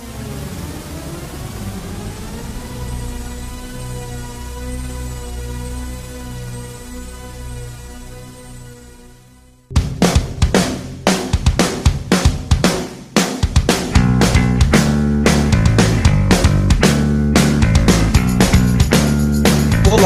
Thank 0.00 0.22
you. 0.22 0.27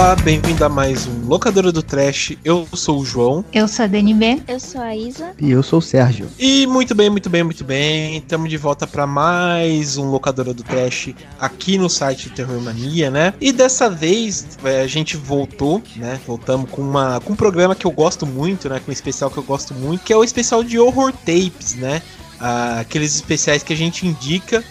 Olá, 0.03 0.17
bem-vindo 0.17 0.65
a 0.65 0.69
mais 0.69 1.07
um 1.07 1.27
Locadora 1.27 1.71
do 1.71 1.81
Trash. 1.81 2.37
Eu 2.45 2.67
sou 2.75 2.99
o 2.99 3.05
João. 3.05 3.45
Eu 3.53 3.69
sou 3.69 3.85
a 3.85 3.87
DNB. 3.87 4.43
Eu 4.49 4.59
sou 4.59 4.81
a 4.81 4.97
Isa. 4.97 5.33
E 5.41 5.53
eu 5.53 5.63
sou 5.63 5.79
o 5.79 5.83
Sérgio. 5.83 6.29
E 6.41 6.67
muito 6.67 6.93
bem, 6.93 7.09
muito 7.09 7.31
bem, 7.31 7.45
muito 7.45 7.63
bem. 7.63 8.17
Estamos 8.17 8.51
de 8.51 8.57
volta 8.57 8.85
para 8.85 9.07
mais 9.07 9.97
um 9.97 10.11
Locadora 10.11 10.53
do 10.53 10.65
Trash 10.65 11.15
aqui 11.39 11.79
no 11.79 11.89
site 11.89 12.31
Terror 12.31 12.61
Mania, 12.61 13.13
né? 13.13 13.33
E 13.41 13.53
dessa 13.53 13.89
vez 13.89 14.59
é, 14.65 14.81
a 14.81 14.89
gente 14.89 15.17
voltou, 15.17 15.81
né? 15.95 16.19
Voltamos 16.27 16.69
com, 16.69 16.83
uma, 16.83 17.21
com 17.21 17.35
um 17.35 17.37
programa 17.37 17.77
que 17.77 17.87
eu 17.87 17.93
gosto 17.93 18.27
muito, 18.27 18.69
né? 18.69 18.81
Com 18.81 18.91
um 18.91 18.93
especial 18.93 19.31
que 19.31 19.39
eu 19.39 19.45
gosto 19.45 19.73
muito, 19.73 20.03
que 20.03 20.13
é 20.13 20.17
o 20.17 20.25
especial 20.25 20.65
de 20.65 20.81
Horror 20.81 21.13
Tapes, 21.13 21.77
né? 21.77 22.03
Ah, 22.41 22.81
aqueles 22.81 23.15
especiais 23.15 23.63
que 23.63 23.73
a 23.73 23.77
gente 23.77 24.05
indica. 24.05 24.65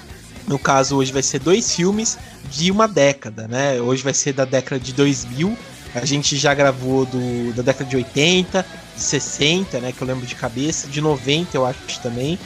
No 0.45 0.59
caso, 0.59 0.97
hoje 0.97 1.13
vai 1.13 1.23
ser 1.23 1.39
dois 1.39 1.73
filmes 1.73 2.17
de 2.49 2.71
uma 2.71 2.87
década, 2.87 3.47
né? 3.47 3.79
Hoje 3.79 4.03
vai 4.03 4.13
ser 4.13 4.33
da 4.33 4.45
década 4.45 4.79
de 4.79 4.93
2000. 4.93 5.57
A 5.93 6.05
gente 6.05 6.37
já 6.37 6.53
gravou 6.53 7.05
do, 7.05 7.53
da 7.53 7.61
década 7.61 7.89
de 7.89 7.95
80, 7.97 8.65
de 8.95 9.01
60, 9.01 9.79
né? 9.79 9.91
Que 9.91 10.01
eu 10.01 10.07
lembro 10.07 10.25
de 10.25 10.35
cabeça, 10.35 10.87
de 10.87 11.01
90 11.01 11.55
eu 11.55 11.65
acho 11.65 11.99
também. 12.01 12.39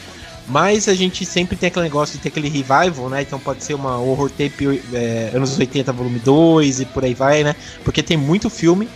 Mas 0.47 0.87
a 0.87 0.93
gente 0.93 1.25
sempre 1.25 1.55
tem 1.55 1.67
aquele 1.67 1.85
negócio 1.85 2.17
de 2.17 2.21
ter 2.21 2.29
aquele 2.29 2.49
revival, 2.49 3.09
né? 3.09 3.21
Então 3.21 3.39
pode 3.39 3.63
ser 3.63 3.73
uma 3.73 3.97
horror 3.97 4.29
tape 4.29 4.81
é, 4.93 5.31
anos 5.33 5.57
80 5.57 5.91
volume 5.91 6.19
2 6.19 6.81
e 6.81 6.85
por 6.85 7.03
aí 7.03 7.13
vai, 7.13 7.43
né? 7.43 7.55
Porque 7.83 8.03
tem 8.03 8.17
muito 8.17 8.49
filme. 8.49 8.87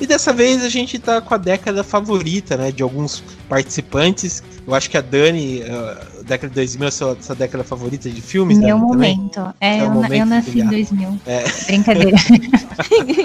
E 0.00 0.06
dessa 0.06 0.32
vez 0.32 0.62
a 0.62 0.68
gente 0.68 0.98
tá 0.98 1.20
com 1.20 1.32
a 1.34 1.38
década 1.38 1.82
favorita, 1.82 2.56
né? 2.56 2.70
De 2.70 2.82
alguns 2.82 3.22
participantes. 3.48 4.42
Eu 4.66 4.74
acho 4.74 4.90
que 4.90 4.96
a 4.98 5.00
Dani, 5.00 5.62
uh, 5.62 6.24
década 6.24 6.48
de 6.48 6.54
2000, 6.56 6.88
é 6.88 6.90
sua, 6.90 7.16
sua 7.20 7.34
década 7.34 7.62
favorita 7.64 8.10
de 8.10 8.20
filmes, 8.20 8.58
Meu 8.58 8.76
Dani, 8.78 8.90
também? 8.90 9.16
momento. 9.16 9.54
É, 9.60 9.78
É 9.78 9.82
eu, 9.82 9.90
momento 9.90 10.12
eu 10.12 10.26
nasci 10.26 10.50
em 10.50 10.52
brilhar. 10.52 10.70
2000. 10.70 11.20
É. 11.26 11.44
Brincadeira. 11.66 12.16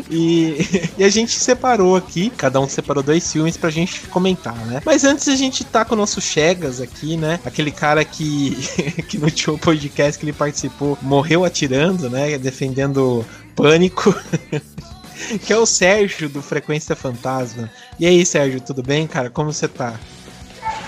E, 0.09 0.57
e 0.97 1.03
a 1.03 1.09
gente 1.09 1.37
separou 1.37 1.95
aqui, 1.95 2.29
cada 2.29 2.59
um 2.59 2.67
separou 2.67 3.01
dois 3.03 3.29
filmes 3.31 3.57
pra 3.57 3.69
gente 3.69 4.01
comentar, 4.07 4.55
né? 4.65 4.81
Mas 4.85 5.03
antes 5.03 5.27
a 5.27 5.35
gente 5.35 5.63
tá 5.63 5.83
com 5.85 5.93
o 5.93 5.97
nosso 5.97 6.19
Chegas 6.21 6.79
aqui, 6.81 7.15
né? 7.17 7.39
Aquele 7.45 7.71
cara 7.71 8.03
que, 8.03 8.55
que 9.07 9.17
no 9.17 9.25
último 9.25 9.57
podcast 9.57 10.17
que 10.19 10.25
ele 10.25 10.33
participou 10.33 10.97
morreu 11.01 11.43
atirando, 11.45 12.09
né? 12.09 12.37
Defendendo 12.37 13.25
pânico. 13.55 14.13
que 15.45 15.53
é 15.53 15.57
o 15.57 15.65
Sérgio 15.65 16.29
do 16.29 16.41
Frequência 16.41 16.95
Fantasma. 16.95 17.69
E 17.99 18.05
aí, 18.05 18.25
Sérgio, 18.25 18.61
tudo 18.61 18.81
bem, 18.83 19.07
cara? 19.07 19.29
Como 19.29 19.51
você 19.51 19.67
tá? 19.67 19.99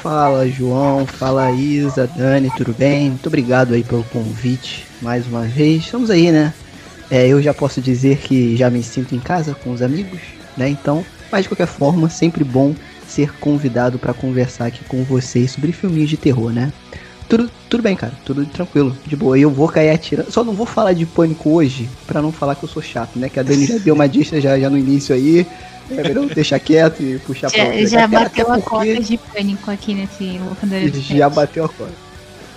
Fala 0.02 0.48
João, 0.48 1.06
fala 1.06 1.52
Isa, 1.52 2.08
Dani, 2.08 2.52
tudo 2.58 2.74
bem? 2.74 3.10
Muito 3.10 3.28
obrigado 3.28 3.74
aí 3.74 3.84
pelo 3.84 4.04
convite 4.06 4.86
mais 5.02 5.26
uma 5.28 5.44
vez. 5.44 5.86
Estamos 5.86 6.10
aí, 6.10 6.32
né? 6.32 6.54
É, 7.10 7.28
eu 7.28 7.42
já 7.42 7.54
posso 7.54 7.82
dizer 7.82 8.18
que 8.18 8.56
já 8.58 8.70
me 8.70 8.84
sinto 8.84 9.16
em 9.16 9.20
casa 9.20 9.56
com 9.56 9.72
os 9.72 9.82
amigos, 9.82 10.20
né? 10.58 10.70
Então, 10.70 11.06
mas 11.32 11.44
de 11.44 11.50
qualquer 11.50 11.68
forma, 11.68 12.10
sempre 12.10 12.44
bom 12.44 12.76
ser 13.08 13.32
convidado 13.40 13.98
para 13.98 14.14
conversar 14.14 14.66
aqui 14.66 14.84
com 14.86 15.04
vocês 15.04 15.52
sobre 15.52 15.72
filminhos 15.72 16.10
de 16.10 16.18
terror, 16.18 16.52
né? 16.52 16.72
Tudo, 17.30 17.50
tudo 17.70 17.82
bem, 17.84 17.96
cara, 17.96 18.14
tudo 18.26 18.46
tranquilo, 18.46 18.96
de 19.06 19.16
boa. 19.16 19.38
Eu 19.38 19.50
vou 19.50 19.68
cair 19.68 19.90
atirando. 19.90 20.32
Só 20.32 20.44
não 20.44 20.54
vou 20.54 20.66
falar 20.66 20.94
de 20.94 21.06
pânico 21.06 21.50
hoje, 21.52 21.90
pra 22.06 22.22
não 22.22 22.32
falar 22.32 22.56
que 22.56 22.64
eu 22.64 22.70
sou 22.70 22.82
chato, 22.82 23.18
né? 23.18 23.30
Que 23.30 23.40
a 23.40 23.44
Dani 23.44 23.66
já 23.66 23.78
deu 23.78 23.96
uma 23.96 24.08
dica 24.08 24.40
já, 24.40 24.60
já 24.60 24.70
no 24.70 24.78
início 24.78 25.16
aí. 25.16 25.46
É 25.92 26.02
melhor 26.02 26.26
deixar 26.28 26.60
quieto 26.60 27.02
e 27.04 27.20
puxar 27.20 27.50
pra 27.52 27.60
Já, 27.60 27.66
outra. 27.66 27.88
já 27.88 28.06
Até- 28.06 28.20
bateu 28.20 28.52
a 28.52 28.62
cota 28.62 29.02
de 29.02 29.18
pânico 29.18 29.70
aqui 29.72 29.94
nesse 29.94 30.40
locador 30.40 30.90
de 30.90 31.02
já 31.18 31.30
bateu 31.30 31.66
a 31.66 31.70
cota. 31.70 31.92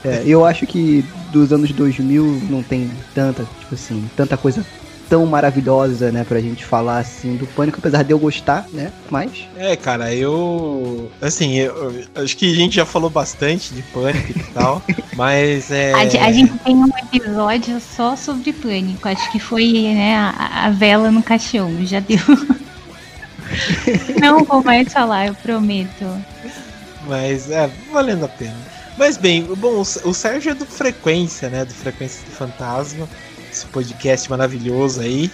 É, 0.04 0.22
eu 0.24 0.44
acho 0.44 0.66
que 0.66 1.04
dos 1.32 1.52
anos 1.52 1.72
2000 1.72 2.40
não 2.48 2.62
tem 2.62 2.88
tanta, 3.14 3.44
tipo 3.58 3.74
assim, 3.74 4.08
tanta 4.16 4.36
coisa 4.36 4.64
tão 5.08 5.26
maravilhosa, 5.26 6.10
né, 6.10 6.24
pra 6.24 6.40
gente 6.40 6.64
falar 6.64 6.98
assim 6.98 7.36
do 7.36 7.46
Pânico, 7.46 7.78
apesar 7.78 8.02
de 8.02 8.12
eu 8.12 8.18
gostar, 8.18 8.66
né, 8.72 8.92
mas 9.10 9.46
É, 9.56 9.76
cara, 9.76 10.14
eu. 10.14 11.10
Assim, 11.20 11.54
eu, 11.54 11.92
eu 12.14 12.22
acho 12.22 12.36
que 12.36 12.50
a 12.50 12.54
gente 12.54 12.76
já 12.76 12.86
falou 12.86 13.10
bastante 13.10 13.74
de 13.74 13.82
pânico 13.82 14.38
e 14.38 14.42
tal, 14.52 14.82
mas 15.14 15.70
é. 15.70 15.92
A, 15.92 16.26
a 16.26 16.32
gente 16.32 16.52
tem 16.58 16.76
um 16.76 16.88
episódio 16.88 17.80
só 17.80 18.16
sobre 18.16 18.52
pânico. 18.52 19.08
Acho 19.08 19.30
que 19.30 19.38
foi 19.38 19.72
né, 19.94 20.16
a, 20.16 20.66
a 20.66 20.70
vela 20.70 21.10
no 21.10 21.22
caixão. 21.22 21.84
Já 21.84 22.00
deu. 22.00 22.18
Não 24.20 24.44
vou 24.44 24.62
mais 24.62 24.92
falar, 24.92 25.28
eu 25.28 25.34
prometo. 25.34 26.04
Mas 27.06 27.50
é, 27.50 27.70
valendo 27.92 28.24
a 28.24 28.28
pena. 28.28 28.56
Mas 28.98 29.16
bem, 29.16 29.42
bom, 29.42 29.80
o 29.80 29.80
o 29.80 30.14
Sérgio 30.14 30.50
é 30.50 30.54
do 30.54 30.66
Frequência, 30.66 31.48
né? 31.48 31.64
Do 31.64 31.74
Frequência 31.74 32.24
do 32.24 32.32
Fantasma. 32.32 33.08
Esse 33.56 33.66
podcast 33.66 34.28
maravilhoso 34.28 35.00
aí. 35.00 35.30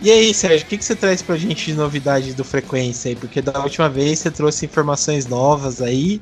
E 0.00 0.12
aí, 0.12 0.32
Sérgio, 0.32 0.64
o 0.64 0.68
que, 0.68 0.78
que 0.78 0.84
você 0.84 0.94
traz 0.94 1.20
pra 1.22 1.36
gente 1.36 1.66
de 1.66 1.74
novidade 1.74 2.32
do 2.32 2.44
Frequência 2.44 3.08
aí? 3.08 3.16
Porque 3.16 3.42
da 3.42 3.60
última 3.60 3.88
vez 3.88 4.20
você 4.20 4.30
trouxe 4.30 4.64
informações 4.64 5.26
novas 5.26 5.82
aí. 5.82 6.20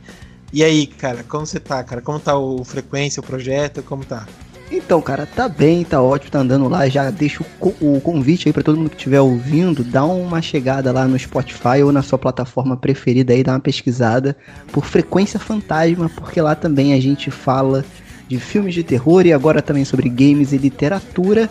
E 0.51 0.65
aí, 0.65 0.87
cara, 0.87 1.23
como 1.29 1.45
você 1.45 1.61
tá, 1.61 1.85
cara? 1.85 2.01
Como 2.01 2.19
tá 2.19 2.39
o 2.39 2.65
Frequência, 2.65 3.21
o 3.21 3.23
projeto? 3.23 3.83
Como 3.83 4.03
tá? 4.03 4.27
Então, 4.73 5.01
cara, 5.03 5.27
tá 5.27 5.47
bem, 5.47 5.85
tá 5.85 6.01
ótimo, 6.01 6.31
tá 6.31 6.39
andando 6.39 6.69
lá. 6.71 6.89
Já 6.89 7.11
deixo 7.11 7.43
o, 7.43 7.47
co- 7.61 7.75
o 7.81 8.01
convite 8.01 8.49
aí 8.49 8.53
pra 8.53 8.63
todo 8.63 8.79
mundo 8.79 8.89
que 8.89 8.97
estiver 8.97 9.21
ouvindo, 9.21 9.85
dá 9.85 10.07
uma 10.07 10.41
chegada 10.41 10.91
lá 10.91 11.07
no 11.07 11.19
Spotify 11.19 11.83
ou 11.85 11.93
na 11.93 12.03
sua 12.03 12.19
plataforma 12.19 12.79
preferida 12.79 13.35
aí, 13.35 13.45
dá 13.45 13.53
uma 13.53 13.61
pesquisada 13.61 14.35
por 14.73 14.87
Frequência 14.87 15.39
Fantasma, 15.39 16.09
porque 16.09 16.41
lá 16.41 16.55
também 16.55 16.95
a 16.95 17.01
gente 17.01 17.31
fala 17.31 17.85
de 18.29 18.39
filmes 18.39 18.75
de 18.75 18.83
terror 18.83 19.27
e 19.27 19.33
agora 19.33 19.63
também 19.63 19.85
sobre 19.85 20.09
games 20.09 20.53
e 20.53 20.59
literatura. 20.59 21.49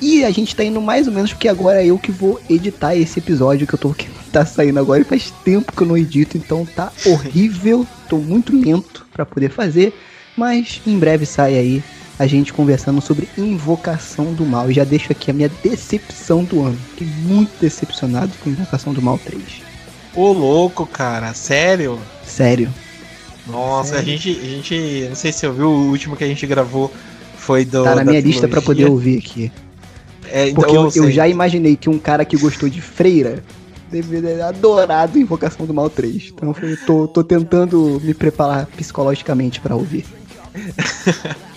E 0.00 0.24
a 0.24 0.30
gente 0.30 0.56
tá 0.56 0.64
indo 0.64 0.80
mais 0.80 1.06
ou 1.06 1.12
menos 1.12 1.32
porque 1.32 1.48
agora 1.48 1.82
é 1.82 1.86
eu 1.86 1.98
que 1.98 2.10
vou 2.10 2.40
editar 2.48 2.96
esse 2.96 3.18
episódio 3.18 3.66
que 3.66 3.74
eu 3.74 3.78
tô 3.78 3.92
que 3.92 4.08
tá 4.32 4.46
saindo 4.46 4.80
agora 4.80 5.02
e 5.02 5.04
faz 5.04 5.30
tempo 5.44 5.72
que 5.72 5.82
eu 5.82 5.86
não 5.86 5.96
edito, 5.96 6.38
então 6.38 6.64
tá 6.64 6.90
horrível, 7.04 7.86
tô 8.08 8.16
muito 8.16 8.56
lento 8.56 9.06
pra 9.12 9.26
poder 9.26 9.50
fazer, 9.50 9.92
mas 10.36 10.80
em 10.86 10.98
breve 10.98 11.26
sai 11.26 11.58
aí 11.58 11.82
a 12.18 12.26
gente 12.26 12.52
conversando 12.52 13.00
sobre 13.00 13.28
Invocação 13.36 14.34
do 14.34 14.44
Mal. 14.44 14.70
E 14.70 14.74
já 14.74 14.84
deixo 14.84 15.10
aqui 15.10 15.30
a 15.30 15.34
minha 15.34 15.50
decepção 15.62 16.44
do 16.44 16.62
ano. 16.62 16.78
Fiquei 16.90 17.06
muito 17.06 17.50
decepcionado 17.58 18.30
com 18.44 18.50
Invocação 18.50 18.92
do 18.92 19.00
Mal 19.00 19.18
3. 19.18 19.42
Ô, 20.14 20.30
louco, 20.30 20.86
cara, 20.86 21.32
sério? 21.32 21.98
Sério. 22.22 22.70
Nossa, 23.46 23.96
a 23.96 24.02
gente, 24.02 24.30
a 24.30 24.44
gente. 24.44 25.06
Não 25.08 25.16
sei 25.16 25.32
se 25.32 25.40
você 25.40 25.46
ouviu, 25.46 25.68
o 25.68 25.88
último 25.90 26.16
que 26.16 26.24
a 26.24 26.26
gente 26.26 26.46
gravou 26.46 26.92
foi 27.36 27.64
do. 27.64 27.84
Tá 27.84 27.94
na 27.96 28.04
minha 28.04 28.20
lista 28.20 28.46
pra 28.48 28.60
poder 28.62 28.86
ouvir 28.86 29.18
aqui. 29.18 29.52
É, 30.28 30.48
então, 30.48 30.62
Porque 30.62 30.98
eu, 30.98 31.04
eu 31.04 31.10
já 31.10 31.26
imaginei 31.26 31.76
que 31.76 31.90
um 31.90 31.98
cara 31.98 32.24
que 32.24 32.36
gostou 32.36 32.68
de 32.68 32.80
Freira 32.80 33.42
deve 33.90 34.20
ter 34.22 34.40
adorado 34.40 35.18
Invocação 35.18 35.66
do 35.66 35.74
Mal 35.74 35.90
3. 35.90 36.32
Então 36.32 36.54
eu 36.62 36.76
tô, 36.86 37.08
tô 37.08 37.24
tentando 37.24 38.00
me 38.04 38.14
preparar 38.14 38.66
psicologicamente 38.66 39.60
pra 39.60 39.74
ouvir. 39.74 40.04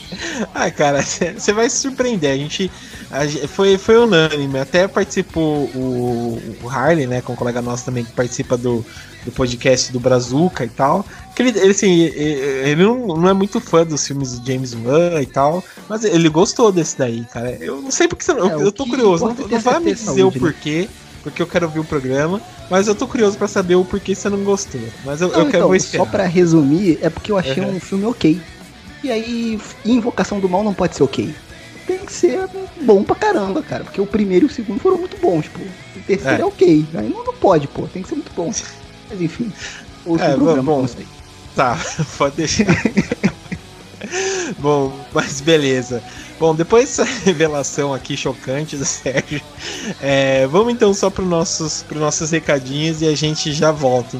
Ah, 0.54 0.70
cara, 0.70 1.02
você 1.02 1.54
vai 1.54 1.68
se 1.70 1.78
surpreender. 1.78 2.32
A 2.32 2.38
gente, 2.38 2.72
a 3.10 3.26
gente- 3.26 3.48
foi, 3.48 3.78
foi 3.78 3.98
unânime. 3.98 4.60
Até 4.60 4.88
participou 4.88 5.64
o, 5.74 6.40
o 6.62 6.70
Harley, 6.70 7.08
né, 7.08 7.22
com 7.22 7.34
um 7.34 7.36
colega 7.36 7.62
nosso 7.62 7.86
também 7.86 8.04
que 8.04 8.12
participa 8.12 8.56
do, 8.56 8.86
do 9.26 9.32
podcast 9.32 9.92
do 9.92 10.00
Brazuca 10.00 10.66
e 10.66 10.70
tal. 10.70 11.06
Que 11.36 11.42
ele, 11.42 11.58
ele, 11.60 11.72
assim, 11.72 12.02
ele 12.02 12.84
não, 12.84 13.08
não 13.18 13.30
é 13.30 13.34
muito 13.34 13.60
fã 13.60 13.86
dos 13.86 14.06
filmes 14.06 14.38
do 14.38 14.46
James 14.46 14.74
Wan 14.76 15.22
e 15.22 15.26
tal, 15.26 15.64
mas 15.90 16.04
ele 16.04 16.30
gostou 16.30 16.72
desse 16.72 16.98
daí, 16.98 17.26
cara. 17.32 17.52
Eu 17.60 17.82
não 17.82 17.90
sei 17.92 18.08
porque 18.08 18.24
você 18.24 18.34
não. 18.34 18.50
É, 18.50 18.54
eu, 18.54 18.62
eu 18.62 18.72
tô 18.72 18.86
curioso. 18.86 19.26
Não, 19.26 19.32
é 19.32 19.36
não 19.36 19.48
ter 19.48 19.60
vai 19.60 19.80
me 19.80 19.94
dizer 19.94 20.06
saúde, 20.06 20.22
o 20.22 20.32
né? 20.32 20.40
porquê. 20.40 20.88
Porque 21.24 21.42
eu 21.42 21.48
quero 21.48 21.66
ouvir 21.68 21.80
o 21.80 21.86
programa, 21.86 22.42
mas 22.70 22.88
eu 22.90 22.94
tô 22.94 23.08
curioso 23.08 23.38
pra 23.38 23.48
saber 23.48 23.76
o 23.76 23.86
porquê 23.86 24.14
você 24.14 24.28
não 24.28 24.44
gostou. 24.44 24.82
Mas 25.06 25.22
eu, 25.22 25.30
eu 25.30 25.38
Não, 25.40 25.46
quero 25.46 25.64
então, 25.64 25.74
esperar. 25.76 26.04
só 26.06 26.12
pra 26.12 26.26
resumir, 26.26 27.00
é 27.02 27.10
porque 27.10 27.32
eu 27.32 27.38
achei 27.38 27.64
Uhum. 27.64 27.78
um 27.78 27.80
filme 27.80 28.06
ok. 28.06 28.42
E 29.02 29.10
aí, 29.10 29.58
Invocação 29.86 30.42
do 30.42 30.50
Mal 30.50 30.64
não 30.66 30.74
pode 30.74 30.98
ser 30.98 31.04
ok. 31.04 31.34
Tem 31.88 32.00
que 32.00 32.12
ser 32.12 32.42
bom 32.82 33.04
pra 33.04 33.16
caramba, 33.16 33.62
cara. 33.62 33.86
Porque 33.86 34.02
o 34.02 34.06
primeiro 34.06 34.46
e 34.46 34.50
o 34.50 34.52
segundo 34.52 34.80
foram 34.82 34.98
muito 34.98 35.16
bons, 35.22 35.48
pô. 35.48 35.62
O 35.62 36.00
terceiro 36.06 36.38
É. 36.38 36.42
é, 36.42 36.46
ok. 36.46 36.86
Aí 36.94 37.10
não, 37.10 37.24
não 37.24 37.34
pode, 37.34 37.68
pô. 37.70 37.84
Tem 37.88 38.04
que 38.04 38.10
ser 38.10 38.16
muito 38.16 38.32
bom. 38.36 38.52
Mas 39.14 39.22
enfim. 39.22 39.52
Outro 40.06 40.26
É, 40.26 40.34
programa, 40.34 40.64
bom. 40.64 40.88
sei. 40.88 41.08
Tá, 41.56 41.80
pode 42.18 42.36
deixar. 42.36 42.66
Bom, 44.60 44.94
mas 45.14 45.40
beleza. 45.42 46.04
Bom, 46.40 46.54
depois 46.54 46.86
dessa 46.90 47.04
revelação 47.24 47.94
aqui 47.94 48.18
chocante 48.18 48.76
do 48.76 48.86
Sérgio, 48.86 49.42
é, 50.02 50.46
vamos 50.48 50.74
então 50.74 50.94
só 50.94 51.10
para 51.10 51.24
nossos, 51.24 51.84
pros 51.84 52.00
nossos 52.02 52.32
recadinhos 52.32 53.02
e 53.02 53.08
a 53.08 53.16
gente 53.16 53.54
já 53.54 53.72
volta. 53.72 54.20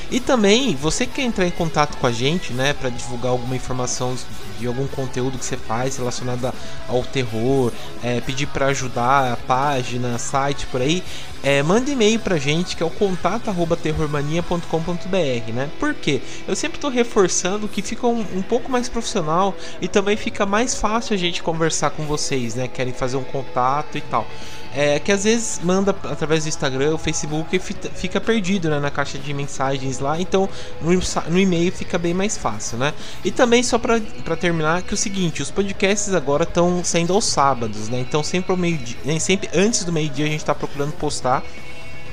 E 0.11 0.19
também, 0.19 0.75
você 0.75 1.07
quer 1.07 1.21
entrar 1.21 1.47
em 1.47 1.51
contato 1.51 1.95
com 1.95 2.05
a 2.05 2.11
gente, 2.11 2.51
né, 2.51 2.73
para 2.73 2.89
divulgar 2.89 3.31
alguma 3.31 3.55
informação 3.55 4.13
de 4.59 4.67
algum 4.67 4.85
conteúdo 4.85 5.37
que 5.37 5.45
você 5.45 5.55
faz 5.55 5.95
relacionado 5.95 6.53
ao 6.87 7.01
terror, 7.01 7.71
é, 8.03 8.19
pedir 8.19 8.47
para 8.47 8.65
ajudar 8.67 9.31
a 9.31 9.37
página, 9.37 10.17
site 10.17 10.67
por 10.67 10.81
aí, 10.81 11.01
é, 11.41 11.63
manda 11.63 11.89
e-mail 11.89 12.19
pra 12.19 12.37
gente 12.37 12.75
que 12.75 12.83
é 12.83 12.85
o 12.85 12.89
contato@terrormania.com.br, 12.89 15.53
né? 15.53 15.69
Por 15.79 15.93
quê? 15.93 16.19
Eu 16.45 16.57
sempre 16.57 16.77
tô 16.77 16.89
reforçando 16.89 17.69
que 17.69 17.81
fica 17.81 18.05
um, 18.05 18.25
um, 18.35 18.41
pouco 18.41 18.69
mais 18.69 18.89
profissional 18.89 19.55
e 19.81 19.87
também 19.87 20.17
fica 20.17 20.45
mais 20.45 20.75
fácil 20.75 21.15
a 21.15 21.17
gente 21.17 21.41
conversar 21.41 21.91
com 21.91 22.05
vocês, 22.05 22.53
né? 22.53 22.67
Querem 22.67 22.93
fazer 22.93 23.15
um 23.15 23.23
contato 23.23 23.97
e 23.97 24.01
tal 24.01 24.27
é, 24.73 24.99
que 24.99 25.11
às 25.11 25.23
vezes 25.23 25.59
manda 25.63 25.91
através 25.91 26.43
do 26.43 26.49
Instagram, 26.49 26.95
o 26.95 26.97
Facebook 26.97 27.55
e 27.55 27.59
fica 27.59 28.21
perdido 28.21 28.69
né, 28.69 28.79
na 28.79 28.89
caixa 28.89 29.17
de 29.17 29.33
mensagens 29.33 29.99
lá, 29.99 30.19
então 30.19 30.47
no, 30.81 30.91
no 31.29 31.39
e-mail 31.39 31.71
fica 31.71 31.97
bem 31.97 32.13
mais 32.13 32.37
fácil, 32.37 32.77
né? 32.77 32.93
E 33.23 33.31
também 33.31 33.61
só 33.63 33.77
para 33.77 33.99
terminar 34.37 34.81
que 34.81 34.91
é 34.91 34.93
o 34.93 34.97
seguinte, 34.97 35.41
os 35.41 35.51
podcasts 35.51 36.13
agora 36.13 36.43
estão 36.43 36.83
saindo 36.83 37.13
aos 37.13 37.25
sábados, 37.25 37.89
né? 37.89 37.99
Então 37.99 38.23
sempre 38.23 38.51
ao 38.51 38.57
meio 38.57 38.77
dia, 38.77 39.19
sempre 39.19 39.49
antes 39.53 39.83
do 39.83 39.91
meio 39.91 40.09
dia 40.09 40.25
a 40.25 40.29
gente 40.29 40.39
está 40.39 40.55
procurando 40.55 40.93
postar 40.93 41.43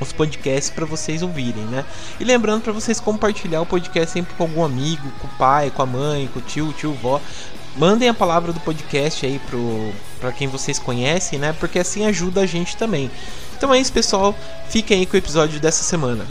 os 0.00 0.12
podcasts 0.12 0.70
para 0.70 0.84
vocês 0.84 1.22
ouvirem, 1.22 1.64
né? 1.64 1.84
E 2.18 2.24
lembrando 2.24 2.62
para 2.62 2.72
vocês 2.72 3.00
compartilhar 3.00 3.60
o 3.60 3.66
podcast 3.66 4.12
sempre 4.12 4.34
com 4.34 4.44
algum 4.44 4.64
amigo, 4.64 5.10
com 5.20 5.26
o 5.26 5.30
pai, 5.30 5.70
com 5.70 5.82
a 5.82 5.86
mãe, 5.86 6.28
com 6.32 6.38
o 6.38 6.42
tio, 6.42 6.72
tio, 6.72 6.92
vó, 6.94 7.20
mandem 7.76 8.08
a 8.08 8.14
palavra 8.14 8.52
do 8.52 8.60
podcast 8.60 9.24
aí 9.26 9.40
pro 9.48 9.92
para 10.18 10.32
quem 10.32 10.48
vocês 10.48 10.78
conhecem, 10.78 11.38
né? 11.38 11.52
Porque 11.58 11.78
assim 11.78 12.04
ajuda 12.04 12.42
a 12.42 12.46
gente 12.46 12.76
também. 12.76 13.10
Então 13.56 13.72
é 13.72 13.80
isso, 13.80 13.92
pessoal. 13.92 14.34
Fiquem 14.68 15.00
aí 15.00 15.06
com 15.06 15.14
o 15.14 15.18
episódio 15.18 15.58
dessa 15.60 15.82
semana. 15.82 16.26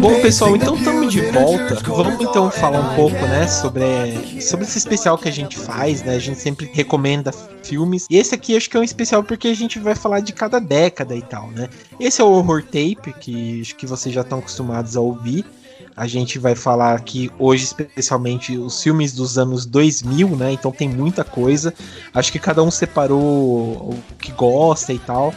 Bom, 0.00 0.20
pessoal, 0.20 0.54
então 0.56 0.76
estamos 0.76 1.10
de 1.10 1.20
volta. 1.30 1.74
Vamos 1.86 2.20
então 2.20 2.50
falar 2.50 2.80
um 2.80 2.94
pouco, 2.94 3.16
né, 3.26 3.48
sobre, 3.48 4.42
sobre 4.42 4.66
esse 4.66 4.76
especial 4.76 5.16
que 5.16 5.28
a 5.28 5.32
gente 5.32 5.56
faz, 5.56 6.02
né? 6.02 6.16
A 6.16 6.18
gente 6.18 6.38
sempre 6.38 6.70
recomenda 6.72 7.32
filmes. 7.62 8.06
E 8.10 8.18
esse 8.18 8.34
aqui 8.34 8.56
acho 8.56 8.68
que 8.68 8.76
é 8.76 8.80
um 8.80 8.84
especial 8.84 9.22
porque 9.22 9.48
a 9.48 9.54
gente 9.54 9.78
vai 9.78 9.94
falar 9.94 10.20
de 10.20 10.32
cada 10.32 10.58
década 10.58 11.16
e 11.16 11.22
tal, 11.22 11.50
né? 11.50 11.68
Esse 11.98 12.20
é 12.20 12.24
o 12.24 12.28
Horror 12.28 12.62
Tape, 12.62 13.14
que 13.20 13.62
acho 13.62 13.74
que 13.76 13.86
vocês 13.86 14.14
já 14.14 14.20
estão 14.20 14.40
acostumados 14.40 14.96
a 14.96 15.00
ouvir. 15.00 15.46
A 15.96 16.06
gente 16.06 16.38
vai 16.38 16.54
falar 16.54 16.94
aqui 16.94 17.30
hoje 17.38 17.64
especialmente 17.64 18.56
os 18.56 18.82
filmes 18.82 19.12
dos 19.12 19.38
anos 19.38 19.64
2000, 19.64 20.36
né? 20.36 20.52
Então 20.52 20.70
tem 20.70 20.88
muita 20.88 21.24
coisa. 21.24 21.72
Acho 22.12 22.30
que 22.30 22.38
cada 22.38 22.62
um 22.62 22.70
separou 22.70 23.18
o 23.20 23.98
que 24.18 24.32
gosta 24.32 24.92
e 24.92 24.98
tal. 24.98 25.32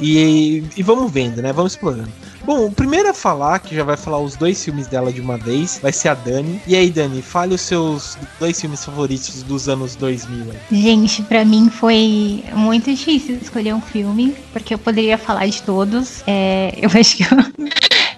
E, 0.00 0.62
e 0.76 0.82
vamos 0.82 1.10
vendo, 1.10 1.42
né? 1.42 1.52
Vamos 1.52 1.72
explorando. 1.72 2.12
Bom, 2.48 2.64
o 2.64 2.72
primeiro 2.72 3.10
a 3.10 3.12
falar, 3.12 3.58
que 3.58 3.76
já 3.76 3.84
vai 3.84 3.94
falar 3.94 4.20
os 4.20 4.34
dois 4.34 4.64
filmes 4.64 4.86
dela 4.86 5.12
de 5.12 5.20
uma 5.20 5.36
vez, 5.36 5.78
vai 5.82 5.92
ser 5.92 6.08
a 6.08 6.14
Dani. 6.14 6.58
E 6.66 6.74
aí, 6.74 6.88
Dani, 6.88 7.20
fale 7.20 7.54
os 7.54 7.60
seus 7.60 8.16
dois 8.40 8.58
filmes 8.58 8.82
favoritos 8.82 9.42
dos 9.42 9.68
anos 9.68 9.94
2000. 9.96 10.52
Aí. 10.52 10.80
Gente, 10.80 11.20
para 11.24 11.44
mim 11.44 11.68
foi 11.68 12.42
muito 12.54 12.90
difícil 12.90 13.34
escolher 13.34 13.74
um 13.74 13.82
filme, 13.82 14.34
porque 14.50 14.72
eu 14.72 14.78
poderia 14.78 15.18
falar 15.18 15.46
de 15.46 15.60
todos. 15.60 16.22
É, 16.26 16.72
eu 16.80 16.88
acho 16.98 17.18
que 17.18 17.24
eu, 17.24 17.28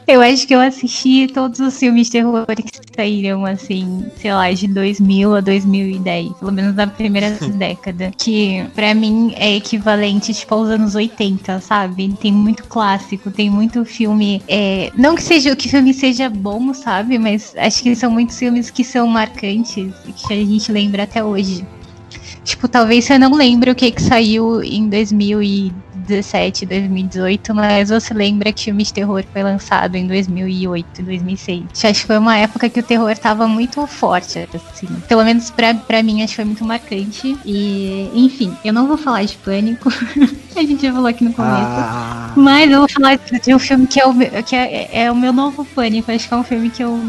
eu 0.06 0.20
acho 0.20 0.46
que 0.46 0.54
eu 0.54 0.60
assisti 0.60 1.28
todos 1.28 1.60
os 1.60 1.78
filmes 1.78 2.06
de 2.06 2.12
terror 2.12 2.46
que 2.46 2.80
saíram, 2.96 3.44
assim, 3.44 4.06
sei 4.16 4.32
lá, 4.32 4.50
de 4.52 4.66
2000 4.66 5.34
a 5.34 5.40
2010, 5.40 6.32
pelo 6.34 6.52
menos 6.52 6.74
na 6.74 6.86
primeira 6.86 7.30
década, 7.56 8.12
que 8.16 8.64
para 8.74 8.94
mim 8.94 9.32
é 9.36 9.56
equivalente, 9.56 10.34
tipo, 10.34 10.54
aos 10.54 10.68
anos 10.68 10.94
80, 10.94 11.60
sabe? 11.60 12.12
Tem 12.20 12.32
muito 12.32 12.64
clássico, 12.64 13.30
tem 13.30 13.48
muito 13.48 13.84
filme, 13.84 14.42
é, 14.48 14.90
não 14.96 15.14
que 15.14 15.22
seja 15.22 15.54
que 15.54 15.66
o 15.66 15.70
filme 15.70 15.94
seja 15.94 16.28
bom, 16.28 16.74
sabe? 16.74 17.18
Mas 17.18 17.54
acho 17.56 17.82
que 17.82 17.94
são 17.94 18.10
muitos 18.10 18.38
filmes 18.38 18.70
que 18.70 18.84
são 18.84 19.06
marcantes 19.06 19.92
e 20.06 20.12
que 20.12 20.32
a 20.32 20.36
gente 20.36 20.72
lembra 20.72 21.04
até 21.04 21.22
hoje. 21.22 21.64
Tipo, 22.44 22.66
talvez 22.66 23.04
você 23.04 23.18
não 23.18 23.34
lembre 23.34 23.70
o 23.70 23.74
que, 23.74 23.90
que 23.90 24.02
saiu 24.02 24.62
em 24.62 24.88
2017, 26.10 26.66
2018, 26.66 27.54
mas 27.54 27.88
você 27.88 28.12
lembra 28.12 28.52
que 28.52 28.62
o 28.62 28.64
filme 28.64 28.82
de 28.82 28.92
terror 28.92 29.24
foi 29.32 29.42
lançado 29.42 29.94
em 29.94 30.06
2008, 30.06 31.02
2006. 31.02 31.64
Acho 31.84 32.00
que 32.00 32.06
foi 32.06 32.18
uma 32.18 32.36
época 32.36 32.68
que 32.68 32.80
o 32.80 32.82
terror 32.82 33.16
tava 33.16 33.46
muito 33.46 33.86
forte, 33.86 34.48
assim. 34.54 34.88
Pelo 35.08 35.24
menos 35.24 35.50
pra, 35.50 35.74
pra 35.74 36.02
mim, 36.02 36.22
acho 36.22 36.32
que 36.32 36.36
foi 36.36 36.44
muito 36.44 36.64
marcante. 36.64 37.38
E, 37.44 38.10
enfim, 38.12 38.56
eu 38.64 38.72
não 38.72 38.86
vou 38.86 38.96
falar 38.96 39.24
de 39.24 39.36
pânico. 39.36 39.88
a 40.56 40.60
gente 40.60 40.82
já 40.82 40.92
falou 40.92 41.06
aqui 41.06 41.24
no 41.24 41.32
começo. 41.32 41.54
Ah. 41.56 42.32
Mas 42.36 42.70
eu 42.70 42.78
vou 42.80 42.88
falar 42.88 43.16
de 43.16 43.54
um 43.54 43.58
filme 43.58 43.86
que, 43.86 44.00
é 44.00 44.06
o, 44.06 44.14
que 44.44 44.56
é, 44.56 45.04
é 45.04 45.12
o 45.12 45.14
meu 45.14 45.32
novo 45.32 45.64
pânico. 45.64 46.10
Acho 46.10 46.26
que 46.26 46.34
é 46.34 46.36
um 46.36 46.44
filme 46.44 46.70
que 46.70 46.82
eu 46.82 47.00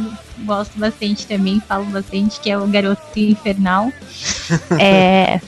gosto 0.45 0.77
bastante 0.77 1.27
também, 1.27 1.61
falo 1.67 1.85
bastante, 1.85 2.39
que 2.39 2.49
é 2.49 2.57
o 2.57 2.67
Garoto 2.67 3.01
Infernal. 3.15 3.91
é, 4.79 5.39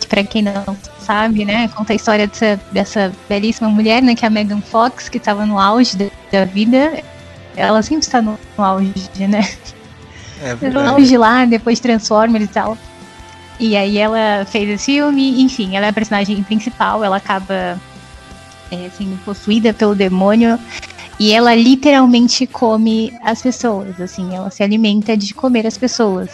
que 0.00 0.06
pra 0.06 0.24
quem 0.24 0.42
não 0.42 0.76
sabe, 1.08 1.42
né, 1.42 1.68
conta 1.68 1.94
a 1.94 1.96
história 1.96 2.26
dessa, 2.26 2.60
dessa 2.70 3.12
belíssima 3.26 3.70
mulher, 3.70 4.02
né, 4.02 4.14
que 4.14 4.26
é 4.26 4.28
a 4.28 4.30
Megan 4.30 4.60
Fox, 4.60 5.08
que 5.08 5.16
estava 5.16 5.46
no 5.46 5.58
auge 5.58 5.96
da, 5.96 6.06
da, 6.30 6.44
vida. 6.44 7.02
Ela 7.56 7.80
sempre 7.82 8.04
está 8.04 8.20
no, 8.20 8.38
no 8.58 8.62
auge, 8.62 8.92
né? 9.26 9.48
É 10.42 10.52
no 10.68 10.80
auge 10.80 11.16
lá, 11.16 11.46
depois 11.46 11.80
Transformers 11.80 12.44
e 12.44 12.48
tal. 12.48 12.76
E 13.58 13.74
aí 13.74 13.96
ela 13.96 14.44
fez 14.44 14.68
esse 14.68 14.84
filme, 14.84 15.40
enfim, 15.40 15.74
ela 15.74 15.86
é 15.86 15.88
a 15.88 15.92
personagem 15.94 16.42
principal, 16.42 17.02
ela 17.02 17.16
acaba 17.16 17.80
é, 18.70 18.90
sendo 18.96 19.18
possuída 19.24 19.72
pelo 19.72 19.94
demônio 19.94 20.58
e 21.18 21.32
ela 21.32 21.54
literalmente 21.54 22.46
come 22.46 23.12
as 23.24 23.40
pessoas, 23.40 23.98
assim, 23.98 24.36
ela 24.36 24.50
se 24.50 24.62
alimenta 24.62 25.16
de 25.16 25.32
comer 25.32 25.66
as 25.66 25.78
pessoas. 25.78 26.28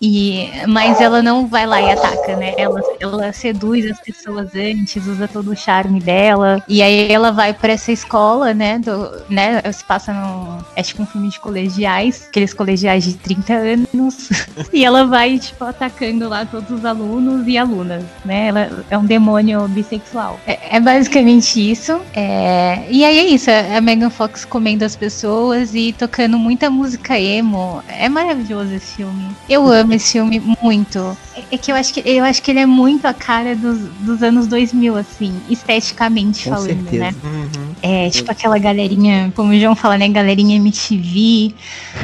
E, 0.00 0.48
mas 0.66 1.00
ela 1.00 1.22
não 1.22 1.46
vai 1.46 1.66
lá 1.66 1.80
e 1.80 1.90
ataca, 1.90 2.34
né? 2.36 2.54
Ela, 2.56 2.80
ela 2.98 3.32
seduz 3.32 3.88
as 3.90 4.00
pessoas 4.00 4.54
antes, 4.54 5.06
usa 5.06 5.28
todo 5.28 5.50
o 5.50 5.56
charme 5.56 6.00
dela. 6.00 6.62
E 6.66 6.82
aí 6.82 7.12
ela 7.12 7.30
vai 7.30 7.52
para 7.52 7.72
essa 7.72 7.92
escola, 7.92 8.54
né? 8.54 8.78
Do, 8.78 9.10
né? 9.28 9.60
Se 9.70 9.84
passa 9.84 10.12
num. 10.12 10.58
É 10.74 10.82
tipo 10.82 11.02
um 11.02 11.06
filme 11.06 11.28
de 11.28 11.38
colegiais, 11.38 12.26
aqueles 12.28 12.54
colegiais 12.54 13.04
de 13.04 13.14
30 13.14 13.52
anos. 13.52 14.30
e 14.72 14.84
ela 14.84 15.04
vai, 15.04 15.38
tipo, 15.38 15.64
atacando 15.64 16.28
lá 16.28 16.46
todos 16.46 16.70
os 16.70 16.84
alunos 16.84 17.46
e 17.46 17.58
alunas, 17.58 18.04
né? 18.24 18.48
Ela 18.48 18.84
é 18.90 18.96
um 18.96 19.04
demônio 19.04 19.68
bissexual. 19.68 20.40
É, 20.46 20.76
é 20.76 20.80
basicamente 20.80 21.70
isso. 21.70 22.00
É, 22.14 22.86
e 22.90 23.04
aí 23.04 23.18
é 23.18 23.26
isso, 23.26 23.50
a 23.50 23.80
Megan 23.80 24.10
Fox 24.10 24.44
comendo 24.44 24.84
as 24.84 24.96
pessoas 24.96 25.74
e 25.74 25.92
tocando 25.92 26.38
muita 26.38 26.70
música 26.70 27.18
emo. 27.18 27.82
É 27.86 28.08
maravilhoso 28.08 28.72
esse 28.72 28.96
filme. 28.96 29.28
Eu 29.48 29.66
amo 29.66 29.89
amo 29.90 29.94
esse 29.94 30.12
filme 30.12 30.40
muito. 30.62 31.16
É 31.50 31.58
que 31.58 31.72
eu 31.72 31.76
acho 31.76 31.92
que 31.92 32.02
eu 32.04 32.24
acho 32.24 32.42
que 32.42 32.50
ele 32.50 32.60
é 32.60 32.66
muito 32.66 33.06
a 33.06 33.12
cara 33.12 33.56
dos, 33.56 33.78
dos 34.00 34.22
anos 34.22 34.46
2000, 34.46 34.96
assim, 34.96 35.34
esteticamente 35.48 36.44
Com 36.44 36.50
falando, 36.50 36.66
certeza. 36.66 36.98
né? 36.98 37.14
Uhum. 37.24 37.74
É, 37.82 38.10
tipo 38.10 38.30
aquela 38.30 38.58
galerinha, 38.58 39.32
como 39.34 39.52
o 39.52 39.58
João 39.58 39.74
fala, 39.74 39.98
né? 39.98 40.08
Galerinha 40.08 40.56
MTV, 40.56 41.54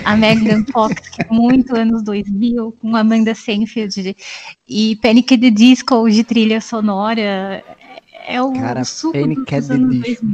a 0.05 0.16
Megan 0.16 0.64
Fox, 0.73 1.09
que 1.09 1.23
é 1.23 1.26
muito 1.31 1.76
anos 1.76 2.02
2000, 2.02 2.76
com 2.81 2.97
Amanda 2.97 3.35
Seinfeld 3.35 4.16
e 4.69 4.97
Panic! 4.97 5.35
at 5.35 5.40
the 5.40 5.50
Disco 5.50 6.09
de 6.09 6.25
trilha 6.25 6.61
sonora 6.61 7.62
é 8.28 8.43
o 8.43 8.52
Cara, 8.52 8.85
suco 8.85 9.12
Panic! 9.12 9.55
at 9.55 9.66
the 9.66 9.78
Disco. 9.78 10.26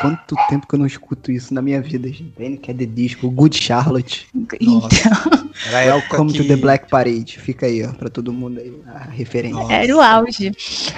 Quanto 0.00 0.34
tempo 0.48 0.66
que 0.66 0.74
eu 0.74 0.78
não 0.78 0.86
escuto 0.86 1.30
isso 1.30 1.52
na 1.54 1.62
minha 1.62 1.80
vida, 1.80 2.08
gente. 2.08 2.32
Panic! 2.36 2.70
at 2.70 2.76
the 2.76 2.86
Disco, 2.86 3.30
Good 3.30 3.56
Charlotte. 3.56 4.26
Então. 4.60 5.50
Welcome 5.72 6.32
que... 6.32 6.38
to 6.38 6.48
the 6.48 6.56
Black 6.56 6.88
Parade. 6.88 7.38
Fica 7.38 7.66
aí, 7.66 7.84
ó, 7.84 7.92
pra 7.92 8.08
todo 8.08 8.32
mundo 8.32 8.58
aí, 8.58 8.72
a 8.86 9.04
referência. 9.04 9.60
Nossa. 9.60 9.72
Era 9.72 9.96
o 9.96 10.00
auge. 10.00 10.52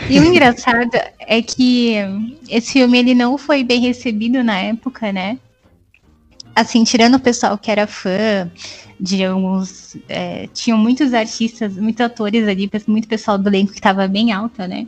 E 0.09 0.19
o 0.19 0.25
engraçado 0.25 0.91
é 1.19 1.43
que 1.43 1.97
esse 2.49 2.73
filme 2.73 2.99
ele 2.99 3.15
não 3.15 3.37
foi 3.37 3.65
bem 3.65 3.81
recebido 3.81 4.43
na 4.43 4.59
época, 4.59 5.13
né? 5.13 5.39
Assim, 6.55 6.85
tirando 6.85 7.17
o 7.17 7.21
pessoal 7.21 7.59
que 7.59 7.71
era 7.71 7.87
fã, 7.87 8.51
de 8.99 9.25
alguns. 9.25 9.97
É, 10.09 10.49
tinham 10.53 10.79
muitos 10.79 11.13
artistas, 11.13 11.77
muitos 11.77 12.01
atores 12.01 12.47
ali, 12.47 12.71
muito 12.87 13.09
pessoal 13.09 13.39
do 13.39 13.49
elenco 13.49 13.73
que 13.73 13.79
estava 13.79 14.07
bem 14.09 14.33
alta, 14.33 14.67
né? 14.67 14.87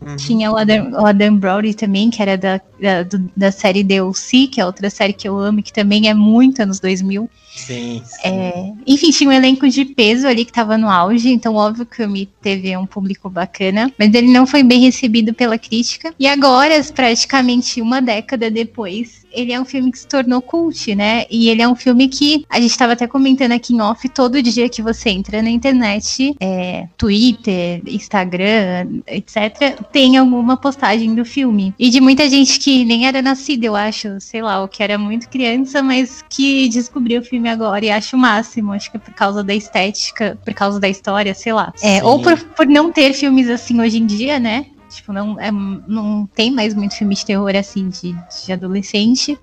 Uhum. 0.00 0.16
Tinha 0.16 0.50
o 0.50 0.56
Adam, 0.56 0.92
o 0.92 1.06
Adam 1.06 1.36
Brody 1.36 1.74
também, 1.74 2.08
que 2.10 2.22
era 2.22 2.36
da, 2.36 2.60
da, 2.80 3.02
do, 3.02 3.30
da 3.36 3.50
série 3.50 3.82
DLC, 3.82 4.46
que 4.46 4.60
é 4.60 4.66
outra 4.66 4.88
série 4.90 5.12
que 5.12 5.28
eu 5.28 5.36
amo, 5.38 5.62
que 5.62 5.72
também 5.72 6.08
é 6.08 6.14
muito 6.14 6.62
anos 6.62 6.78
2000. 6.78 7.28
Sim, 7.58 8.02
sim. 8.04 8.28
É, 8.28 8.72
enfim, 8.86 9.10
tinha 9.10 9.30
um 9.30 9.32
elenco 9.32 9.68
de 9.68 9.84
peso 9.84 10.28
ali 10.28 10.44
que 10.44 10.52
estava 10.52 10.78
no 10.78 10.88
auge, 10.88 11.28
então 11.30 11.56
óbvio 11.56 11.84
que 11.84 11.94
o 11.94 11.96
filme 11.96 12.28
teve 12.40 12.76
um 12.76 12.86
público 12.86 13.28
bacana, 13.28 13.92
mas 13.98 14.14
ele 14.14 14.30
não 14.30 14.46
foi 14.46 14.62
bem 14.62 14.80
recebido 14.80 15.34
pela 15.34 15.58
crítica. 15.58 16.14
E 16.18 16.26
agora, 16.26 16.80
praticamente 16.94 17.82
uma 17.82 18.00
década 18.00 18.48
depois, 18.48 19.26
ele 19.32 19.52
é 19.52 19.60
um 19.60 19.64
filme 19.64 19.90
que 19.90 19.98
se 19.98 20.06
tornou 20.06 20.40
cult, 20.40 20.94
né? 20.94 21.24
E 21.30 21.48
ele 21.48 21.62
é 21.62 21.68
um 21.68 21.74
filme 21.74 22.08
que 22.08 22.44
a 22.48 22.60
gente 22.60 22.70
estava 22.70 22.92
até 22.92 23.06
comentando 23.06 23.47
aqui 23.54 23.74
em 23.74 23.80
off, 23.80 24.08
todo 24.08 24.42
dia 24.42 24.68
que 24.68 24.82
você 24.82 25.10
entra 25.10 25.42
na 25.42 25.50
internet, 25.50 26.34
é, 26.40 26.88
Twitter, 26.96 27.82
Instagram, 27.86 29.00
etc., 29.06 29.80
tem 29.92 30.16
alguma 30.16 30.56
postagem 30.56 31.14
do 31.14 31.24
filme. 31.24 31.74
E 31.78 31.90
de 31.90 32.00
muita 32.00 32.28
gente 32.28 32.58
que 32.58 32.84
nem 32.84 33.06
era 33.06 33.22
nascida, 33.22 33.66
eu 33.66 33.76
acho, 33.76 34.20
sei 34.20 34.42
lá, 34.42 34.60
ou 34.60 34.68
que 34.68 34.82
era 34.82 34.98
muito 34.98 35.28
criança, 35.28 35.82
mas 35.82 36.24
que 36.28 36.68
descobriu 36.68 37.20
o 37.20 37.24
filme 37.24 37.48
agora 37.48 37.84
e 37.84 37.90
acho 37.90 38.16
o 38.16 38.18
máximo. 38.18 38.72
Acho 38.72 38.90
que 38.90 38.96
é 38.96 39.00
por 39.00 39.14
causa 39.14 39.42
da 39.42 39.54
estética, 39.54 40.38
por 40.44 40.54
causa 40.54 40.80
da 40.80 40.88
história, 40.88 41.34
sei 41.34 41.52
lá. 41.52 41.72
É, 41.82 42.02
ou 42.02 42.20
por, 42.20 42.38
por 42.38 42.66
não 42.66 42.92
ter 42.92 43.12
filmes 43.12 43.48
assim 43.48 43.80
hoje 43.80 43.98
em 43.98 44.06
dia, 44.06 44.38
né? 44.38 44.66
Tipo, 44.90 45.12
não, 45.12 45.38
é, 45.38 45.50
não 45.50 46.26
tem 46.34 46.50
mais 46.50 46.74
muito 46.74 46.96
filme 46.96 47.14
de 47.14 47.24
terror 47.24 47.54
assim 47.54 47.88
de, 47.88 48.16
de 48.44 48.52
adolescente. 48.52 49.38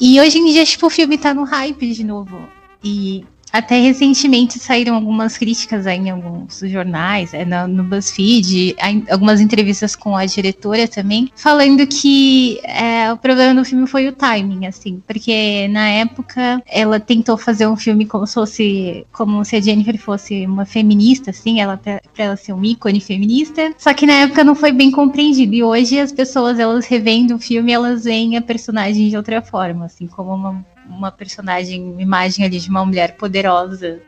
E 0.00 0.20
hoje 0.20 0.38
em 0.38 0.46
dia, 0.46 0.64
tipo, 0.64 0.86
o 0.86 0.90
filme 0.90 1.16
tá 1.16 1.32
no 1.32 1.44
hype 1.44 1.92
de 1.92 2.04
novo. 2.04 2.36
E 2.84 3.24
até 3.54 3.78
recentemente 3.78 4.58
saíram 4.58 4.96
algumas 4.96 5.38
críticas 5.38 5.86
em 5.86 6.10
alguns 6.10 6.58
jornais, 6.58 7.32
é, 7.32 7.44
no, 7.44 7.84
BuzzFeed, 7.84 8.74
algumas 9.08 9.40
entrevistas 9.40 9.94
com 9.94 10.16
a 10.16 10.26
diretora 10.26 10.88
também, 10.88 11.30
falando 11.36 11.86
que 11.86 12.58
é, 12.64 13.12
o 13.12 13.16
problema 13.16 13.54
do 13.54 13.64
filme 13.64 13.86
foi 13.86 14.08
o 14.08 14.12
timing, 14.12 14.66
assim, 14.66 15.00
porque 15.06 15.68
na 15.68 15.88
época 15.88 16.60
ela 16.66 16.98
tentou 16.98 17.36
fazer 17.38 17.68
um 17.68 17.76
filme 17.76 18.06
como 18.06 18.26
se 18.26 18.34
fosse, 18.34 19.06
como 19.12 19.44
se 19.44 19.54
a 19.54 19.60
Jennifer 19.60 19.96
fosse 19.98 20.44
uma 20.46 20.64
feminista, 20.64 21.30
assim, 21.30 21.60
ela 21.60 21.76
pra 21.76 22.00
ela 22.18 22.36
ser 22.36 22.54
um 22.54 22.64
ícone 22.64 23.00
feminista, 23.00 23.72
só 23.78 23.94
que 23.94 24.04
na 24.04 24.14
época 24.14 24.42
não 24.42 24.56
foi 24.56 24.72
bem 24.72 24.90
compreendido, 24.90 25.54
e 25.54 25.62
hoje 25.62 26.00
as 26.00 26.10
pessoas, 26.10 26.58
elas 26.58 26.86
revendo 26.86 27.36
o 27.36 27.38
filme, 27.38 27.70
elas 27.70 28.02
veem 28.02 28.36
a 28.36 28.42
personagem 28.42 29.08
de 29.08 29.16
outra 29.16 29.40
forma, 29.40 29.84
assim, 29.84 30.08
como 30.08 30.34
uma 30.34 30.73
uma 30.88 31.10
personagem, 31.10 31.82
uma 31.82 32.02
imagem 32.02 32.44
ali 32.44 32.58
de 32.58 32.68
uma 32.68 32.84
mulher 32.84 33.16
poderosa. 33.16 34.00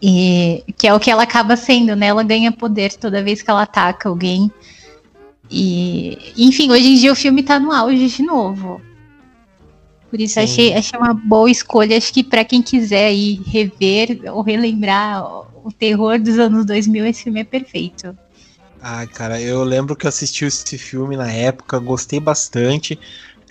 E 0.00 0.64
que 0.76 0.86
é 0.86 0.94
o 0.94 1.00
que 1.00 1.10
ela 1.10 1.24
acaba 1.24 1.56
sendo, 1.56 1.96
né? 1.96 2.06
Ela 2.06 2.22
ganha 2.22 2.52
poder 2.52 2.92
toda 2.94 3.22
vez 3.22 3.42
que 3.42 3.50
ela 3.50 3.62
ataca 3.62 4.08
alguém. 4.08 4.50
E, 5.50 6.18
enfim, 6.36 6.70
hoje 6.70 6.86
em 6.86 6.94
dia 6.96 7.12
o 7.12 7.16
filme 7.16 7.42
tá 7.42 7.58
no 7.58 7.72
auge 7.72 8.06
de 8.06 8.22
novo. 8.22 8.80
Por 10.10 10.20
isso 10.20 10.40
achei, 10.40 10.72
achei 10.72 10.98
uma 10.98 11.12
boa 11.12 11.50
escolha. 11.50 11.96
Acho 11.96 12.12
que 12.12 12.24
para 12.24 12.44
quem 12.44 12.62
quiser 12.62 13.06
aí 13.06 13.40
rever 13.46 14.22
ou 14.32 14.40
relembrar 14.42 15.22
o 15.64 15.72
terror 15.72 16.18
dos 16.18 16.38
anos 16.38 16.64
2000, 16.64 17.06
esse 17.06 17.24
filme 17.24 17.40
é 17.40 17.44
perfeito. 17.44 18.16
Ah, 18.80 19.06
cara, 19.06 19.40
eu 19.40 19.62
lembro 19.64 19.96
que 19.96 20.06
eu 20.06 20.08
assisti 20.08 20.44
esse 20.44 20.78
filme 20.78 21.16
na 21.16 21.30
época, 21.30 21.78
gostei 21.78 22.20
bastante. 22.20 22.98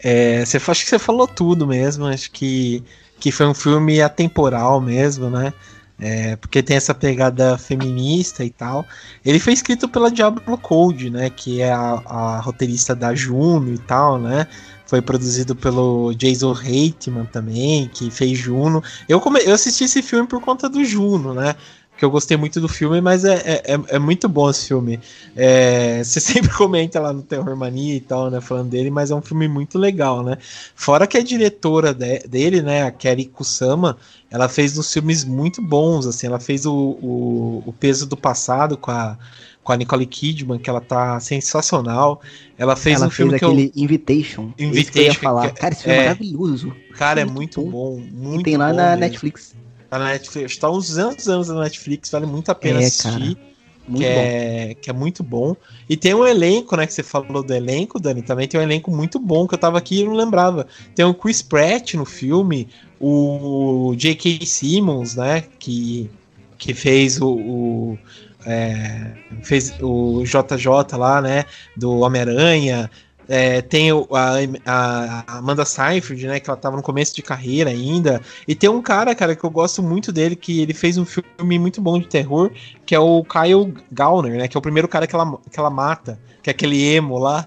É, 0.04 0.46
você, 0.46 0.58
acho 0.58 0.84
que 0.84 0.90
você 0.90 1.00
falou 1.00 1.28
tudo 1.28 1.66
mesmo. 1.68 2.06
Acho 2.06 2.32
que, 2.32 2.84
que 3.20 3.32
foi 3.32 3.48
um 3.48 3.54
filme 3.54 4.02
atemporal 4.02 4.80
mesmo, 4.82 5.30
né? 5.30 5.54
É, 6.00 6.36
porque 6.36 6.62
tem 6.62 6.78
essa 6.78 6.94
pegada 6.94 7.58
feminista 7.58 8.44
e 8.46 8.50
tal. 8.52 8.86
Ele 9.26 9.40
foi 9.40 9.54
escrito 9.54 9.90
pela 9.90 10.12
Diablo 10.12 10.58
Code, 10.58 11.10
né? 11.10 11.30
Que 11.30 11.62
é 11.62 11.72
a, 11.72 12.02
a 12.06 12.40
roteirista 12.40 12.96
da 12.96 13.16
Juno 13.16 13.74
e 13.74 13.80
tal, 13.80 14.20
né? 14.20 14.48
Foi 14.86 15.02
produzido 15.02 15.56
pelo 15.56 16.14
Jason 16.14 16.54
Reitman 16.54 17.26
também, 17.26 17.90
que 17.90 18.10
fez 18.12 18.38
Juno. 18.38 18.82
Eu, 19.10 19.20
come, 19.20 19.42
eu 19.44 19.54
assisti 19.54 19.84
esse 19.84 20.02
filme 20.02 20.28
por 20.28 20.40
conta 20.40 20.70
do 20.70 20.86
Juno, 20.86 21.34
né? 21.34 21.56
Que 21.98 22.06
eu 22.06 22.12
gostei 22.12 22.38
muito 22.38 22.62
do 22.62 22.68
filme, 22.68 23.02
mas 23.02 23.26
é, 23.26 23.36
é, 23.36 23.74
é, 23.74 23.96
é 23.96 24.00
muito 24.00 24.30
bom 24.30 24.50
esse 24.50 24.68
filme. 24.68 25.00
É, 25.36 26.04
você 26.04 26.20
sempre 26.22 26.52
comenta 26.54 27.00
lá 27.00 27.12
no 27.12 27.24
Terror 27.24 27.56
Mania 27.56 27.96
e 27.96 28.02
tal, 28.02 28.30
né, 28.30 28.40
falando 28.40 28.70
dele, 28.70 28.92
mas 28.92 29.12
é 29.12 29.16
um 29.16 29.22
filme 29.22 29.48
muito 29.48 29.80
legal, 29.80 30.24
né? 30.24 30.38
Fora 30.76 31.08
que 31.08 31.18
a 31.18 31.24
diretora 31.24 31.94
de, 31.94 32.20
dele, 32.20 32.62
né, 32.62 32.84
a 32.84 32.92
Kerry 32.92 33.26
Kusama, 33.26 33.98
ela 34.30 34.48
fez 34.48 34.78
uns 34.78 34.94
filmes 34.94 35.26
muito 35.26 35.62
bons, 35.62 36.06
assim, 36.06 36.28
ela 36.28 36.40
fez 36.40 36.66
o, 36.66 36.74
o, 36.74 37.64
o 37.66 37.74
Peso 37.74 38.06
do 38.06 38.16
Passado 38.16 38.78
com 38.78 38.92
a, 38.92 39.18
com 39.64 39.74
a 39.74 39.78
Nicole 39.78 40.06
Kidman, 40.06 40.60
que 40.60 40.70
ela 40.70 40.80
tá 40.80 41.20
sensacional. 41.20 42.22
Ela 42.58 42.76
fez 42.76 42.98
ela 42.98 43.08
um 43.08 43.10
filme 43.10 43.32
fez 43.32 43.40
que 43.40 43.46
aquele 43.46 43.72
eu... 43.76 43.84
Invitation. 43.84 44.54
Invitation. 44.58 44.92
Que 44.92 45.00
eu 45.00 45.04
ia 45.04 45.14
falar. 45.14 45.50
Que, 45.50 45.60
cara, 45.60 45.74
esse 45.74 45.84
filme 45.84 45.98
é, 45.98 46.02
é 46.02 46.04
maravilhoso. 46.06 46.76
Cara, 46.94 47.22
é 47.22 47.26
muito, 47.26 47.60
muito 47.60 47.72
bom. 47.72 47.96
bom. 47.98 48.30
Muito 48.30 48.42
e 48.42 48.44
tem 48.44 48.58
lá 48.58 48.70
bom 48.70 48.76
na 48.78 48.84
mesmo. 48.92 49.00
Netflix. 49.02 49.56
Tá 49.90 50.00
na 50.00 50.06
Netflix. 50.06 50.58
Tá 50.58 50.70
uns 50.70 50.98
anos 50.98 51.28
anos 51.28 51.48
na 51.50 51.62
Netflix, 51.62 52.10
vale 52.10 52.26
muito 52.26 52.50
a 52.50 52.56
pena 52.56 52.82
é, 52.82 52.86
assistir. 52.86 53.36
Cara. 53.36 53.58
Muito 53.88 54.04
que, 54.04 54.14
bom. 54.14 54.20
É, 54.20 54.76
que 54.76 54.90
é 54.90 54.94
muito 54.94 55.24
bom. 55.24 55.56
E 55.90 55.96
tem 55.96 56.14
um 56.14 56.26
elenco, 56.26 56.76
né? 56.76 56.86
Que 56.86 56.94
você 56.94 57.04
falou 57.04 57.42
do 57.42 57.54
elenco, 57.54 58.00
Dani. 58.00 58.22
Também 58.22 58.48
tem 58.48 58.60
um 58.60 58.64
elenco 58.64 58.92
muito 58.92 59.18
bom 59.18 59.48
que 59.48 59.56
eu 59.56 59.60
tava 59.60 59.78
aqui 59.78 60.02
e 60.02 60.04
não 60.04 60.14
lembrava. 60.14 60.68
Tem 60.94 61.06
o 61.06 61.14
Chris 61.14 61.42
Pratt 61.42 61.94
no 61.94 62.06
filme, 62.06 62.68
o 63.00 63.94
J.K. 63.96 64.46
Simmons, 64.46 65.16
né? 65.16 65.46
Que, 65.58 66.10
que 66.58 66.74
fez 66.74 67.22
o, 67.22 67.30
o 67.30 68.00
é, 68.46 69.12
fez 69.42 69.74
o 69.82 70.24
JJ 70.24 70.98
lá, 70.98 71.22
né? 71.22 71.46
Do 71.76 72.00
Homem-Aranha. 72.00 72.92
É, 73.28 73.62
tem 73.62 73.92
a, 73.92 75.24
a, 75.28 75.38
Amanda 75.38 75.66
Seyfried, 75.66 76.28
né? 76.28 76.40
Que 76.40 76.50
ela 76.50 76.58
tava 76.58 76.78
no 76.78 76.84
começo 76.84 77.16
de 77.16 77.22
carreira 77.22 77.70
ainda. 77.70 78.22
E 78.48 78.56
tem 78.56 78.70
um 78.70 78.82
cara, 78.82 79.14
cara, 79.14 79.36
que 79.36 79.44
eu 79.44 79.50
gosto 79.50 79.84
muito 79.84 80.12
dele, 80.12 80.36
que 80.36 80.62
ele 80.62 80.74
fez 80.74 80.98
um 80.98 81.06
filme 81.06 81.60
muito 81.60 81.82
bom 81.82 82.00
de 82.00 82.08
terror, 82.08 82.52
que 82.86 82.96
é 82.96 83.00
o 83.00 83.24
Kyle 83.24 83.74
Gallner, 83.92 84.38
né? 84.38 84.48
Que 84.48 84.56
é 84.56 84.60
o 84.60 84.62
primeiro 84.62 84.88
cara 84.88 85.06
que 85.06 85.16
ela, 85.16 85.38
que 85.52 85.60
ela 85.60 85.70
mata. 85.70 86.20
Que 86.48 86.52
é 86.52 86.54
aquele 86.54 86.82
emo 86.96 87.18
lá. 87.18 87.46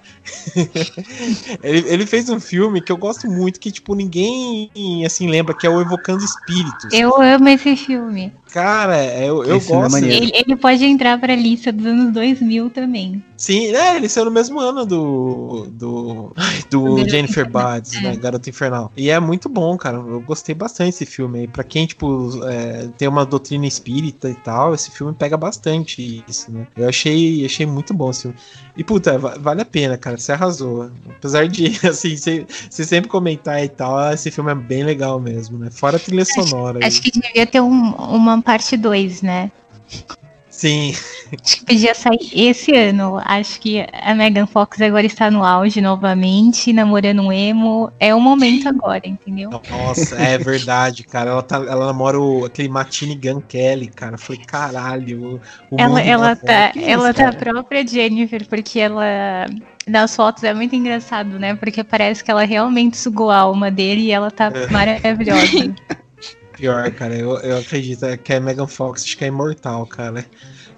ele, 1.62 1.88
ele 1.88 2.06
fez 2.06 2.28
um 2.28 2.38
filme 2.38 2.82
que 2.82 2.92
eu 2.92 2.96
gosto 2.98 3.26
muito, 3.26 3.58
que, 3.58 3.72
tipo, 3.72 3.94
ninguém, 3.94 4.70
assim, 5.06 5.26
lembra, 5.26 5.56
que 5.56 5.66
é 5.66 5.70
o 5.70 5.80
Evocando 5.80 6.22
Espíritos. 6.22 6.92
Eu 6.92 7.20
amo 7.20 7.48
esse 7.48 7.74
filme. 7.76 8.32
Cara, 8.52 8.96
é, 8.96 9.28
eu, 9.28 9.44
eu 9.44 9.56
é 9.56 9.60
gosto. 9.60 9.92
maneiro. 9.92 10.24
Ele, 10.24 10.32
ele 10.34 10.56
pode 10.56 10.84
entrar 10.84 11.18
pra 11.18 11.34
lista 11.34 11.72
dos 11.72 11.86
anos 11.86 12.12
2000 12.12 12.70
também. 12.70 13.22
Sim, 13.36 13.74
é, 13.74 13.96
ele 13.96 14.08
saiu 14.08 14.26
no 14.26 14.30
mesmo 14.30 14.58
ano 14.58 14.84
do. 14.84 15.66
do. 15.70 16.32
do 16.68 16.82
Garoto 16.96 17.10
Jennifer 17.10 17.46
Infernal, 17.46 17.74
Buds, 17.74 17.94
é. 17.94 18.00
né? 18.00 18.16
Garota 18.16 18.50
Infernal. 18.50 18.92
E 18.96 19.08
é 19.08 19.20
muito 19.20 19.48
bom, 19.48 19.76
cara. 19.76 19.98
Eu 19.98 20.20
gostei 20.20 20.54
bastante 20.54 20.86
desse 20.86 21.06
filme 21.06 21.40
aí. 21.40 21.48
Pra 21.48 21.62
quem, 21.62 21.86
tipo, 21.86 22.44
é, 22.44 22.88
tem 22.98 23.08
uma 23.08 23.24
doutrina 23.24 23.66
espírita 23.66 24.28
e 24.28 24.34
tal, 24.34 24.74
esse 24.74 24.90
filme 24.90 25.14
pega 25.14 25.36
bastante 25.36 26.24
isso, 26.28 26.50
né? 26.50 26.66
Eu 26.76 26.88
achei, 26.88 27.44
achei 27.46 27.64
muito 27.64 27.94
bom 27.94 28.10
esse 28.10 28.22
filme. 28.22 28.36
E, 28.76 28.82
puta, 28.90 29.16
va- 29.16 29.36
vale 29.38 29.62
a 29.62 29.64
pena, 29.64 29.96
cara. 29.96 30.18
Você 30.18 30.32
arrasou. 30.32 30.90
Apesar 31.16 31.46
de, 31.46 31.66
assim, 31.86 32.16
você 32.16 32.84
sempre 32.84 33.08
comentar 33.08 33.62
e 33.62 33.68
tal, 33.68 34.12
esse 34.12 34.32
filme 34.32 34.50
é 34.50 34.54
bem 34.56 34.82
legal 34.82 35.20
mesmo, 35.20 35.56
né? 35.56 35.70
Fora 35.70 35.96
a 35.96 36.00
trilha 36.00 36.24
sonora. 36.24 36.78
aí. 36.80 36.84
Acho 36.84 37.00
que 37.00 37.12
devia 37.12 37.46
ter 37.46 37.60
um- 37.60 37.92
uma 37.94 38.42
parte 38.42 38.76
2, 38.76 39.22
né? 39.22 39.52
Sim. 40.60 40.92
Acho 41.42 41.56
que 41.56 41.64
podia 41.64 41.94
sair 41.94 42.18
esse 42.34 42.76
ano. 42.76 43.18
Acho 43.24 43.58
que 43.58 43.86
a 43.94 44.14
Megan 44.14 44.46
Fox 44.46 44.78
agora 44.82 45.06
está 45.06 45.30
no 45.30 45.42
auge 45.42 45.80
novamente, 45.80 46.70
namorando 46.70 47.22
um 47.22 47.32
emo. 47.32 47.90
É 47.98 48.14
o 48.14 48.20
momento 48.20 48.68
agora, 48.68 49.00
entendeu? 49.06 49.48
Nossa, 49.70 50.16
é 50.16 50.36
verdade, 50.36 51.02
cara. 51.02 51.30
Ela, 51.30 51.42
tá, 51.42 51.56
ela 51.56 51.86
namora 51.86 52.20
o, 52.20 52.44
aquele 52.44 52.68
Matine 52.68 53.14
Gun 53.14 53.40
Kelly, 53.40 53.88
cara. 53.88 54.16
Eu 54.16 54.18
falei, 54.18 54.42
caralho. 54.44 55.40
Ela, 55.78 56.02
ela 56.02 56.36
tá 56.36 56.44
tá, 56.44 56.72
bom. 56.74 56.80
Que 56.80 56.90
ela 56.90 57.10
isso, 57.10 57.18
tá 57.18 57.28
a 57.30 57.32
própria 57.32 57.86
Jennifer, 57.86 58.46
porque 58.46 58.78
ela. 58.78 59.46
Nas 59.86 60.14
fotos 60.14 60.44
é 60.44 60.52
muito 60.52 60.76
engraçado, 60.76 61.38
né? 61.38 61.54
Porque 61.54 61.82
parece 61.82 62.22
que 62.22 62.30
ela 62.30 62.44
realmente 62.44 62.98
sugou 62.98 63.30
a 63.30 63.38
alma 63.38 63.70
dele 63.70 64.02
e 64.02 64.10
ela 64.10 64.30
tá 64.30 64.52
É. 64.54 64.66
maravilhosa. 64.70 65.74
Pior, 66.60 66.90
cara. 66.92 67.16
Eu, 67.16 67.38
eu 67.38 67.58
acredito 67.58 68.04
é 68.04 68.16
que 68.18 68.34
a 68.34 68.40
Megan 68.40 68.66
Fox 68.66 69.02
acho 69.02 69.16
que 69.16 69.24
é 69.24 69.28
imortal, 69.28 69.86
cara. 69.86 70.26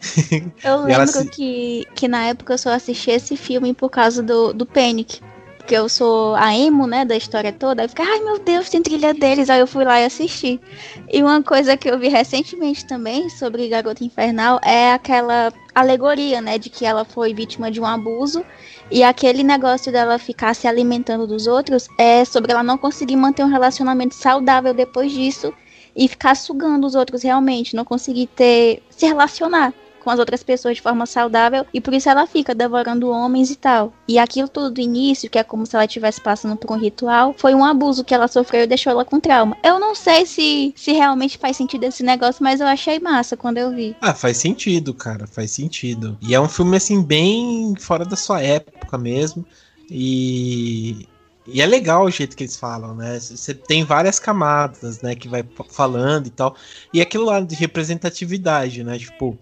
Eu 0.62 0.82
lembro 0.84 1.06
se- 1.06 1.28
que, 1.28 1.86
que 1.94 2.06
na 2.06 2.24
época 2.26 2.54
eu 2.54 2.58
só 2.58 2.70
assisti 2.70 3.10
esse 3.10 3.36
filme 3.36 3.74
por 3.74 3.90
causa 3.90 4.22
do, 4.22 4.52
do 4.52 4.64
Panic. 4.64 5.20
Porque 5.58 5.76
eu 5.76 5.88
sou 5.88 6.34
a 6.34 6.52
emo, 6.56 6.88
né, 6.88 7.04
da 7.04 7.16
história 7.16 7.52
toda. 7.52 7.82
Aí 7.82 7.88
fiquei, 7.88 8.04
ai 8.04 8.20
meu 8.20 8.38
Deus, 8.40 8.68
tem 8.68 8.82
trilha 8.82 9.14
deles. 9.14 9.48
Aí 9.48 9.60
eu 9.60 9.66
fui 9.66 9.84
lá 9.84 10.00
e 10.00 10.04
assisti. 10.04 10.60
E 11.08 11.22
uma 11.22 11.40
coisa 11.42 11.76
que 11.76 11.88
eu 11.88 11.98
vi 11.98 12.08
recentemente 12.08 12.84
também 12.84 13.28
sobre 13.28 13.68
Garota 13.68 14.04
Infernal 14.04 14.60
é 14.64 14.92
aquela 14.92 15.52
alegoria, 15.74 16.40
né, 16.40 16.58
de 16.58 16.68
que 16.68 16.84
ela 16.84 17.04
foi 17.04 17.32
vítima 17.32 17.70
de 17.70 17.80
um 17.80 17.86
abuso. 17.86 18.44
E 18.90 19.02
aquele 19.04 19.42
negócio 19.44 19.90
dela 19.92 20.18
ficar 20.18 20.54
se 20.54 20.66
alimentando 20.66 21.26
dos 21.28 21.46
outros 21.46 21.86
é 21.98 22.24
sobre 22.24 22.52
ela 22.52 22.62
não 22.62 22.76
conseguir 22.76 23.16
manter 23.16 23.44
um 23.44 23.48
relacionamento 23.50 24.14
saudável 24.14 24.74
depois 24.74 25.12
disso 25.12 25.52
e 25.94 26.08
ficar 26.08 26.34
sugando 26.34 26.86
os 26.86 26.94
outros 26.94 27.22
realmente, 27.22 27.76
não 27.76 27.84
conseguir 27.84 28.26
ter 28.28 28.82
se 28.90 29.06
relacionar 29.06 29.72
com 30.02 30.10
as 30.10 30.18
outras 30.18 30.42
pessoas 30.42 30.76
de 30.76 30.82
forma 30.82 31.06
saudável 31.06 31.64
e 31.72 31.80
por 31.80 31.94
isso 31.94 32.08
ela 32.08 32.26
fica 32.26 32.54
devorando 32.54 33.08
homens 33.08 33.50
e 33.50 33.56
tal. 33.56 33.92
E 34.08 34.18
aquilo 34.18 34.48
tudo 34.48 34.70
do 34.70 34.80
início, 34.80 35.30
que 35.30 35.38
é 35.38 35.44
como 35.44 35.64
se 35.64 35.76
ela 35.76 35.84
estivesse 35.84 36.20
passando 36.20 36.56
por 36.56 36.72
um 36.72 36.78
ritual, 36.78 37.34
foi 37.38 37.54
um 37.54 37.64
abuso 37.64 38.04
que 38.04 38.12
ela 38.12 38.26
sofreu 38.26 38.64
e 38.64 38.66
deixou 38.66 38.90
ela 38.90 39.04
com 39.04 39.20
trauma. 39.20 39.56
Eu 39.62 39.78
não 39.78 39.94
sei 39.94 40.26
se, 40.26 40.74
se 40.76 40.92
realmente 40.92 41.38
faz 41.38 41.56
sentido 41.56 41.84
esse 41.84 42.02
negócio, 42.02 42.42
mas 42.42 42.60
eu 42.60 42.66
achei 42.66 42.98
massa 42.98 43.36
quando 43.36 43.58
eu 43.58 43.70
vi. 43.70 43.96
Ah, 44.00 44.14
faz 44.14 44.38
sentido, 44.38 44.92
cara. 44.92 45.26
Faz 45.26 45.52
sentido. 45.52 46.18
E 46.20 46.34
é 46.34 46.40
um 46.40 46.48
filme, 46.48 46.76
assim, 46.76 47.02
bem 47.02 47.74
fora 47.78 48.04
da 48.04 48.16
sua 48.16 48.42
época 48.42 48.98
mesmo. 48.98 49.46
E. 49.88 51.06
E 51.46 51.60
é 51.60 51.66
legal 51.66 52.04
o 52.04 52.10
jeito 52.10 52.36
que 52.36 52.44
eles 52.44 52.56
falam, 52.56 52.94
né? 52.94 53.18
Você 53.18 53.52
tem 53.52 53.84
várias 53.84 54.18
camadas, 54.18 55.00
né? 55.00 55.14
Que 55.14 55.28
vai 55.28 55.44
falando 55.70 56.26
e 56.26 56.30
tal. 56.30 56.54
E 56.92 57.00
aquilo 57.00 57.24
lá 57.24 57.40
de 57.40 57.54
representatividade, 57.54 58.84
né? 58.84 58.98
Tipo, 58.98 59.36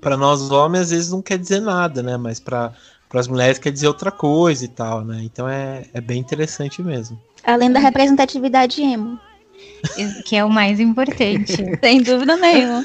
para 0.00 0.16
nós 0.16 0.50
homens 0.50 0.82
às 0.82 0.90
vezes 0.90 1.10
não 1.10 1.22
quer 1.22 1.38
dizer 1.38 1.60
nada, 1.60 2.02
né? 2.02 2.16
Mas 2.16 2.40
para 2.40 2.72
as 3.14 3.28
mulheres 3.28 3.58
quer 3.58 3.70
dizer 3.70 3.86
outra 3.86 4.10
coisa 4.10 4.64
e 4.64 4.68
tal, 4.68 5.04
né? 5.04 5.20
Então 5.22 5.48
é, 5.48 5.84
é 5.94 6.00
bem 6.00 6.18
interessante 6.18 6.82
mesmo. 6.82 7.20
Além 7.44 7.70
da 7.70 7.78
representatividade 7.78 8.82
emo. 8.82 9.18
que 10.26 10.36
é 10.36 10.44
o 10.44 10.50
mais 10.50 10.80
importante. 10.80 11.56
Sem 11.80 12.02
dúvida 12.02 12.36
nenhuma. 12.36 12.84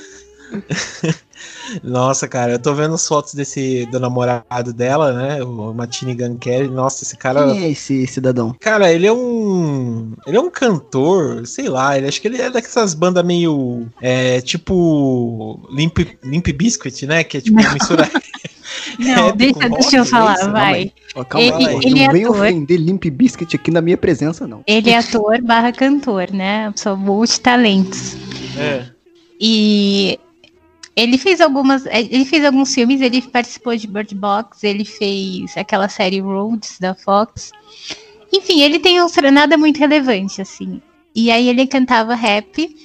Nossa, 1.84 2.27
cara, 2.27 2.54
eu 2.54 2.60
tô 2.60 2.73
vendo 2.73 2.95
as 2.95 3.08
fotos 3.08 3.34
desse 3.34 3.86
do 3.88 3.99
namorado 3.99 4.73
dela, 4.73 5.13
né? 5.13 5.43
O 5.43 5.73
Matini 5.73 6.13
Gun 6.15 6.38
Kelly. 6.38 6.67
Nossa, 6.67 7.04
esse 7.04 7.15
cara. 7.17 7.45
Quem 7.45 7.63
é 7.63 7.69
esse 7.69 8.06
cidadão? 8.08 8.56
Cara, 8.60 8.91
ele 8.91 9.08
é 9.08 9.13
um. 9.13 10.13
Ele 10.25 10.38
é 10.38 10.41
um 10.41 10.49
cantor, 10.49 11.45
sei 11.45 11.69
lá, 11.69 11.97
ele 11.97 12.08
acho 12.08 12.21
que 12.21 12.27
ele 12.27 12.41
é 12.41 12.49
dessas 12.49 12.93
bandas 12.93 13.23
meio. 13.25 13.88
É, 14.01 14.41
tipo. 14.41 15.60
Limp, 15.71 15.99
Limp 16.23 16.47
Biscuit, 16.49 17.06
né? 17.06 17.23
Que 17.23 17.38
é 17.38 17.41
tipo 17.41 17.62
Não. 17.62 17.73
mistura. 17.73 18.10
Não, 18.99 19.27
Rap 19.27 19.38
deixa, 19.38 19.69
deixa 19.69 19.97
eu 19.97 20.06
falar, 20.06 20.34
é 20.34 20.41
isso? 20.41 20.51
vai. 20.51 20.93
Ó, 21.15 21.23
calma 21.23 21.45
Ele- 21.47 21.67
aí, 21.67 21.75
ele 21.84 21.95
não 21.95 22.01
é 22.06 22.12
vem 22.13 22.23
ator. 22.23 22.38
ofender 22.38 22.80
Limp 22.80 23.06
Biscuit 23.06 23.56
aqui 23.56 23.71
na 23.71 23.82
minha 23.82 23.97
presença, 23.97 24.47
não. 24.47 24.63
Ele 24.65 24.89
é 24.89 24.97
ator 24.97 25.41
barra 25.41 25.71
cantor, 25.71 26.32
né? 26.32 26.71
São 26.75 26.95
multitalentos. 26.95 28.15
É. 28.58 28.86
E 29.39 30.19
ele 30.95 31.17
fez 31.17 31.41
algumas. 31.41 31.86
Ele 31.86 32.25
fez 32.25 32.43
alguns 32.43 32.73
filmes, 32.73 33.01
ele 33.01 33.21
participou 33.21 33.75
de 33.75 33.88
Bird 33.88 34.13
Box, 34.15 34.63
ele 34.63 34.86
fez 34.86 35.56
aquela 35.58 35.88
série 35.88 36.19
Roads 36.19 36.77
da 36.80 36.93
Fox. 36.93 37.51
Enfim, 38.32 38.62
ele 38.62 38.80
tem 38.80 39.01
um 39.01 39.08
nada 39.32 39.58
muito 39.58 39.77
relevante, 39.77 40.41
assim. 40.41 40.82
E 41.13 41.30
aí 41.32 41.49
ele 41.49 41.67
cantava 41.67 42.15
rap. 42.15 42.75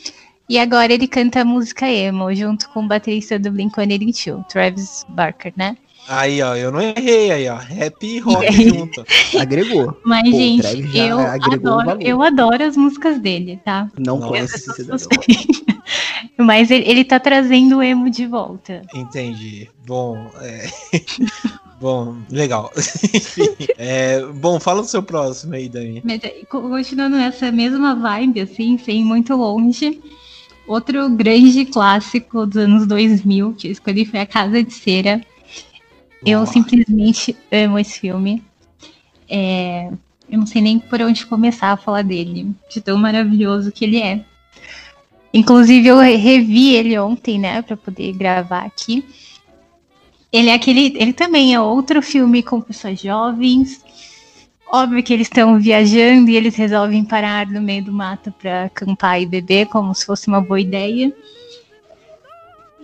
E 0.48 0.58
agora 0.58 0.92
ele 0.92 1.08
canta 1.08 1.44
música 1.44 1.90
emo, 1.90 2.32
junto 2.32 2.68
com 2.68 2.84
o 2.84 2.86
baterista 2.86 3.36
do 3.36 3.50
Blink-182, 3.50 4.46
Travis 4.46 5.04
Barker, 5.08 5.52
né? 5.56 5.76
Aí, 6.08 6.42
ó, 6.42 6.54
eu 6.54 6.70
não 6.70 6.80
errei 6.80 7.30
aí, 7.32 7.48
ó. 7.48 7.56
Rap 7.56 8.02
e 8.06 8.18
rock 8.18 8.52
junto. 8.68 9.04
Agregou. 9.38 9.96
Mas, 10.04 10.30
Pô, 10.30 10.36
o 10.36 10.40
gente, 10.40 10.96
eu 10.96 11.18
adoro, 11.18 11.98
eu 12.00 12.22
adoro 12.22 12.64
as 12.64 12.76
músicas 12.76 13.18
dele, 13.18 13.60
tá? 13.64 13.90
Não 13.98 14.18
Nossa, 14.18 14.28
conhece 14.28 14.56
esse 14.56 14.72
cidadão. 14.74 15.08
Mas 16.38 16.70
ele, 16.70 16.84
ele 16.88 17.04
tá 17.04 17.18
trazendo 17.18 17.78
o 17.78 17.82
emo 17.82 18.10
de 18.10 18.26
volta. 18.26 18.82
Entendi. 18.94 19.68
Bom, 19.86 20.30
é. 20.40 20.68
Bom, 21.80 22.16
legal. 22.30 22.72
É, 23.76 24.24
bom, 24.32 24.58
fala 24.58 24.80
do 24.80 24.88
seu 24.88 25.02
próximo 25.02 25.54
aí, 25.54 25.68
Dani. 25.68 26.02
É, 26.08 26.18
co- 26.48 26.62
continuando 26.62 27.16
nessa 27.16 27.52
mesma 27.52 27.94
vibe, 27.94 28.40
assim, 28.40 28.78
sem 28.78 29.02
ir 29.02 29.04
muito 29.04 29.36
longe, 29.36 30.00
outro 30.66 31.06
grande 31.10 31.66
clássico 31.66 32.46
dos 32.46 32.56
anos 32.56 32.86
2000 32.86 33.52
que 33.58 33.68
eu 33.68 33.72
escolhi 33.72 34.06
foi 34.06 34.20
A 34.20 34.26
Casa 34.26 34.62
de 34.62 34.72
Cera. 34.72 35.20
Eu 36.26 36.40
Boa. 36.40 36.52
simplesmente 36.52 37.36
amo 37.52 37.78
esse 37.78 38.00
filme. 38.00 38.42
É, 39.30 39.88
eu 40.28 40.38
não 40.38 40.46
sei 40.46 40.60
nem 40.60 40.76
por 40.80 41.00
onde 41.00 41.24
começar 41.24 41.70
a 41.70 41.76
falar 41.76 42.02
dele, 42.02 42.52
de 42.68 42.80
tão 42.80 42.98
maravilhoso 42.98 43.70
que 43.70 43.84
ele 43.84 44.02
é. 44.02 44.24
Inclusive, 45.32 45.86
eu 45.86 45.98
revi 45.98 46.74
ele 46.74 46.98
ontem, 46.98 47.38
né, 47.38 47.62
pra 47.62 47.76
poder 47.76 48.12
gravar 48.12 48.64
aqui. 48.64 49.04
Ele 50.32 50.48
é 50.50 50.54
aquele. 50.54 50.96
Ele 50.98 51.12
também 51.12 51.54
é 51.54 51.60
outro 51.60 52.02
filme 52.02 52.42
com 52.42 52.60
pessoas 52.60 53.00
jovens. 53.00 53.84
Óbvio 54.68 55.02
que 55.02 55.12
eles 55.12 55.28
estão 55.28 55.60
viajando 55.60 56.28
e 56.28 56.36
eles 56.36 56.56
resolvem 56.56 57.04
parar 57.04 57.46
no 57.46 57.62
meio 57.62 57.84
do 57.84 57.92
mato 57.92 58.32
para 58.32 58.64
acampar 58.64 59.22
e 59.22 59.26
beber, 59.26 59.66
como 59.66 59.94
se 59.94 60.04
fosse 60.04 60.26
uma 60.26 60.40
boa 60.40 60.60
ideia. 60.60 61.14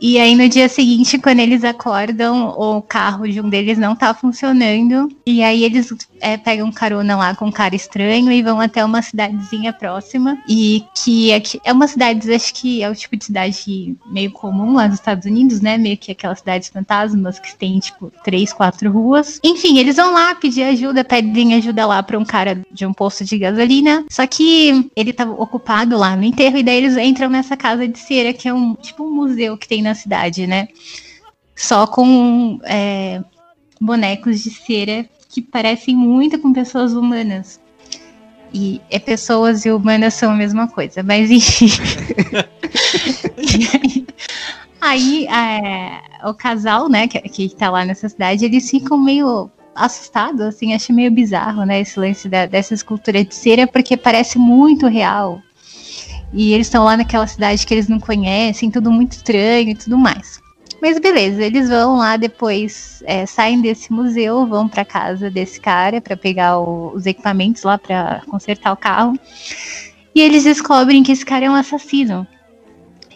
E 0.03 0.19
aí 0.19 0.35
no 0.35 0.49
dia 0.49 0.69
seguinte, 0.69 1.17
quando 1.17 1.39
eles 1.39 1.63
acordam, 1.63 2.49
o 2.59 2.83
carro 2.83 3.29
de 3.29 3.41
um 3.41 3.49
deles 3.49 3.79
não 3.79 3.95
tá 3.95 4.13
funcionando. 4.13 5.09
E 5.25 5.45
aí 5.45 5.63
eles 5.63 5.95
é, 6.21 6.37
pegam 6.37 6.73
carona 6.73 7.17
lá 7.17 7.37
com 7.37 7.47
um 7.47 7.53
cara 7.53 7.77
estranho 7.77 8.33
e 8.33 8.43
vão 8.43 8.61
até 8.61 8.85
uma 8.85 9.01
cidadezinha 9.01 9.73
próxima. 9.73 10.37
E 10.49 10.85
que 10.93 11.31
é, 11.31 11.41
é 11.67 11.73
uma 11.73 11.87
cidade, 11.87 12.35
acho 12.35 12.53
que 12.53 12.83
é 12.83 12.91
o 12.91 12.95
tipo 12.97 13.17
de 13.17 13.27
cidade 13.27 13.97
meio 14.07 14.33
comum 14.33 14.75
lá 14.75 14.89
nos 14.89 14.99
Estados 14.99 15.25
Unidos, 15.25 15.61
né? 15.61 15.79
Meio 15.79 15.97
que 15.97 16.11
aquelas 16.11 16.41
cidades 16.41 16.69
fantasmas 16.69 17.39
que 17.39 17.55
tem, 17.55 17.79
tipo, 17.79 18.13
três, 18.25 18.53
quatro 18.53 18.91
ruas. 18.91 19.39
Enfim, 19.45 19.79
eles 19.79 19.95
vão 19.95 20.13
lá 20.13 20.35
pedir 20.35 20.65
ajuda, 20.65 21.05
pedem 21.05 21.55
ajuda 21.55 21.87
lá 21.87 22.03
pra 22.03 22.19
um 22.19 22.25
cara 22.25 22.61
de 22.73 22.85
um 22.85 22.93
posto 22.93 23.25
de 23.25 23.39
gasolina. 23.39 24.05
Só 24.11 24.27
que 24.27 24.91
ele 24.97 25.13
tava 25.13 25.31
ocupado 25.41 25.97
lá 25.97 26.17
no 26.17 26.25
enterro, 26.25 26.59
e 26.59 26.65
daí 26.65 26.79
eles 26.79 26.97
entram 26.97 27.31
nessa 27.31 27.57
casa 27.57 27.87
de 27.87 28.01
cera, 28.01 28.33
que 28.33 28.49
é 28.49 28.53
um 28.53 28.75
tipo 28.75 29.05
um 29.05 29.15
museu 29.15 29.57
que 29.57 29.69
tem 29.69 29.81
na 29.81 29.92
cidade, 29.95 30.47
né? 30.47 30.69
Só 31.57 31.87
com 31.87 32.59
é, 32.65 33.23
bonecos 33.81 34.43
de 34.43 34.51
cera 34.51 35.09
que 35.29 35.41
parecem 35.41 35.97
muito 35.97 36.39
com 36.39 36.53
pessoas 36.53 36.93
humanas. 36.93 37.61
E 38.55 38.83
é 38.91 38.99
pessoas 38.99 39.65
e 39.65 39.71
humanas 39.71 40.13
são 40.15 40.33
a 40.33 40.37
mesma 40.37 40.69
coisa, 40.69 41.03
mas 41.03 41.31
enfim. 41.33 41.73
aí 44.81 45.27
é, 45.27 46.01
o 46.29 46.35
casal, 46.35 46.89
né, 46.89 47.09
que, 47.09 47.21
que 47.21 47.57
tá 47.57 47.71
lá 47.71 47.85
nessa 47.85 48.09
cidade, 48.09 48.45
eles 48.45 48.69
ficam 48.69 48.99
meio 48.99 49.51
assustado, 49.75 50.43
assim, 50.43 50.75
achei 50.75 50.95
meio 50.95 51.11
bizarro, 51.11 51.65
né, 51.65 51.81
esse 51.81 51.99
lance 51.99 52.29
da, 52.29 52.45
dessa 52.45 52.75
escultura 52.75 53.25
de 53.25 53.35
cera, 53.35 53.67
porque 53.67 53.97
parece 53.97 54.39
muito 54.39 54.87
real. 54.87 55.41
E 56.33 56.53
eles 56.53 56.67
estão 56.67 56.85
lá 56.85 56.97
naquela 56.97 57.27
cidade 57.27 57.67
que 57.67 57.75
eles 57.75 57.89
não 57.89 58.01
conhecem, 58.01 58.71
tudo 58.71 58.91
muito 58.91 59.13
estranho 59.13 59.71
e 59.71 59.75
tudo 59.75 59.99
mais. 59.99 60.41
Mas 60.81 60.99
beleza, 60.99 61.43
eles 61.45 61.69
vão 61.69 61.99
lá 61.99 62.17
depois, 62.17 63.03
é, 63.07 63.25
saem 63.25 63.61
desse 63.61 63.93
museu, 63.93 64.47
vão 64.47 64.69
para 64.69 64.85
casa 64.85 65.31
desse 65.31 65.61
cara 65.61 66.01
para 66.01 66.17
pegar 66.17 66.59
o, 66.59 66.93
os 66.95 67.07
equipamentos 67.07 67.63
lá 67.63 67.79
para 67.79 68.23
consertar 68.29 68.73
o 68.73 68.77
carro. 68.77 69.17
E 70.15 70.21
eles 70.21 70.43
descobrem 70.43 71.03
que 71.03 71.13
esse 71.13 71.25
cara 71.25 71.45
é 71.45 71.51
um 71.51 71.55
assassino. 71.55 72.27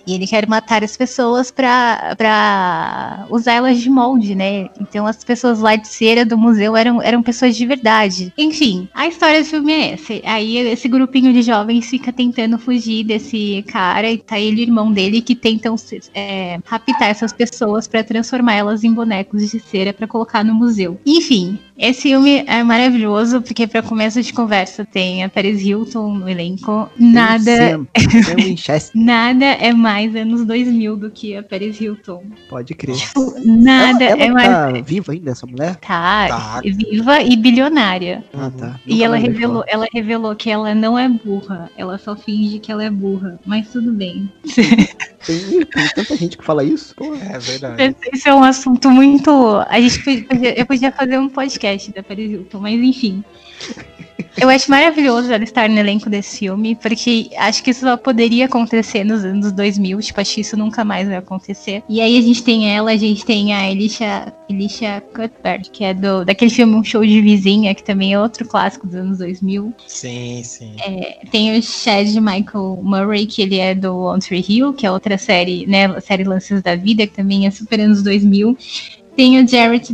E 0.06 0.14
ele 0.14 0.26
quer 0.26 0.46
matar 0.46 0.84
as 0.84 0.96
pessoas 0.96 1.50
para 1.50 3.26
usar 3.30 3.54
elas 3.54 3.80
de 3.80 3.90
molde, 3.90 4.34
né? 4.34 4.68
Então 4.80 5.06
as 5.06 5.24
pessoas 5.24 5.60
lá 5.60 5.76
de 5.76 5.88
cera 5.88 6.24
do 6.24 6.38
museu 6.38 6.76
eram, 6.76 7.02
eram 7.02 7.22
pessoas 7.22 7.56
de 7.56 7.66
verdade. 7.66 8.32
Enfim, 8.38 8.88
a 8.94 9.06
história 9.06 9.42
do 9.42 9.46
filme 9.46 9.72
é 9.72 9.92
essa. 9.94 10.12
Aí 10.24 10.56
esse 10.58 10.88
grupinho 10.88 11.32
de 11.32 11.42
jovens 11.42 11.88
fica 11.88 12.12
tentando 12.12 12.58
fugir 12.58 13.04
desse 13.04 13.64
cara 13.68 14.10
e 14.10 14.18
tá 14.18 14.38
ele 14.38 14.60
e 14.62 14.64
o 14.64 14.68
irmão 14.68 14.92
dele 14.92 15.20
que 15.20 15.34
tentam 15.34 15.76
é, 16.14 16.58
raptar 16.64 17.08
essas 17.08 17.32
pessoas 17.32 17.88
para 17.88 18.04
transformá-las 18.04 18.84
em 18.84 18.92
bonecos 18.92 19.50
de 19.50 19.60
cera 19.60 19.92
para 19.92 20.06
colocar 20.06 20.44
no 20.44 20.54
museu. 20.54 21.00
Enfim, 21.04 21.58
esse 21.78 22.02
filme 22.02 22.42
é 22.46 22.62
maravilhoso 22.62 23.42
porque 23.42 23.66
para 23.66 23.82
começo 23.82 24.22
de 24.22 24.32
conversa 24.32 24.84
tem 24.84 25.22
a 25.22 25.28
Paris 25.28 25.60
Hilton 25.62 26.14
no 26.14 26.28
elenco. 26.28 26.88
Nada, 26.98 27.80
nada 28.94 29.44
é 29.44 29.72
mais 29.72 29.95
anos 30.14 30.44
2000 30.44 30.96
do 30.96 31.10
que 31.10 31.36
a 31.36 31.42
Paris 31.42 31.80
Hilton. 31.80 32.24
Pode 32.48 32.74
crer. 32.74 32.96
Tipo, 32.96 33.32
nada 33.44 34.04
ela, 34.04 34.22
ela 34.22 34.42
é 34.42 34.46
tá 34.48 34.72
mais 34.72 34.86
viva 34.86 35.12
ainda 35.12 35.30
essa 35.30 35.46
mulher? 35.46 35.76
tá, 35.76 36.26
Tá. 36.28 36.60
viva 36.62 37.22
e 37.22 37.36
bilionária. 37.36 38.24
Ah, 38.34 38.50
tá. 38.50 38.80
E 38.86 38.92
Nunca 38.94 39.04
ela 39.04 39.16
mais 39.18 39.22
revelou, 39.24 39.54
falar. 39.62 39.66
ela 39.68 39.86
revelou 39.92 40.36
que 40.36 40.50
ela 40.50 40.74
não 40.74 40.98
é 40.98 41.08
burra. 41.08 41.70
Ela 41.76 41.96
só 41.98 42.14
finge 42.16 42.58
que 42.58 42.70
ela 42.70 42.84
é 42.84 42.90
burra. 42.90 43.38
Mas 43.46 43.68
tudo 43.70 43.92
bem. 43.92 44.30
Tem, 45.26 45.64
tem 45.64 45.88
tanta 45.94 46.16
gente 46.16 46.36
que 46.38 46.44
fala 46.44 46.62
isso. 46.62 46.94
Porra. 46.94 47.16
É 47.34 47.38
verdade. 47.38 47.96
Esse 48.12 48.28
é 48.28 48.34
um 48.34 48.44
assunto 48.44 48.90
muito. 48.90 49.30
A 49.68 49.80
gente 49.80 50.02
podia, 50.24 50.58
eu 50.60 50.66
podia 50.66 50.92
fazer 50.92 51.18
um 51.18 51.28
podcast 51.28 51.92
da 51.92 52.02
Paris 52.02 52.30
Hilton, 52.30 52.58
mas 52.60 52.74
enfim. 52.80 53.24
Eu 54.38 54.50
acho 54.50 54.70
maravilhoso 54.70 55.32
ela 55.32 55.42
estar 55.44 55.66
no 55.66 55.78
elenco 55.78 56.10
desse 56.10 56.40
filme, 56.40 56.74
porque 56.74 57.30
acho 57.38 57.62
que 57.62 57.70
isso 57.70 57.80
só 57.80 57.96
poderia 57.96 58.44
acontecer 58.44 59.02
nos 59.02 59.24
anos 59.24 59.50
2000, 59.50 59.98
tipo, 60.00 60.20
acho 60.20 60.34
que 60.34 60.40
isso 60.42 60.58
nunca 60.58 60.84
mais 60.84 61.08
vai 61.08 61.16
acontecer. 61.16 61.82
E 61.88 62.02
aí 62.02 62.18
a 62.18 62.20
gente 62.20 62.42
tem 62.42 62.70
ela, 62.70 62.90
a 62.90 62.96
gente 62.96 63.24
tem 63.24 63.54
a 63.54 63.70
Elisha, 63.70 64.30
Elisha 64.48 65.02
Cuthbert, 65.14 65.70
que 65.70 65.84
é 65.84 65.94
do, 65.94 66.22
daquele 66.22 66.50
filme 66.50 66.74
Um 66.74 66.84
Show 66.84 67.04
de 67.04 67.18
Vizinha, 67.22 67.74
que 67.74 67.82
também 67.82 68.12
é 68.12 68.20
outro 68.20 68.46
clássico 68.46 68.86
dos 68.86 68.96
anos 68.96 69.18
2000. 69.18 69.72
Sim, 69.86 70.42
sim. 70.44 70.76
Tem 71.30 71.58
o 71.58 71.62
Chad 71.62 72.06
Michael 72.16 72.78
Murray, 72.82 73.24
que 73.24 73.40
ele 73.40 73.58
é 73.58 73.74
do 73.74 74.06
On 74.06 74.18
Tree 74.18 74.44
Hill, 74.46 74.74
que 74.74 74.86
é 74.86 74.90
outra 74.90 75.16
série, 75.16 75.66
né, 75.66 75.98
série 76.00 76.24
Lances 76.24 76.60
da 76.60 76.76
Vida, 76.76 77.06
que 77.06 77.14
também 77.14 77.46
é 77.46 77.50
super 77.50 77.80
anos 77.80 78.02
2000. 78.02 78.56
Tem 79.16 79.42
o 79.42 79.48
Jared 79.48 79.88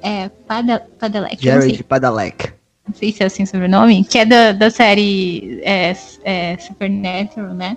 é, 0.00 0.28
Pada- 0.46 0.86
Padalecki, 0.96 1.48
eu 1.48 1.54
não 1.54 1.60
sei 1.60 1.70
Jared 1.70 1.84
Padalecki. 1.84 2.59
Não 2.90 2.94
sei 2.94 3.12
se 3.12 3.22
é 3.22 3.26
assim 3.26 3.44
o 3.44 3.46
sobrenome, 3.46 4.04
que 4.04 4.18
é 4.18 4.24
da, 4.24 4.52
da 4.52 4.68
série 4.68 5.60
é, 5.62 5.96
é, 6.24 6.58
Supernatural, 6.58 7.54
né? 7.54 7.76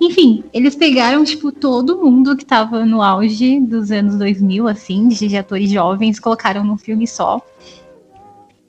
Enfim, 0.00 0.42
eles 0.52 0.74
pegaram, 0.74 1.22
tipo, 1.22 1.52
todo 1.52 1.96
mundo 1.96 2.36
que 2.36 2.44
tava 2.44 2.84
no 2.84 3.00
auge 3.00 3.60
dos 3.60 3.92
anos 3.92 4.16
2000, 4.18 4.66
assim, 4.66 5.06
de, 5.06 5.36
atores 5.36 5.70
jovens, 5.70 6.18
colocaram 6.18 6.64
num 6.64 6.76
filme 6.76 7.06
só. 7.06 7.40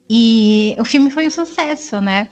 E 0.08 0.76
o 0.78 0.84
filme 0.84 1.10
foi 1.10 1.26
um 1.26 1.30
sucesso, 1.30 2.00
né? 2.00 2.28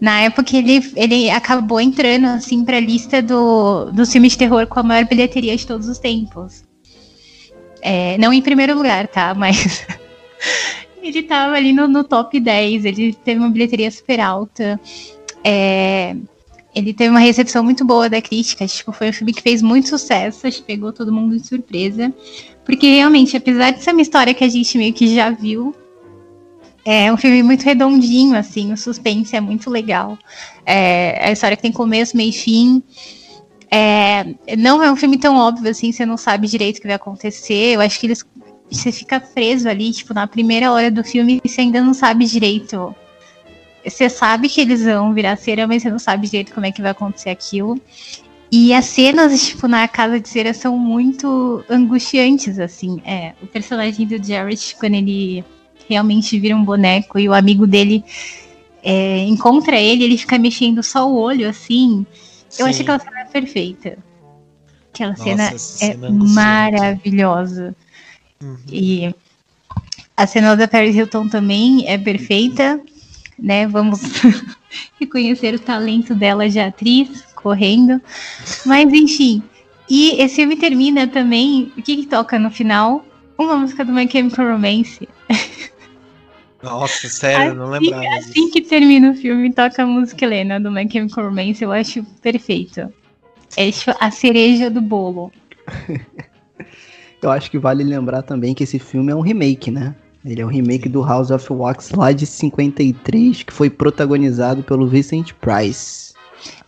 Na 0.00 0.20
época 0.20 0.56
ele, 0.56 0.80
ele 0.94 1.30
acabou 1.30 1.80
entrando, 1.80 2.26
assim, 2.26 2.64
pra 2.64 2.78
lista 2.78 3.20
do, 3.20 3.86
dos 3.86 4.12
filmes 4.12 4.32
de 4.32 4.38
terror 4.38 4.68
com 4.68 4.78
a 4.78 4.84
maior 4.84 5.04
bilheteria 5.04 5.56
de 5.56 5.66
todos 5.66 5.88
os 5.88 5.98
tempos. 5.98 6.62
É, 7.82 8.16
não 8.18 8.32
em 8.32 8.40
primeiro 8.40 8.76
lugar, 8.76 9.08
tá? 9.08 9.34
Mas 9.34 9.84
ele 11.08 11.22
tava 11.22 11.54
ali 11.54 11.72
no, 11.72 11.86
no 11.86 12.04
top 12.04 12.38
10, 12.38 12.84
ele 12.84 13.12
teve 13.12 13.38
uma 13.40 13.50
bilheteria 13.50 13.90
super 13.90 14.20
alta. 14.20 14.80
É, 15.42 16.16
ele 16.74 16.92
teve 16.92 17.10
uma 17.10 17.20
recepção 17.20 17.62
muito 17.62 17.84
boa 17.84 18.08
da 18.08 18.20
crítica, 18.20 18.66
tipo, 18.66 18.92
foi 18.92 19.10
um 19.10 19.12
filme 19.12 19.32
que 19.32 19.42
fez 19.42 19.62
muito 19.62 19.88
sucesso, 19.88 20.46
acho 20.46 20.58
que 20.58 20.64
pegou 20.64 20.92
todo 20.92 21.12
mundo 21.12 21.36
de 21.38 21.46
surpresa. 21.46 22.12
Porque 22.64 22.86
realmente, 22.86 23.36
apesar 23.36 23.70
de 23.70 23.82
ser 23.82 23.92
uma 23.92 24.02
história 24.02 24.34
que 24.34 24.42
a 24.42 24.48
gente 24.48 24.76
meio 24.76 24.92
que 24.92 25.14
já 25.14 25.30
viu, 25.30 25.74
é 26.84 27.12
um 27.12 27.16
filme 27.16 27.42
muito 27.42 27.62
redondinho, 27.64 28.36
assim, 28.36 28.72
o 28.72 28.76
suspense 28.76 29.36
é 29.36 29.40
muito 29.40 29.70
legal. 29.70 30.18
É, 30.66 31.26
é 31.26 31.28
a 31.28 31.32
história 31.32 31.56
que 31.56 31.62
tem 31.62 31.72
começo, 31.72 32.16
meio 32.16 32.30
e 32.30 32.32
fim. 32.32 32.82
É, 33.70 34.34
não 34.56 34.82
é 34.82 34.90
um 34.90 34.96
filme 34.96 35.16
tão 35.18 35.36
óbvio 35.36 35.70
assim, 35.70 35.90
você 35.92 36.04
não 36.04 36.16
sabe 36.16 36.46
direito 36.46 36.78
o 36.78 36.80
que 36.80 36.86
vai 36.86 36.96
acontecer. 36.96 37.74
Eu 37.74 37.80
acho 37.80 37.98
que 37.98 38.06
eles 38.06 38.24
você 38.70 38.90
fica 38.90 39.20
preso 39.20 39.68
ali, 39.68 39.92
tipo, 39.92 40.14
na 40.14 40.26
primeira 40.26 40.72
hora 40.72 40.90
do 40.90 41.04
filme 41.04 41.40
e 41.44 41.48
você 41.48 41.60
ainda 41.60 41.80
não 41.80 41.94
sabe 41.94 42.24
direito. 42.24 42.94
Você 43.84 44.08
sabe 44.08 44.48
que 44.48 44.60
eles 44.60 44.84
vão 44.84 45.12
virar 45.12 45.36
cera, 45.36 45.66
mas 45.66 45.82
você 45.82 45.90
não 45.90 45.98
sabe 45.98 46.26
direito 46.26 46.52
como 46.52 46.66
é 46.66 46.72
que 46.72 46.80
vai 46.80 46.90
acontecer 46.90 47.30
aquilo. 47.30 47.80
E 48.50 48.72
as 48.72 48.86
cenas, 48.86 49.48
tipo, 49.48 49.68
na 49.68 49.86
casa 49.88 50.18
de 50.18 50.28
cera 50.28 50.54
são 50.54 50.78
muito 50.78 51.64
angustiantes, 51.68 52.58
assim. 52.58 53.02
É, 53.04 53.32
o 53.42 53.46
personagem 53.46 54.06
do 54.06 54.24
Jared, 54.24 54.76
quando 54.78 54.94
ele 54.94 55.44
realmente 55.88 56.38
vira 56.38 56.56
um 56.56 56.64
boneco 56.64 57.18
e 57.18 57.28
o 57.28 57.34
amigo 57.34 57.66
dele 57.66 58.02
é, 58.82 59.18
encontra 59.24 59.78
ele, 59.78 60.04
ele 60.04 60.16
fica 60.16 60.38
mexendo 60.38 60.82
só 60.82 61.08
o 61.10 61.16
olho, 61.16 61.48
assim. 61.48 62.06
Eu 62.58 62.64
Sim. 62.66 62.70
acho 62.70 62.76
que 62.76 62.82
aquela 62.90 62.98
cena 63.00 63.20
é 63.20 63.24
perfeita. 63.24 63.98
Aquela 64.92 65.10
Nossa, 65.10 65.24
cena 65.24 65.42
essa 65.42 65.84
é 65.84 65.88
cena 65.88 66.06
angustiante. 66.08 66.34
maravilhosa. 66.34 67.76
Uhum. 68.44 68.56
E 68.70 69.14
a 70.14 70.26
cena 70.26 70.54
da 70.54 70.68
Paris 70.68 70.94
Hilton 70.94 71.28
também 71.28 71.88
é 71.88 71.96
perfeita, 71.96 72.78
né? 73.38 73.66
Vamos 73.66 74.00
reconhecer 75.00 75.54
o 75.54 75.58
talento 75.58 76.14
dela 76.14 76.48
de 76.48 76.60
atriz 76.60 77.24
correndo. 77.34 78.00
Mas 78.66 78.92
enfim. 78.92 79.42
E 79.88 80.20
esse 80.22 80.36
filme 80.36 80.56
termina 80.56 81.06
também. 81.06 81.72
O 81.76 81.82
que, 81.82 81.96
que 81.96 82.06
toca 82.06 82.38
no 82.38 82.50
final? 82.50 83.04
Uma 83.38 83.56
música 83.56 83.84
do 83.84 83.92
My 83.92 84.08
Chemical 84.10 84.52
Romance. 84.52 85.08
Nossa, 86.62 87.08
sério, 87.08 87.48
eu 87.48 87.54
não 87.54 87.68
lembrava 87.68 88.02
disso. 88.02 88.30
Assim 88.30 88.50
que 88.50 88.62
termina 88.62 89.10
o 89.10 89.14
filme, 89.14 89.52
toca 89.52 89.82
a 89.82 89.86
música 89.86 90.24
Helena 90.24 90.58
do 90.58 90.70
My 90.70 90.88
Chemical 90.90 91.24
Romance. 91.24 91.62
Eu 91.62 91.72
acho 91.72 92.02
perfeito. 92.22 92.92
É 93.56 93.70
tipo, 93.70 93.94
a 94.00 94.10
cereja 94.10 94.70
do 94.70 94.80
bolo. 94.80 95.32
Eu 97.24 97.30
acho 97.30 97.50
que 97.50 97.58
vale 97.58 97.82
lembrar 97.82 98.20
também 98.20 98.52
que 98.52 98.64
esse 98.64 98.78
filme 98.78 99.10
é 99.10 99.16
um 99.16 99.22
remake, 99.22 99.70
né? 99.70 99.94
Ele 100.22 100.42
é 100.42 100.44
um 100.44 100.48
remake 100.48 100.90
do 100.90 101.02
House 101.02 101.30
of 101.30 101.50
Wax 101.50 101.90
lá 101.92 102.12
de 102.12 102.26
53, 102.26 103.42
que 103.42 103.50
foi 103.50 103.70
protagonizado 103.70 104.62
pelo 104.62 104.86
Vincent 104.86 105.32
Price. 105.40 106.12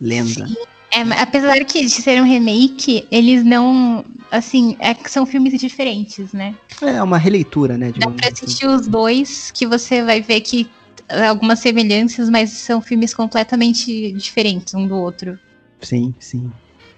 Lenda. 0.01 0.47
É, 0.91 1.03
mas 1.03 1.21
apesar 1.21 1.63
que 1.63 1.81
de 1.81 1.89
ser 1.91 2.19
um 2.19 2.25
remake, 2.25 3.07
eles 3.11 3.43
não. 3.43 4.03
Assim, 4.31 4.75
é 4.79 4.95
são 5.07 5.27
filmes 5.27 5.59
diferentes, 5.59 6.33
né? 6.33 6.55
É 6.81 7.03
uma 7.03 7.19
releitura, 7.19 7.77
né? 7.77 7.93
Dá 7.95 8.09
pra 8.09 8.29
assim. 8.29 8.45
assistir 8.45 8.67
os 8.67 8.87
dois, 8.87 9.51
que 9.51 9.67
você 9.67 10.01
vai 10.01 10.21
ver 10.21 10.41
que 10.41 10.67
há 11.07 11.29
algumas 11.29 11.59
semelhanças, 11.59 12.31
mas 12.31 12.49
são 12.49 12.81
filmes 12.81 13.13
completamente 13.13 14.11
diferentes 14.13 14.73
um 14.73 14.87
do 14.87 14.95
outro. 14.95 15.37
Sim, 15.81 16.15
sim. 16.19 16.51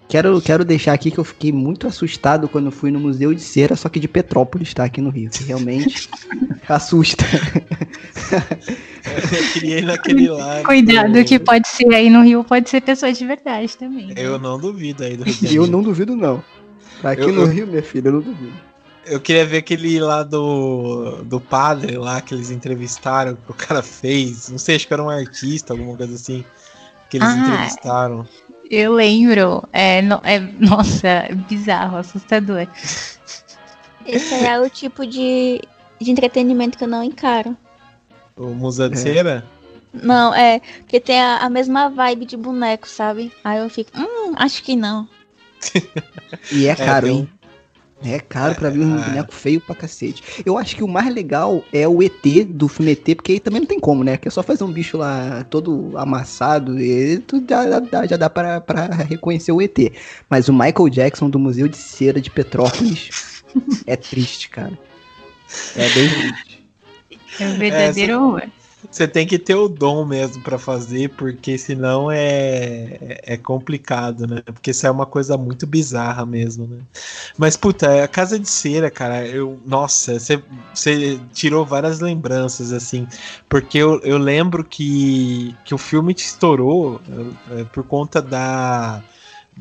Quero, 0.10 0.42
quero 0.42 0.66
deixar 0.66 0.94
aqui 0.94 1.12
que 1.12 1.20
eu 1.20 1.24
fiquei 1.24 1.52
muito 1.52 1.86
assustado 1.86 2.50
quando 2.50 2.72
fui 2.72 2.90
no 2.90 3.00
Museu 3.00 3.32
de 3.32 3.42
Cera, 3.42 3.76
só 3.76 3.88
que 3.90 4.00
de 4.00 4.08
Petrópolis, 4.08 4.74
tá? 4.74 4.84
Aqui 4.86 5.00
no 5.00 5.12
Rio. 5.12 5.30
Que 5.30 5.44
realmente 5.44 6.10
assusta. 6.68 7.24
Eu 8.32 9.54
queria 9.54 9.80
ir 9.80 9.86
naquele 9.86 10.28
lá. 10.30 10.64
Cuidado, 10.64 11.14
do- 11.14 11.24
que 11.24 11.38
pode 11.40 11.68
ser 11.68 11.94
aí 11.94 12.10
no 12.10 12.24
Rio, 12.24 12.44
pode 12.44 12.70
ser 12.70 12.82
pessoa 12.82 13.14
de 13.14 13.26
verdade 13.26 13.78
também. 13.78 14.08
né? 14.08 14.14
Eu 14.18 14.40
não 14.40 14.58
duvido 14.60 15.04
aí 15.04 15.16
do 15.16 15.24
Rio 15.24 15.34
de 15.36 15.56
eu 15.56 15.68
não 15.68 15.84
duvido, 15.84 16.16
não. 16.16 16.44
Aqui 17.04 17.22
Eu- 17.22 17.32
no 17.32 17.46
Rio, 17.46 17.68
minha 17.68 17.84
filha, 17.84 18.08
eu 18.08 18.14
não 18.14 18.22
duvido. 18.22 18.54
Eu 19.06 19.20
queria 19.20 19.46
ver 19.46 19.58
aquele 19.58 20.00
lá 20.00 20.24
do, 20.24 21.24
do 21.24 21.40
padre 21.40 21.98
lá 21.98 22.20
que 22.22 22.34
eles 22.34 22.52
entrevistaram, 22.52 23.36
que 23.36 23.52
o 23.52 23.54
cara 23.56 23.82
fez. 23.82 24.50
Não 24.50 24.58
sei, 24.58 24.76
acho 24.76 24.88
que 24.88 24.94
era 24.94 25.04
um 25.04 25.10
artista, 25.10 25.74
alguma 25.74 25.96
coisa 25.96 26.16
assim. 26.16 26.44
Que 27.10 27.18
eles 27.18 27.28
Ah, 27.30 27.38
entrevistaram. 27.38 28.28
Eu 28.70 28.94
lembro. 28.94 29.64
É, 29.74 30.02
no- 30.02 30.22
é- 30.24 30.40
nossa, 30.60 31.08
é 31.08 31.34
bizarro, 31.36 31.98
assustador. 31.98 32.68
Esse 34.06 34.34
é 34.34 34.60
o 34.60 34.70
tipo 34.70 35.06
de, 35.06 35.62
de 36.00 36.12
entretenimento 36.12 36.78
que 36.78 36.84
eu 36.84 36.88
não 36.88 37.04
encaro. 37.04 37.56
O 38.38 38.48
Museu 38.48 38.90
de 38.90 38.96
É. 38.96 38.98
Cera. 38.98 39.46
Não, 39.92 40.34
é, 40.34 40.60
porque 40.82 41.00
tem 41.00 41.20
a, 41.20 41.38
a 41.38 41.50
mesma 41.50 41.90
vibe 41.90 42.26
de 42.26 42.38
boneco, 42.38 42.88
sabe? 42.88 43.32
Aí 43.44 43.58
eu 43.60 43.70
fico, 43.70 43.90
hum, 43.98 44.34
acho 44.36 44.64
que 44.64 44.76
não. 44.76 45.08
E 46.52 46.68
é 46.68 46.76
caro, 46.76 47.08
tem 47.08 47.16
um- 47.16 47.20
hein? 47.22 47.30
É 48.04 48.20
caro 48.20 48.56
pra 48.56 48.70
ver 48.70 48.80
um 48.80 48.96
É. 49.00 49.04
boneco 49.04 49.34
feio 49.34 49.60
pra 49.60 49.76
cacete. 49.76 50.24
Eu 50.46 50.58
acho 50.58 50.76
que 50.76 50.84
o 50.84 50.88
mais 50.88 51.14
legal 51.14 51.64
é 51.74 51.88
o 51.88 52.02
ET 52.02 52.46
do 52.48 52.68
filme 52.68 52.92
ET, 52.94 53.16
porque 53.16 53.34
aí 53.34 53.40
também 53.40 53.60
não 53.62 53.68
tem 53.68 53.80
como, 53.80 54.04
né? 54.04 54.16
Que 54.18 54.28
é 54.28 54.32
só 54.32 54.42
fazer 54.42 54.64
um 54.64 54.72
bicho 54.72 54.98
lá 54.98 55.44
todo 55.50 55.98
amassado 55.98 56.80
e 56.80 57.20
tu 57.20 57.44
já, 57.48 57.82
já, 57.92 58.06
já 58.06 58.18
dá 58.18 58.30
pra, 58.30 58.62
pra 58.62 58.86
reconhecer 58.88 59.52
o 59.52 59.62
ET. 59.62 59.78
Mas 60.30 60.48
o 60.48 60.54
Michael 60.54 60.90
Jackson 60.90 61.30
do 61.30 61.38
Museu 61.40 61.68
de 61.68 61.78
Cera 61.78 62.22
de 62.22 62.30
Petrópolis 62.30 63.44
é 63.86 63.96
triste, 63.96 64.50
cara. 64.50 64.78
É 65.76 65.90
bem 65.90 66.10
triste. 66.10 66.70
É 67.40 67.48
o 67.48 67.58
verdadeiro 67.58 68.24
horror. 68.24 68.44
Você 68.90 69.08
tem 69.08 69.28
que 69.28 69.38
ter 69.38 69.56
o 69.56 69.68
dom 69.68 70.06
mesmo 70.06 70.42
pra 70.42 70.58
fazer, 70.58 71.10
porque 71.10 71.58
senão 71.58 72.10
é, 72.10 73.20
é 73.24 73.38
complicado, 73.38 74.26
né? 74.26 74.42
Porque 74.46 74.72
isso 74.72 74.88
é 74.88 74.92
uma 74.92 75.06
coisa 75.06 75.38
muito 75.38 75.68
bizarra 75.68 76.26
mesmo, 76.26 76.66
né? 76.66 76.80
Mas, 77.38 77.58
puta, 77.58 78.04
a 78.04 78.08
Casa 78.08 78.40
de 78.40 78.50
Cera, 78.50 78.90
cara, 78.90 79.28
eu. 79.28 79.60
Nossa, 79.66 80.18
você, 80.20 80.42
você 80.74 81.20
tirou 81.34 81.66
várias 81.66 82.00
lembranças, 82.00 82.72
assim. 82.72 83.06
Porque 83.50 83.78
eu, 83.78 84.00
eu 84.02 84.18
lembro 84.18 84.64
que, 84.64 85.56
que 85.66 85.74
o 85.74 85.78
filme 85.78 86.14
te 86.14 86.26
estourou 86.26 87.02
é, 87.52 87.64
por 87.66 87.84
conta 87.84 88.22
da. 88.22 89.04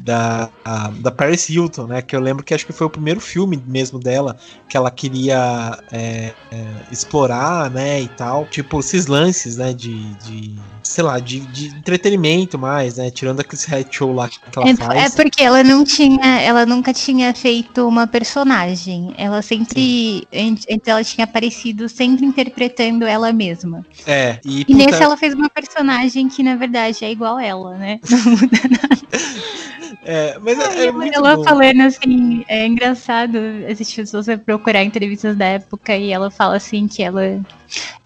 Da, 0.04 0.48
a- 0.64 0.90
da 1.00 1.10
Paris 1.10 1.48
Hilton, 1.48 1.86
né? 1.86 2.02
Que 2.02 2.14
eu 2.16 2.20
lembro 2.20 2.44
que 2.44 2.54
acho 2.54 2.64
que 2.66 2.72
foi 2.72 2.86
o 2.86 2.90
primeiro 2.90 3.20
filme 3.20 3.62
mesmo 3.66 3.98
dela 3.98 4.36
que 4.68 4.76
ela 4.76 4.90
queria 4.90 5.78
é, 5.92 6.32
é, 6.50 6.64
explorar, 6.90 7.70
né? 7.70 8.00
E 8.02 8.08
tal. 8.08 8.46
Tipo, 8.46 8.80
esses 8.80 9.06
lances, 9.06 9.56
né? 9.56 9.72
De, 9.72 10.14
de 10.24 10.54
sei 10.82 11.04
lá, 11.04 11.18
de, 11.18 11.40
de 11.40 11.66
entretenimento 11.68 12.58
mais, 12.58 12.96
né? 12.96 13.10
Tirando 13.10 13.40
aquele 13.40 13.60
reality 13.66 13.96
show 13.96 14.12
lá 14.12 14.28
que 14.28 14.38
ela 14.56 14.68
É, 14.70 14.74
faz. 14.76 15.12
é 15.12 15.16
porque 15.16 15.42
ela 15.42 15.62
não 15.62 15.84
tinha, 15.84 16.40
ela 16.40 16.64
nunca 16.64 16.92
tinha 16.92 17.34
feito 17.34 17.86
uma 17.86 18.06
personagem. 18.06 19.14
Ela 19.18 19.42
sempre, 19.42 20.26
ent- 20.32 20.64
então 20.68 20.94
ela 20.94 21.04
tinha 21.04 21.24
aparecido 21.24 21.88
sempre 21.88 22.24
interpretando 22.24 23.04
ela 23.04 23.32
mesma. 23.32 23.84
É, 24.06 24.38
e, 24.44 24.60
E 24.60 24.64
puta, 24.64 24.78
nesse 24.78 25.02
ela 25.02 25.16
fez 25.16 25.34
uma 25.34 25.50
personagem 25.50 26.28
que 26.28 26.42
na 26.42 26.56
verdade 26.56 27.04
é 27.04 27.10
igual 27.10 27.38
ela, 27.38 27.76
né? 27.76 28.00
Não 28.08 28.18
muda 28.32 28.58
é, 30.04 30.38
mas 30.40 30.58
é, 30.58 30.86
é 30.86 30.92
muito 30.92 31.14
ela 31.14 31.36
bom. 31.36 31.44
falando 31.44 31.80
assim, 31.82 32.44
é 32.48 32.66
engraçado 32.66 33.38
assistir 33.70 34.06
se 34.06 34.12
você 34.12 34.36
procurar 34.36 34.82
entrevistas 34.84 35.36
da 35.36 35.46
época 35.46 35.96
e 35.96 36.12
ela 36.12 36.30
fala 36.30 36.56
assim 36.56 36.86
que 36.86 37.02
ela 37.02 37.40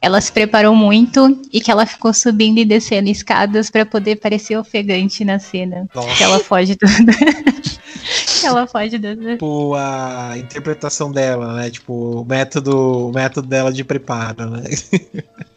ela 0.01 0.21
se 0.21 0.33
preparou 0.33 0.75
muito 0.75 1.41
e 1.53 1.61
que 1.61 1.71
ela 1.71 1.87
ficou 1.87 2.13
subindo 2.13 2.59
e 2.59 2.65
descendo 2.65 3.09
escadas 3.09 3.71
pra 3.71 3.87
poder 3.87 4.17
parecer 4.17 4.57
ofegante 4.57 5.25
na 5.25 5.39
cena. 5.39 5.87
Nossa. 5.95 6.17
Que 6.17 6.23
ela 6.25 6.41
foge 6.41 6.75
do 6.75 6.87
que 8.41 8.47
ela 8.47 8.67
foge 8.67 8.99
do 8.99 9.15
tipo, 9.15 9.75
a 9.75 10.37
interpretação 10.37 11.13
dela, 11.13 11.55
né? 11.55 11.71
Tipo, 11.71 12.23
o 12.23 12.25
método, 12.25 13.09
o 13.09 13.13
método 13.13 13.47
dela 13.47 13.73
de 13.73 13.85
preparo, 13.85 14.51
né? 14.51 14.65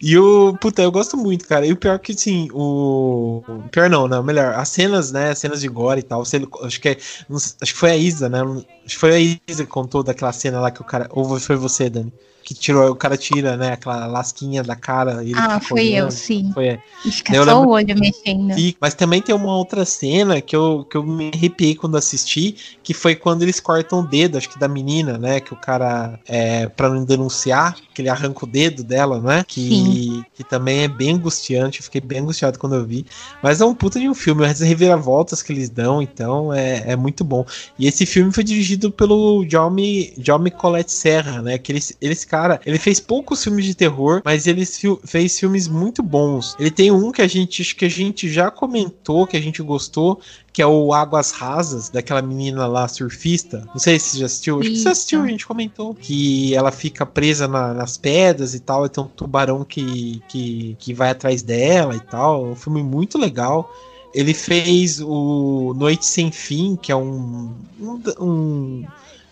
E 0.00 0.16
o. 0.18 0.56
Puta, 0.60 0.82
eu 0.82 0.90
gosto 0.90 1.16
muito, 1.16 1.46
cara. 1.46 1.66
E 1.66 1.72
o 1.72 1.76
pior 1.76 1.98
que, 1.98 2.12
assim, 2.12 2.48
o. 2.52 3.42
Pior 3.70 3.90
não, 3.90 4.08
não, 4.08 4.22
melhor. 4.22 4.54
As 4.54 4.68
cenas, 4.68 5.12
né? 5.12 5.30
As 5.30 5.38
cenas 5.38 5.60
de 5.60 5.68
gore 5.68 6.00
e 6.00 6.02
tal. 6.02 6.24
Você, 6.24 6.40
acho, 6.62 6.80
que 6.80 6.88
é, 6.90 6.96
acho 6.96 7.72
que 7.72 7.78
foi 7.78 7.90
a 7.90 7.96
Isa, 7.96 8.28
né? 8.28 8.40
Acho 8.40 8.94
que 8.94 8.98
foi 8.98 9.14
a 9.14 9.18
Isa 9.20 9.64
que 9.64 9.70
contou 9.70 10.02
daquela 10.02 10.32
cena 10.32 10.60
lá 10.60 10.70
que 10.70 10.80
o 10.80 10.84
cara. 10.84 11.08
Ou 11.10 11.38
foi 11.38 11.56
você, 11.56 11.90
Dani? 11.90 12.12
Que 12.50 12.54
tirou, 12.54 12.90
o 12.90 12.96
cara 12.96 13.16
tira, 13.16 13.56
né? 13.56 13.74
Aquela 13.74 14.06
lasquinha 14.08 14.60
da 14.60 14.74
cara. 14.74 15.22
ele 15.22 15.34
Ah, 15.36 15.60
foi 15.60 15.86
eu, 15.90 16.10
sim. 16.10 16.50
Foi, 16.52 16.66
é. 16.66 16.82
E 17.04 17.12
fica 17.12 17.32
Eu 17.32 17.44
só 17.44 17.54
lembro- 17.60 17.68
o 17.68 17.72
olho 17.74 17.96
mexendo. 17.96 18.58
E- 18.58 18.76
mas 18.80 18.92
também 18.92 19.22
tem 19.22 19.32
uma 19.32 19.56
outra 19.56 19.84
cena 19.84 20.40
que 20.40 20.56
eu, 20.56 20.84
que 20.90 20.96
eu 20.96 21.04
me 21.04 21.30
arrepiei 21.32 21.76
quando 21.76 21.96
assisti, 21.96 22.56
que 22.82 22.92
foi 22.92 23.14
quando 23.14 23.42
eles 23.42 23.60
cortam 23.60 24.00
o 24.00 24.02
dedo, 24.04 24.36
acho 24.36 24.48
que 24.48 24.58
da 24.58 24.66
menina, 24.66 25.16
né? 25.16 25.38
Que 25.38 25.54
o 25.54 25.56
cara, 25.56 26.18
é, 26.26 26.66
pra 26.66 26.88
não 26.90 27.04
denunciar, 27.04 27.76
que 27.94 28.02
ele 28.02 28.08
arranca 28.08 28.44
o 28.44 28.48
dedo 28.48 28.82
dela, 28.82 29.20
né? 29.20 29.44
Que, 29.46 30.24
que 30.34 30.42
também 30.42 30.80
é 30.80 30.88
bem 30.88 31.10
angustiante, 31.14 31.78
eu 31.78 31.84
fiquei 31.84 32.00
bem 32.00 32.18
angustiado 32.18 32.58
quando 32.58 32.74
eu 32.74 32.84
vi. 32.84 33.06
Mas 33.40 33.60
é 33.60 33.64
um 33.64 33.76
puta 33.76 34.00
de 34.00 34.08
um 34.08 34.14
filme, 34.14 34.44
as 34.44 34.58
reviravoltas 34.58 35.40
que 35.40 35.52
eles 35.52 35.70
dão, 35.70 36.02
então 36.02 36.52
é, 36.52 36.82
é 36.90 36.96
muito 36.96 37.22
bom. 37.22 37.46
E 37.78 37.86
esse 37.86 38.04
filme 38.04 38.32
foi 38.32 38.42
dirigido 38.42 38.90
pelo 38.90 39.46
Jaume, 39.48 40.12
Jaume 40.18 40.50
Colette 40.50 40.90
Serra, 40.90 41.40
né? 41.40 41.56
Que 41.56 41.70
ele, 41.70 41.80
ele, 42.00 42.12
esse 42.12 42.26
cara, 42.40 42.60
ele 42.64 42.78
fez 42.78 42.98
poucos 42.98 43.42
filmes 43.44 43.64
de 43.66 43.74
terror, 43.74 44.22
mas 44.24 44.46
ele 44.46 44.64
fez 45.04 45.38
filmes 45.38 45.68
muito 45.68 46.02
bons. 46.02 46.56
Ele 46.58 46.70
tem 46.70 46.90
um 46.90 47.12
que 47.12 47.20
a 47.20 47.26
gente, 47.28 47.74
que 47.74 47.84
a 47.84 47.88
gente 47.88 48.28
já 48.32 48.50
comentou, 48.50 49.26
que 49.26 49.36
a 49.36 49.40
gente 49.40 49.62
gostou, 49.62 50.20
que 50.52 50.62
é 50.62 50.66
o 50.66 50.92
Águas 50.92 51.30
Rasas, 51.32 51.90
daquela 51.90 52.22
menina 52.22 52.66
lá, 52.66 52.88
surfista. 52.88 53.64
Não 53.72 53.78
sei 53.78 53.98
se 53.98 54.10
você 54.10 54.18
já 54.20 54.26
assistiu. 54.26 54.60
Acho 54.60 54.70
que 54.70 54.78
você 54.78 54.88
assistiu, 54.88 55.22
a 55.22 55.26
gente 55.28 55.46
comentou. 55.46 55.94
Que 55.94 56.54
ela 56.54 56.72
fica 56.72 57.04
presa 57.04 57.46
na- 57.46 57.74
nas 57.74 57.96
pedras 57.98 58.54
e 58.54 58.60
tal, 58.60 58.86
e 58.86 58.88
tem 58.88 59.04
um 59.04 59.06
tubarão 59.08 59.64
que, 59.64 60.22
que, 60.28 60.76
que 60.78 60.94
vai 60.94 61.10
atrás 61.10 61.42
dela 61.42 61.94
e 61.94 62.00
tal. 62.00 62.46
É 62.46 62.48
um 62.50 62.56
filme 62.56 62.82
muito 62.82 63.18
legal. 63.18 63.70
Ele 64.12 64.34
fez 64.34 65.00
o 65.00 65.72
Noite 65.76 66.04
Sem 66.04 66.32
Fim, 66.32 66.74
que 66.74 66.90
é 66.90 66.96
um. 66.96 67.52
um, 67.80 68.02
um- 68.18 68.84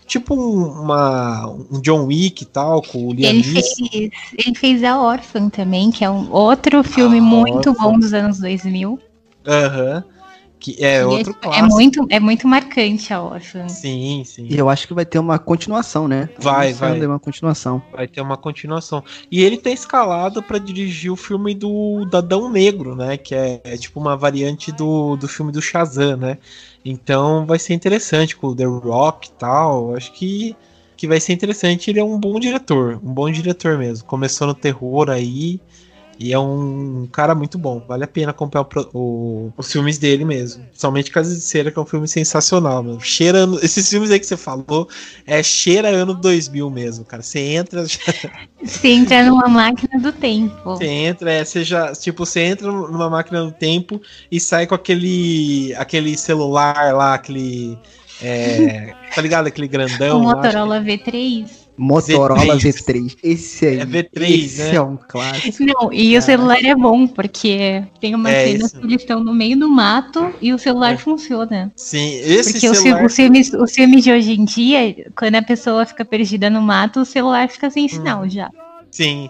tipo 0.09 0.35
um, 0.35 0.65
uma, 0.81 1.47
um 1.71 1.79
John 1.81 2.05
Wick 2.07 2.43
e 2.43 2.45
tal, 2.45 2.81
com 2.81 3.07
o 3.07 3.13
Liam 3.13 3.29
Ele 3.29 3.53
Neeson. 3.53 3.87
fez, 3.89 4.09
ele 4.37 4.55
fez 4.57 4.83
A 4.83 4.99
Órfã 4.99 5.47
também, 5.49 5.91
que 5.91 6.03
é 6.03 6.09
um 6.09 6.29
outro 6.31 6.83
filme 6.83 7.19
A 7.19 7.21
muito 7.21 7.69
Órfã. 7.69 7.83
bom 7.83 7.97
dos 7.99 8.13
anos 8.13 8.39
2000. 8.39 8.99
Aham. 9.47 10.03
Que 10.59 10.75
é 10.83 11.01
E 11.01 11.05
outro 11.05 11.31
é, 11.31 11.41
clássico. 11.41 11.65
é 11.65 11.69
muito, 11.69 12.07
é 12.09 12.19
muito 12.19 12.47
marcante 12.47 13.13
A 13.13 13.21
Órfã. 13.21 13.69
Sim, 13.69 14.23
sim. 14.25 14.45
E 14.49 14.57
eu 14.57 14.69
acho 14.69 14.87
que 14.87 14.93
vai 14.93 15.05
ter 15.05 15.17
uma 15.17 15.39
continuação, 15.39 16.07
né? 16.07 16.29
Vai, 16.37 16.73
vai. 16.73 16.99
Uma 17.05 17.19
continuação. 17.19 17.81
Vai 17.93 18.07
ter 18.07 18.19
uma 18.19 18.35
continuação. 18.35 19.01
E 19.31 19.41
ele 19.41 19.57
tá 19.57 19.69
escalado 19.69 20.43
pra 20.43 20.57
dirigir 20.57 21.11
o 21.11 21.15
filme 21.15 21.55
do 21.55 22.05
Dadão 22.05 22.49
Negro, 22.49 22.93
né? 22.93 23.15
Que 23.15 23.33
é, 23.33 23.61
é 23.63 23.77
tipo 23.77 23.99
uma 23.99 24.17
variante 24.17 24.71
do, 24.71 25.15
do 25.15 25.27
filme 25.29 25.51
do 25.51 25.61
Shazam, 25.61 26.17
né? 26.17 26.37
Então 26.83 27.45
vai 27.45 27.57
ser 27.57 27.73
interessante 27.73 28.35
com 28.35 28.47
o 28.47 28.55
The 28.55 28.65
Rock 28.65 29.29
e 29.29 29.31
tal. 29.31 29.95
Acho 29.95 30.11
que, 30.11 30.55
que 30.97 31.07
vai 31.07 31.21
ser 31.21 31.31
interessante. 31.31 31.89
Ele 31.89 31.99
é 31.99 32.03
um 32.03 32.19
bom 32.19 32.37
diretor, 32.39 32.99
um 33.01 33.13
bom 33.13 33.31
diretor 33.31 33.77
mesmo. 33.77 34.05
Começou 34.05 34.47
no 34.47 34.53
terror 34.53 35.09
aí. 35.09 35.61
E 36.19 36.33
é 36.33 36.37
um 36.39 37.07
cara 37.11 37.33
muito 37.33 37.57
bom. 37.57 37.81
Vale 37.87 38.03
a 38.03 38.07
pena 38.07 38.31
acompanhar 38.31 38.63
o 38.63 38.89
o- 38.93 39.53
os 39.57 39.71
filmes 39.71 39.97
dele 39.97 40.25
mesmo. 40.25 40.65
Somente 40.73 41.09
Casa 41.11 41.33
de 41.33 41.39
Cera, 41.39 41.71
que 41.71 41.79
é 41.79 41.81
um 41.81 41.85
filme 41.85 42.07
sensacional, 42.09 42.83
mano. 42.83 42.99
Cheira. 42.99 43.47
Esses 43.63 43.89
filmes 43.89 44.11
aí 44.11 44.19
que 44.19 44.25
você 44.25 44.35
falou 44.35 44.89
é 45.25 45.41
cheira 45.41 45.87
ano 45.87 46.13
2000 46.13 46.69
mesmo, 46.69 47.05
cara. 47.05 47.23
Você 47.23 47.39
entra, 47.39 47.85
já 47.85 47.97
Você 48.61 48.89
entra 48.89 49.23
numa 49.23 49.47
máquina 49.47 49.97
do 50.01 50.11
tempo. 50.11 50.55
você 50.65 50.85
entra, 50.85 51.31
é, 51.31 51.45
você 51.45 51.63
já, 51.63 51.93
tipo, 51.93 52.25
você 52.25 52.41
entra 52.41 52.69
numa 52.69 53.09
máquina 53.09 53.45
do 53.45 53.51
tempo 53.53 54.01
e 54.29 54.39
sai 54.41 54.67
com 54.67 54.75
aquele 54.75 55.73
aquele 55.77 56.17
celular 56.17 56.93
lá, 56.93 57.13
aquele 57.13 57.77
é, 58.21 58.93
tá 59.15 59.21
ligado? 59.21 59.47
Aquele 59.47 59.67
grandão. 59.69 60.19
o 60.21 60.25
lá, 60.25 60.35
Motorola 60.35 60.81
V3. 60.81 61.58
Motorola 61.79 62.57
V3. 62.57 62.73
V3. 62.83 63.17
Esse 63.23 63.65
aí. 63.65 63.79
É 63.79 63.85
V3, 63.85 64.29
esse 64.45 64.61
né? 64.63 64.75
é 64.75 64.81
um 64.81 64.97
clássico. 64.97 65.63
Não, 65.63 65.93
e 65.93 66.17
o 66.17 66.21
celular 66.21 66.63
é 66.63 66.75
bom, 66.75 67.07
porque 67.07 67.83
tem 68.01 68.13
uma 68.13 68.29
É, 68.29 68.51
cena 68.51 68.69
que 68.69 68.77
eles 68.85 69.01
estão 69.01 69.23
no 69.23 69.33
meio 69.33 69.57
do 69.57 69.69
mato 69.69 70.33
e 70.41 70.51
o 70.53 70.59
celular 70.59 70.93
É. 70.93 70.97
funciona. 70.97 71.71
Sim, 71.75 72.15
esse 72.19 72.51
Porque 72.53 72.73
celular. 72.73 73.05
os 73.05 73.15
filmes, 73.15 73.53
os 73.53 73.71
filmes 73.71 74.03
de 74.03 74.11
hoje 74.11 74.33
em 74.33 74.43
dia, 74.45 75.05
quando 75.17 75.35
a 75.35 75.41
pessoa 75.41 75.85
fica 75.85 76.03
perdida 76.03 76.49
no 76.49 76.61
mato, 76.61 76.99
o 77.01 77.05
celular 77.05 77.47
fica 77.49 77.69
sem 77.69 77.87
sinal 77.87 78.23
Hum. 78.23 78.29
já. 78.29 78.49
Sim. 78.91 79.29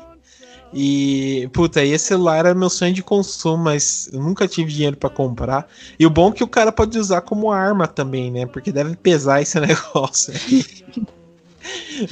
E, 0.72 1.50
puta, 1.52 1.84
e 1.84 1.92
esse 1.94 2.06
celular 2.06 2.38
era 2.46 2.54
meu 2.54 2.70
sonho 2.70 2.94
de 2.94 3.02
consumo, 3.02 3.64
mas 3.64 4.08
eu 4.14 4.20
nunca 4.22 4.48
tive 4.48 4.72
dinheiro 4.72 4.96
pra 4.98 5.10
comprar. 5.10 5.68
E 6.00 6.06
o 6.06 6.12
bom 6.12 6.30
é 6.30 6.32
que 6.32 6.44
o 6.44 6.48
cara 6.48 6.72
pode 6.72 6.98
usar 7.00 7.22
como 7.22 7.52
arma 7.52 7.88
também, 7.88 8.30
né? 8.30 8.46
Porque 8.46 8.72
deve 8.72 8.96
pesar 8.96 9.42
esse 9.42 9.58
negócio. 9.60 10.32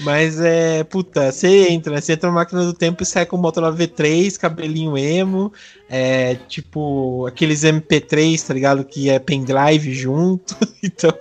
Mas 0.02 0.40
é, 0.40 0.84
puta, 0.84 1.32
você 1.32 1.70
entra, 1.70 1.94
né? 1.94 2.02
Você 2.02 2.14
entra 2.14 2.30
na 2.30 2.36
máquina 2.36 2.64
do 2.66 2.74
tempo 2.74 3.04
e 3.04 3.06
sai 3.06 3.26
com 3.26 3.38
o 3.38 3.40
Motorola 3.40 3.76
V3, 3.76 4.38
cabelinho 4.38 4.98
emo, 4.98 5.52
é 5.90 6.36
tipo 6.48 7.26
aqueles 7.26 7.62
MP3, 7.64 8.46
tá 8.46 8.54
ligado? 8.54 8.84
Que 8.84 9.10
é 9.10 9.20
pendrive 9.20 9.94
junto. 9.94 10.56
Então, 10.88 11.12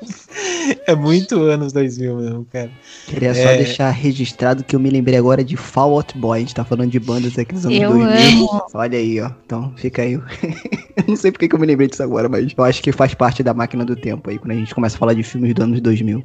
é 0.87 0.95
muito 0.95 1.41
anos 1.43 1.73
2000 1.73 2.17
mesmo, 2.17 2.45
cara. 2.53 2.71
Queria 3.07 3.35
só 3.35 3.41
É. 3.41 3.57
deixar 3.57 3.91
registrado 3.91 4.63
que 4.63 4.77
eu 4.77 4.81
me 4.81 4.89
lembrei 4.91 5.19
agora 5.19 5.43
de 5.43 5.57
Fall 5.57 5.93
Out 5.95 6.17
Boy. 6.17 6.37
A 6.37 6.41
gente 6.41 6.55
tá 6.55 6.65
falando 6.65 6.91
de 6.91 7.01
bandas 7.01 7.37
aqui 7.39 7.53
dos 7.55 7.67
anos 7.67 7.77
Eu 7.79 7.91
2000. 7.91 8.17
amo. 8.17 8.63
Olha 8.75 8.99
aí, 8.99 9.21
ó. 9.21 9.31
Então, 9.45 9.73
fica 9.77 10.03
aí. 10.03 10.13
Eu 10.97 11.05
não 11.09 11.17
sei 11.17 11.31
porque 11.33 11.49
que 11.49 11.55
eu 11.55 11.59
me 11.59 11.67
lembrei 11.67 11.89
disso 11.89 12.03
agora, 12.03 12.27
mas 12.29 12.53
eu 12.57 12.65
acho 12.65 12.83
que 12.83 12.91
faz 12.91 13.13
parte 13.13 13.43
da 13.43 13.53
máquina 13.53 13.85
do 13.85 13.95
tempo 13.95 14.31
aí, 14.31 14.39
quando 14.39 14.53
a 14.53 14.55
gente 14.55 14.75
começa 14.75 14.97
a 14.97 14.99
falar 14.99 15.13
de 15.13 15.23
filmes 15.23 15.53
dos 15.53 15.63
anos 15.65 15.81
2000. 15.81 16.23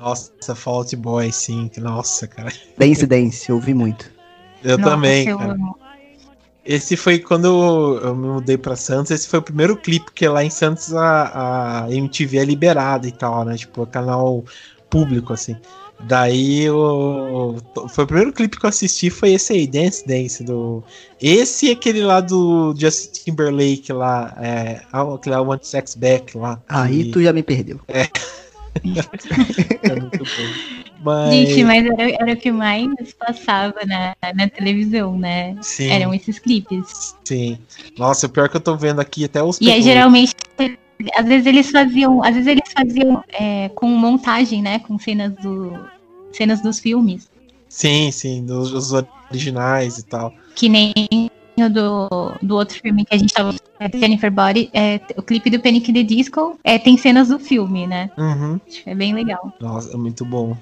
Nossa, 0.00 0.54
Fault 0.54 0.96
Boy, 0.96 1.30
sim. 1.30 1.70
Nossa, 1.78 2.26
cara. 2.26 2.50
Dance 2.78 3.06
Dance, 3.06 3.50
eu 3.50 3.60
vi 3.60 3.74
muito. 3.74 4.10
Eu 4.64 4.78
Nossa, 4.78 4.90
também, 4.90 5.28
eu 5.28 5.38
cara. 5.38 5.52
amo. 5.52 5.78
Esse 6.64 6.96
foi 6.96 7.18
quando 7.18 7.98
eu 8.02 8.14
me 8.14 8.28
mudei 8.28 8.56
pra 8.56 8.76
Santos. 8.76 9.10
Esse 9.10 9.28
foi 9.28 9.38
o 9.38 9.42
primeiro 9.42 9.76
clipe 9.76 10.12
que 10.12 10.26
lá 10.28 10.44
em 10.44 10.50
Santos 10.50 10.94
a, 10.94 11.84
a 11.84 11.92
MTV 11.92 12.38
é 12.38 12.44
liberada 12.44 13.06
e 13.06 13.12
tal, 13.12 13.44
né? 13.44 13.56
Tipo, 13.56 13.86
canal 13.86 14.44
público, 14.88 15.32
assim. 15.32 15.56
Daí 16.02 16.70
o, 16.70 17.56
foi 17.90 18.04
o 18.04 18.06
primeiro 18.06 18.32
clipe 18.32 18.58
que 18.58 18.64
eu 18.64 18.68
assisti 18.70 19.10
foi 19.10 19.32
esse 19.32 19.52
aí, 19.52 19.66
Dance 19.66 20.06
Dance 20.06 20.42
do 20.42 20.82
esse 21.20 21.66
e 21.66 21.70
aquele 21.72 22.00
lá 22.00 22.22
do 22.22 22.74
Justin 22.76 23.24
Timberlake 23.24 23.92
lá, 23.92 24.34
é, 24.40 24.80
aquele 24.92 25.36
lá 25.36 25.42
One 25.42 25.60
Sex 25.62 25.94
Back 25.94 26.38
lá. 26.38 26.60
Aí 26.66 27.02
e... 27.02 27.10
tu 27.10 27.22
já 27.22 27.32
me 27.32 27.42
perdeu. 27.42 27.80
É. 27.86 28.08
é 29.82 30.00
muito 30.00 30.18
bom. 30.18 30.84
Mas... 31.02 31.32
Gente, 31.32 31.64
mas 31.64 31.86
era, 31.86 32.10
era, 32.10 32.32
o 32.32 32.36
que 32.36 32.52
mais 32.52 33.12
passava 33.14 33.74
na, 33.86 34.14
na 34.34 34.48
televisão, 34.48 35.18
né? 35.18 35.56
Sim. 35.62 35.88
Eram 35.90 36.12
esses 36.12 36.38
clipes. 36.38 37.16
Sim. 37.24 37.58
Nossa, 37.98 38.26
o 38.26 38.30
pior 38.30 38.48
que 38.48 38.56
eu 38.56 38.60
tô 38.60 38.76
vendo 38.76 39.00
aqui 39.00 39.24
até 39.24 39.42
os. 39.42 39.60
E 39.60 39.70
aí, 39.70 39.82
geralmente 39.82 40.34
às 41.14 41.26
vezes 41.26 41.46
eles 41.46 41.70
faziam, 41.70 42.22
às 42.22 42.34
vezes 42.34 42.46
eles 42.46 42.72
faziam 42.72 43.24
é, 43.28 43.70
com 43.70 43.86
montagem, 43.86 44.60
né, 44.60 44.78
com 44.80 44.98
cenas 44.98 45.32
do 45.36 45.72
cenas 46.32 46.60
dos 46.62 46.78
filmes. 46.78 47.30
Sim, 47.68 48.10
sim, 48.10 48.44
dos, 48.44 48.70
dos 48.70 48.92
originais 49.30 49.98
e 49.98 50.04
tal. 50.04 50.34
Que 50.54 50.68
nem 50.68 50.92
do, 51.56 52.08
do 52.42 52.56
outro 52.56 52.80
filme 52.80 53.04
que 53.04 53.14
a 53.14 53.18
gente 53.18 53.32
tava 53.32 53.54
é, 53.78 53.98
Jennifer 53.98 54.30
Body, 54.30 54.70
é, 54.72 55.00
o 55.16 55.22
clipe 55.22 55.50
do 55.50 55.60
Panic! 55.60 55.92
The 55.92 56.02
Disco 56.02 56.58
é, 56.62 56.78
tem 56.78 56.96
cenas 56.96 57.28
do 57.28 57.38
filme, 57.38 57.86
né? 57.86 58.10
Uhum. 58.16 58.60
É 58.86 58.94
bem 58.94 59.14
legal. 59.14 59.52
Nossa, 59.60 59.92
é 59.92 59.96
muito 59.96 60.24
bom. 60.24 60.56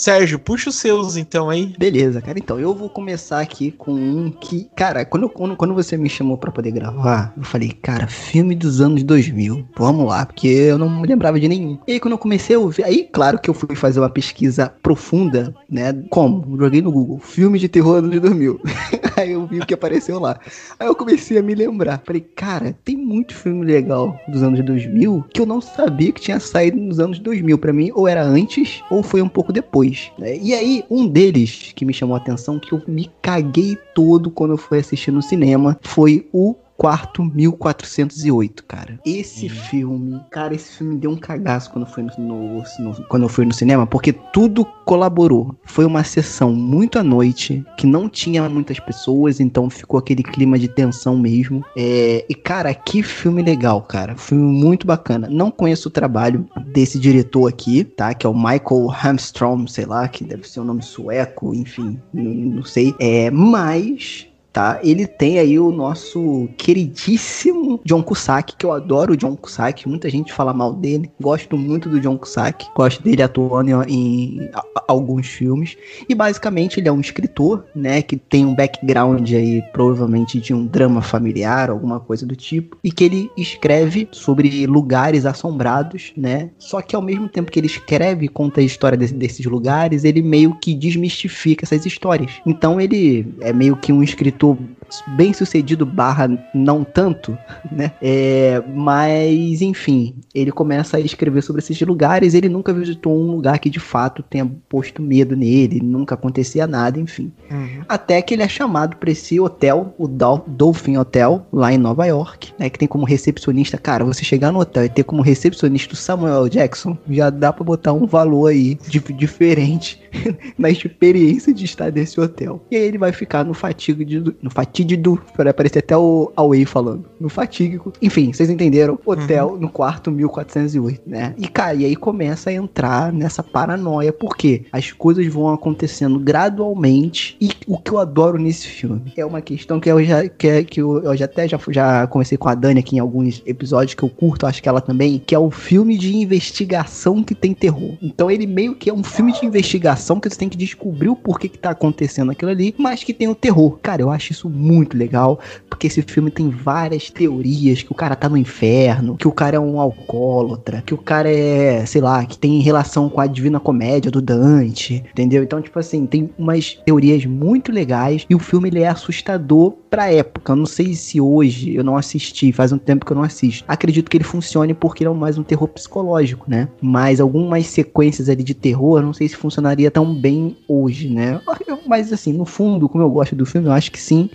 Sérgio, 0.00 0.38
puxa 0.38 0.70
os 0.70 0.76
seus 0.76 1.18
então 1.18 1.50
aí. 1.50 1.74
Beleza, 1.78 2.22
cara. 2.22 2.38
Então, 2.38 2.58
eu 2.58 2.74
vou 2.74 2.88
começar 2.88 3.38
aqui 3.38 3.70
com 3.70 3.92
um 3.92 4.30
que, 4.30 4.66
cara, 4.74 5.04
quando, 5.04 5.28
quando, 5.28 5.54
quando 5.54 5.74
você 5.74 5.94
me 5.94 6.08
chamou 6.08 6.38
para 6.38 6.50
poder 6.50 6.70
gravar, 6.70 7.34
eu 7.36 7.44
falei, 7.44 7.70
cara, 7.70 8.06
filme 8.06 8.54
dos 8.54 8.80
anos 8.80 9.02
2000. 9.02 9.68
Vamos 9.76 10.06
lá, 10.06 10.24
porque 10.24 10.48
eu 10.48 10.78
não 10.78 10.88
me 10.88 11.06
lembrava 11.06 11.38
de 11.38 11.46
nenhum. 11.46 11.78
E 11.86 11.92
aí, 11.92 12.00
quando 12.00 12.12
eu 12.12 12.18
comecei 12.18 12.56
a 12.56 12.58
ouvir, 12.58 12.82
aí, 12.82 13.06
claro 13.12 13.38
que 13.38 13.50
eu 13.50 13.52
fui 13.52 13.76
fazer 13.76 14.00
uma 14.00 14.08
pesquisa 14.08 14.72
profunda, 14.82 15.54
né? 15.68 15.92
Como? 16.08 16.56
Joguei 16.56 16.80
no 16.80 16.90
Google, 16.90 17.18
filme 17.18 17.58
de 17.58 17.68
terror 17.68 17.96
anos 17.96 18.18
2000. 18.18 18.58
aí 19.18 19.32
eu 19.32 19.46
vi 19.46 19.58
o 19.58 19.66
que 19.66 19.74
apareceu 19.74 20.18
lá. 20.18 20.40
Aí 20.78 20.86
eu 20.86 20.94
comecei 20.94 21.36
a 21.36 21.42
me 21.42 21.54
lembrar. 21.54 22.00
Falei, 22.06 22.22
cara, 22.22 22.74
tem 22.86 22.96
muito 22.96 23.34
filme 23.34 23.66
legal 23.66 24.18
dos 24.28 24.42
anos 24.42 24.64
2000 24.64 25.26
que 25.30 25.42
eu 25.42 25.46
não 25.46 25.60
sabia 25.60 26.10
que 26.10 26.22
tinha 26.22 26.40
saído 26.40 26.78
nos 26.78 26.98
anos 26.98 27.18
2000. 27.18 27.58
Para 27.58 27.72
mim, 27.74 27.90
ou 27.94 28.08
era 28.08 28.22
antes, 28.22 28.82
ou 28.90 29.02
foi 29.02 29.20
um 29.20 29.28
pouco 29.28 29.52
depois 29.52 29.89
Né? 30.18 30.36
E 30.38 30.54
aí, 30.54 30.84
um 30.90 31.06
deles 31.06 31.72
que 31.74 31.84
me 31.84 31.92
chamou 31.92 32.14
a 32.14 32.18
atenção, 32.18 32.58
que 32.58 32.72
eu 32.72 32.82
me 32.86 33.10
caguei 33.20 33.76
todo 33.94 34.30
quando 34.30 34.52
eu 34.52 34.58
fui 34.58 34.78
assistir 34.78 35.10
no 35.10 35.22
cinema, 35.22 35.78
foi 35.82 36.28
o 36.32 36.54
quarto 36.80 37.22
1408, 37.22 38.64
cara. 38.64 38.98
Esse 39.04 39.48
uhum. 39.48 39.50
filme, 39.50 40.20
cara, 40.30 40.54
esse 40.54 40.78
filme 40.78 40.96
deu 40.96 41.10
um 41.10 41.16
cagaço 41.16 41.70
quando 41.70 41.84
eu 41.84 41.92
fui 41.92 42.02
no, 42.04 42.10
no, 42.18 42.64
no, 42.78 43.04
quando 43.06 43.22
eu 43.24 43.28
fui 43.28 43.44
no 43.44 43.52
cinema, 43.52 43.86
porque 43.86 44.14
tudo 44.14 44.64
colaborou. 44.86 45.54
Foi 45.62 45.84
uma 45.84 46.02
sessão 46.02 46.54
muito 46.54 46.98
à 46.98 47.02
noite, 47.02 47.62
que 47.76 47.86
não 47.86 48.08
tinha 48.08 48.48
muitas 48.48 48.80
pessoas, 48.80 49.40
então 49.40 49.68
ficou 49.68 49.98
aquele 49.98 50.22
clima 50.22 50.58
de 50.58 50.68
tensão 50.68 51.18
mesmo. 51.18 51.62
É, 51.76 52.24
e, 52.26 52.34
cara, 52.34 52.72
que 52.72 53.02
filme 53.02 53.42
legal, 53.42 53.82
cara. 53.82 54.16
Filme 54.16 54.42
muito 54.42 54.86
bacana. 54.86 55.28
Não 55.30 55.50
conheço 55.50 55.88
o 55.88 55.92
trabalho 55.92 56.48
desse 56.72 56.98
diretor 56.98 57.46
aqui, 57.46 57.84
tá? 57.84 58.14
Que 58.14 58.26
é 58.26 58.30
o 58.30 58.34
Michael 58.34 58.90
Hamstrom, 59.04 59.66
sei 59.66 59.84
lá, 59.84 60.08
que 60.08 60.24
deve 60.24 60.48
ser 60.48 60.60
um 60.60 60.64
nome 60.64 60.80
sueco, 60.80 61.54
enfim, 61.54 62.00
não, 62.10 62.32
não 62.32 62.64
sei. 62.64 62.94
É, 62.98 63.30
mas 63.30 64.29
tá? 64.52 64.80
Ele 64.82 65.06
tem 65.06 65.38
aí 65.38 65.58
o 65.58 65.70
nosso 65.70 66.48
queridíssimo 66.56 67.80
John 67.84 68.02
Cusack, 68.02 68.56
que 68.56 68.66
eu 68.66 68.72
adoro 68.72 69.12
o 69.12 69.16
John 69.16 69.36
Cusack, 69.36 69.88
muita 69.88 70.10
gente 70.10 70.32
fala 70.32 70.52
mal 70.52 70.72
dele, 70.72 71.10
gosto 71.20 71.56
muito 71.56 71.88
do 71.88 72.00
John 72.00 72.18
Cusack, 72.18 72.66
gosto 72.74 73.02
dele 73.02 73.22
atuando 73.22 73.70
em, 73.88 73.88
em 73.88 74.50
a, 74.52 74.62
alguns 74.88 75.26
filmes, 75.26 75.76
e 76.08 76.14
basicamente 76.14 76.80
ele 76.80 76.88
é 76.88 76.92
um 76.92 77.00
escritor, 77.00 77.64
né, 77.74 78.02
que 78.02 78.16
tem 78.16 78.44
um 78.44 78.54
background 78.54 79.30
aí, 79.32 79.62
provavelmente 79.72 80.40
de 80.40 80.52
um 80.52 80.66
drama 80.66 81.00
familiar, 81.00 81.70
alguma 81.70 82.00
coisa 82.00 82.26
do 82.26 82.34
tipo, 82.34 82.76
e 82.82 82.90
que 82.90 83.04
ele 83.04 83.30
escreve 83.36 84.08
sobre 84.10 84.66
lugares 84.66 85.26
assombrados, 85.26 86.12
né, 86.16 86.50
só 86.58 86.80
que 86.80 86.96
ao 86.96 87.02
mesmo 87.02 87.28
tempo 87.28 87.50
que 87.50 87.58
ele 87.58 87.66
escreve 87.66 88.26
e 88.26 88.28
conta 88.28 88.60
a 88.60 88.64
história 88.64 88.98
desse, 88.98 89.14
desses 89.14 89.46
lugares, 89.46 90.04
ele 90.04 90.22
meio 90.22 90.54
que 90.60 90.74
desmistifica 90.74 91.64
essas 91.64 91.86
histórias. 91.86 92.32
Então 92.44 92.80
ele 92.80 93.26
é 93.40 93.52
meio 93.52 93.76
que 93.76 93.92
um 93.92 94.02
escritor 94.02 94.39
escritor 94.40 94.79
bem 95.08 95.32
sucedido 95.32 95.86
barra 95.86 96.28
não 96.54 96.84
tanto, 96.84 97.36
né? 97.70 97.92
É, 98.02 98.62
mas, 98.74 99.62
enfim, 99.62 100.14
ele 100.34 100.52
começa 100.52 100.96
a 100.96 101.00
escrever 101.00 101.42
sobre 101.42 101.60
esses 101.60 101.80
lugares, 101.80 102.34
ele 102.34 102.48
nunca 102.48 102.72
visitou 102.72 103.16
um 103.16 103.30
lugar 103.30 103.58
que 103.58 103.70
de 103.70 103.80
fato 103.80 104.22
tenha 104.22 104.50
posto 104.68 105.02
medo 105.02 105.36
nele, 105.36 105.80
nunca 105.82 106.14
acontecia 106.14 106.66
nada, 106.66 106.98
enfim. 106.98 107.32
Uhum. 107.50 107.82
Até 107.88 108.20
que 108.22 108.34
ele 108.34 108.42
é 108.42 108.48
chamado 108.48 108.96
para 108.96 109.10
esse 109.10 109.38
hotel, 109.38 109.94
o 109.98 110.08
Dolphin 110.08 110.96
Hotel, 110.96 111.46
lá 111.52 111.72
em 111.72 111.78
Nova 111.78 112.06
York, 112.06 112.52
né? 112.58 112.68
Que 112.68 112.78
tem 112.78 112.88
como 112.88 113.04
recepcionista, 113.04 113.78
cara, 113.78 114.04
você 114.04 114.24
chegar 114.24 114.52
no 114.52 114.60
hotel 114.60 114.84
e 114.84 114.88
ter 114.88 115.04
como 115.04 115.22
recepcionista 115.22 115.94
o 115.94 115.96
Samuel 115.96 116.48
Jackson, 116.48 116.96
já 117.08 117.30
dá 117.30 117.52
para 117.52 117.64
botar 117.64 117.92
um 117.92 118.06
valor 118.06 118.48
aí 118.48 118.78
de, 118.88 119.00
diferente 119.12 120.00
na 120.58 120.70
experiência 120.70 121.52
de 121.52 121.64
estar 121.64 121.92
nesse 121.92 122.20
hotel. 122.20 122.64
E 122.70 122.76
aí 122.76 122.82
ele 122.82 122.98
vai 122.98 123.12
ficar 123.12 123.44
no 123.44 123.54
fatigo 123.54 124.04
de 124.04 124.20
no 124.42 124.50
fatídico, 124.80 125.22
para 125.36 125.50
aparecer 125.50 125.80
até 125.80 125.96
o 125.96 126.32
Away 126.36 126.64
falando, 126.64 127.04
no 127.18 127.28
fatídico. 127.28 127.92
Enfim, 128.00 128.32
vocês 128.32 128.48
entenderam? 128.48 128.98
Hotel 129.04 129.48
uhum. 129.48 129.56
no 129.56 129.68
quarto 129.68 130.10
1408, 130.10 131.02
né? 131.06 131.34
E 131.36 131.48
cara, 131.48 131.74
e 131.74 131.84
aí 131.84 131.96
começa 131.96 132.50
a 132.50 132.52
entrar 132.52 133.12
nessa 133.12 133.42
paranoia, 133.42 134.12
porque 134.12 134.64
as 134.72 134.92
coisas 134.92 135.26
vão 135.26 135.52
acontecendo 135.52 136.18
gradualmente 136.18 137.36
e 137.40 137.50
o 137.66 137.78
que 137.78 137.90
eu 137.90 137.98
adoro 137.98 138.38
nesse 138.38 138.66
filme 138.66 139.12
é 139.16 139.24
uma 139.24 139.40
questão 139.40 139.78
que 139.80 139.90
eu 139.90 140.02
já 140.04 140.28
que, 140.28 140.48
é, 140.48 140.64
que 140.64 140.80
eu, 140.80 141.02
eu 141.02 141.16
já 141.16 141.24
até 141.24 141.46
já, 141.46 141.58
já 141.68 142.06
conversei 142.06 142.38
com 142.38 142.48
a 142.48 142.54
Dani 142.54 142.80
aqui 142.80 142.96
em 142.96 142.98
alguns 142.98 143.42
episódios 143.44 143.94
que 143.94 144.02
eu 144.02 144.08
curto, 144.08 144.46
acho 144.46 144.62
que 144.62 144.68
ela 144.68 144.80
também, 144.80 145.18
que 145.24 145.34
é 145.34 145.38
o 145.38 145.50
filme 145.50 145.96
de 145.96 146.16
investigação 146.16 147.22
que 147.22 147.34
tem 147.34 147.52
terror. 147.54 147.94
Então 148.00 148.30
ele 148.30 148.46
meio 148.46 148.74
que 148.74 148.88
é 148.88 148.94
um 148.94 149.02
filme 149.02 149.32
de 149.32 149.44
investigação 149.44 150.18
que 150.18 150.28
você 150.28 150.36
tem 150.36 150.48
que 150.48 150.56
descobrir 150.56 151.08
o 151.08 151.16
porquê 151.16 151.48
que 151.48 151.58
tá 151.58 151.70
acontecendo 151.70 152.30
aquilo 152.30 152.50
ali, 152.50 152.74
mas 152.78 153.04
que 153.04 153.12
tem 153.12 153.28
o 153.28 153.34
terror. 153.34 153.78
Cara, 153.82 154.02
eu 154.02 154.10
acho 154.10 154.32
isso 154.32 154.48
muito 154.48 154.69
legal, 154.96 155.40
porque 155.68 155.86
esse 155.86 156.02
filme 156.02 156.30
tem 156.30 156.48
várias 156.48 157.10
teorias 157.10 157.82
que 157.82 157.92
o 157.92 157.94
cara 157.94 158.14
tá 158.14 158.28
no 158.28 158.36
inferno, 158.36 159.16
que 159.16 159.26
o 159.26 159.32
cara 159.32 159.56
é 159.56 159.60
um 159.60 159.80
alcoólatra, 159.80 160.82
que 160.84 160.94
o 160.94 160.98
cara 160.98 161.30
é, 161.30 161.84
sei 161.86 162.00
lá, 162.00 162.24
que 162.24 162.38
tem 162.38 162.60
relação 162.60 163.08
com 163.08 163.20
a 163.20 163.26
Divina 163.26 163.58
Comédia 163.58 164.10
do 164.10 164.20
Dante, 164.20 165.04
entendeu? 165.10 165.42
Então, 165.42 165.60
tipo 165.60 165.78
assim, 165.78 166.06
tem 166.06 166.30
umas 166.38 166.74
teorias 166.84 167.24
muito 167.26 167.72
legais 167.72 168.26
e 168.28 168.34
o 168.34 168.38
filme 168.38 168.68
ele 168.68 168.80
é 168.80 168.88
assustador 168.88 169.72
pra 169.90 170.12
época. 170.12 170.52
Eu 170.52 170.56
não 170.56 170.66
sei 170.66 170.94
se 170.94 171.20
hoje 171.20 171.74
eu 171.74 171.82
não 171.82 171.96
assisti, 171.96 172.52
faz 172.52 172.72
um 172.72 172.78
tempo 172.78 173.04
que 173.04 173.12
eu 173.12 173.16
não 173.16 173.24
assisto. 173.24 173.64
Acredito 173.66 174.10
que 174.10 174.16
ele 174.16 174.24
funcione 174.24 174.72
porque 174.72 175.02
ele 175.02 175.10
é 175.10 175.14
mais 175.14 175.36
um 175.36 175.42
terror 175.42 175.68
psicológico, 175.68 176.48
né? 176.48 176.68
Mas 176.80 177.20
algumas 177.20 177.66
sequências 177.66 178.28
ali 178.28 178.42
de 178.42 178.54
terror, 178.54 179.02
não 179.02 179.12
sei 179.12 179.28
se 179.28 179.36
funcionaria 179.36 179.90
tão 179.90 180.14
bem 180.14 180.56
hoje, 180.68 181.08
né? 181.08 181.40
Mas 181.86 182.12
assim, 182.12 182.32
no 182.32 182.44
fundo, 182.44 182.88
como 182.88 183.02
eu 183.02 183.10
gosto 183.10 183.34
do 183.34 183.46
filme, 183.46 183.68
eu 183.68 183.72
acho 183.72 183.90
que 183.90 184.00
sim. 184.00 184.30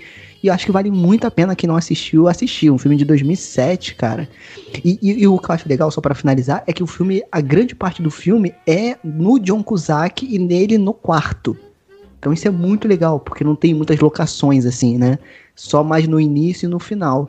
E 0.45 0.47
eu 0.47 0.53
acho 0.53 0.67
que 0.67 0.71
vale 0.71 0.91
muito 0.91 1.25
a 1.25 1.31
pena 1.31 1.55
quem 1.55 1.67
não 1.67 1.75
assistiu 1.75 2.27
assistir. 2.27 2.69
Um 2.69 2.77
filme 2.77 2.95
de 2.95 3.03
2007, 3.03 3.95
cara. 3.95 4.29
E, 4.83 4.99
e, 5.01 5.23
e 5.23 5.27
o 5.27 5.39
que 5.39 5.49
eu 5.49 5.55
acho 5.55 5.67
legal, 5.67 5.89
só 5.89 5.99
para 5.99 6.13
finalizar, 6.13 6.63
é 6.67 6.71
que 6.71 6.83
o 6.83 6.87
filme, 6.87 7.23
a 7.31 7.41
grande 7.41 7.73
parte 7.73 7.99
do 7.99 8.11
filme 8.11 8.53
é 8.67 8.95
no 9.03 9.39
John 9.39 9.63
Cusack 9.63 10.23
e 10.23 10.37
nele 10.37 10.77
no 10.77 10.93
quarto. 10.93 11.57
Então 12.19 12.31
isso 12.31 12.47
é 12.47 12.51
muito 12.51 12.87
legal, 12.87 13.19
porque 13.19 13.43
não 13.43 13.55
tem 13.55 13.73
muitas 13.73 13.99
locações 13.99 14.67
assim, 14.67 14.99
né? 14.99 15.17
Só 15.55 15.83
mais 15.83 16.07
no 16.07 16.19
início 16.19 16.67
e 16.67 16.69
no 16.69 16.77
final. 16.77 17.27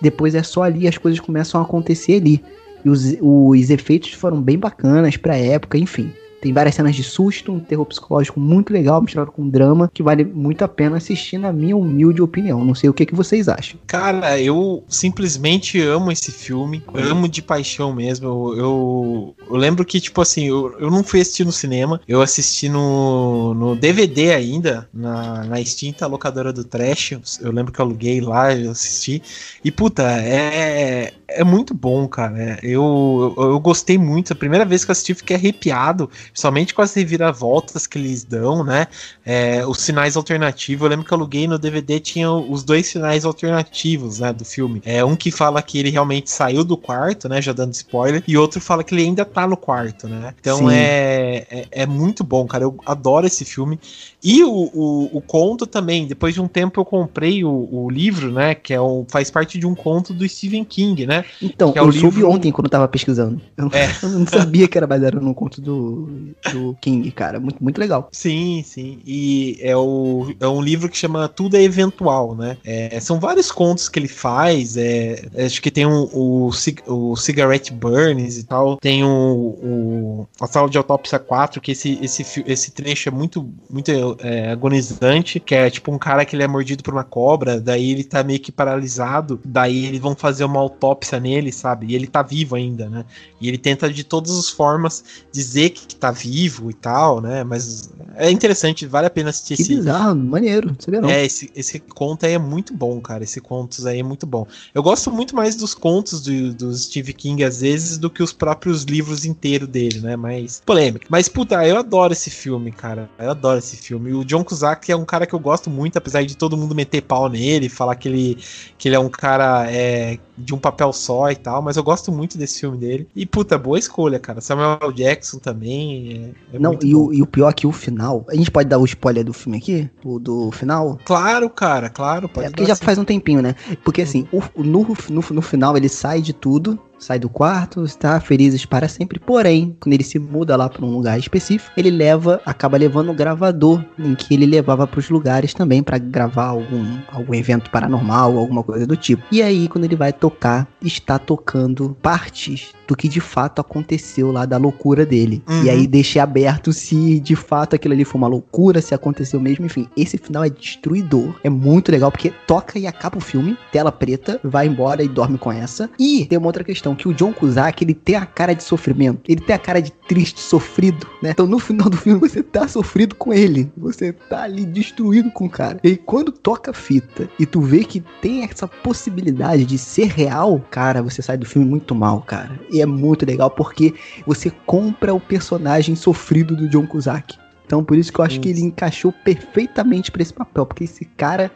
Depois 0.00 0.36
é 0.36 0.42
só 0.44 0.62
ali, 0.62 0.86
as 0.86 0.96
coisas 0.96 1.18
começam 1.18 1.60
a 1.60 1.64
acontecer 1.64 2.20
ali. 2.20 2.40
E 2.84 2.88
os, 2.88 3.16
os 3.20 3.70
efeitos 3.70 4.12
foram 4.12 4.40
bem 4.40 4.56
bacanas 4.56 5.16
pra 5.16 5.36
época, 5.36 5.76
enfim. 5.76 6.12
Tem 6.42 6.52
várias 6.52 6.74
cenas 6.74 6.96
de 6.96 7.04
susto, 7.04 7.52
um 7.52 7.60
terror 7.60 7.86
psicológico 7.86 8.40
muito 8.40 8.72
legal, 8.72 9.00
misturado 9.00 9.30
com 9.30 9.48
drama, 9.48 9.88
que 9.94 10.02
vale 10.02 10.24
muito 10.24 10.64
a 10.64 10.68
pena 10.68 10.96
assistir, 10.96 11.38
na 11.38 11.52
minha 11.52 11.76
humilde 11.76 12.20
opinião. 12.20 12.64
Não 12.64 12.74
sei 12.74 12.90
o 12.90 12.92
que, 12.92 13.06
que 13.06 13.14
vocês 13.14 13.48
acham. 13.48 13.78
Cara, 13.86 14.40
eu 14.40 14.82
simplesmente 14.88 15.80
amo 15.80 16.10
esse 16.10 16.32
filme. 16.32 16.82
Amo 16.94 17.28
de 17.28 17.40
paixão 17.40 17.94
mesmo. 17.94 18.26
Eu, 18.26 18.58
eu, 18.58 19.36
eu 19.50 19.56
lembro 19.56 19.84
que, 19.84 20.00
tipo 20.00 20.20
assim, 20.20 20.48
eu, 20.48 20.76
eu 20.80 20.90
não 20.90 21.04
fui 21.04 21.20
assistir 21.20 21.44
no 21.44 21.52
cinema. 21.52 22.00
Eu 22.08 22.20
assisti 22.20 22.68
no, 22.68 23.54
no 23.54 23.76
DVD 23.76 24.34
ainda, 24.34 24.88
na, 24.92 25.44
na 25.44 25.60
extinta 25.60 26.08
locadora 26.08 26.52
do 26.52 26.64
Trash. 26.64 27.12
Eu 27.40 27.52
lembro 27.52 27.72
que 27.72 27.80
eu 27.80 27.84
aluguei 27.84 28.20
lá, 28.20 28.52
eu 28.52 28.72
assisti. 28.72 29.22
E, 29.64 29.70
puta, 29.70 30.02
é, 30.02 31.12
é 31.28 31.44
muito 31.44 31.74
bom, 31.74 32.06
cara. 32.08 32.58
Eu, 32.62 33.34
eu, 33.36 33.44
eu, 33.50 33.60
gostei 33.60 33.98
muito. 33.98 34.32
A 34.32 34.36
primeira 34.36 34.64
vez 34.64 34.84
que 34.84 34.90
eu 34.90 34.92
assisti, 34.92 35.14
fiquei 35.14 35.36
arrepiado, 35.36 36.10
somente 36.34 36.74
com 36.74 36.82
as 36.82 36.94
reviravoltas 36.94 37.86
que 37.86 37.98
eles 37.98 38.24
dão, 38.24 38.64
né? 38.64 38.86
É, 39.24 39.66
os 39.66 39.78
sinais 39.78 40.16
alternativos. 40.16 40.84
Eu 40.84 40.90
lembro 40.90 41.04
que 41.04 41.12
eu 41.12 41.18
aluguei 41.18 41.46
no 41.46 41.58
DVD, 41.58 42.00
tinha 42.00 42.30
os 42.30 42.62
dois 42.62 42.86
sinais 42.86 43.24
alternativos, 43.24 44.18
né, 44.18 44.32
do 44.32 44.44
filme. 44.44 44.82
É 44.84 45.04
um 45.04 45.14
que 45.14 45.30
fala 45.30 45.62
que 45.62 45.78
ele 45.78 45.90
realmente 45.90 46.30
saiu 46.30 46.64
do 46.64 46.76
quarto, 46.76 47.28
né? 47.28 47.40
Já 47.40 47.52
dando 47.52 47.72
spoiler, 47.72 48.22
e 48.26 48.36
outro 48.36 48.60
fala 48.60 48.82
que 48.82 48.94
ele 48.94 49.02
ainda 49.02 49.24
tá 49.24 49.46
no 49.46 49.56
quarto, 49.56 50.08
né? 50.08 50.34
Então 50.40 50.70
é, 50.70 51.46
é, 51.50 51.66
é, 51.70 51.86
muito 51.86 52.24
bom, 52.24 52.46
cara. 52.46 52.64
Eu 52.64 52.76
adoro 52.86 53.26
esse 53.26 53.44
filme. 53.44 53.78
E 54.22 54.42
o, 54.44 54.70
o, 54.72 55.16
o, 55.16 55.20
conto 55.20 55.66
também, 55.66 56.06
depois 56.06 56.34
de 56.34 56.40
um 56.40 56.46
tempo 56.46 56.80
eu 56.80 56.84
comprei 56.84 57.44
o, 57.44 57.68
o 57.70 57.90
livro, 57.90 58.30
né? 58.30 58.54
Que 58.54 58.72
é 58.72 58.80
um, 58.80 59.04
faz 59.08 59.30
parte 59.30 59.58
de 59.58 59.66
um 59.66 59.74
conto 59.74 60.12
do 60.14 60.28
Stephen 60.28 60.64
King, 60.64 61.06
né? 61.06 61.24
Então, 61.40 61.72
é 61.74 61.80
eu 61.80 61.86
livro... 61.90 62.00
soube 62.00 62.24
ontem 62.24 62.52
quando 62.52 62.66
eu 62.66 62.70
tava 62.70 62.88
pesquisando. 62.88 63.40
Eu, 63.56 63.68
é. 63.72 63.90
eu 64.02 64.08
não 64.10 64.26
sabia 64.26 64.68
que 64.68 64.78
era 64.78 64.86
baseado 64.86 65.20
no 65.20 65.34
conto 65.34 65.60
do, 65.60 66.08
do 66.52 66.76
King, 66.80 67.10
cara. 67.10 67.40
Muito, 67.40 67.62
muito 67.62 67.78
legal. 67.78 68.08
Sim, 68.12 68.62
sim. 68.64 69.00
E 69.06 69.58
é, 69.60 69.76
o, 69.76 70.34
é 70.40 70.46
um 70.46 70.60
livro 70.60 70.88
que 70.88 70.96
chama 70.96 71.28
Tudo 71.28 71.56
é 71.56 71.62
Eventual, 71.62 72.34
né? 72.34 72.56
É, 72.64 72.98
são 73.00 73.18
vários 73.18 73.50
contos 73.50 73.88
que 73.88 73.98
ele 73.98 74.08
faz. 74.08 74.76
É, 74.76 75.24
acho 75.44 75.60
que 75.60 75.70
tem 75.70 75.86
um, 75.86 76.08
o, 76.12 76.50
o 76.86 77.16
Cigarette 77.16 77.72
Burns 77.72 78.38
e 78.38 78.44
tal. 78.44 78.76
Tem 78.76 79.04
o, 79.04 79.08
o 79.08 80.28
a 80.40 80.46
sala 80.46 80.68
de 80.68 80.78
autópsia 80.78 81.18
4, 81.18 81.60
que 81.60 81.72
esse, 81.72 81.98
esse, 82.02 82.44
esse 82.46 82.70
trecho 82.72 83.08
é 83.08 83.12
muito, 83.12 83.48
muito 83.70 83.90
é, 84.20 84.50
agonizante, 84.50 85.40
que 85.40 85.54
é 85.54 85.70
tipo 85.70 85.92
um 85.92 85.98
cara 85.98 86.24
que 86.24 86.36
ele 86.36 86.42
é 86.42 86.48
mordido 86.48 86.82
por 86.82 86.92
uma 86.92 87.04
cobra, 87.04 87.60
daí 87.60 87.90
ele 87.90 88.04
tá 88.04 88.22
meio 88.22 88.40
que 88.40 88.52
paralisado, 88.52 89.40
daí 89.44 89.86
eles 89.86 90.00
vão 90.00 90.14
fazer 90.14 90.44
uma 90.44 90.60
autópsia 90.60 91.18
nele, 91.18 91.52
sabe? 91.52 91.86
E 91.86 91.94
ele 91.94 92.06
tá 92.06 92.22
vivo 92.22 92.56
ainda, 92.56 92.88
né? 92.88 93.04
E 93.40 93.48
ele 93.48 93.58
tenta 93.58 93.92
de 93.92 94.04
todas 94.04 94.36
as 94.38 94.48
formas 94.48 95.04
dizer 95.32 95.70
que 95.70 95.94
tá 95.96 96.11
vivo 96.12 96.70
e 96.70 96.74
tal, 96.74 97.20
né? 97.20 97.42
Mas 97.44 97.90
é 98.14 98.30
interessante, 98.30 98.86
vale 98.86 99.06
a 99.06 99.10
pena 99.10 99.30
assistir 99.30 99.56
que 99.56 99.62
esse. 99.62 99.76
bizarro, 99.76 100.14
maneiro, 100.16 100.74
sabia 100.78 101.00
não. 101.00 101.08
É, 101.08 101.24
esse, 101.24 101.50
esse 101.54 101.78
conto 101.80 102.26
aí 102.26 102.34
é 102.34 102.38
muito 102.38 102.74
bom, 102.74 103.00
cara. 103.00 103.24
Esse 103.24 103.40
contos 103.40 103.86
aí 103.86 104.00
é 104.00 104.02
muito 104.02 104.26
bom. 104.26 104.46
Eu 104.74 104.82
gosto 104.82 105.10
muito 105.10 105.34
mais 105.34 105.56
dos 105.56 105.74
contos 105.74 106.20
do, 106.20 106.54
do 106.54 106.74
Steve 106.74 107.12
King, 107.12 107.44
às 107.44 107.60
vezes, 107.60 107.98
do 107.98 108.10
que 108.10 108.22
os 108.22 108.32
próprios 108.32 108.84
livros 108.84 109.24
inteiros 109.24 109.68
dele, 109.68 110.00
né? 110.00 110.16
Mas 110.16 110.62
polêmica. 110.64 111.06
Mas, 111.08 111.28
puta, 111.28 111.66
eu 111.66 111.76
adoro 111.76 112.12
esse 112.12 112.30
filme, 112.30 112.70
cara. 112.70 113.08
Eu 113.18 113.30
adoro 113.30 113.58
esse 113.58 113.76
filme. 113.76 114.12
O 114.12 114.24
John 114.24 114.44
Cusack 114.44 114.90
é 114.90 114.96
um 114.96 115.04
cara 115.04 115.26
que 115.26 115.34
eu 115.34 115.40
gosto 115.40 115.70
muito, 115.70 115.96
apesar 115.96 116.22
de 116.24 116.36
todo 116.36 116.56
mundo 116.56 116.74
meter 116.74 117.02
pau 117.02 117.28
nele, 117.28 117.68
falar 117.68 117.96
que 117.96 118.08
ele, 118.08 118.38
que 118.78 118.88
ele 118.88 118.96
é 118.96 119.00
um 119.00 119.08
cara 119.08 119.70
é, 119.70 120.18
de 120.36 120.54
um 120.54 120.58
papel 120.58 120.92
só 120.92 121.30
e 121.30 121.36
tal, 121.36 121.62
mas 121.62 121.76
eu 121.76 121.82
gosto 121.82 122.10
muito 122.12 122.36
desse 122.36 122.60
filme 122.60 122.78
dele. 122.78 123.08
E, 123.14 123.24
puta, 123.26 123.58
boa 123.58 123.78
escolha, 123.78 124.18
cara. 124.18 124.40
Samuel 124.40 124.92
Jackson 124.92 125.38
também. 125.38 126.01
É, 126.02 126.56
é 126.56 126.58
Não, 126.58 126.78
e 126.82 126.94
o, 126.94 127.12
e 127.12 127.22
o, 127.22 127.26
pior 127.26 127.50
é 127.50 127.52
que 127.52 127.66
o 127.66 127.72
final. 127.72 128.26
A 128.28 128.34
gente 128.34 128.50
pode 128.50 128.68
dar 128.68 128.78
o 128.78 128.84
spoiler 128.84 129.24
do 129.24 129.32
filme 129.32 129.58
aqui? 129.58 129.90
O 130.04 130.18
do 130.18 130.50
final? 130.50 130.98
Claro, 131.04 131.48
cara, 131.48 131.88
claro. 131.88 132.28
Pode 132.28 132.46
é 132.46 132.50
porque 132.50 132.64
já 132.64 132.72
assim. 132.72 132.84
faz 132.84 132.98
um 132.98 133.04
tempinho, 133.04 133.40
né? 133.40 133.54
Porque 133.84 134.02
assim, 134.02 134.26
o, 134.32 134.42
no, 134.62 134.86
no, 135.08 135.24
no 135.30 135.42
final 135.42 135.76
ele 135.76 135.88
sai 135.88 136.20
de 136.20 136.32
tudo 136.32 136.78
sai 137.02 137.18
do 137.18 137.28
quarto, 137.28 137.84
está 137.84 138.20
felizes 138.20 138.64
para 138.64 138.88
sempre. 138.88 139.18
Porém, 139.18 139.76
quando 139.80 139.92
ele 139.92 140.04
se 140.04 140.18
muda 140.18 140.56
lá 140.56 140.68
para 140.68 140.84
um 140.84 140.92
lugar 140.92 141.18
específico, 141.18 141.72
ele 141.76 141.90
leva, 141.90 142.40
acaba 142.46 142.78
levando 142.78 143.10
o 143.10 143.14
gravador 143.14 143.84
em 143.98 144.14
que 144.14 144.32
ele 144.34 144.46
levava 144.46 144.86
para 144.86 145.00
os 145.00 145.10
lugares 145.10 145.52
também 145.52 145.82
para 145.82 145.98
gravar 145.98 146.46
algum, 146.46 146.98
algum 147.10 147.34
evento 147.34 147.70
paranormal, 147.70 148.38
alguma 148.38 148.62
coisa 148.62 148.86
do 148.86 148.96
tipo. 148.96 149.22
E 149.32 149.42
aí, 149.42 149.68
quando 149.68 149.84
ele 149.84 149.96
vai 149.96 150.12
tocar, 150.12 150.68
está 150.80 151.18
tocando 151.18 151.96
partes 152.00 152.72
do 152.86 152.96
que 152.96 153.08
de 153.08 153.20
fato 153.20 153.60
aconteceu 153.60 154.30
lá 154.30 154.44
da 154.44 154.56
loucura 154.58 155.06
dele. 155.06 155.42
Uhum. 155.48 155.64
E 155.64 155.70
aí 155.70 155.86
deixa 155.86 156.22
aberto 156.22 156.72
se 156.72 157.18
de 157.20 157.34
fato 157.34 157.74
aquilo 157.74 157.94
ali 157.94 158.04
foi 158.04 158.18
uma 158.18 158.28
loucura, 158.28 158.82
se 158.82 158.94
aconteceu 158.94 159.40
mesmo, 159.40 159.64
enfim. 159.64 159.88
Esse 159.96 160.18
final 160.18 160.44
é 160.44 160.50
destruidor. 160.50 161.34
É 161.42 161.48
muito 161.48 161.90
legal 161.90 162.10
porque 162.10 162.32
toca 162.46 162.78
e 162.78 162.86
acaba 162.86 163.18
o 163.18 163.20
filme, 163.20 163.56
tela 163.72 163.90
preta, 163.90 164.38
vai 164.44 164.66
embora 164.66 165.02
e 165.02 165.08
dorme 165.08 165.38
com 165.38 165.50
essa. 165.50 165.88
E 165.98 166.26
tem 166.26 166.38
uma 166.38 166.46
outra 166.46 166.62
questão 166.62 166.91
que 166.94 167.08
o 167.08 167.14
John 167.14 167.32
Cusack, 167.32 167.82
ele 167.82 167.94
tem 167.94 168.16
a 168.16 168.26
cara 168.26 168.54
de 168.54 168.62
sofrimento, 168.62 169.20
ele 169.28 169.40
tem 169.40 169.54
a 169.54 169.58
cara 169.58 169.80
de 169.80 169.92
triste, 169.92 170.40
sofrido, 170.40 171.06
né? 171.22 171.30
Então 171.30 171.46
no 171.46 171.58
final 171.58 171.88
do 171.88 171.96
filme 171.96 172.20
você 172.20 172.42
tá 172.42 172.66
sofrido 172.68 173.14
com 173.14 173.32
ele, 173.32 173.70
você 173.76 174.12
tá 174.12 174.42
ali 174.42 174.64
destruído 174.64 175.30
com 175.30 175.46
o 175.46 175.50
cara. 175.50 175.78
E 175.82 175.96
quando 175.96 176.32
toca 176.32 176.70
a 176.70 176.74
fita 176.74 177.28
e 177.38 177.46
tu 177.46 177.60
vê 177.60 177.84
que 177.84 178.02
tem 178.20 178.44
essa 178.44 178.66
possibilidade 178.66 179.64
de 179.64 179.78
ser 179.78 180.06
real, 180.06 180.60
cara, 180.70 181.02
você 181.02 181.22
sai 181.22 181.36
do 181.36 181.46
filme 181.46 181.68
muito 181.68 181.94
mal, 181.94 182.20
cara. 182.22 182.60
E 182.70 182.80
é 182.80 182.86
muito 182.86 183.24
legal 183.24 183.50
porque 183.50 183.94
você 184.26 184.50
compra 184.66 185.14
o 185.14 185.20
personagem 185.20 185.94
sofrido 185.94 186.56
do 186.56 186.68
John 186.68 186.86
Cusack. 186.86 187.38
Então 187.64 187.82
por 187.82 187.96
isso 187.96 188.12
que 188.12 188.20
eu 188.20 188.24
acho 188.24 188.34
isso. 188.34 188.40
que 188.42 188.48
ele 188.48 188.60
encaixou 188.60 189.12
perfeitamente 189.12 190.10
para 190.10 190.22
esse 190.22 190.32
papel, 190.32 190.66
porque 190.66 190.84
esse 190.84 191.04
cara 191.04 191.50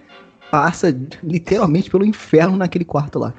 passa 0.51 0.97
literalmente 1.23 1.91
pelo 1.91 2.05
inferno 2.05 2.57
naquele 2.57 2.85
quarto 2.85 3.19
lá. 3.19 3.35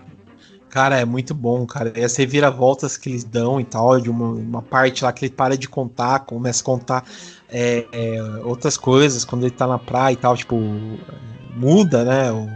Cara, 0.70 1.00
é 1.00 1.06
muito 1.06 1.34
bom, 1.34 1.66
cara. 1.66 1.94
E 1.96 2.04
as 2.04 2.16
reviravoltas 2.16 2.98
que 2.98 3.10
eles 3.10 3.24
dão 3.24 3.60
e 3.60 3.64
tal, 3.64 4.00
de 4.00 4.10
uma, 4.10 4.30
uma 4.30 4.62
parte 4.62 5.04
lá 5.04 5.14
que 5.14 5.26
ele 5.26 5.34
para 5.34 5.58
de 5.58 5.68
contar, 5.68 6.20
começa 6.20 6.62
a 6.62 6.66
contar 6.66 7.06
é, 7.50 7.86
é, 7.92 8.22
outras 8.44 8.78
coisas, 8.78 9.24
quando 9.24 9.44
ele 9.44 9.56
tá 9.56 9.66
na 9.66 9.80
praia 9.80 10.14
e 10.14 10.18
tal, 10.18 10.36
tipo, 10.36 10.58
muda, 11.56 12.04
né? 12.04 12.32
O, 12.32 12.48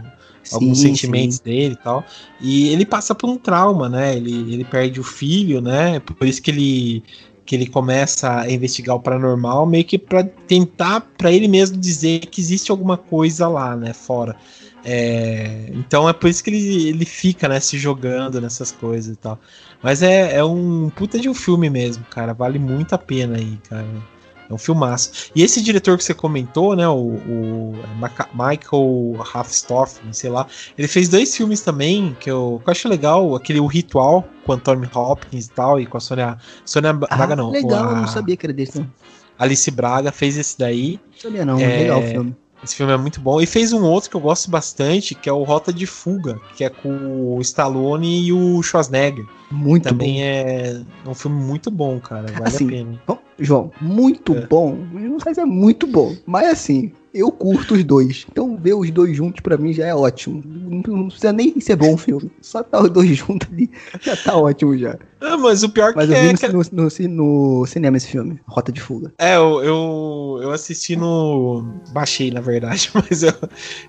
sim, 0.42 0.54
alguns 0.54 0.80
sentimentos 0.80 1.36
sim. 1.36 1.44
dele 1.44 1.74
e 1.74 1.82
tal. 1.82 2.04
E 2.40 2.68
ele 2.68 2.84
passa 2.84 3.14
por 3.14 3.30
um 3.30 3.38
trauma, 3.38 3.88
né? 3.88 4.16
Ele, 4.16 4.52
ele 4.52 4.64
perde 4.64 5.00
o 5.00 5.04
filho, 5.04 5.60
né? 5.60 5.98
Por 6.00 6.26
isso 6.26 6.42
que 6.42 6.50
ele 6.50 7.02
que 7.44 7.56
ele 7.56 7.66
começa 7.66 8.40
a 8.40 8.50
investigar 8.50 8.94
o 8.94 9.00
paranormal, 9.00 9.66
meio 9.66 9.84
que 9.84 9.98
para 9.98 10.22
tentar 10.22 11.00
para 11.18 11.32
ele 11.32 11.48
mesmo 11.48 11.76
dizer 11.76 12.20
que 12.26 12.40
existe 12.40 12.70
alguma 12.70 12.96
coisa 12.96 13.48
lá, 13.48 13.76
né, 13.76 13.92
fora. 13.92 14.36
É, 14.84 15.66
então 15.72 16.08
é 16.08 16.12
por 16.12 16.28
isso 16.28 16.42
que 16.42 16.50
ele, 16.50 16.88
ele 16.88 17.04
fica, 17.04 17.48
né, 17.48 17.60
se 17.60 17.78
jogando 17.78 18.40
nessas 18.40 18.72
coisas 18.72 19.14
e 19.14 19.16
tal. 19.16 19.38
Mas 19.82 20.02
é, 20.02 20.36
é 20.36 20.44
um 20.44 20.90
puta 20.90 21.18
de 21.18 21.28
um 21.28 21.34
filme 21.34 21.70
mesmo, 21.70 22.04
cara. 22.10 22.32
Vale 22.32 22.58
muito 22.58 22.94
a 22.94 22.98
pena 22.98 23.36
aí, 23.36 23.58
cara. 23.68 23.86
É 24.50 24.54
um 24.54 24.58
filmaço. 24.58 25.30
E 25.34 25.42
esse 25.42 25.62
diretor 25.62 25.96
que 25.96 26.04
você 26.04 26.12
comentou, 26.12 26.76
né, 26.76 26.86
o, 26.86 27.14
o 27.16 27.74
Michael 28.34 29.22
Raffstoff, 29.22 30.00
sei 30.12 30.30
lá, 30.30 30.46
ele 30.76 30.88
fez 30.88 31.08
dois 31.08 31.34
filmes 31.34 31.62
também 31.62 32.16
que 32.20 32.30
eu, 32.30 32.60
que 32.62 32.68
eu 32.68 32.72
acho 32.72 32.88
legal, 32.88 33.34
aquele 33.34 33.60
O 33.60 33.66
Ritual 33.66 34.28
com 34.44 34.52
o 34.52 34.54
Anthony 34.54 34.88
Hopkins 34.94 35.46
e 35.46 35.50
tal, 35.50 35.80
e 35.80 35.86
com 35.86 35.96
a 35.96 36.00
Sônia, 36.00 36.36
Sônia 36.64 36.90
ah, 36.90 37.16
Braga 37.16 37.36
não. 37.36 37.50
Legal, 37.50 37.88
a, 37.88 38.00
não 38.02 38.08
sabia 38.08 38.36
que 38.36 38.44
era 38.44 38.52
desse, 38.52 38.78
não. 38.78 38.90
Alice 39.38 39.70
Braga 39.70 40.12
fez 40.12 40.36
esse 40.36 40.58
daí. 40.58 41.00
Não 41.12 41.18
sabia 41.18 41.44
não, 41.44 41.58
é, 41.58 41.78
legal 41.78 42.00
o 42.00 42.02
filme. 42.02 42.36
Esse 42.62 42.76
filme 42.76 42.92
é 42.92 42.96
muito 42.96 43.20
bom. 43.20 43.40
E 43.40 43.46
fez 43.46 43.72
um 43.72 43.82
outro 43.84 44.08
que 44.08 44.16
eu 44.16 44.20
gosto 44.20 44.50
bastante, 44.50 45.14
que 45.14 45.28
é 45.28 45.32
o 45.32 45.42
Rota 45.42 45.72
de 45.72 45.84
Fuga, 45.84 46.40
que 46.56 46.62
é 46.62 46.68
com 46.68 47.36
o 47.36 47.40
Stallone 47.40 48.24
e 48.24 48.32
o 48.32 48.62
Schwarzenegger. 48.62 49.26
Muito 49.50 49.88
Também 49.88 50.14
bom. 50.14 50.20
é 50.22 50.82
um 51.06 51.14
filme 51.14 51.42
muito 51.42 51.70
bom, 51.70 51.98
cara. 51.98 52.30
Vale 52.32 52.46
assim, 52.46 52.66
a 52.66 52.70
pena. 52.70 53.02
João, 53.38 53.70
muito 53.80 54.34
é. 54.34 54.46
bom. 54.46 54.76
Não 54.92 55.20
sei 55.20 55.34
se 55.34 55.40
é 55.40 55.44
muito 55.44 55.86
bom, 55.86 56.14
mas 56.26 56.48
assim, 56.48 56.92
eu 57.14 57.30
curto 57.30 57.74
os 57.74 57.84
dois. 57.84 58.26
Então 58.30 58.56
ver 58.56 58.74
os 58.74 58.90
dois 58.90 59.16
juntos 59.16 59.40
para 59.40 59.56
mim 59.56 59.72
já 59.72 59.86
é 59.86 59.94
ótimo. 59.94 60.42
Não, 60.44 61.08
precisa 61.08 61.32
nem 61.32 61.60
ser 61.60 61.76
bom 61.76 61.94
o 61.94 61.98
filme. 61.98 62.30
Só 62.40 62.62
tá 62.62 62.80
os 62.80 62.90
dois 62.90 63.10
juntos 63.16 63.48
ali 63.52 63.70
já 64.00 64.16
tá 64.16 64.36
ótimo 64.36 64.76
já. 64.76 64.98
Ah, 65.20 65.36
mas 65.36 65.62
o 65.62 65.68
pior 65.68 65.92
mas 65.94 66.08
que 66.08 66.14
eu 66.14 66.20
vi 66.20 66.28
é. 66.28 66.34
Que... 66.34 66.48
No, 66.48 66.62
no, 66.72 66.88
no, 67.08 67.66
cinema 67.66 67.96
esse 67.96 68.08
filme, 68.08 68.40
Rota 68.46 68.72
de 68.72 68.80
Fuga. 68.80 69.12
É, 69.18 69.36
eu, 69.36 69.62
eu, 69.62 70.40
eu, 70.42 70.50
assisti 70.50 70.96
no. 70.96 71.64
Baixei, 71.92 72.30
na 72.30 72.40
verdade, 72.40 72.90
mas 72.94 73.22
eu, 73.22 73.32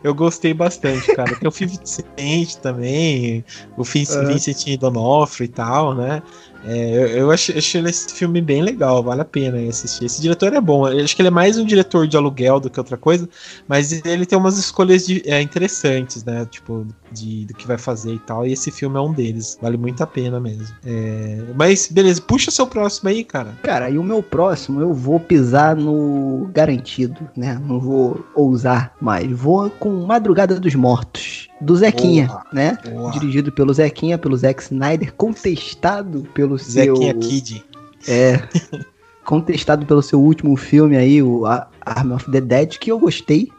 eu 0.04 0.14
gostei 0.14 0.54
bastante, 0.54 1.14
cara. 1.16 1.36
Tem 1.36 1.48
o 1.48 1.52
Fim 1.52 1.66
Vicente 1.66 2.58
também, 2.60 3.44
o 3.78 3.84
Fim 3.84 4.06
uhum. 4.12 4.28
Vincent 4.28 4.78
Donofrio 4.80 5.46
e 5.46 5.48
tal, 5.48 5.96
né? 5.96 6.22
É, 6.66 6.96
eu, 6.96 7.08
eu 7.08 7.32
achei, 7.32 7.58
esse 7.58 8.14
filme 8.14 8.42
bem 8.42 8.62
legal, 8.62 9.04
vale 9.04 9.22
a 9.22 9.26
pena 9.26 9.58
assistir. 9.70 10.06
Esse 10.06 10.22
diretor 10.22 10.54
é 10.54 10.62
bom, 10.62 10.88
eu 10.88 11.04
acho 11.04 11.16
que 11.16 11.22
ele 11.22 11.28
é 11.28 11.32
mais 11.32 11.58
um 11.58 11.66
diretor 11.66 12.08
de 12.08 12.18
aluguel 12.18 12.60
do 12.60 12.70
que 12.70 12.80
outra 12.80 12.98
coisa 12.98 13.28
mas 13.68 13.92
ele 14.06 14.26
tem 14.26 14.38
umas 14.38 14.58
escolhas 14.58 15.06
de, 15.06 15.24
é, 15.26 15.42
interessantes, 15.42 16.24
né? 16.24 16.46
Tipo, 16.50 16.86
de, 17.12 17.46
do 17.46 17.54
que 17.54 17.68
vai 17.68 17.78
fazer 17.78 18.14
e 18.14 18.20
tal. 18.20 18.46
E 18.46 18.54
esse 18.54 18.72
filme 18.72 18.98
é 18.98 19.02
um 19.02 19.12
deles. 19.12 19.58
Vale 19.62 19.78
muito 19.78 20.02
a 20.04 20.08
pena 20.08 20.40
mesmo. 20.40 20.76
É, 20.86 21.42
mas, 21.56 21.88
beleza, 21.88 22.22
puxa 22.22 22.52
seu 22.52 22.68
próximo 22.68 23.10
aí, 23.10 23.24
cara. 23.24 23.54
Cara, 23.64 23.90
e 23.90 23.98
o 23.98 24.04
meu 24.04 24.22
próximo 24.22 24.82
eu 24.82 24.94
vou 24.94 25.20
pisar 25.20 25.76
no 25.76 26.50
garantido, 26.54 27.28
né? 27.36 27.60
Não 27.66 27.80
vou 27.80 28.26
ousar 28.36 28.94
mais. 29.02 29.30
Vou 29.32 29.70
com 29.70 30.06
Madrugada 30.06 30.60
dos 30.60 30.76
Mortos 30.76 31.50
do 31.64 31.76
Zequinha, 31.76 32.28
boa, 32.28 32.46
né? 32.52 32.78
Boa. 32.84 33.12
Dirigido 33.12 33.52
pelo 33.52 33.74
Zequinha, 33.74 34.18
pelo 34.18 34.36
Zack 34.38 34.62
Snyder, 34.62 35.14
contestado 35.14 36.24
pelo 36.34 36.58
Zequinha 36.58 37.12
seu... 37.12 37.20
Kid. 37.20 37.66
É. 38.08 38.42
contestado 39.24 39.86
pelo 39.86 40.02
seu 40.02 40.22
último 40.22 40.56
filme 40.56 40.98
aí, 40.98 41.22
o 41.24 41.46
Arm 41.46 42.12
of 42.12 42.30
the 42.30 42.42
Dead, 42.42 42.78
que 42.78 42.92
eu 42.92 43.00
gostei, 43.00 43.50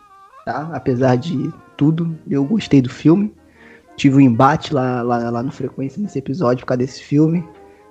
tá? 0.44 0.70
Apesar 0.72 1.16
de 1.16 1.52
tudo, 1.76 2.16
eu 2.28 2.44
gostei 2.44 2.80
do 2.82 2.90
filme. 2.90 3.32
Tive 3.96 4.16
um 4.16 4.20
embate 4.20 4.74
lá, 4.74 5.02
lá, 5.02 5.30
lá 5.30 5.42
no 5.42 5.52
Frequência 5.52 6.02
nesse 6.02 6.18
episódio 6.18 6.61
por 6.61 6.68
causa 6.68 6.78
desse 6.78 7.02
filme. 7.02 7.44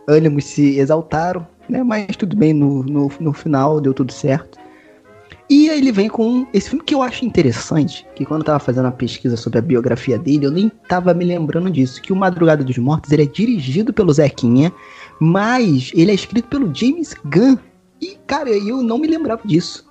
Ânimos 0.07 0.45
se 0.45 0.77
exaltaram, 0.77 1.47
né? 1.67 1.81
Mas 1.81 2.15
tudo 2.15 2.35
bem, 2.35 2.53
no, 2.53 2.83
no, 2.83 3.11
no 3.19 3.33
final 3.33 3.79
deu 3.79 3.93
tudo 3.93 4.11
certo. 4.11 4.59
E 5.55 5.69
aí 5.69 5.77
ele 5.77 5.91
vem 5.91 6.09
com 6.09 6.47
esse 6.51 6.71
filme 6.71 6.83
que 6.83 6.95
eu 6.95 7.03
acho 7.03 7.23
interessante, 7.23 8.07
que 8.15 8.25
quando 8.25 8.41
eu 8.41 8.45
tava 8.47 8.59
fazendo 8.59 8.87
a 8.87 8.91
pesquisa 8.91 9.37
sobre 9.37 9.59
a 9.59 9.61
biografia 9.61 10.17
dele, 10.17 10.47
eu 10.47 10.51
nem 10.51 10.67
tava 10.89 11.13
me 11.13 11.23
lembrando 11.23 11.69
disso, 11.69 12.01
que 12.01 12.11
o 12.11 12.15
Madrugada 12.15 12.63
dos 12.63 12.75
Mortos, 12.79 13.11
ele 13.11 13.21
é 13.21 13.27
dirigido 13.27 13.93
pelo 13.93 14.11
Zequinha, 14.11 14.73
mas 15.19 15.91
ele 15.93 16.09
é 16.09 16.15
escrito 16.15 16.47
pelo 16.47 16.73
James 16.73 17.13
Gunn. 17.25 17.55
E, 18.01 18.17
cara, 18.25 18.49
eu 18.49 18.81
não 18.81 18.97
me 18.97 19.07
lembrava 19.07 19.43
disso. 19.45 19.85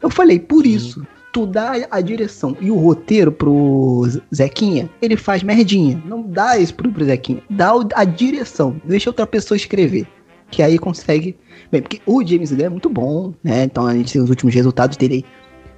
Eu 0.00 0.10
falei, 0.10 0.38
por 0.38 0.64
isso, 0.64 1.04
tu 1.32 1.44
dá 1.44 1.72
a 1.90 2.00
direção 2.00 2.56
e 2.60 2.70
o 2.70 2.76
roteiro 2.76 3.32
pro 3.32 4.06
Zequinha, 4.32 4.88
ele 5.02 5.16
faz 5.16 5.42
merdinha. 5.42 6.00
Não 6.06 6.22
dá 6.22 6.56
isso 6.56 6.72
pro, 6.72 6.92
pro 6.92 7.04
Zequinha. 7.04 7.42
Dá 7.50 7.72
a 7.96 8.04
direção. 8.04 8.80
Deixa 8.84 9.10
outra 9.10 9.26
pessoa 9.26 9.56
escrever. 9.56 10.06
Que 10.54 10.62
aí 10.62 10.78
consegue. 10.78 11.36
Bem, 11.72 11.82
porque 11.82 12.00
o 12.06 12.24
James 12.24 12.52
Gunn 12.52 12.66
é 12.66 12.68
muito 12.68 12.88
bom, 12.88 13.34
né? 13.42 13.64
Então 13.64 13.84
a 13.88 13.92
gente 13.92 14.12
tem 14.12 14.22
os 14.22 14.30
últimos 14.30 14.54
resultados 14.54 14.96
dele 14.96 15.24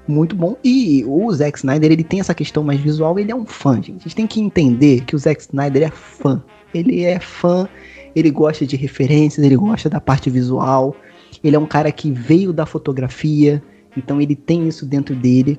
muito 0.06 0.36
bom. 0.36 0.54
E 0.62 1.02
o 1.06 1.32
Zack 1.32 1.56
Snyder, 1.56 1.90
ele 1.90 2.04
tem 2.04 2.20
essa 2.20 2.34
questão 2.34 2.62
mais 2.62 2.78
visual, 2.78 3.18
ele 3.18 3.32
é 3.32 3.34
um 3.34 3.46
fã, 3.46 3.76
gente. 3.76 4.00
A 4.00 4.02
gente 4.02 4.14
tem 4.14 4.26
que 4.26 4.38
entender 4.38 5.02
que 5.06 5.16
o 5.16 5.18
Zack 5.18 5.40
Snyder 5.40 5.84
é 5.84 5.90
fã. 5.90 6.42
Ele 6.74 7.04
é 7.04 7.18
fã, 7.18 7.66
ele 8.14 8.30
gosta 8.30 8.66
de 8.66 8.76
referências, 8.76 9.42
ele 9.42 9.56
gosta 9.56 9.88
da 9.88 9.98
parte 9.98 10.28
visual. 10.28 10.94
Ele 11.42 11.56
é 11.56 11.58
um 11.58 11.66
cara 11.66 11.90
que 11.90 12.10
veio 12.10 12.52
da 12.52 12.66
fotografia, 12.66 13.62
então 13.96 14.20
ele 14.20 14.36
tem 14.36 14.68
isso 14.68 14.84
dentro 14.84 15.16
dele. 15.16 15.58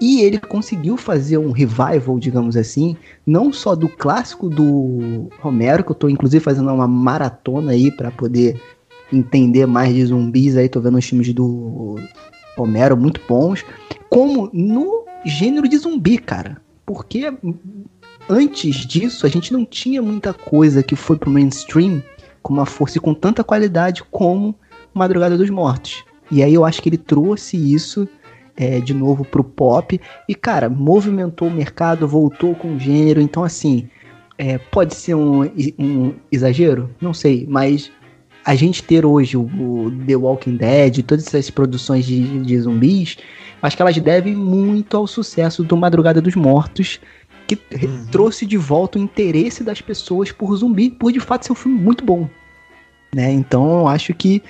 E 0.00 0.20
ele 0.22 0.38
conseguiu 0.38 0.96
fazer 0.96 1.38
um 1.38 1.50
revival, 1.50 2.18
digamos 2.18 2.56
assim, 2.56 2.96
não 3.26 3.52
só 3.52 3.74
do 3.74 3.88
clássico 3.88 4.48
do 4.48 5.28
Romero, 5.40 5.82
que 5.82 5.90
eu 5.90 5.96
tô 5.96 6.08
inclusive 6.08 6.42
fazendo 6.42 6.72
uma 6.72 6.86
maratona 6.86 7.72
aí 7.72 7.90
para 7.90 8.10
poder 8.10 8.60
entender 9.12 9.66
mais 9.66 9.92
de 9.92 10.06
zumbis 10.06 10.56
aí, 10.56 10.68
tô 10.68 10.80
vendo 10.80 10.98
os 10.98 11.04
filmes 11.04 11.32
do 11.32 11.96
Romero 12.56 12.96
muito 12.96 13.20
bons, 13.28 13.64
como 14.08 14.48
no 14.52 15.04
gênero 15.24 15.68
de 15.68 15.76
zumbi, 15.76 16.18
cara. 16.18 16.62
Porque 16.86 17.32
antes 18.28 18.76
disso 18.86 19.26
a 19.26 19.28
gente 19.28 19.52
não 19.52 19.64
tinha 19.64 20.00
muita 20.00 20.32
coisa 20.32 20.82
que 20.82 20.94
foi 20.94 21.16
pro 21.16 21.30
mainstream 21.30 22.02
com 22.42 22.52
uma 22.52 22.66
força 22.66 22.98
e 22.98 23.00
com 23.00 23.14
tanta 23.14 23.42
qualidade 23.42 24.04
como 24.10 24.54
Madrugada 24.92 25.36
dos 25.36 25.50
Mortos. 25.50 26.04
E 26.30 26.42
aí 26.42 26.54
eu 26.54 26.64
acho 26.64 26.80
que 26.80 26.88
ele 26.88 26.98
trouxe 26.98 27.56
isso 27.56 28.08
é, 28.56 28.80
de 28.80 28.94
novo 28.94 29.24
pro 29.24 29.44
pop. 29.44 30.00
E, 30.28 30.34
cara, 30.34 30.68
movimentou 30.68 31.48
o 31.48 31.50
mercado, 31.50 32.06
voltou 32.06 32.54
com 32.54 32.74
o 32.74 32.78
gênero. 32.78 33.20
Então, 33.20 33.44
assim, 33.44 33.88
é, 34.38 34.58
pode 34.58 34.94
ser 34.94 35.14
um, 35.14 35.42
um, 35.78 36.14
exagero? 36.30 36.90
Não 37.00 37.14
sei, 37.14 37.46
mas 37.48 37.90
a 38.44 38.54
gente 38.54 38.82
ter 38.82 39.06
hoje 39.06 39.36
o, 39.36 39.42
o, 39.42 39.92
The 40.06 40.16
Walking 40.16 40.56
Dead, 40.56 41.02
todas 41.02 41.26
essas 41.26 41.50
produções 41.50 42.04
de, 42.04 42.42
de 42.42 42.60
zumbis, 42.60 43.16
acho 43.62 43.76
que 43.76 43.82
elas 43.82 43.96
devem 43.98 44.34
muito 44.34 44.96
ao 44.96 45.06
sucesso 45.06 45.62
do 45.62 45.76
Madrugada 45.76 46.20
dos 46.20 46.34
Mortos, 46.34 47.00
que 47.46 47.54
uhum. 47.54 48.06
trouxe 48.10 48.46
de 48.46 48.56
volta 48.56 48.98
o 48.98 49.02
interesse 49.02 49.62
das 49.62 49.80
pessoas 49.80 50.32
por 50.32 50.54
zumbi, 50.56 50.90
por 50.90 51.12
de 51.12 51.20
fato 51.20 51.46
ser 51.46 51.52
um 51.52 51.56
filme 51.56 51.78
muito 51.78 52.04
bom. 52.04 52.28
Né? 53.14 53.32
Então 53.32 53.80
eu 53.80 53.88
acho 53.88 54.12
que 54.12 54.42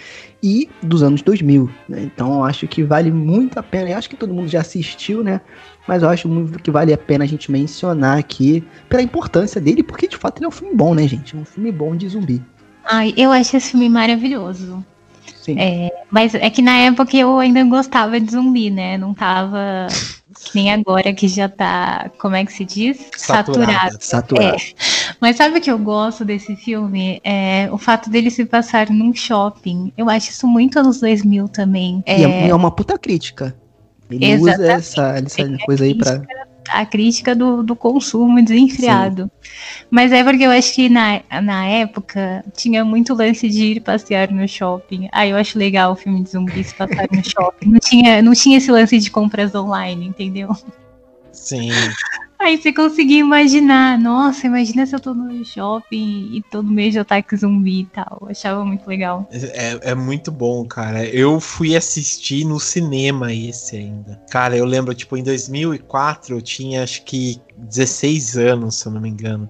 e 0.45 0.69
dos 0.83 1.03
anos 1.03 1.23
2000. 1.23 1.71
Né? 1.89 2.03
Então 2.03 2.35
eu 2.35 2.45
acho 2.45 2.69
que 2.69 2.83
vale 2.83 3.11
muito 3.11 3.59
a 3.59 3.63
pena. 3.63 3.89
Eu 3.89 3.97
acho 3.97 4.11
que 4.11 4.17
todo 4.17 4.35
mundo 4.35 4.47
já 4.47 4.61
assistiu, 4.61 5.25
né? 5.25 5.41
Mas 5.89 6.03
eu 6.03 6.09
acho 6.11 6.29
muito 6.29 6.63
que 6.63 6.71
vale 6.71 6.93
a 6.93 6.99
pena 6.99 7.25
a 7.25 7.27
gente 7.27 7.51
mencionar 7.51 8.19
aqui 8.19 8.63
pela 8.87 9.01
importância 9.01 9.59
dele, 9.59 9.83
porque 9.83 10.07
de 10.07 10.19
fato 10.19 10.39
ele 10.39 10.45
é 10.45 10.49
um 10.49 10.53
filme 10.53 10.75
bom, 10.75 10.95
né, 10.95 11.09
gente? 11.09 11.35
Um 11.35 11.47
filme 11.47 11.73
bom 11.73 11.97
de 11.97 12.07
zumbi. 12.11 12.43
Ai, 12.85 13.15
eu 13.17 13.33
acho 13.33 13.57
esse 13.57 13.71
filme 13.71 13.89
maravilhoso. 13.89 14.85
Sim. 15.35 15.59
É, 15.59 15.91
mas 16.15 16.33
é 16.33 16.49
que 16.49 16.63
na 16.63 16.79
época 16.79 17.17
eu 17.17 17.41
ainda 17.41 17.65
gostava 17.65 18.21
de 18.21 18.31
zumbi, 18.31 18.71
né? 18.71 18.97
Não 18.97 19.13
tava 19.13 19.89
nem 20.55 20.73
agora 20.73 21.13
que 21.13 21.27
já 21.27 21.49
tá, 21.49 22.09
como 22.21 22.37
é 22.37 22.45
que 22.45 22.53
se 22.53 22.65
diz? 22.65 23.11
Saturado. 23.17 23.97
Saturado. 23.99 24.55
É. 24.55 24.57
Mas 25.21 25.35
sabe 25.35 25.59
o 25.59 25.61
que 25.61 25.69
eu 25.69 25.77
gosto 25.77 26.25
desse 26.25 26.55
filme? 26.55 27.21
É 27.25 27.69
o 27.73 27.77
fato 27.77 28.09
dele 28.09 28.31
se 28.31 28.45
passar 28.45 28.91
num 28.91 29.13
shopping. 29.13 29.93
Eu 29.99 30.09
acho 30.09 30.31
isso 30.31 30.47
muito 30.47 30.79
anos 30.79 31.01
2000 31.01 31.49
também. 31.49 32.01
É, 32.07 32.21
e 32.21 32.25
é, 32.25 32.49
é 32.49 32.55
uma 32.55 32.71
puta 32.71 32.97
crítica. 32.97 33.53
Ele 34.09 34.25
Exatamente. 34.25 34.61
usa 34.61 34.73
essa, 34.73 35.19
essa 35.19 35.43
é 35.43 35.59
coisa 35.67 35.83
aí 35.83 35.97
pra 35.97 36.23
a 36.69 36.85
crítica 36.87 37.35
do, 37.35 37.63
do 37.63 37.77
consumo 37.77 38.43
desenfreado. 38.43 39.25
Sim. 39.25 39.51
Mas 39.91 40.13
é 40.13 40.25
porque 40.25 40.45
eu 40.45 40.51
acho 40.51 40.75
que 40.75 40.89
na, 40.89 41.23
na 41.43 41.67
época 41.67 42.45
tinha 42.57 42.85
muito 42.85 43.15
lance 43.15 43.49
de 43.49 43.73
ir 43.73 43.81
passear 43.81 44.31
no 44.31 44.47
shopping. 44.49 45.09
Aí 45.13 45.31
eu 45.31 45.37
acho 45.37 45.59
legal 45.59 45.93
o 45.93 45.97
filme 45.97 46.23
de 46.23 46.31
zumbis 46.31 46.73
passar 46.73 47.07
no 47.11 47.23
shopping. 47.25 47.71
Não 47.71 47.79
tinha, 47.79 48.23
não 48.23 48.33
tinha 48.33 48.59
esse 48.59 48.71
lance 48.71 48.99
de 48.99 49.11
compras 49.11 49.55
online, 49.55 50.07
entendeu? 50.07 50.51
Sim. 51.33 51.71
Aí 52.45 52.59
você 52.59 52.75
conseguia 52.75 53.21
imaginar, 53.21 53.99
nossa, 53.99 54.47
imagina 54.47 54.85
se 54.85 54.95
eu 54.95 55.01
tô 55.01 55.15
no 55.15 55.43
shopping 55.47 56.29
e 56.31 56.43
todo 56.51 56.71
mês 56.71 56.93
de 56.93 56.99
ataque 56.99 57.35
zumbi 57.35 57.81
e 57.81 57.87
tal. 57.87 58.19
Eu 58.21 58.29
achava 58.29 58.63
muito 58.63 58.87
legal. 58.87 59.27
É, 59.33 59.93
é 59.93 59.95
muito 59.95 60.31
bom, 60.31 60.63
cara. 60.67 61.07
Eu 61.07 61.41
fui 61.41 61.75
assistir 61.75 62.45
no 62.45 62.61
cinema 62.61 63.33
esse 63.33 63.79
ainda. 63.79 64.21
Cara, 64.31 64.55
eu 64.59 64.67
lembro, 64.67 64.95
tipo, 64.95 65.17
em 65.17 65.23
2004 65.23 66.37
eu 66.37 66.43
tinha 66.43 66.83
acho 66.83 67.03
que 67.05 67.41
16 67.57 68.37
anos, 68.37 68.75
se 68.79 68.87
eu 68.89 68.93
não 68.93 69.01
me 69.01 69.09
engano. 69.09 69.49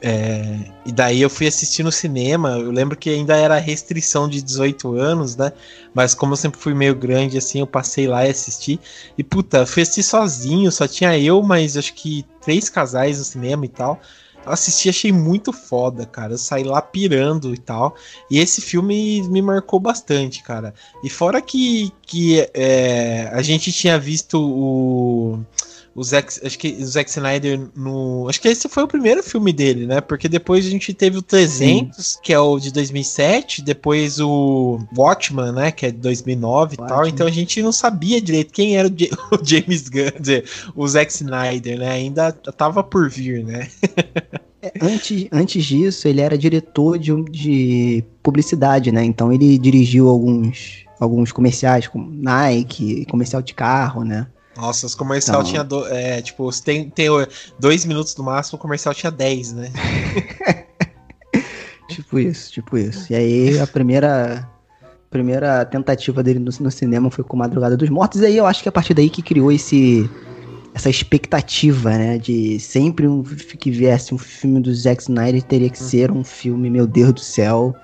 É, 0.00 0.58
e 0.86 0.92
daí 0.92 1.20
eu 1.20 1.30
fui 1.30 1.46
assistir 1.46 1.82
no 1.82 1.90
cinema. 1.90 2.50
Eu 2.50 2.70
lembro 2.70 2.96
que 2.96 3.10
ainda 3.10 3.36
era 3.36 3.58
restrição 3.58 4.28
de 4.28 4.40
18 4.42 4.94
anos, 4.96 5.36
né? 5.36 5.52
Mas 5.92 6.14
como 6.14 6.32
eu 6.32 6.36
sempre 6.36 6.60
fui 6.60 6.74
meio 6.74 6.94
grande, 6.94 7.38
assim, 7.38 7.60
eu 7.60 7.66
passei 7.66 8.06
lá 8.06 8.26
e 8.26 8.30
assisti. 8.30 8.80
E 9.16 9.24
puta, 9.24 9.66
fui 9.66 9.82
assistir 9.82 10.04
sozinho, 10.04 10.70
só 10.70 10.86
tinha 10.86 11.18
eu, 11.18 11.42
mas 11.42 11.76
acho 11.76 11.94
que 11.94 12.24
três 12.40 12.68
casais 12.68 13.18
no 13.18 13.24
cinema 13.24 13.64
e 13.64 13.68
tal. 13.68 14.00
Eu 14.46 14.52
assisti, 14.52 14.88
achei 14.88 15.12
muito 15.12 15.52
foda, 15.52 16.06
cara. 16.06 16.32
Eu 16.34 16.38
saí 16.38 16.64
lá 16.64 16.80
pirando 16.80 17.52
e 17.52 17.58
tal. 17.58 17.94
E 18.30 18.38
esse 18.38 18.60
filme 18.60 19.22
me 19.28 19.42
marcou 19.42 19.80
bastante, 19.80 20.42
cara. 20.42 20.72
E 21.02 21.10
fora 21.10 21.42
que, 21.42 21.92
que 22.02 22.48
é, 22.54 23.28
a 23.32 23.42
gente 23.42 23.72
tinha 23.72 23.98
visto 23.98 24.40
o 24.40 25.40
o 25.98 26.04
Zack, 26.04 26.46
acho 26.46 26.56
que 26.56 26.68
o 26.80 26.86
Zack 26.86 27.10
Snyder 27.10 27.60
no, 27.74 28.28
acho 28.28 28.40
que 28.40 28.46
esse 28.46 28.68
foi 28.68 28.84
o 28.84 28.88
primeiro 28.88 29.20
filme 29.20 29.52
dele, 29.52 29.84
né? 29.84 30.00
Porque 30.00 30.28
depois 30.28 30.64
a 30.64 30.70
gente 30.70 30.94
teve 30.94 31.18
o 31.18 31.22
300, 31.22 32.06
Sim. 32.06 32.18
que 32.22 32.32
é 32.32 32.38
o 32.38 32.56
de 32.60 32.72
2007, 32.72 33.62
depois 33.62 34.20
o 34.20 34.78
Watchman, 34.96 35.50
né, 35.50 35.72
que 35.72 35.86
é 35.86 35.90
de 35.90 35.98
2009 35.98 36.74
e 36.74 36.76
tal. 36.76 37.06
Então 37.06 37.26
a 37.26 37.30
gente 37.30 37.60
não 37.60 37.72
sabia 37.72 38.20
direito 38.20 38.52
quem 38.52 38.76
era 38.76 38.86
o, 38.86 38.90
J 38.90 39.10
o 39.32 39.44
James 39.44 39.88
Gunn, 39.88 40.20
dizer, 40.20 40.44
o 40.76 40.86
Zack 40.86 41.12
Snyder, 41.12 41.78
né? 41.78 41.90
Ainda 41.90 42.30
tava 42.30 42.84
por 42.84 43.10
vir, 43.10 43.44
né? 43.44 43.68
É, 44.60 44.72
antes, 44.82 45.28
antes 45.30 45.64
disso, 45.64 46.08
ele 46.08 46.20
era 46.20 46.36
diretor 46.36 46.98
de, 46.98 47.14
de 47.30 48.04
publicidade, 48.20 48.90
né? 48.90 49.04
Então 49.04 49.32
ele 49.32 49.56
dirigiu 49.56 50.08
alguns, 50.08 50.84
alguns 50.98 51.30
comerciais 51.30 51.86
como 51.86 52.10
Nike, 52.10 53.06
comercial 53.06 53.40
de 53.40 53.54
carro, 53.54 54.02
né? 54.02 54.26
Nossa, 54.58 54.86
os 54.86 54.94
comercial 54.94 55.44
tinha. 55.44 55.62
Do, 55.62 55.86
é, 55.86 56.20
tipo, 56.20 56.50
tem, 56.60 56.90
tem 56.90 57.06
dois 57.60 57.84
minutos 57.84 58.16
no 58.16 58.24
máximo, 58.24 58.58
o 58.58 58.60
comercial 58.60 58.92
tinha 58.92 59.10
dez, 59.10 59.52
né? 59.52 59.70
tipo 61.88 62.18
isso, 62.18 62.52
tipo 62.52 62.76
isso. 62.76 63.12
E 63.12 63.16
aí 63.16 63.60
a 63.60 63.66
primeira. 63.66 64.48
Primeira 65.10 65.64
tentativa 65.64 66.22
dele 66.22 66.38
no, 66.38 66.50
no, 66.60 66.70
cinema 66.70 67.10
foi 67.10 67.24
com 67.24 67.34
Madrugada 67.34 67.78
dos 67.78 67.88
Mortos, 67.88 68.20
e 68.20 68.26
aí 68.26 68.36
eu 68.36 68.44
acho 68.44 68.62
que 68.62 68.68
é 68.68 68.70
a 68.70 68.72
partir 68.72 68.92
daí 68.92 69.08
que 69.08 69.22
criou 69.22 69.50
esse 69.50 70.06
essa 70.74 70.90
expectativa, 70.90 71.96
né, 71.96 72.18
de 72.18 72.60
sempre 72.60 73.08
um, 73.08 73.22
que 73.22 73.70
viesse 73.70 74.14
um 74.14 74.18
filme 74.18 74.60
do 74.60 74.74
Zack 74.74 75.00
Snyder 75.00 75.42
teria 75.42 75.70
que 75.70 75.78
ser 75.78 76.10
um 76.10 76.22
filme, 76.22 76.68
meu 76.68 76.86
Deus 76.86 77.14
do 77.14 77.20
céu, 77.20 77.74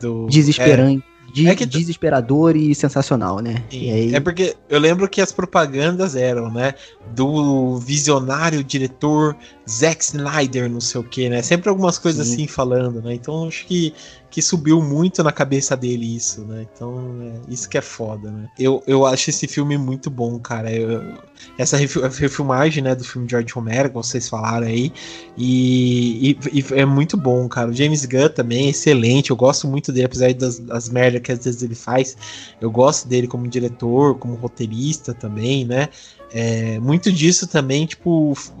do, 0.00 0.26
desesperante, 0.26 1.04
de- 1.32 1.48
É 1.48 1.54
que- 1.54 1.64
desesperador 1.66 2.54
e 2.56 2.74
sensacional, 2.74 3.38
né? 3.40 3.62
E 3.70 3.90
aí, 3.90 4.14
É 4.14 4.20
porque 4.20 4.54
eu 4.68 4.78
lembro 4.78 5.08
que 5.08 5.20
as 5.20 5.32
propagandas 5.32 6.14
eram, 6.14 6.50
né? 6.52 6.74
Do 7.14 7.78
visionário 7.78 8.62
diretor 8.62 9.36
Zack 9.68 10.02
Snyder, 10.04 10.68
não 10.70 10.80
sei 10.80 11.00
o 11.00 11.04
que, 11.04 11.28
né? 11.28 11.40
Sempre 11.42 11.68
algumas 11.68 11.98
coisas 11.98 12.26
Sim. 12.26 12.34
assim 12.34 12.46
falando, 12.46 13.00
né? 13.00 13.14
Então 13.14 13.46
acho 13.46 13.64
que, 13.66 13.94
que 14.30 14.42
subiu 14.42 14.82
muito 14.82 15.22
na 15.22 15.30
cabeça 15.30 15.76
dele 15.76 16.16
isso, 16.16 16.40
né? 16.42 16.66
Então 16.74 17.16
é, 17.22 17.52
isso 17.52 17.68
que 17.68 17.78
é 17.78 17.80
foda, 17.80 18.30
né? 18.30 18.48
Eu, 18.58 18.82
eu 18.86 19.06
acho 19.06 19.30
esse 19.30 19.46
filme 19.46 19.78
muito 19.78 20.10
bom, 20.10 20.38
cara. 20.38 20.72
Eu- 20.72 21.14
essa 21.58 21.76
refi- 21.76 22.00
refilmagem, 22.00 22.82
né, 22.82 22.94
do 22.94 23.04
filme 23.04 23.26
de 23.26 23.32
George 23.32 23.52
Romero, 23.52 23.88
que 23.88 23.94
vocês 23.96 24.28
falaram 24.28 24.66
aí, 24.66 24.92
e, 25.36 26.36
e- 26.52 26.58
e 26.60 26.64
é 26.80 26.84
muito 26.84 27.16
bom, 27.16 27.48
cara. 27.48 27.70
O 27.70 27.74
James 27.74 28.04
Gunn 28.04 28.28
também 28.28 28.66
é 28.66 28.70
excelente. 28.70 29.30
Eu 29.30 29.36
gosto 29.36 29.66
muito 29.68 29.92
dele, 29.92 30.06
apesar 30.06 30.32
das, 30.34 30.58
das 30.58 30.88
merdas 30.88 31.20
que 31.22 31.32
às 31.32 31.44
vezes 31.44 31.62
ele 31.62 31.74
faz. 31.74 32.16
Eu 32.60 32.70
gosto 32.70 33.08
dele 33.08 33.26
como 33.26 33.46
diretor, 33.48 34.16
como 34.16 34.34
roteirista 34.34 35.12
também, 35.14 35.64
né? 35.64 35.88
É, 36.34 36.78
muito 36.80 37.12
disso 37.12 37.46
também, 37.46 37.84
tipo, 37.84 38.32
f- 38.34 38.52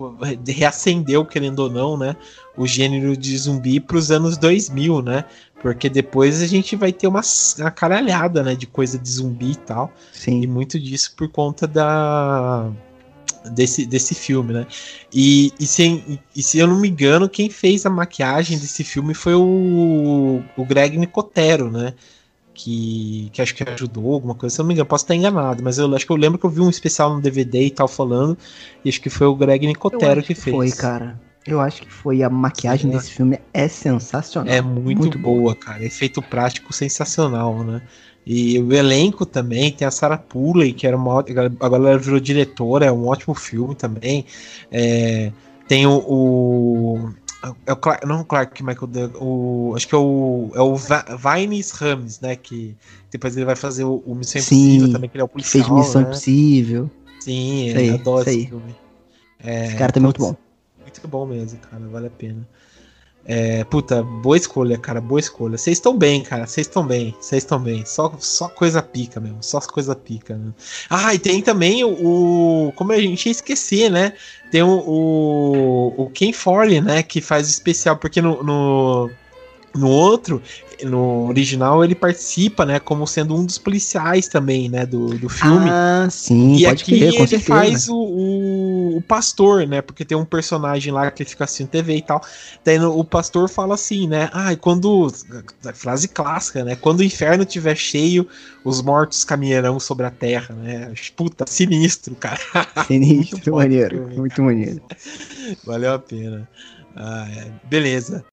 reacendeu, 0.92 1.24
querendo 1.24 1.60
ou 1.60 1.70
não, 1.70 1.96
né? 1.96 2.16
O 2.56 2.66
gênero 2.66 3.16
de 3.16 3.36
zumbi 3.36 3.80
pros 3.80 4.10
anos 4.10 4.36
2000, 4.36 5.02
né? 5.02 5.24
Porque 5.60 5.88
depois 5.88 6.42
a 6.42 6.46
gente 6.46 6.76
vai 6.76 6.92
ter 6.92 7.06
uma, 7.06 7.22
uma 7.58 7.70
caralhada, 7.70 8.42
né? 8.42 8.54
De 8.54 8.66
coisa 8.66 8.98
de 8.98 9.10
zumbi 9.10 9.52
e 9.52 9.56
tal. 9.56 9.92
E 10.14 10.18
sim. 10.18 10.46
muito 10.46 10.78
disso 10.78 11.14
por 11.16 11.28
conta 11.28 11.66
da. 11.66 12.70
Desse, 13.54 13.84
desse 13.84 14.14
filme, 14.14 14.52
né? 14.52 14.66
E, 15.12 15.52
e, 15.58 15.66
se, 15.66 16.20
e 16.36 16.40
se 16.40 16.60
eu 16.60 16.68
não 16.68 16.78
me 16.78 16.88
engano, 16.88 17.28
quem 17.28 17.50
fez 17.50 17.84
a 17.84 17.90
maquiagem 17.90 18.56
desse 18.56 18.84
filme 18.84 19.14
foi 19.14 19.34
o, 19.34 20.40
o 20.56 20.64
Greg 20.64 20.96
Nicotero, 20.96 21.68
né? 21.68 21.92
Que, 22.62 23.28
que 23.32 23.42
acho 23.42 23.54
que 23.54 23.68
ajudou, 23.68 24.14
alguma 24.14 24.36
coisa, 24.36 24.54
se 24.54 24.60
eu 24.60 24.62
não 24.62 24.68
me 24.68 24.74
engano, 24.74 24.86
posso 24.86 25.04
estar 25.04 25.16
enganado, 25.16 25.62
mas 25.64 25.78
eu 25.78 25.92
acho 25.96 26.06
que 26.06 26.12
eu 26.12 26.16
lembro 26.16 26.38
que 26.38 26.46
eu 26.46 26.50
vi 26.50 26.60
um 26.60 26.70
especial 26.70 27.12
no 27.12 27.20
DVD 27.20 27.66
e 27.66 27.70
tal 27.70 27.88
falando, 27.88 28.38
e 28.84 28.88
acho 28.88 29.00
que 29.00 29.10
foi 29.10 29.26
o 29.26 29.34
Greg 29.34 29.66
Nicotero 29.66 30.20
acho 30.20 30.28
que 30.28 30.34
fez. 30.34 30.54
Foi, 30.54 30.70
cara. 30.70 31.20
Eu 31.44 31.60
acho 31.60 31.82
que 31.82 31.92
foi. 31.92 32.22
A 32.22 32.30
maquiagem 32.30 32.88
Sim, 32.88 32.96
desse 32.96 33.10
filme 33.10 33.40
é 33.52 33.66
sensacional. 33.66 34.54
É 34.54 34.60
muito, 34.60 34.98
Muito 34.98 35.18
boa, 35.18 35.56
cara. 35.56 35.84
Efeito 35.84 36.22
prático 36.22 36.72
sensacional, 36.72 37.64
né? 37.64 37.82
E 38.24 38.56
o 38.60 38.72
elenco 38.72 39.26
também 39.26 39.72
tem 39.72 39.86
a 39.86 39.90
Sarah 39.90 40.18
Pooley, 40.18 40.72
que 40.72 40.86
era 40.86 40.96
uma 40.96 41.18
agora 41.18 41.90
ela 41.90 41.98
virou 41.98 42.20
diretora, 42.20 42.86
é 42.86 42.92
um 42.92 43.08
ótimo 43.08 43.34
filme 43.34 43.74
também. 43.74 44.24
É, 44.70 45.32
tem 45.66 45.84
o, 45.84 45.96
o 45.96 47.12
é 47.66 47.72
o 47.72 47.76
Clark, 47.76 48.06
não 48.06 48.20
o 48.20 48.24
Clark 48.24 48.62
Michael 48.62 48.86
Douglas, 48.86 49.20
o 49.20 49.72
acho 49.76 49.88
que 49.88 49.94
é 49.94 49.98
o 49.98 50.50
é 50.54 50.60
o 50.60 50.76
Vines 50.76 51.70
Rames, 51.72 52.20
né, 52.20 52.36
que 52.36 52.76
depois 53.10 53.36
ele 53.36 53.44
vai 53.44 53.56
fazer 53.56 53.84
o, 53.84 53.96
o 54.06 54.14
Missão 54.14 54.40
Sim, 54.40 54.76
Impossível 54.76 54.92
também, 54.92 55.10
que 55.10 55.16
ele 55.16 55.22
é 55.22 55.24
o 55.24 55.28
policial, 55.28 55.64
fez 55.64 55.76
Missão 55.78 56.02
né? 56.02 56.08
Impossível. 56.08 56.90
Sim, 57.20 57.90
adoro 57.90 58.22
isso 58.22 58.30
esse 58.30 58.46
filme. 58.48 58.76
É, 59.44 59.66
Esse 59.66 59.76
cara 59.76 59.92
também 59.92 60.04
é 60.04 60.08
muito 60.08 60.20
bom. 60.20 60.36
muito 60.80 61.08
bom 61.08 61.26
mesmo, 61.26 61.58
cara. 61.58 61.82
Vale 61.88 62.06
a 62.06 62.10
pena. 62.10 62.48
É, 63.24 63.62
puta, 63.64 64.02
boa 64.02 64.36
escolha, 64.36 64.76
cara. 64.76 65.00
Boa 65.00 65.20
escolha. 65.20 65.56
Vocês 65.56 65.78
estão 65.78 65.96
bem, 65.96 66.22
cara. 66.22 66.46
Vocês 66.46 66.66
estão 66.66 66.84
bem. 66.84 67.14
Vocês 67.20 67.42
estão 67.44 67.58
bem. 67.60 67.84
Só, 67.86 68.12
só 68.18 68.48
coisa 68.48 68.82
pica 68.82 69.20
mesmo. 69.20 69.38
Só 69.42 69.60
coisa 69.60 69.94
pica, 69.94 70.36
né? 70.36 70.52
Ah, 70.90 71.14
e 71.14 71.18
tem 71.18 71.40
também 71.40 71.84
o. 71.84 71.90
o- 72.68 72.72
como 72.72 72.92
a 72.92 72.98
gente 72.98 73.26
ia 73.26 73.32
esquecer, 73.32 73.90
né? 73.90 74.14
Tem 74.50 74.62
o, 74.62 74.68
o, 74.68 75.94
o 76.04 76.10
Ken 76.10 76.32
Forley, 76.32 76.80
né? 76.80 77.02
Que 77.02 77.20
faz 77.20 77.48
especial. 77.48 77.96
Porque 77.96 78.20
no, 78.20 78.42
no, 78.42 79.10
no 79.74 79.88
outro, 79.88 80.42
no 80.84 81.28
original, 81.28 81.84
ele 81.84 81.94
participa, 81.94 82.64
né? 82.66 82.78
Como 82.80 83.06
sendo 83.06 83.36
um 83.36 83.44
dos 83.44 83.58
policiais 83.58 84.28
também, 84.28 84.68
né? 84.68 84.84
Do, 84.86 85.06
do 85.06 85.28
filme. 85.28 85.68
Ah, 85.70 86.08
sim, 86.10 86.56
E 86.58 86.64
pode 86.64 86.82
aqui 86.82 86.98
crer, 86.98 87.12
com 87.12 87.18
ele 87.18 87.26
certeza. 87.28 87.48
faz 87.48 87.88
o, 87.88 87.94
o, 87.96 88.96
o 88.98 89.02
pastor, 89.02 89.66
né? 89.66 89.80
Porque 89.82 90.04
tem 90.04 90.16
um 90.16 90.24
personagem 90.24 90.92
lá 90.92 91.10
que 91.10 91.22
ele 91.22 91.30
fica 91.30 91.44
assim 91.44 91.66
TV 91.66 91.96
e 91.96 92.02
tal. 92.02 92.20
Daí 92.64 92.78
no- 92.78 92.98
o 92.98 93.04
pastor 93.04 93.48
fala 93.48 93.74
assim, 93.74 94.06
né? 94.06 94.28
Ah, 94.32 94.54
quando. 94.56 95.12
Frase 95.74 96.08
clássica, 96.08 96.64
né? 96.64 96.76
Quando 96.76 97.00
o 97.00 97.04
inferno 97.04 97.44
estiver 97.44 97.76
cheio, 97.76 98.26
os 98.64 98.82
mortos 98.82 99.24
caminharão 99.24 99.78
sobre 99.80 100.06
a 100.06 100.10
terra, 100.10 100.54
né? 100.54 100.92
Puta, 101.16 101.44
sinistro, 101.48 102.14
cara. 102.16 102.40
Sinistro, 102.86 103.36
Muito 103.36 103.52
maneiro. 103.52 103.96
filme, 103.96 104.16
muito 104.16 104.42
maneiro. 104.42 104.82
Valeu 105.64 105.92
a 105.94 105.98
pena. 105.98 106.48
Ah, 106.94 107.26
é. 107.30 107.52
Beleza. 107.68 108.24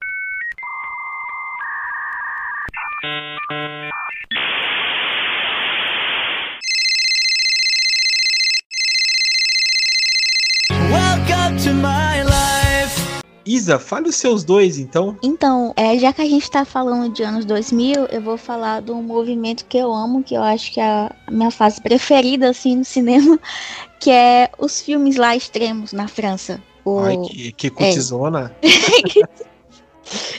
Isa, 13.50 13.80
fale 13.80 14.10
os 14.10 14.16
seus 14.16 14.44
dois, 14.44 14.78
então. 14.78 15.18
Então, 15.24 15.74
é, 15.76 15.98
já 15.98 16.14
que 16.14 16.22
a 16.22 16.26
gente 16.26 16.52
tá 16.52 16.64
falando 16.64 17.12
de 17.12 17.24
anos 17.24 17.46
2000, 17.46 18.06
eu 18.06 18.22
vou 18.22 18.38
falar 18.38 18.80
de 18.80 18.92
um 18.92 19.02
movimento 19.02 19.66
que 19.66 19.76
eu 19.76 19.92
amo, 19.92 20.24
que 20.24 20.36
eu 20.36 20.44
acho 20.44 20.72
que 20.72 20.80
é 20.80 20.84
a 20.84 21.12
minha 21.32 21.50
fase 21.50 21.82
preferida, 21.82 22.52
assim, 22.52 22.76
no 22.76 22.86
cinema, 22.86 23.40
que 24.00 24.12
é 24.12 24.52
os 24.60 24.80
filmes 24.80 25.16
lá 25.16 25.36
extremos 25.36 25.94
na 25.94 26.08
França. 26.08 26.62
O... 26.86 27.00
Ai, 27.00 27.18
que, 27.18 27.52
que 27.54 27.70
cutizona. 27.72 28.56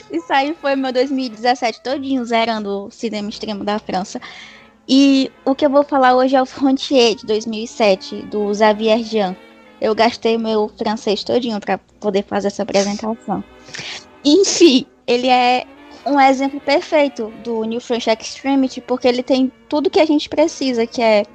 Isso 0.09 0.31
aí 0.31 0.55
foi 0.61 0.77
meu 0.77 0.93
2017 0.93 1.81
todinho, 1.81 2.23
zerando 2.23 2.85
o 2.85 2.91
cinema 2.91 3.29
extremo 3.29 3.65
da 3.65 3.77
França. 3.77 4.21
E 4.87 5.29
o 5.43 5.53
que 5.53 5.65
eu 5.65 5.69
vou 5.69 5.83
falar 5.83 6.15
hoje 6.15 6.37
é 6.37 6.41
o 6.41 6.45
Frontier, 6.45 7.15
de 7.15 7.25
2007, 7.25 8.21
do 8.23 8.53
Xavier 8.53 9.03
Jean. 9.03 9.35
Eu 9.81 9.95
gastei 9.95 10.37
meu 10.37 10.71
francês 10.77 11.23
todinho 11.23 11.59
para 11.59 11.79
poder 11.99 12.23
fazer 12.23 12.47
essa 12.47 12.63
apresentação. 12.63 13.43
Enfim, 14.23 14.85
ele 15.07 15.27
é 15.27 15.65
um 16.05 16.19
exemplo 16.19 16.59
perfeito 16.59 17.33
do 17.43 17.63
New 17.63 17.81
French 17.81 18.09
Extremity, 18.09 18.79
porque 18.81 19.07
ele 19.07 19.23
tem 19.23 19.51
tudo 19.67 19.89
que 19.89 19.99
a 19.99 20.05
gente 20.05 20.29
precisa, 20.29 20.85
que 20.85 21.01
é 21.01 21.25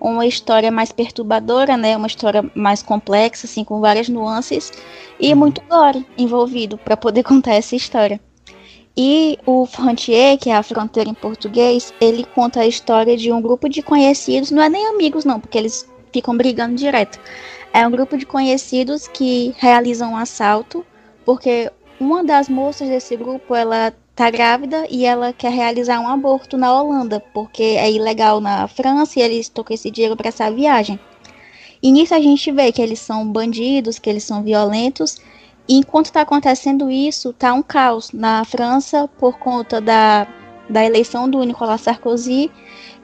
uma 0.00 0.26
história 0.26 0.70
mais 0.70 0.92
perturbadora, 0.92 1.76
né? 1.76 1.96
Uma 1.96 2.06
história 2.06 2.44
mais 2.54 2.82
complexa, 2.82 3.46
assim, 3.46 3.64
com 3.64 3.80
várias 3.80 4.08
nuances 4.08 4.70
e 5.18 5.32
Uhum. 5.32 5.38
muito 5.38 5.62
gore 5.62 6.06
envolvido 6.18 6.76
para 6.76 6.96
poder 6.96 7.22
contar 7.24 7.54
essa 7.54 7.74
história. 7.74 8.20
E 8.96 9.38
o 9.44 9.66
Frontier, 9.66 10.38
que 10.38 10.50
é 10.50 10.54
a 10.54 10.62
fronteira 10.62 11.10
em 11.10 11.14
português, 11.14 11.92
ele 12.00 12.24
conta 12.24 12.60
a 12.60 12.66
história 12.66 13.16
de 13.16 13.32
um 13.32 13.40
grupo 13.40 13.68
de 13.68 13.82
conhecidos, 13.82 14.50
não 14.52 14.62
é 14.62 14.68
nem 14.68 14.86
amigos 14.86 15.24
não, 15.24 15.40
porque 15.40 15.58
eles 15.58 15.88
ficam 16.12 16.36
brigando 16.36 16.76
direto. 16.76 17.18
É 17.74 17.84
um 17.84 17.90
grupo 17.90 18.16
de 18.16 18.24
conhecidos 18.24 19.08
que 19.08 19.52
realizam 19.58 20.12
um 20.12 20.16
assalto, 20.16 20.86
porque 21.24 21.68
uma 21.98 22.22
das 22.22 22.48
moças 22.48 22.88
desse 22.88 23.16
grupo, 23.16 23.52
ela 23.52 23.92
tá 24.14 24.30
grávida 24.30 24.86
e 24.88 25.04
ela 25.04 25.32
quer 25.32 25.50
realizar 25.50 25.98
um 25.98 26.06
aborto 26.06 26.56
na 26.56 26.72
Holanda, 26.72 27.18
porque 27.18 27.64
é 27.64 27.90
ilegal 27.90 28.40
na 28.40 28.68
França 28.68 29.18
e 29.18 29.22
eles 29.22 29.48
tocam 29.48 29.74
esse 29.74 29.90
dinheiro 29.90 30.16
para 30.16 30.28
essa 30.28 30.48
viagem. 30.52 31.00
E 31.82 31.90
nisso 31.90 32.14
a 32.14 32.20
gente 32.20 32.52
vê 32.52 32.70
que 32.70 32.80
eles 32.80 33.00
são 33.00 33.26
bandidos, 33.26 33.98
que 33.98 34.08
eles 34.08 34.22
são 34.22 34.40
violentos. 34.44 35.16
E 35.66 35.74
enquanto 35.76 36.06
está 36.06 36.20
acontecendo 36.20 36.88
isso, 36.88 37.32
tá 37.32 37.52
um 37.52 37.62
caos 37.62 38.12
na 38.12 38.44
França 38.44 39.10
por 39.18 39.36
conta 39.36 39.80
da, 39.80 40.28
da 40.68 40.84
eleição 40.84 41.28
do 41.28 41.42
Nicolas 41.42 41.80
Sarkozy. 41.82 42.50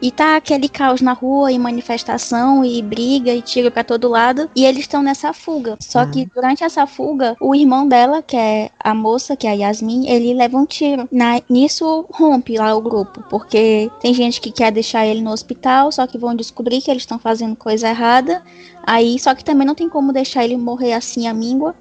E 0.02 0.10
tá 0.10 0.36
aquele 0.36 0.66
caos 0.66 1.02
na 1.02 1.12
rua, 1.12 1.52
e 1.52 1.58
manifestação, 1.58 2.64
e 2.64 2.80
briga, 2.80 3.34
e 3.34 3.42
tiro 3.42 3.70
para 3.70 3.84
todo 3.84 4.08
lado. 4.08 4.48
E 4.56 4.64
eles 4.64 4.80
estão 4.80 5.02
nessa 5.02 5.34
fuga. 5.34 5.76
Só 5.78 6.00
Uhum. 6.04 6.10
que 6.10 6.24
durante 6.34 6.64
essa 6.64 6.86
fuga, 6.86 7.36
o 7.38 7.54
irmão 7.54 7.86
dela, 7.86 8.22
que 8.22 8.34
é 8.34 8.70
a 8.82 8.94
moça, 8.94 9.36
que 9.36 9.46
é 9.46 9.50
a 9.50 9.52
Yasmin, 9.52 10.08
ele 10.08 10.32
leva 10.32 10.56
um 10.56 10.64
tiro. 10.64 11.06
Na, 11.12 11.42
nisso 11.50 12.06
rompe 12.10 12.56
lá 12.56 12.74
o 12.74 12.80
grupo. 12.80 13.22
Porque 13.28 13.90
tem 14.00 14.14
gente 14.14 14.40
que 14.40 14.50
quer 14.50 14.72
deixar 14.72 15.06
ele 15.06 15.20
no 15.20 15.32
hospital, 15.32 15.92
só 15.92 16.06
que 16.06 16.16
vão 16.16 16.34
descobrir 16.34 16.80
que 16.80 16.90
eles 16.90 17.02
estão 17.02 17.18
fazendo 17.18 17.54
coisa 17.54 17.90
errada. 17.90 18.42
Aí, 18.86 19.18
só 19.18 19.34
que 19.34 19.44
também 19.44 19.66
não 19.66 19.74
tem 19.74 19.88
como 19.88 20.14
deixar 20.14 20.44
ele 20.44 20.56
morrer 20.56 20.94
assim 20.94 21.28
à 21.28 21.34
míngua. 21.34 21.74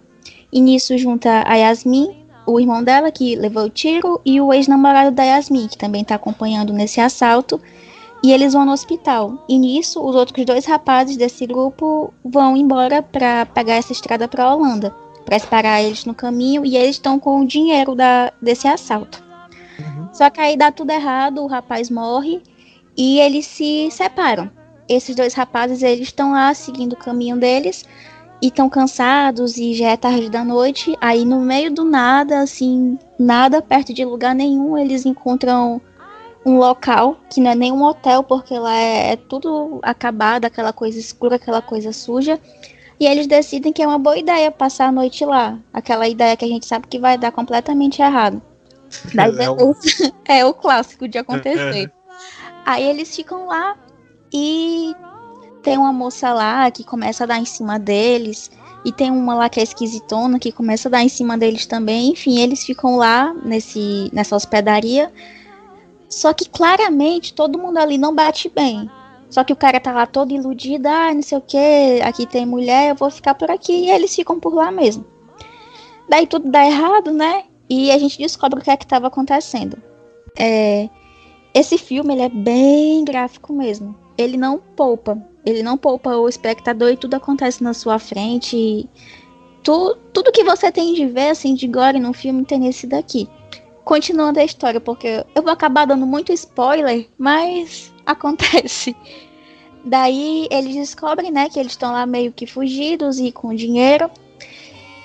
E 0.51 0.59
nisso 0.59 0.97
junta 0.97 1.43
a 1.47 1.55
Yasmin, 1.55 2.18
o 2.49 2.59
irmão 2.59 2.83
dela 2.83 3.11
que 3.11 3.35
levou 3.35 3.65
o 3.65 3.69
tiro, 3.69 4.19
e 4.25 4.41
o 4.41 4.51
ex-namorado 4.51 5.11
da 5.11 5.23
Yasmin, 5.23 5.67
que 5.67 5.77
também 5.77 6.03
tá 6.03 6.15
acompanhando 6.15 6.73
nesse 6.73 6.99
assalto. 6.99 7.61
E 8.23 8.31
eles 8.33 8.53
vão 8.53 8.65
no 8.65 8.73
hospital. 8.73 9.45
E 9.47 9.57
nisso, 9.57 10.03
os 10.03 10.15
outros 10.15 10.45
dois 10.45 10.65
rapazes 10.65 11.15
desse 11.15 11.45
grupo 11.45 12.13
vão 12.23 12.57
embora 12.57 13.01
pra 13.01 13.45
pegar 13.45 13.75
essa 13.75 13.93
estrada 13.93 14.27
pra 14.27 14.53
Holanda. 14.53 14.93
Pra 15.23 15.37
esperar 15.37 15.81
eles 15.81 16.03
no 16.03 16.13
caminho. 16.13 16.65
E 16.65 16.75
eles 16.75 16.97
estão 16.97 17.17
com 17.17 17.39
o 17.39 17.47
dinheiro 17.47 17.95
da, 17.95 18.33
desse 18.41 18.67
assalto. 18.67 19.23
Uhum. 19.79 20.09
Só 20.11 20.29
que 20.29 20.41
aí 20.41 20.57
dá 20.57 20.69
tudo 20.69 20.91
errado, 20.91 21.41
o 21.41 21.47
rapaz 21.47 21.89
morre. 21.89 22.41
E 22.97 23.19
eles 23.19 23.45
se 23.45 23.89
separam. 23.89 24.51
Esses 24.89 25.15
dois 25.15 25.33
rapazes, 25.33 25.81
eles 25.81 26.07
estão 26.07 26.33
lá 26.33 26.53
seguindo 26.53 26.93
o 26.93 26.97
caminho 26.97 27.37
deles 27.37 27.85
e 28.41 28.47
estão 28.47 28.69
cansados 28.69 29.57
e 29.57 29.73
já 29.73 29.89
é 29.89 29.97
tarde 29.97 30.29
da 30.29 30.43
noite. 30.43 30.95
Aí 31.01 31.25
no 31.25 31.39
meio 31.41 31.71
do 31.73 31.83
nada, 31.83 32.39
assim, 32.39 32.97
nada 33.17 33.61
perto 33.61 33.93
de 33.93 34.03
lugar 34.05 34.33
nenhum, 34.33 34.77
eles 34.77 35.05
encontram 35.05 35.81
um 36.45 36.57
local 36.57 37.17
que 37.29 37.41
não 37.41 37.51
é 37.51 37.55
nem 37.55 37.71
um 37.71 37.83
hotel, 37.83 38.23
porque 38.23 38.57
lá 38.57 38.73
é, 38.75 39.11
é 39.11 39.15
tudo 39.17 39.79
acabado, 39.83 40.45
aquela 40.45 40.71
coisa 40.71 40.97
escura, 40.97 41.35
aquela 41.35 41.61
coisa 41.61 41.91
suja. 41.91 42.39
E 42.99 43.05
eles 43.05 43.27
decidem 43.27 43.71
que 43.71 43.81
é 43.81 43.87
uma 43.87 43.99
boa 43.99 44.17
ideia 44.17 44.51
passar 44.51 44.87
a 44.87 44.91
noite 44.91 45.23
lá. 45.25 45.57
Aquela 45.73 46.07
ideia 46.07 46.35
que 46.35 46.43
a 46.45 46.47
gente 46.47 46.65
sabe 46.65 46.87
que 46.87 46.99
vai 46.99 47.17
dar 47.17 47.31
completamente 47.31 48.01
errado. 48.01 48.41
Daí, 49.13 49.37
É 49.37 49.49
o- 49.49 49.75
é 50.27 50.45
o 50.45 50.53
clássico 50.53 51.07
de 51.07 51.17
acontecer. 51.17 51.91
Aí 52.65 52.83
eles 52.83 53.15
ficam 53.15 53.47
lá 53.47 53.75
e 54.33 54.93
tem 55.69 55.77
uma 55.77 55.93
moça 55.93 56.33
lá 56.33 56.71
que 56.71 56.83
começa 56.83 57.25
a 57.25 57.27
dar 57.27 57.37
em 57.37 57.45
cima 57.45 57.77
deles. 57.77 58.49
E 58.83 58.91
tem 58.91 59.11
uma 59.11 59.35
lá 59.35 59.49
que 59.49 59.59
é 59.59 59.63
esquisitona 59.63 60.39
que 60.39 60.51
começa 60.51 60.89
a 60.89 60.91
dar 60.91 61.03
em 61.03 61.09
cima 61.09 61.37
deles 61.37 61.67
também. 61.67 62.09
Enfim, 62.09 62.39
eles 62.39 62.65
ficam 62.65 62.95
lá 62.95 63.35
nesse, 63.45 64.09
nessa 64.11 64.35
hospedaria. 64.35 65.11
Só 66.09 66.33
que 66.33 66.49
claramente 66.49 67.35
todo 67.35 67.59
mundo 67.59 67.77
ali 67.77 67.99
não 67.99 68.15
bate 68.15 68.49
bem. 68.49 68.89
Só 69.29 69.43
que 69.43 69.53
o 69.53 69.55
cara 69.55 69.79
tá 69.79 69.91
lá 69.91 70.07
todo 70.07 70.33
iludido, 70.33 70.87
ah, 70.87 71.13
não 71.13 71.21
sei 71.21 71.37
o 71.37 71.41
que, 71.41 72.01
aqui 72.03 72.25
tem 72.25 72.47
mulher, 72.47 72.89
eu 72.89 72.95
vou 72.95 73.11
ficar 73.11 73.35
por 73.35 73.51
aqui. 73.51 73.73
E 73.73 73.91
eles 73.91 74.15
ficam 74.15 74.39
por 74.39 74.55
lá 74.55 74.71
mesmo. 74.71 75.05
Daí 76.09 76.25
tudo 76.25 76.49
dá 76.49 76.65
errado, 76.65 77.11
né? 77.11 77.43
E 77.69 77.91
a 77.91 77.99
gente 77.99 78.17
descobre 78.17 78.59
o 78.59 78.63
que 78.63 78.71
é 78.71 78.77
que 78.77 78.87
tava 78.87 79.05
acontecendo. 79.05 79.77
É, 80.35 80.89
esse 81.53 81.77
filme 81.77 82.15
ele 82.15 82.23
é 82.23 82.29
bem 82.29 83.05
gráfico 83.05 83.53
mesmo. 83.53 83.95
Ele 84.17 84.35
não 84.35 84.57
poupa. 84.57 85.28
Ele 85.49 85.63
não 85.63 85.77
poupa 85.77 86.15
o 86.15 86.29
espectador 86.29 86.91
e 86.91 86.97
tudo 86.97 87.15
acontece 87.15 87.63
na 87.63 87.73
sua 87.73 87.97
frente. 87.97 88.87
Tu, 89.63 89.97
tudo 90.13 90.31
que 90.31 90.43
você 90.43 90.71
tem 90.71 90.93
de 90.93 91.05
ver, 91.07 91.29
assim, 91.29 91.55
de 91.55 91.67
gore 91.67 91.99
no 91.99 92.13
filme 92.13 92.45
tem 92.45 92.59
nesse 92.59 92.85
daqui. 92.85 93.27
Continuando 93.83 94.39
a 94.39 94.43
história, 94.43 94.79
porque 94.79 95.25
eu 95.33 95.41
vou 95.41 95.51
acabar 95.51 95.85
dando 95.85 96.05
muito 96.05 96.31
spoiler, 96.31 97.07
mas 97.17 97.91
acontece. 98.05 98.95
Daí 99.83 100.47
eles 100.51 100.75
descobrem, 100.75 101.31
né, 101.31 101.49
que 101.49 101.59
eles 101.59 101.71
estão 101.71 101.91
lá 101.91 102.05
meio 102.05 102.31
que 102.31 102.45
fugidos 102.45 103.19
e 103.19 103.31
com 103.31 103.55
dinheiro. 103.55 104.09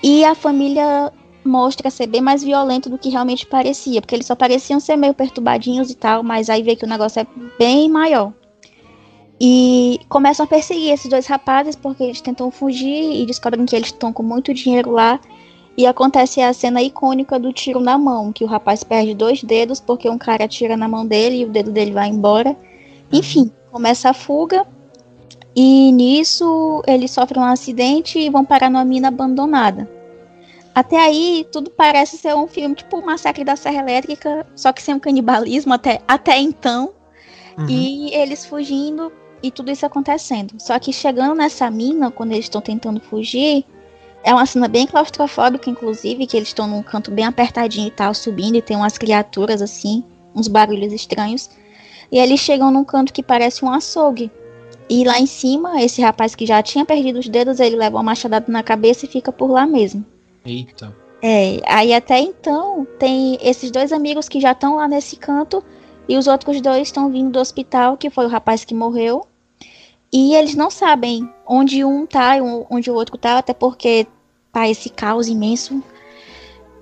E 0.02 0.24
a 0.24 0.34
família 0.34 1.10
mostra 1.44 1.90
ser 1.90 2.06
bem 2.06 2.20
mais 2.20 2.42
violento 2.42 2.90
do 2.90 2.98
que 2.98 3.08
realmente 3.08 3.46
parecia, 3.46 4.00
porque 4.00 4.14
eles 4.14 4.26
só 4.26 4.34
pareciam 4.34 4.80
ser 4.80 4.96
meio 4.96 5.14
perturbadinhos 5.14 5.90
e 5.90 5.94
tal, 5.94 6.22
mas 6.22 6.50
aí 6.50 6.62
vê 6.62 6.76
que 6.76 6.84
o 6.84 6.88
negócio 6.88 7.20
é 7.20 7.26
bem 7.58 7.88
maior. 7.88 8.32
E 9.40 10.00
começam 10.08 10.44
a 10.44 10.46
perseguir 10.46 10.92
esses 10.92 11.10
dois 11.10 11.26
rapazes 11.26 11.74
porque 11.74 12.04
eles 12.04 12.20
tentam 12.20 12.50
fugir 12.50 13.20
e 13.20 13.26
descobrem 13.26 13.66
que 13.66 13.74
eles 13.74 13.88
estão 13.88 14.12
com 14.12 14.22
muito 14.22 14.54
dinheiro 14.54 14.90
lá. 14.90 15.20
E 15.76 15.86
acontece 15.86 16.40
a 16.40 16.52
cena 16.52 16.80
icônica 16.80 17.38
do 17.38 17.52
tiro 17.52 17.80
na 17.80 17.98
mão, 17.98 18.32
que 18.32 18.44
o 18.44 18.46
rapaz 18.46 18.84
perde 18.84 19.12
dois 19.12 19.42
dedos 19.42 19.80
porque 19.80 20.08
um 20.08 20.18
cara 20.18 20.46
tira 20.46 20.76
na 20.76 20.86
mão 20.86 21.04
dele 21.04 21.38
e 21.38 21.44
o 21.44 21.48
dedo 21.48 21.72
dele 21.72 21.90
vai 21.90 22.08
embora. 22.08 22.56
Enfim, 23.12 23.50
começa 23.72 24.10
a 24.10 24.14
fuga. 24.14 24.64
E 25.56 25.90
nisso 25.92 26.82
eles 26.86 27.10
sofrem 27.10 27.42
um 27.42 27.46
acidente 27.46 28.18
e 28.18 28.30
vão 28.30 28.44
parar 28.44 28.70
numa 28.70 28.84
mina 28.84 29.08
abandonada. 29.08 29.88
Até 30.74 30.98
aí, 30.98 31.46
tudo 31.52 31.70
parece 31.70 32.18
ser 32.18 32.34
um 32.34 32.48
filme 32.48 32.74
tipo 32.74 32.98
o 32.98 33.06
Massacre 33.06 33.44
da 33.44 33.54
Serra 33.54 33.80
Elétrica, 33.80 34.44
só 34.56 34.72
que 34.72 34.82
sem 34.82 34.94
um 34.94 34.98
canibalismo 34.98 35.72
até, 35.72 36.00
até 36.06 36.38
então. 36.38 36.92
Uhum. 37.56 37.66
E 37.68 38.12
eles 38.12 38.44
fugindo 38.44 39.12
e 39.44 39.50
tudo 39.50 39.70
isso 39.70 39.84
acontecendo. 39.84 40.54
Só 40.58 40.78
que 40.78 40.92
chegando 40.92 41.34
nessa 41.34 41.70
mina, 41.70 42.10
quando 42.10 42.32
eles 42.32 42.46
estão 42.46 42.62
tentando 42.62 42.98
fugir, 42.98 43.64
é 44.22 44.32
uma 44.32 44.46
cena 44.46 44.66
bem 44.66 44.86
claustrofóbica, 44.86 45.68
inclusive, 45.68 46.26
que 46.26 46.34
eles 46.34 46.48
estão 46.48 46.66
num 46.66 46.82
canto 46.82 47.10
bem 47.10 47.26
apertadinho 47.26 47.88
e 47.88 47.90
tal, 47.90 48.14
subindo, 48.14 48.56
e 48.56 48.62
tem 48.62 48.74
umas 48.74 48.96
criaturas 48.96 49.60
assim, 49.60 50.02
uns 50.34 50.48
barulhos 50.48 50.94
estranhos. 50.94 51.50
E 52.10 52.18
eles 52.18 52.40
chegam 52.40 52.70
num 52.70 52.84
canto 52.84 53.12
que 53.12 53.22
parece 53.22 53.62
um 53.62 53.70
açougue. 53.70 54.30
E 54.88 55.04
lá 55.04 55.18
em 55.20 55.26
cima, 55.26 55.82
esse 55.82 56.00
rapaz 56.00 56.34
que 56.34 56.46
já 56.46 56.62
tinha 56.62 56.86
perdido 56.86 57.18
os 57.18 57.28
dedos, 57.28 57.60
ele 57.60 57.76
leva 57.76 57.96
uma 57.96 58.02
machadada 58.02 58.50
na 58.50 58.62
cabeça 58.62 59.04
e 59.04 59.08
fica 59.08 59.30
por 59.30 59.50
lá 59.50 59.66
mesmo. 59.66 60.04
Eita. 60.44 60.94
É, 61.22 61.60
aí 61.66 61.92
até 61.92 62.18
então 62.18 62.86
tem 62.98 63.38
esses 63.42 63.70
dois 63.70 63.92
amigos 63.92 64.28
que 64.28 64.40
já 64.40 64.52
estão 64.52 64.76
lá 64.76 64.86
nesse 64.86 65.16
canto 65.16 65.64
e 66.06 66.18
os 66.18 66.26
outros 66.26 66.60
dois 66.60 66.82
estão 66.88 67.10
vindo 67.10 67.30
do 67.30 67.40
hospital, 67.40 67.96
que 67.96 68.10
foi 68.10 68.26
o 68.26 68.28
rapaz 68.28 68.64
que 68.64 68.74
morreu. 68.74 69.26
E 70.16 70.32
eles 70.36 70.54
não 70.54 70.70
sabem 70.70 71.28
onde 71.44 71.84
um 71.84 72.06
tá 72.06 72.36
e 72.38 72.40
onde 72.70 72.88
o 72.88 72.94
outro 72.94 73.18
tá, 73.18 73.38
até 73.38 73.52
porque 73.52 74.06
tá 74.52 74.68
esse 74.68 74.88
caos 74.88 75.26
imenso. 75.26 75.82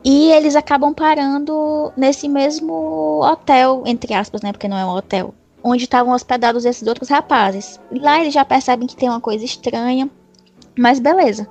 E 0.04 0.30
eles 0.32 0.54
acabam 0.54 0.92
parando 0.92 1.90
nesse 1.96 2.28
mesmo 2.28 3.22
hotel, 3.22 3.84
entre 3.86 4.12
aspas, 4.12 4.42
né? 4.42 4.52
Porque 4.52 4.68
não 4.68 4.76
é 4.76 4.84
um 4.84 4.90
hotel. 4.90 5.34
Onde 5.64 5.84
estavam 5.84 6.12
hospedados 6.12 6.66
esses 6.66 6.86
outros 6.86 7.08
rapazes. 7.08 7.80
Lá 7.90 8.20
eles 8.20 8.34
já 8.34 8.44
percebem 8.44 8.86
que 8.86 8.96
tem 8.96 9.08
uma 9.08 9.20
coisa 9.20 9.46
estranha. 9.46 10.10
Mas 10.78 11.00
beleza. 11.00 11.48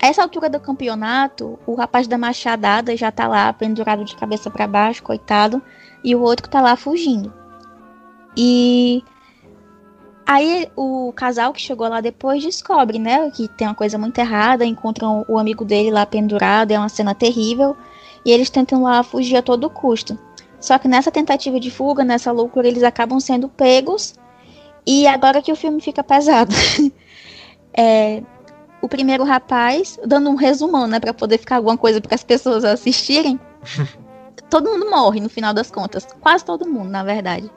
A 0.00 0.06
essa 0.06 0.22
altura 0.22 0.48
do 0.48 0.60
campeonato, 0.60 1.58
o 1.66 1.74
rapaz 1.74 2.06
da 2.06 2.16
machadada 2.16 2.96
já 2.96 3.10
tá 3.10 3.26
lá 3.26 3.52
pendurado 3.52 4.04
de 4.04 4.14
cabeça 4.14 4.48
para 4.52 4.68
baixo, 4.68 5.02
coitado, 5.02 5.60
e 6.04 6.14
o 6.14 6.22
outro 6.22 6.48
tá 6.48 6.60
lá 6.60 6.76
fugindo. 6.76 7.32
E 8.36 9.02
aí 10.26 10.68
o 10.76 11.12
casal 11.12 11.52
que 11.52 11.60
chegou 11.60 11.88
lá 11.88 12.00
depois 12.00 12.42
descobre, 12.42 12.98
né, 12.98 13.30
que 13.30 13.48
tem 13.48 13.66
uma 13.66 13.74
coisa 13.74 13.98
muito 13.98 14.18
errada, 14.18 14.64
encontram 14.64 15.24
o 15.28 15.38
amigo 15.38 15.64
dele 15.64 15.90
lá 15.90 16.06
pendurado, 16.06 16.70
é 16.70 16.78
uma 16.78 16.88
cena 16.88 17.14
terrível, 17.14 17.76
e 18.24 18.30
eles 18.30 18.50
tentam 18.50 18.82
lá 18.82 19.02
fugir 19.02 19.36
a 19.36 19.42
todo 19.42 19.68
custo. 19.70 20.18
Só 20.60 20.78
que 20.78 20.86
nessa 20.86 21.10
tentativa 21.10 21.58
de 21.58 21.70
fuga, 21.70 22.04
nessa 22.04 22.30
loucura, 22.30 22.68
eles 22.68 22.82
acabam 22.82 23.18
sendo 23.18 23.48
pegos, 23.48 24.14
e 24.86 25.06
agora 25.06 25.42
que 25.42 25.52
o 25.52 25.56
filme 25.56 25.80
fica 25.80 26.02
pesado. 26.02 26.54
é, 27.74 28.22
o 28.80 28.88
primeiro 28.88 29.24
rapaz, 29.24 29.98
dando 30.04 30.30
um 30.30 30.34
resumão, 30.34 30.86
né, 30.86 30.98
para 30.98 31.14
poder 31.14 31.38
ficar 31.38 31.56
alguma 31.56 31.76
coisa 31.76 32.00
para 32.00 32.14
as 32.14 32.24
pessoas 32.24 32.64
assistirem. 32.64 33.38
todo 34.50 34.70
mundo 34.70 34.90
morre 34.90 35.20
no 35.20 35.30
final 35.30 35.54
das 35.54 35.70
contas, 35.70 36.06
quase 36.20 36.44
todo 36.44 36.68
mundo, 36.68 36.90
na 36.90 37.02
verdade. 37.02 37.50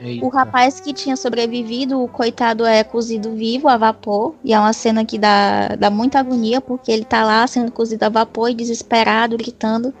Eita. 0.00 0.24
O 0.24 0.28
rapaz 0.28 0.80
que 0.80 0.92
tinha 0.92 1.16
sobrevivido, 1.16 2.02
o 2.02 2.08
coitado 2.08 2.64
é 2.64 2.82
cozido 2.84 3.32
vivo 3.32 3.68
a 3.68 3.76
vapor, 3.76 4.34
e 4.44 4.52
é 4.52 4.58
uma 4.58 4.72
cena 4.72 5.04
que 5.04 5.18
dá, 5.18 5.76
dá 5.78 5.90
muita 5.90 6.18
agonia, 6.18 6.60
porque 6.60 6.90
ele 6.90 7.04
tá 7.04 7.24
lá 7.24 7.46
sendo 7.46 7.70
cozido 7.70 8.02
a 8.04 8.08
vapor 8.08 8.50
e 8.50 8.54
desesperado, 8.54 9.36
gritando. 9.36 9.94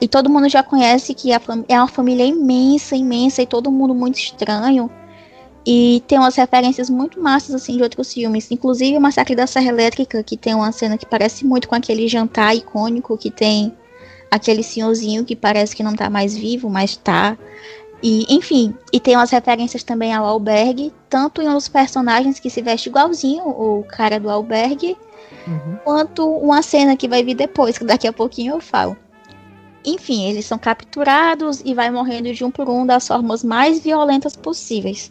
E 0.00 0.08
todo 0.08 0.28
mundo 0.28 0.48
já 0.48 0.62
conhece 0.62 1.14
que 1.14 1.32
é 1.32 1.78
uma 1.78 1.88
família 1.88 2.24
imensa, 2.24 2.94
imensa, 2.96 3.42
e 3.42 3.46
todo 3.46 3.72
mundo 3.72 3.94
muito 3.94 4.18
estranho. 4.18 4.90
E 5.66 6.02
tem 6.06 6.18
umas 6.18 6.36
referências 6.36 6.90
muito 6.90 7.18
massas, 7.20 7.54
assim, 7.54 7.76
de 7.76 7.82
outros 7.82 8.12
filmes. 8.12 8.50
Inclusive 8.50 8.98
o 8.98 9.00
Massacre 9.00 9.34
da 9.34 9.46
Serra 9.46 9.68
Elétrica, 9.68 10.22
que 10.22 10.36
tem 10.36 10.54
uma 10.54 10.70
cena 10.72 10.98
que 10.98 11.06
parece 11.06 11.46
muito 11.46 11.68
com 11.68 11.74
aquele 11.74 12.06
jantar 12.06 12.54
icônico, 12.54 13.16
que 13.16 13.30
tem 13.30 13.72
aquele 14.30 14.62
senhorzinho 14.62 15.24
que 15.24 15.34
parece 15.34 15.74
que 15.74 15.82
não 15.82 15.94
tá 15.94 16.10
mais 16.10 16.36
vivo, 16.36 16.68
mas 16.68 16.96
tá. 16.96 17.38
E, 18.06 18.26
enfim, 18.28 18.74
e 18.92 19.00
tem 19.00 19.16
umas 19.16 19.30
referências 19.30 19.82
também 19.82 20.12
ao 20.12 20.26
albergue, 20.26 20.92
tanto 21.08 21.40
em 21.40 21.48
uns 21.48 21.68
personagens 21.68 22.38
que 22.38 22.50
se 22.50 22.60
veste 22.60 22.90
igualzinho 22.90 23.48
o 23.48 23.82
cara 23.88 24.20
do 24.20 24.28
albergue, 24.28 24.94
Uhum. 25.46 25.78
quanto 25.82 26.28
uma 26.36 26.60
cena 26.60 26.98
que 26.98 27.08
vai 27.08 27.24
vir 27.24 27.34
depois, 27.34 27.78
que 27.78 27.84
daqui 27.84 28.06
a 28.06 28.12
pouquinho 28.12 28.56
eu 28.56 28.60
falo. 28.60 28.94
Enfim, 29.82 30.28
eles 30.28 30.44
são 30.44 30.58
capturados 30.58 31.62
e 31.64 31.72
vai 31.72 31.90
morrendo 31.90 32.30
de 32.34 32.44
um 32.44 32.50
por 32.50 32.68
um 32.68 32.84
das 32.84 33.08
formas 33.08 33.42
mais 33.42 33.80
violentas 33.80 34.36
possíveis. 34.36 35.10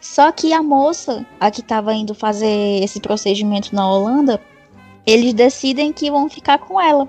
Só 0.00 0.32
que 0.32 0.54
a 0.54 0.62
moça, 0.62 1.26
a 1.38 1.50
que 1.50 1.60
estava 1.60 1.92
indo 1.92 2.14
fazer 2.14 2.82
esse 2.82 2.98
procedimento 2.98 3.74
na 3.74 3.86
Holanda, 3.86 4.40
eles 5.06 5.34
decidem 5.34 5.92
que 5.92 6.10
vão 6.10 6.30
ficar 6.30 6.58
com 6.58 6.80
ela. 6.80 7.06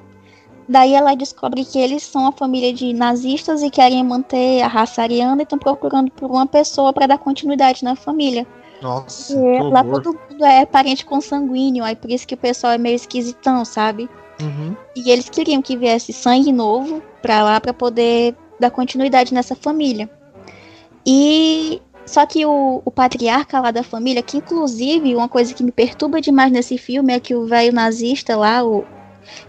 Daí 0.67 0.93
ela 0.93 1.15
descobre 1.15 1.63
que 1.63 1.79
eles 1.79 2.03
são 2.03 2.23
uma 2.23 2.31
família 2.31 2.73
de 2.73 2.91
nazistas 2.93 3.63
e 3.63 3.69
querem 3.69 4.03
manter 4.03 4.61
a 4.61 4.67
raça 4.67 5.01
ariana 5.01 5.41
e 5.41 5.43
estão 5.43 5.57
procurando 5.57 6.11
por 6.11 6.29
uma 6.29 6.45
pessoa 6.45 6.91
para 6.91 7.07
dar 7.07 7.17
continuidade 7.17 7.83
na 7.83 7.95
família. 7.95 8.45
Nossa, 8.81 9.33
que 9.33 9.59
lá 9.71 9.83
todo 9.83 10.13
mundo 10.13 10.45
é 10.45 10.65
parente 10.65 11.05
consanguíneo, 11.05 11.83
aí 11.83 11.95
por 11.95 12.11
isso 12.11 12.27
que 12.27 12.35
o 12.35 12.37
pessoal 12.37 12.73
é 12.73 12.77
meio 12.77 12.95
esquisitão, 12.95 13.63
sabe? 13.65 14.09
Uhum. 14.39 14.75
E 14.95 15.09
eles 15.09 15.29
queriam 15.29 15.61
que 15.61 15.77
viesse 15.77 16.13
sangue 16.13 16.51
novo 16.51 17.01
pra 17.21 17.43
lá 17.43 17.59
pra 17.59 17.73
poder 17.73 18.35
dar 18.59 18.69
continuidade 18.69 19.33
nessa 19.33 19.55
família. 19.55 20.09
E 21.05 21.81
só 22.05 22.25
que 22.25 22.45
o, 22.45 22.81
o 22.85 22.91
patriarca 22.91 23.59
lá 23.59 23.71
da 23.71 23.83
família, 23.83 24.21
que 24.21 24.37
inclusive 24.37 25.15
uma 25.15 25.27
coisa 25.27 25.53
que 25.53 25.63
me 25.63 25.71
perturba 25.71 26.21
demais 26.21 26.51
nesse 26.51 26.77
filme 26.77 27.13
é 27.13 27.19
que 27.19 27.33
o 27.33 27.45
velho 27.45 27.73
nazista 27.73 28.35
lá, 28.35 28.63
o, 28.63 28.85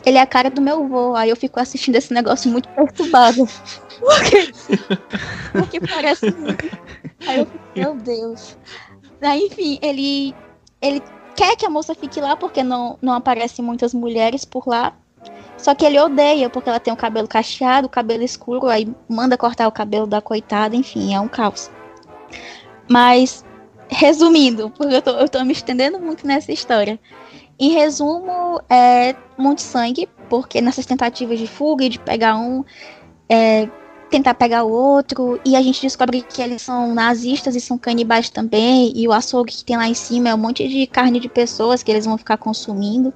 ele 0.04 0.18
é 0.18 0.20
a 0.20 0.26
cara 0.26 0.50
do 0.50 0.60
meu 0.60 0.84
avô. 0.84 1.14
Aí 1.14 1.30
eu 1.30 1.36
fico 1.36 1.60
assistindo 1.60 1.96
esse 1.96 2.12
negócio 2.12 2.50
muito 2.50 2.68
perturbado. 2.70 3.48
Porque, 3.98 4.52
porque 5.52 5.80
parece. 5.80 6.26
Aí 7.26 7.40
eu 7.40 7.46
fico, 7.46 7.58
meu 7.74 7.96
Deus. 7.96 8.56
Aí, 9.20 9.46
enfim, 9.46 9.76
ele, 9.82 10.32
ele 10.80 11.02
quer 11.34 11.56
que 11.56 11.66
a 11.66 11.70
moça 11.70 11.96
fique 11.96 12.20
lá 12.20 12.36
porque 12.36 12.62
não, 12.62 12.96
não 13.02 13.12
aparecem 13.12 13.64
muitas 13.64 13.92
mulheres 13.92 14.44
por 14.44 14.68
lá. 14.68 14.94
Só 15.56 15.74
que 15.74 15.84
ele 15.84 15.98
odeia, 15.98 16.48
porque 16.48 16.68
ela 16.68 16.78
tem 16.78 16.92
o 16.92 16.96
cabelo 16.96 17.26
cacheado, 17.26 17.88
o 17.88 17.90
cabelo 17.90 18.22
escuro, 18.22 18.68
aí 18.68 18.88
manda 19.08 19.36
cortar 19.36 19.66
o 19.66 19.72
cabelo 19.72 20.06
da 20.06 20.20
coitada, 20.20 20.76
enfim, 20.76 21.12
é 21.12 21.20
um 21.20 21.26
caos. 21.26 21.68
Mas, 22.88 23.44
resumindo, 23.88 24.70
porque 24.70 24.94
eu 24.94 25.02
tô, 25.02 25.10
eu 25.10 25.28
tô 25.28 25.44
me 25.44 25.52
estendendo 25.52 25.98
muito 25.98 26.26
nessa 26.26 26.52
história. 26.52 26.98
Em 27.58 27.72
resumo, 27.72 28.60
é 28.70 29.16
muito 29.36 29.62
sangue, 29.62 30.08
porque 30.28 30.60
nessas 30.60 30.86
tentativas 30.86 31.38
de 31.38 31.46
fuga 31.46 31.84
e 31.84 31.88
de 31.88 31.98
pegar 31.98 32.36
um, 32.36 32.64
é, 33.28 33.68
tentar 34.08 34.34
pegar 34.34 34.62
o 34.62 34.70
outro, 34.70 35.40
e 35.44 35.56
a 35.56 35.62
gente 35.62 35.82
descobre 35.82 36.22
que 36.22 36.40
eles 36.40 36.62
são 36.62 36.94
nazistas 36.94 37.56
e 37.56 37.60
são 37.60 37.76
canibais 37.76 38.30
também, 38.30 38.92
e 38.94 39.08
o 39.08 39.12
açougue 39.12 39.52
que 39.52 39.64
tem 39.64 39.76
lá 39.76 39.88
em 39.88 39.94
cima 39.94 40.28
é 40.28 40.34
um 40.34 40.38
monte 40.38 40.68
de 40.68 40.86
carne 40.86 41.18
de 41.18 41.28
pessoas 41.28 41.82
que 41.82 41.90
eles 41.90 42.04
vão 42.04 42.16
ficar 42.16 42.36
consumindo 42.36 43.12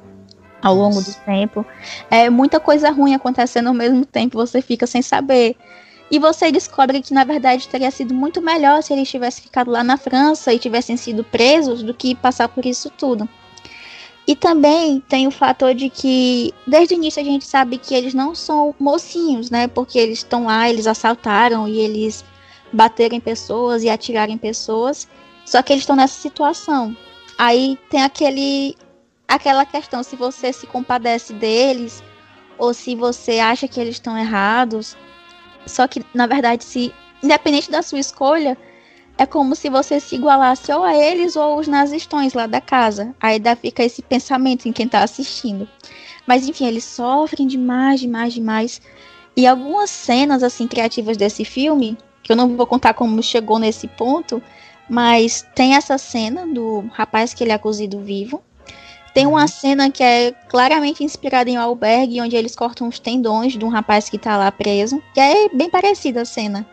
ao 0.60 0.74
longo 0.74 1.00
do 1.00 1.14
tempo. 1.24 1.64
É 2.10 2.28
muita 2.28 2.58
coisa 2.58 2.90
ruim 2.90 3.14
acontecendo 3.14 3.68
ao 3.68 3.74
mesmo 3.74 4.04
tempo, 4.04 4.36
você 4.36 4.60
fica 4.60 4.86
sem 4.86 5.02
saber. 5.02 5.56
E 6.10 6.18
você 6.18 6.52
descobre 6.52 7.00
que, 7.00 7.14
na 7.14 7.24
verdade, 7.24 7.68
teria 7.68 7.90
sido 7.90 8.12
muito 8.12 8.42
melhor 8.42 8.82
se 8.82 8.92
eles 8.92 9.08
tivessem 9.08 9.44
ficado 9.44 9.70
lá 9.70 9.82
na 9.82 9.96
França 9.96 10.52
e 10.52 10.58
tivessem 10.58 10.96
sido 10.96 11.24
presos 11.24 11.82
do 11.82 11.94
que 11.94 12.14
passar 12.14 12.48
por 12.48 12.66
isso 12.66 12.90
tudo. 12.90 13.26
E 14.26 14.36
também 14.36 15.00
tem 15.00 15.26
o 15.26 15.32
fator 15.32 15.74
de 15.74 15.90
que, 15.90 16.54
desde 16.66 16.94
o 16.94 16.96
início, 16.96 17.20
a 17.20 17.24
gente 17.24 17.44
sabe 17.44 17.76
que 17.76 17.94
eles 17.94 18.14
não 18.14 18.34
são 18.34 18.74
mocinhos, 18.78 19.50
né? 19.50 19.66
Porque 19.66 19.98
eles 19.98 20.18
estão 20.18 20.44
lá, 20.46 20.70
eles 20.70 20.86
assaltaram 20.86 21.66
e 21.66 21.80
eles 21.80 22.24
bateram 22.72 23.16
em 23.16 23.20
pessoas 23.20 23.82
e 23.82 23.90
atiraram 23.90 24.32
em 24.32 24.38
pessoas. 24.38 25.08
Só 25.44 25.60
que 25.60 25.72
eles 25.72 25.82
estão 25.82 25.96
nessa 25.96 26.20
situação. 26.20 26.96
Aí 27.36 27.76
tem 27.90 28.02
aquele 28.02 28.76
aquela 29.26 29.64
questão 29.64 30.02
se 30.02 30.14
você 30.14 30.52
se 30.52 30.66
compadece 30.66 31.32
deles 31.32 32.02
ou 32.58 32.74
se 32.74 32.94
você 32.94 33.38
acha 33.38 33.66
que 33.66 33.80
eles 33.80 33.96
estão 33.96 34.16
errados. 34.16 34.96
Só 35.66 35.88
que, 35.88 36.04
na 36.14 36.26
verdade, 36.26 36.64
se 36.64 36.94
independente 37.22 37.70
da 37.70 37.82
sua 37.82 37.98
escolha, 37.98 38.56
é 39.18 39.26
como 39.26 39.54
se 39.54 39.68
você 39.68 40.00
se 40.00 40.14
igualasse 40.14 40.72
ou 40.72 40.82
a 40.82 40.96
eles 40.96 41.36
ou 41.36 41.42
aos 41.42 41.68
nazistões 41.68 42.32
lá 42.32 42.46
da 42.46 42.60
casa. 42.60 43.14
Aí 43.20 43.38
dá, 43.38 43.54
fica 43.54 43.84
esse 43.84 44.02
pensamento 44.02 44.66
em 44.66 44.72
quem 44.72 44.88
tá 44.88 45.02
assistindo. 45.02 45.68
Mas 46.26 46.48
enfim, 46.48 46.66
eles 46.66 46.84
sofrem 46.84 47.46
demais, 47.46 48.00
demais, 48.00 48.32
demais. 48.32 48.80
E 49.36 49.46
algumas 49.46 49.90
cenas 49.90 50.42
assim 50.42 50.66
criativas 50.66 51.16
desse 51.16 51.44
filme, 51.44 51.96
que 52.22 52.32
eu 52.32 52.36
não 52.36 52.56
vou 52.56 52.66
contar 52.66 52.94
como 52.94 53.22
chegou 53.22 53.58
nesse 53.58 53.88
ponto, 53.88 54.42
mas 54.88 55.46
tem 55.54 55.74
essa 55.74 55.96
cena 55.98 56.46
do 56.46 56.84
rapaz 56.92 57.32
que 57.32 57.42
ele 57.42 57.52
é 57.52 57.58
cozido 57.58 58.00
vivo. 58.00 58.42
Tem 59.14 59.26
uma 59.26 59.46
cena 59.46 59.90
que 59.90 60.02
é 60.02 60.32
claramente 60.48 61.04
inspirada 61.04 61.50
em 61.50 61.58
um 61.58 61.60
albergue, 61.60 62.20
onde 62.20 62.34
eles 62.34 62.56
cortam 62.56 62.88
os 62.88 62.98
tendões 62.98 63.52
de 63.52 63.64
um 63.64 63.68
rapaz 63.68 64.08
que 64.08 64.18
tá 64.18 64.38
lá 64.38 64.50
preso, 64.50 65.02
que 65.12 65.20
é 65.20 65.48
bem 65.50 65.68
parecida 65.68 66.22
a 66.22 66.24
cena. 66.24 66.66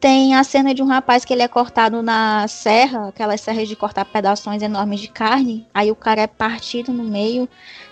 Tem 0.00 0.34
a 0.34 0.42
cena 0.42 0.72
de 0.72 0.82
um 0.82 0.86
rapaz 0.86 1.26
que 1.26 1.32
ele 1.34 1.42
é 1.42 1.48
cortado 1.48 2.02
na 2.02 2.48
serra, 2.48 3.08
aquelas 3.08 3.42
serras 3.42 3.68
de 3.68 3.76
cortar 3.76 4.06
pedaços 4.06 4.62
enormes 4.62 4.98
de 4.98 5.08
carne, 5.08 5.66
aí 5.74 5.90
o 5.90 5.94
cara 5.94 6.22
é 6.22 6.26
partido 6.26 6.90
no 6.90 7.04
meio. 7.04 7.46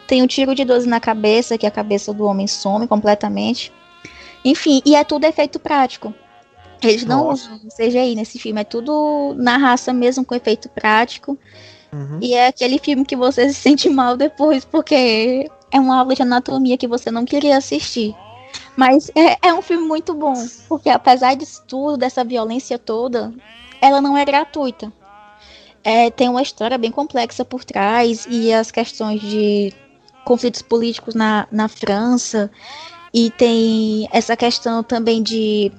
Tem 0.07 0.23
um 0.23 0.27
tiro 0.27 0.55
de 0.55 0.65
12 0.65 0.89
na 0.89 1.01
cabeça, 1.01 1.59
que 1.59 1.67
a 1.67 1.71
cabeça 1.71 2.15
do 2.15 2.25
homem 2.25 2.47
some 2.47 2.89
completamente. 2.89 3.71
Enfim, 4.43 4.81
e 4.87 4.95
é 4.95 5.05
tudo 5.05 5.25
efeito 5.25 5.59
prático. 5.59 6.15
Eles 6.83 7.05
não 7.05 7.27
Nossa. 7.27 7.53
usam 7.53 7.69
CGI 7.69 8.15
nesse 8.15 8.39
filme, 8.39 8.63
é 8.63 8.65
tudo 8.65 9.35
na 9.37 9.59
raça 9.59 9.93
mesmo 9.93 10.25
com 10.25 10.35
efeito 10.35 10.69
prático. 10.71 11.37
Uhum. 11.93 12.21
E 12.23 12.33
é 12.33 12.47
aquele 12.47 12.79
filme 12.79 13.05
que 13.05 13.17
você 13.17 13.49
se 13.53 13.55
sente 13.55 13.91
mal 13.91 14.17
depois, 14.17 14.65
porque 14.65 15.51
é 15.71 15.79
uma 15.79 15.99
aula 15.99 16.15
de 16.15 16.23
anatomia 16.23 16.79
que 16.79 16.89
você 16.89 17.11
não 17.11 17.27
queria 17.27 17.59
assistir. 17.59 18.15
Mas 18.77 19.11
é, 19.15 19.49
é 19.49 19.55
um 19.55 19.63
filme 19.63 19.87
muito 19.87 20.15
bom, 20.15 20.35
porque 20.69 20.89
apesar 20.89 21.35
disso 21.35 21.63
tudo, 21.67 21.97
dessa 21.97 22.25
violência 22.25 22.79
toda, 22.79 23.33
ela 23.81 24.01
não 24.01 24.17
é 24.17 24.25
gratuita. 24.25 24.93
É, 25.83 26.11
tem 26.11 26.29
uma 26.29 26.43
história 26.43 26.77
bem 26.77 26.91
complexa 26.91 27.45
por 27.45 27.65
trás, 27.65 28.27
e 28.29 28.53
as 28.53 28.71
questões 28.71 29.21
de 29.21 29.73
conflitos 30.25 30.63
políticos 30.63 31.15
na, 31.15 31.49
na 31.51 31.69
França, 31.69 32.51
e 33.13 33.31
tem 33.31 34.09
essa 34.13 34.37
questão 34.37 34.83
também 34.83 35.23
de. 35.23 35.73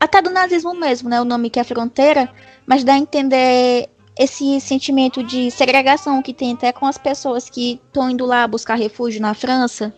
Até 0.00 0.20
do 0.20 0.30
nazismo 0.30 0.74
mesmo, 0.74 1.08
né? 1.08 1.20
O 1.20 1.24
nome 1.24 1.48
que 1.48 1.60
é 1.60 1.64
fronteira, 1.64 2.30
mas 2.66 2.84
dá 2.84 2.94
a 2.94 2.98
entender 2.98 3.88
esse 4.18 4.60
sentimento 4.60 5.22
de 5.22 5.50
segregação 5.50 6.22
que 6.22 6.32
tem 6.32 6.52
até 6.52 6.72
com 6.72 6.86
as 6.86 6.98
pessoas 6.98 7.48
que 7.48 7.80
estão 7.86 8.10
indo 8.10 8.24
lá 8.26 8.46
buscar 8.46 8.74
refúgio 8.76 9.20
na 9.20 9.34
França. 9.34 9.94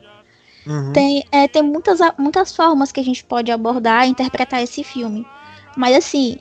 Uhum. 0.67 0.93
Tem, 0.93 1.25
é, 1.31 1.47
tem 1.47 1.63
muitas, 1.63 2.01
muitas 2.19 2.55
formas 2.55 2.91
que 2.91 2.99
a 2.99 3.05
gente 3.05 3.25
pode 3.25 3.53
abordar 3.53 4.07
e 4.07 4.11
interpretar 4.11 4.63
esse 4.63 4.83
filme. 4.83 5.27
Mas 5.77 5.97
assim, 5.97 6.39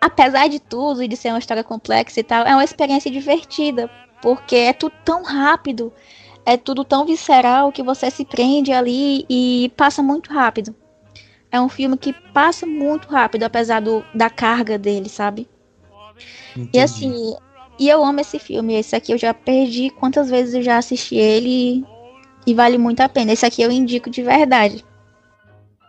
apesar 0.00 0.48
de 0.48 0.58
tudo 0.58 1.02
e 1.02 1.08
de 1.08 1.16
ser 1.16 1.28
uma 1.28 1.38
história 1.38 1.62
complexa 1.62 2.20
e 2.20 2.22
tal, 2.22 2.46
é 2.46 2.54
uma 2.54 2.64
experiência 2.64 3.10
divertida. 3.10 3.90
Porque 4.22 4.56
é 4.56 4.72
tudo 4.72 4.94
tão 5.04 5.22
rápido, 5.24 5.92
é 6.46 6.56
tudo 6.56 6.84
tão 6.84 7.04
visceral 7.04 7.72
que 7.72 7.82
você 7.82 8.10
se 8.10 8.24
prende 8.24 8.72
ali 8.72 9.26
e 9.28 9.72
passa 9.76 10.02
muito 10.02 10.32
rápido. 10.32 10.74
É 11.50 11.60
um 11.60 11.68
filme 11.68 11.98
que 11.98 12.14
passa 12.32 12.64
muito 12.64 13.08
rápido, 13.08 13.42
apesar 13.42 13.80
do, 13.80 14.02
da 14.14 14.30
carga 14.30 14.78
dele, 14.78 15.08
sabe? 15.08 15.48
Entendi. 16.52 16.70
E 16.72 16.80
assim, 16.80 17.36
e 17.78 17.88
eu 17.88 18.04
amo 18.04 18.20
esse 18.20 18.38
filme. 18.38 18.74
Esse 18.74 18.94
aqui 18.94 19.12
eu 19.12 19.18
já 19.18 19.34
perdi 19.34 19.90
quantas 19.90 20.30
vezes 20.30 20.54
eu 20.54 20.62
já 20.62 20.78
assisti 20.78 21.16
ele 21.16 21.84
e 22.46 22.54
vale 22.54 22.78
muito 22.78 23.00
a 23.00 23.08
pena. 23.08 23.32
Esse 23.32 23.46
aqui 23.46 23.62
eu 23.62 23.70
indico 23.70 24.10
de 24.10 24.22
verdade. 24.22 24.84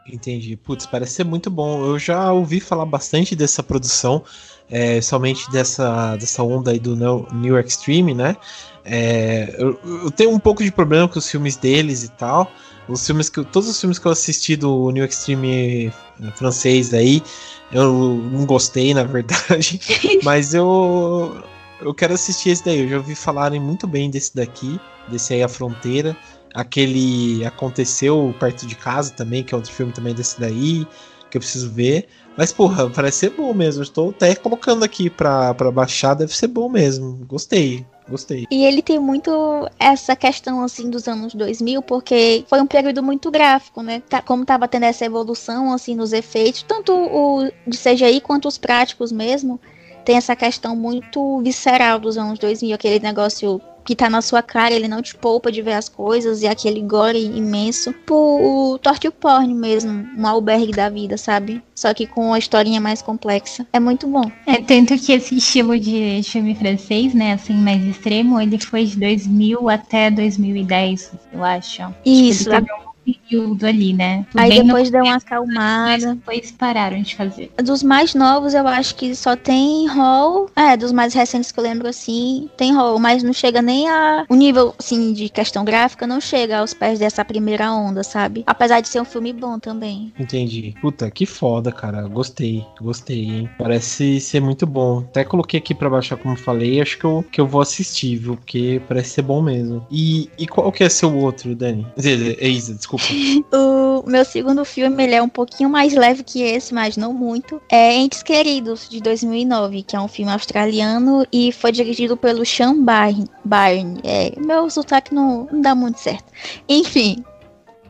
Entendi. 0.07 0.57
Putz, 0.57 0.85
parece 0.85 1.13
ser 1.13 1.23
muito 1.23 1.49
bom. 1.49 1.83
Eu 1.85 1.97
já 1.97 2.31
ouvi 2.31 2.59
falar 2.59 2.85
bastante 2.85 3.35
dessa 3.35 3.63
produção, 3.63 4.23
é, 4.69 4.99
somente 5.01 5.49
dessa, 5.51 6.15
dessa 6.17 6.43
onda 6.43 6.71
aí 6.71 6.79
do 6.79 6.95
New 6.95 7.27
New 7.31 7.59
Extreme, 7.59 8.13
né? 8.13 8.35
É, 8.83 9.55
eu, 9.57 9.79
eu 9.83 10.11
tenho 10.11 10.31
um 10.31 10.39
pouco 10.39 10.63
de 10.63 10.71
problema 10.71 11.07
com 11.07 11.19
os 11.19 11.29
filmes 11.29 11.55
deles 11.55 12.03
e 12.03 12.09
tal. 12.11 12.51
Os 12.87 13.05
filmes 13.05 13.29
que, 13.29 13.43
todos 13.45 13.69
os 13.69 13.79
filmes 13.79 13.97
que 13.97 14.05
eu 14.05 14.11
assisti 14.11 14.55
do 14.57 14.91
New 14.91 15.05
Extreme 15.05 15.87
eh, 15.87 16.31
francês 16.35 16.93
aí, 16.93 17.23
eu 17.71 17.93
não 17.93 18.45
gostei, 18.45 18.93
na 18.93 19.03
verdade. 19.03 19.79
Mas 20.21 20.53
eu, 20.53 21.41
eu 21.81 21.93
quero 21.93 22.13
assistir 22.13 22.49
esse 22.49 22.65
daí. 22.65 22.81
Eu 22.81 22.89
já 22.89 22.97
ouvi 22.97 23.15
falarem 23.15 23.59
muito 23.59 23.87
bem 23.87 24.09
desse 24.09 24.35
daqui, 24.35 24.79
desse 25.07 25.33
aí 25.33 25.41
A 25.41 25.47
Fronteira. 25.47 26.15
Aquele 26.53 27.45
Aconteceu 27.45 28.33
Perto 28.39 28.65
de 28.65 28.75
Casa 28.75 29.11
também, 29.11 29.43
que 29.43 29.53
é 29.53 29.57
outro 29.57 29.71
filme 29.71 29.91
também 29.91 30.13
desse 30.13 30.39
daí, 30.39 30.85
que 31.29 31.37
eu 31.37 31.41
preciso 31.41 31.69
ver. 31.71 32.07
Mas, 32.37 32.51
porra, 32.51 32.89
parece 32.89 33.17
ser 33.19 33.29
bom 33.31 33.53
mesmo. 33.53 33.83
Estou 33.83 34.09
até 34.09 34.35
colocando 34.35 34.83
aqui 34.83 35.09
pra 35.09 35.53
baixar, 35.73 36.13
deve 36.13 36.35
ser 36.35 36.47
bom 36.47 36.67
mesmo. 36.69 37.25
Gostei, 37.27 37.85
gostei. 38.09 38.45
E 38.49 38.65
ele 38.65 38.81
tem 38.81 38.99
muito 38.99 39.31
essa 39.79 40.15
questão 40.15 40.63
assim 40.63 40.89
dos 40.89 41.07
anos 41.07 41.33
2000, 41.33 41.81
porque 41.81 42.43
foi 42.47 42.61
um 42.61 42.67
período 42.67 43.03
muito 43.03 43.29
gráfico, 43.29 43.81
né? 43.81 44.01
Tá- 44.09 44.21
Como 44.21 44.45
tava 44.45 44.67
tendo 44.67 44.83
essa 44.85 45.05
evolução 45.05 45.71
assim 45.73 45.95
nos 45.95 46.11
efeitos, 46.13 46.63
tanto 46.63 46.93
o 46.93 47.49
de 47.67 47.77
CGI 47.77 48.19
quanto 48.21 48.47
os 48.47 48.57
práticos 48.57 49.11
mesmo, 49.11 49.59
tem 50.03 50.17
essa 50.17 50.35
questão 50.35 50.75
muito 50.75 51.39
visceral 51.41 51.99
dos 51.99 52.17
anos 52.17 52.37
2000, 52.39 52.75
aquele 52.75 52.99
negócio 52.99 53.61
que 53.83 53.95
tá 53.95 54.09
na 54.09 54.21
sua 54.21 54.41
cara, 54.41 54.73
ele 54.73 54.87
não 54.87 55.01
te 55.01 55.15
poupa 55.15 55.51
de 55.51 55.61
ver 55.61 55.73
as 55.73 55.89
coisas 55.89 56.41
e 56.41 56.47
aquele 56.47 56.81
gore 56.81 57.23
imenso. 57.23 57.91
Tipo 57.93 58.73
o 58.73 58.79
torture 58.79 59.13
porn 59.13 59.53
mesmo, 59.53 60.07
um 60.17 60.27
albergue 60.27 60.71
da 60.71 60.89
vida, 60.89 61.17
sabe? 61.17 61.61
Só 61.75 61.93
que 61.93 62.05
com 62.05 62.27
uma 62.27 62.39
historinha 62.39 62.79
mais 62.79 63.01
complexa. 63.01 63.65
É 63.73 63.79
muito 63.79 64.07
bom. 64.07 64.31
É 64.45 64.61
tanto 64.61 64.97
que 64.97 65.11
esse 65.11 65.37
estilo 65.37 65.79
de 65.79 66.21
filme 66.23 66.55
francês, 66.55 67.13
né, 67.13 67.33
assim, 67.33 67.53
mais 67.53 67.83
extremo, 67.83 68.39
ele 68.39 68.59
foi 68.59 68.85
de 68.85 68.97
2000 68.97 69.69
até 69.69 70.11
2010, 70.11 71.11
eu 71.31 71.43
acho. 71.43 71.93
Isso, 72.05 72.49
um 72.49 72.92
período 73.05 73.65
ali, 73.65 73.93
né? 73.93 74.25
aí 74.35 74.63
depois 74.63 74.89
deu 74.89 75.03
uma 75.03 75.13
mas 75.13 75.23
acalmada. 75.23 76.15
depois 76.15 76.51
pararam 76.51 77.01
de 77.01 77.15
fazer. 77.15 77.51
Dos 77.63 77.83
mais 77.83 78.13
novos, 78.13 78.53
eu 78.53 78.67
acho 78.67 78.95
que 78.95 79.15
só 79.15 79.35
tem 79.35 79.87
Hall. 79.87 80.49
É, 80.55 80.75
dos 80.77 80.91
mais 80.91 81.13
recentes 81.13 81.51
que 81.51 81.59
eu 81.59 81.63
lembro 81.63 81.87
assim, 81.87 82.49
tem 82.57 82.73
Hall, 82.73 82.97
mas 82.99 83.23
não 83.23 83.33
chega 83.33 83.61
nem 83.61 83.89
a. 83.89 84.25
O 84.29 84.35
nível, 84.35 84.73
assim, 84.77 85.13
de 85.13 85.29
questão 85.29 85.63
gráfica 85.63 86.07
não 86.07 86.21
chega 86.21 86.59
aos 86.59 86.73
pés 86.73 86.99
dessa 86.99 87.23
primeira 87.23 87.71
onda, 87.71 88.03
sabe? 88.03 88.43
Apesar 88.45 88.81
de 88.81 88.87
ser 88.87 89.01
um 89.01 89.05
filme 89.05 89.33
bom 89.33 89.59
também. 89.59 90.13
Entendi. 90.17 90.75
Puta, 90.81 91.09
que 91.11 91.25
foda, 91.25 91.71
cara. 91.71 92.07
Gostei, 92.07 92.65
gostei, 92.79 93.25
hein? 93.25 93.49
Parece 93.57 94.19
ser 94.19 94.39
muito 94.39 94.65
bom. 94.65 94.99
Até 94.99 95.23
coloquei 95.23 95.59
aqui 95.59 95.73
pra 95.73 95.89
baixar, 95.89 96.17
como 96.17 96.33
eu 96.35 96.39
falei. 96.39 96.81
Acho 96.81 96.97
que 96.97 97.05
eu, 97.05 97.25
que 97.31 97.41
eu 97.41 97.47
vou 97.47 97.61
assistir, 97.61 98.17
viu? 98.17 98.35
Porque 98.35 98.81
parece 98.87 99.11
ser 99.11 99.21
bom 99.21 99.41
mesmo. 99.41 99.85
E, 99.91 100.29
e 100.37 100.47
qual 100.47 100.71
que 100.71 100.83
é 100.83 100.89
seu 100.89 101.15
outro, 101.15 101.55
Dani? 101.55 101.85
Quer 101.95 102.01
dizer, 102.01 102.37
é 102.39 102.47
Isa, 102.47 102.73
desculpa. 102.73 102.92
Desculpa. 102.93 103.05
O 104.05 104.09
meu 104.09 104.25
segundo 104.25 104.65
filme, 104.65 105.03
ele 105.03 105.15
é 105.15 105.21
um 105.21 105.29
pouquinho 105.29 105.69
mais 105.69 105.93
leve 105.93 106.23
que 106.23 106.41
esse, 106.41 106.73
mas 106.73 106.97
não 106.97 107.13
muito. 107.13 107.61
É 107.69 107.93
Entes 107.93 108.21
Queridos, 108.21 108.89
de 108.89 108.99
2009, 108.99 109.83
que 109.83 109.95
é 109.95 109.99
um 109.99 110.09
filme 110.09 110.31
australiano 110.31 111.25
e 111.31 111.51
foi 111.51 111.71
dirigido 111.71 112.17
pelo 112.17 112.45
Sean 112.45 112.83
Byrne. 112.83 113.29
Byrne. 113.45 114.01
É, 114.03 114.33
meu 114.37 114.69
sotaque 114.69 115.13
não, 115.13 115.47
não 115.51 115.61
dá 115.61 115.73
muito 115.73 115.99
certo. 115.99 116.25
Enfim, 116.67 117.23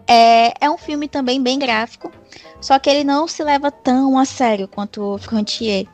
é, 0.07 0.53
é 0.61 0.69
um 0.69 0.77
filme 0.77 1.07
também 1.07 1.41
bem 1.41 1.57
gráfico, 1.57 2.11
só 2.61 2.77
que 2.77 2.89
ele 2.89 3.03
não 3.03 3.27
se 3.27 3.43
leva 3.43 3.71
tão 3.71 4.17
a 4.19 4.25
sério 4.25 4.67
quanto 4.67 5.17
Frontier. 5.17 5.87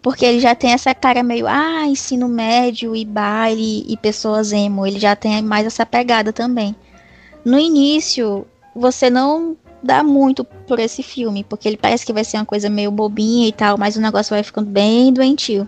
Porque 0.00 0.24
ele 0.24 0.40
já 0.40 0.54
tem 0.54 0.72
essa 0.72 0.94
cara 0.94 1.22
meio, 1.22 1.46
ah, 1.46 1.86
ensino 1.86 2.28
médio 2.28 2.96
e 2.96 3.04
baile 3.04 3.84
e 3.86 3.96
pessoas 3.96 4.52
emo. 4.52 4.86
Ele 4.86 4.98
já 4.98 5.14
tem 5.14 5.42
mais 5.42 5.66
essa 5.66 5.86
pegada 5.86 6.32
também. 6.32 6.74
No 7.44 7.58
início, 7.58 8.46
você 8.74 9.10
não 9.10 9.56
dá 9.82 10.02
muito 10.02 10.44
por 10.44 10.78
esse 10.78 11.02
filme, 11.02 11.44
porque 11.44 11.68
ele 11.68 11.76
parece 11.76 12.06
que 12.06 12.12
vai 12.12 12.24
ser 12.24 12.36
uma 12.36 12.44
coisa 12.44 12.70
meio 12.70 12.90
bobinha 12.90 13.48
e 13.48 13.52
tal, 13.52 13.76
mas 13.76 13.96
o 13.96 14.00
negócio 14.00 14.30
vai 14.30 14.42
ficando 14.42 14.70
bem 14.70 15.12
doentio. 15.12 15.66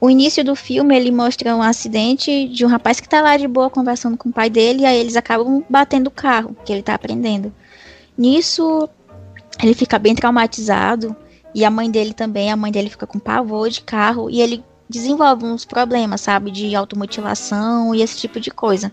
O 0.00 0.08
início 0.08 0.42
do 0.42 0.56
filme 0.56 0.96
ele 0.96 1.10
mostra 1.10 1.54
um 1.54 1.62
acidente 1.62 2.48
de 2.48 2.64
um 2.64 2.68
rapaz 2.68 3.00
que 3.00 3.08
tá 3.08 3.20
lá 3.20 3.36
de 3.36 3.46
boa 3.46 3.68
conversando 3.68 4.16
com 4.16 4.30
o 4.30 4.32
pai 4.32 4.48
dele, 4.48 4.82
e 4.82 4.86
aí 4.86 4.98
eles 4.98 5.16
acabam 5.16 5.62
batendo 5.68 6.06
o 6.06 6.10
carro, 6.10 6.56
que 6.64 6.72
ele 6.72 6.82
tá 6.82 6.94
aprendendo. 6.94 7.52
Nisso, 8.16 8.88
ele 9.62 9.74
fica 9.74 9.98
bem 9.98 10.14
traumatizado, 10.14 11.14
e 11.54 11.64
a 11.64 11.70
mãe 11.70 11.90
dele 11.90 12.14
também, 12.14 12.50
a 12.50 12.56
mãe 12.56 12.72
dele 12.72 12.88
fica 12.88 13.06
com 13.06 13.18
pavor 13.18 13.68
de 13.68 13.82
carro, 13.82 14.30
e 14.30 14.40
ele 14.40 14.64
desenvolve 14.88 15.44
uns 15.44 15.66
problemas, 15.66 16.22
sabe, 16.22 16.50
de 16.50 16.74
automutilação 16.74 17.94
e 17.94 18.00
esse 18.00 18.16
tipo 18.16 18.40
de 18.40 18.50
coisa. 18.50 18.90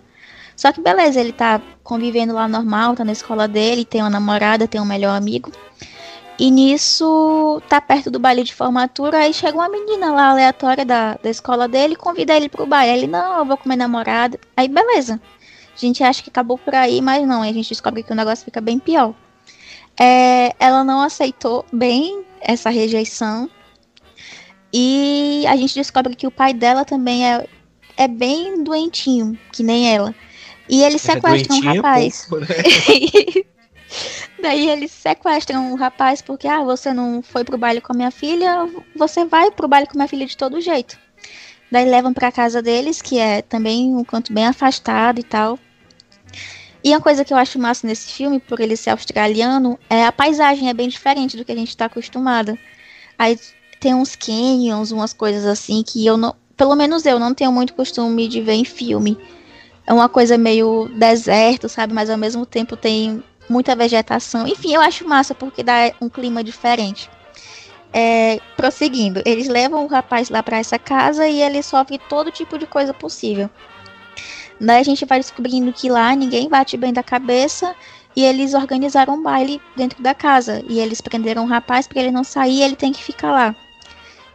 Só 0.57 0.71
que 0.73 0.81
beleza, 0.81 1.21
ele 1.21 1.31
tá 1.31 1.61
convivendo 1.83 2.33
lá 2.33 2.47
normal, 2.47 2.95
tá 2.95 3.05
na 3.05 3.11
escola 3.11 3.47
dele, 3.47 3.85
tem 3.85 4.01
uma 4.01 4.09
namorada, 4.09 4.67
tem 4.67 4.81
um 4.81 4.85
melhor 4.85 5.15
amigo. 5.15 5.51
E 6.39 6.51
nisso, 6.51 7.61
tá 7.69 7.79
perto 7.79 8.11
do 8.11 8.19
baile 8.19 8.43
de 8.43 8.53
formatura, 8.53 9.19
aí 9.19 9.33
chega 9.33 9.57
uma 9.57 9.69
menina 9.69 10.11
lá 10.11 10.31
aleatória 10.31 10.83
da, 10.83 11.15
da 11.15 11.29
escola 11.29 11.67
dele 11.67 11.95
convida 11.95 12.35
ele 12.35 12.49
pro 12.49 12.65
baile. 12.65 12.97
Ele, 12.97 13.07
não, 13.07 13.37
eu 13.37 13.45
vou 13.45 13.55
com 13.55 13.69
minha 13.69 13.77
namorada. 13.77 14.39
Aí 14.55 14.67
beleza. 14.67 15.21
A 15.75 15.79
gente 15.79 16.03
acha 16.03 16.23
que 16.23 16.29
acabou 16.29 16.57
por 16.57 16.73
aí, 16.73 17.01
mas 17.01 17.25
não. 17.27 17.43
Aí 17.43 17.51
a 17.51 17.53
gente 17.53 17.69
descobre 17.69 18.01
que 18.03 18.11
o 18.11 18.15
negócio 18.15 18.45
fica 18.45 18.59
bem 18.59 18.79
pior. 18.79 19.13
É, 19.99 20.55
ela 20.59 20.83
não 20.83 21.01
aceitou 21.01 21.65
bem 21.71 22.23
essa 22.41 22.69
rejeição. 22.71 23.49
E 24.73 25.43
a 25.47 25.55
gente 25.55 25.75
descobre 25.75 26.15
que 26.15 26.27
o 26.27 26.31
pai 26.31 26.53
dela 26.53 26.83
também 26.83 27.31
é, 27.31 27.47
é 27.95 28.07
bem 28.07 28.63
doentinho, 28.63 29.37
que 29.51 29.63
nem 29.63 29.93
ela. 29.93 30.13
E 30.69 30.81
eles 30.83 31.01
sequestram 31.01 31.57
um 31.57 31.61
Doentinho 31.61 31.73
é 31.73 31.75
rapaz. 31.77 32.25
pouco, 32.29 32.45
né? 32.45 32.47
Daí 34.41 34.69
eles 34.69 34.91
sequestram 34.91 35.71
o 35.73 35.75
rapaz 35.75 36.21
porque, 36.21 36.47
ah, 36.47 36.63
você 36.63 36.93
não 36.93 37.21
foi 37.21 37.43
pro 37.43 37.57
baile 37.57 37.81
com 37.81 37.93
a 37.93 37.95
minha 37.95 38.11
filha, 38.11 38.69
você 38.95 39.25
vai 39.25 39.49
pro 39.49 39.67
baile 39.67 39.87
com 39.87 39.93
a 39.93 39.99
minha 39.99 40.07
filha 40.07 40.25
de 40.25 40.37
todo 40.37 40.61
jeito. 40.61 40.97
Daí 41.71 41.89
levam 41.89 42.13
pra 42.13 42.31
casa 42.31 42.61
deles, 42.61 43.01
que 43.01 43.17
é 43.17 43.41
também 43.41 43.95
um 43.95 44.03
canto 44.03 44.31
bem 44.31 44.45
afastado 44.45 45.19
e 45.19 45.23
tal. 45.23 45.59
E 46.83 46.91
uma 46.91 47.01
coisa 47.01 47.25
que 47.25 47.33
eu 47.33 47.37
acho 47.37 47.59
massa 47.59 47.85
nesse 47.85 48.11
filme, 48.11 48.39
por 48.39 48.59
ele 48.59 48.77
ser 48.77 48.91
australiano, 48.91 49.77
é 49.89 50.05
a 50.05 50.11
paisagem 50.11 50.69
é 50.69 50.73
bem 50.73 50.87
diferente 50.87 51.35
do 51.35 51.43
que 51.43 51.51
a 51.51 51.55
gente 51.55 51.75
tá 51.75 51.85
acostumada. 51.85 52.57
Aí 53.17 53.37
tem 53.79 53.93
uns 53.93 54.15
canyons, 54.15 54.91
umas 54.91 55.13
coisas 55.13 55.45
assim 55.45 55.83
que 55.83 56.05
eu 56.05 56.15
não, 56.15 56.35
pelo 56.55 56.75
menos 56.75 57.05
eu 57.05 57.19
não 57.19 57.33
tenho 57.33 57.51
muito 57.51 57.73
costume 57.73 58.27
de 58.27 58.41
ver 58.41 58.53
em 58.53 58.65
filme. 58.65 59.17
É 59.87 59.93
uma 59.93 60.09
coisa 60.09 60.37
meio 60.37 60.89
deserto, 60.93 61.69
sabe? 61.69 61.93
Mas 61.93 62.09
ao 62.09 62.17
mesmo 62.17 62.45
tempo 62.45 62.75
tem 62.75 63.23
muita 63.49 63.73
vegetação. 63.73 64.45
Enfim, 64.45 64.73
eu 64.73 64.81
acho 64.81 65.07
massa 65.07 65.33
porque 65.33 65.63
dá 65.63 65.93
um 66.01 66.09
clima 66.09 66.43
diferente. 66.43 67.09
É, 67.93 68.41
prosseguindo, 68.57 69.21
eles 69.25 69.47
levam 69.47 69.85
o 69.85 69.87
rapaz 69.87 70.29
lá 70.29 70.43
para 70.43 70.57
essa 70.57 70.77
casa 70.77 71.25
e 71.25 71.41
ele 71.41 71.63
sofre 71.63 71.97
todo 72.09 72.29
tipo 72.29 72.57
de 72.57 72.67
coisa 72.67 72.93
possível. 72.93 73.49
Daí 74.59 74.81
a 74.81 74.83
gente 74.83 75.05
vai 75.05 75.19
descobrindo 75.19 75.71
que 75.71 75.89
lá 75.89 76.13
ninguém 76.13 76.49
bate 76.49 76.75
bem 76.75 76.91
da 76.91 77.01
cabeça 77.01 77.73
e 78.13 78.25
eles 78.25 78.53
organizaram 78.53 79.13
um 79.13 79.23
baile 79.23 79.61
dentro 79.75 80.03
da 80.03 80.13
casa 80.13 80.63
e 80.67 80.79
eles 80.79 80.99
prenderam 80.99 81.45
o 81.45 81.47
rapaz 81.47 81.87
para 81.87 82.01
ele 82.01 82.11
não 82.11 82.25
sair, 82.25 82.61
ele 82.61 82.75
tem 82.75 82.91
que 82.91 83.01
ficar 83.01 83.31
lá. 83.31 83.55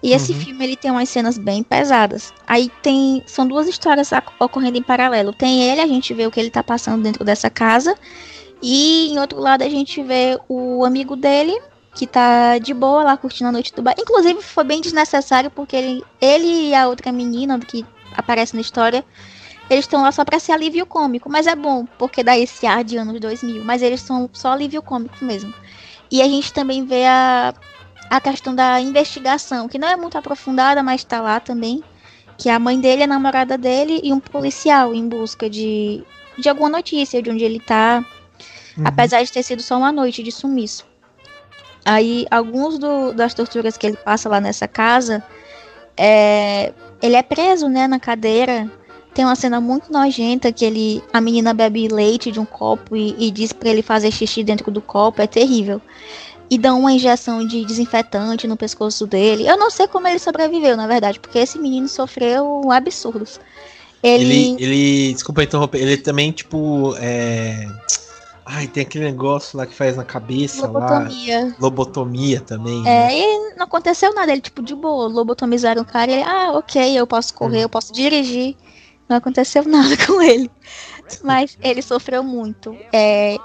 E 0.02 0.12
esse 0.12 0.32
Uhum. 0.32 0.40
filme 0.40 0.64
ele 0.64 0.76
tem 0.76 0.90
umas 0.90 1.08
cenas 1.08 1.38
bem 1.38 1.62
pesadas. 1.62 2.32
Aí 2.46 2.70
tem 2.82 3.22
são 3.26 3.46
duas 3.46 3.68
histórias 3.68 4.10
ocorrendo 4.40 4.76
em 4.78 4.82
paralelo. 4.82 5.32
Tem 5.32 5.62
ele, 5.62 5.80
a 5.80 5.86
gente 5.86 6.12
vê 6.12 6.26
o 6.26 6.30
que 6.30 6.40
ele 6.40 6.50
tá 6.50 6.62
passando 6.62 7.02
dentro 7.02 7.24
dessa 7.24 7.48
casa 7.48 7.94
e 8.62 9.08
em 9.12 9.18
outro 9.18 9.40
lado 9.40 9.62
a 9.62 9.68
gente 9.68 10.02
vê 10.02 10.38
o 10.48 10.84
amigo 10.84 11.16
dele, 11.16 11.56
que 11.94 12.06
tá 12.06 12.58
de 12.58 12.72
boa 12.74 13.04
lá 13.04 13.16
curtindo 13.16 13.48
a 13.48 13.52
noite 13.52 13.72
do 13.74 13.82
bar. 13.82 13.94
Inclusive 13.98 14.42
foi 14.42 14.64
bem 14.64 14.80
desnecessário 14.80 15.50
porque 15.50 15.76
ele, 15.76 16.04
ele 16.20 16.68
e 16.70 16.74
a 16.74 16.88
outra 16.88 17.12
menina 17.12 17.58
que 17.60 17.84
aparece 18.16 18.54
na 18.54 18.60
história, 18.60 19.04
eles 19.70 19.84
estão 19.84 20.02
lá 20.02 20.10
só 20.12 20.24
pra 20.24 20.38
ser 20.38 20.52
alívio 20.52 20.84
cômico. 20.86 21.30
Mas 21.30 21.46
é 21.46 21.54
bom, 21.54 21.86
porque 21.98 22.22
dá 22.22 22.36
esse 22.38 22.66
ar 22.66 22.82
de 22.82 22.96
anos 22.96 23.20
2000. 23.20 23.64
Mas 23.64 23.82
eles 23.82 24.00
são 24.00 24.28
só 24.32 24.52
alívio 24.52 24.82
cômico 24.82 25.24
mesmo. 25.24 25.52
E 26.10 26.20
a 26.20 26.26
gente 26.26 26.52
também 26.52 26.84
vê 26.84 27.06
a, 27.06 27.54
a 28.16 28.20
questão 28.20 28.54
da 28.54 28.80
investigação, 28.80 29.68
que 29.68 29.78
não 29.78 29.88
é 29.88 29.96
muito 29.96 30.18
aprofundada, 30.18 30.82
mas 30.82 31.02
tá 31.02 31.20
lá 31.20 31.40
também. 31.40 31.82
Que 32.36 32.48
a 32.50 32.58
mãe 32.58 32.78
dele, 32.80 33.04
a 33.04 33.06
namorada 33.06 33.56
dele 33.56 34.00
e 34.02 34.12
um 34.12 34.20
policial 34.20 34.94
em 34.94 35.08
busca 35.08 35.48
de, 35.48 36.02
de 36.38 36.48
alguma 36.48 36.68
notícia 36.68 37.22
de 37.22 37.30
onde 37.30 37.44
ele 37.44 37.58
tá 37.60 38.04
Uhum. 38.76 38.84
apesar 38.86 39.22
de 39.22 39.30
ter 39.30 39.42
sido 39.42 39.62
só 39.62 39.76
uma 39.76 39.92
noite 39.92 40.22
de 40.22 40.32
sumiço. 40.32 40.84
Aí, 41.84 42.26
alguns 42.30 42.78
do- 42.78 43.12
das 43.12 43.34
torturas 43.34 43.76
que 43.76 43.86
ele 43.86 43.96
passa 43.98 44.28
lá 44.30 44.40
nessa 44.40 44.66
casa, 44.66 45.22
é, 45.96 46.72
ele 47.02 47.16
é 47.16 47.22
preso, 47.22 47.68
né, 47.68 47.86
na 47.86 47.98
cadeira. 48.00 48.70
Tem 49.14 49.24
uma 49.26 49.36
cena 49.36 49.60
muito 49.60 49.92
nojenta 49.92 50.50
que 50.50 50.64
ele, 50.64 51.02
a 51.12 51.20
menina 51.20 51.52
bebe 51.52 51.86
leite 51.88 52.32
de 52.32 52.40
um 52.40 52.46
copo 52.46 52.96
e, 52.96 53.14
e 53.18 53.30
diz 53.30 53.52
pra 53.52 53.68
ele 53.68 53.82
fazer 53.82 54.10
xixi 54.10 54.42
dentro 54.42 54.70
do 54.70 54.80
copo, 54.80 55.20
é 55.20 55.26
terrível. 55.26 55.80
E 56.52 56.58
dão 56.58 56.80
uma 56.80 56.92
injeção 56.92 57.46
de 57.46 57.64
desinfetante 57.64 58.46
no 58.46 58.58
pescoço 58.58 59.06
dele. 59.06 59.48
Eu 59.48 59.56
não 59.56 59.70
sei 59.70 59.88
como 59.88 60.06
ele 60.06 60.18
sobreviveu, 60.18 60.76
na 60.76 60.86
verdade, 60.86 61.18
porque 61.18 61.38
esse 61.38 61.58
menino 61.58 61.88
sofreu 61.88 62.70
absurdos. 62.70 63.40
Ele, 64.02 64.54
ele, 64.58 65.14
desculpa 65.14 65.44
interromper, 65.44 65.80
ele 65.80 65.96
também, 65.96 66.30
tipo, 66.30 66.94
é... 66.98 67.66
Ai, 68.44 68.66
tem 68.66 68.82
aquele 68.82 69.06
negócio 69.06 69.56
lá 69.56 69.64
que 69.64 69.74
faz 69.74 69.96
na 69.96 70.04
cabeça 70.04 70.66
lá. 70.66 70.80
lobotomia. 70.80 71.56
Lobotomia 71.58 72.40
também. 72.42 72.82
né? 72.82 73.14
É, 73.14 73.18
e 73.18 73.54
não 73.56 73.64
aconteceu 73.64 74.12
nada. 74.14 74.30
Ele, 74.30 74.42
tipo, 74.42 74.62
de 74.62 74.74
boa, 74.74 75.08
lobotomizaram 75.08 75.80
o 75.80 75.86
cara 75.86 76.10
e 76.10 76.14
ele, 76.16 76.24
ah, 76.24 76.52
ok, 76.52 76.98
eu 76.98 77.06
posso 77.06 77.32
correr, 77.32 77.64
eu 77.64 77.68
posso 77.70 77.94
dirigir. 77.94 78.56
Não 79.08 79.16
aconteceu 79.16 79.64
nada 79.68 79.96
com 80.06 80.20
ele. 80.20 80.50
Mas 81.24 81.56
ele 81.62 81.80
sofreu 81.80 82.22
muito. 82.22 82.76
É, 82.92 83.38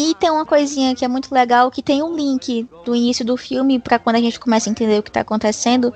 e 0.00 0.14
tem 0.14 0.30
uma 0.30 0.46
coisinha 0.46 0.94
que 0.94 1.04
é 1.04 1.08
muito 1.08 1.34
legal, 1.34 1.72
que 1.72 1.82
tem 1.82 2.04
um 2.04 2.14
link 2.14 2.68
do 2.84 2.94
início 2.94 3.24
do 3.24 3.36
filme 3.36 3.80
pra 3.80 3.98
quando 3.98 4.14
a 4.14 4.20
gente 4.20 4.38
começa 4.38 4.70
a 4.70 4.72
entender 4.72 5.00
o 5.00 5.02
que 5.02 5.10
tá 5.10 5.22
acontecendo, 5.22 5.92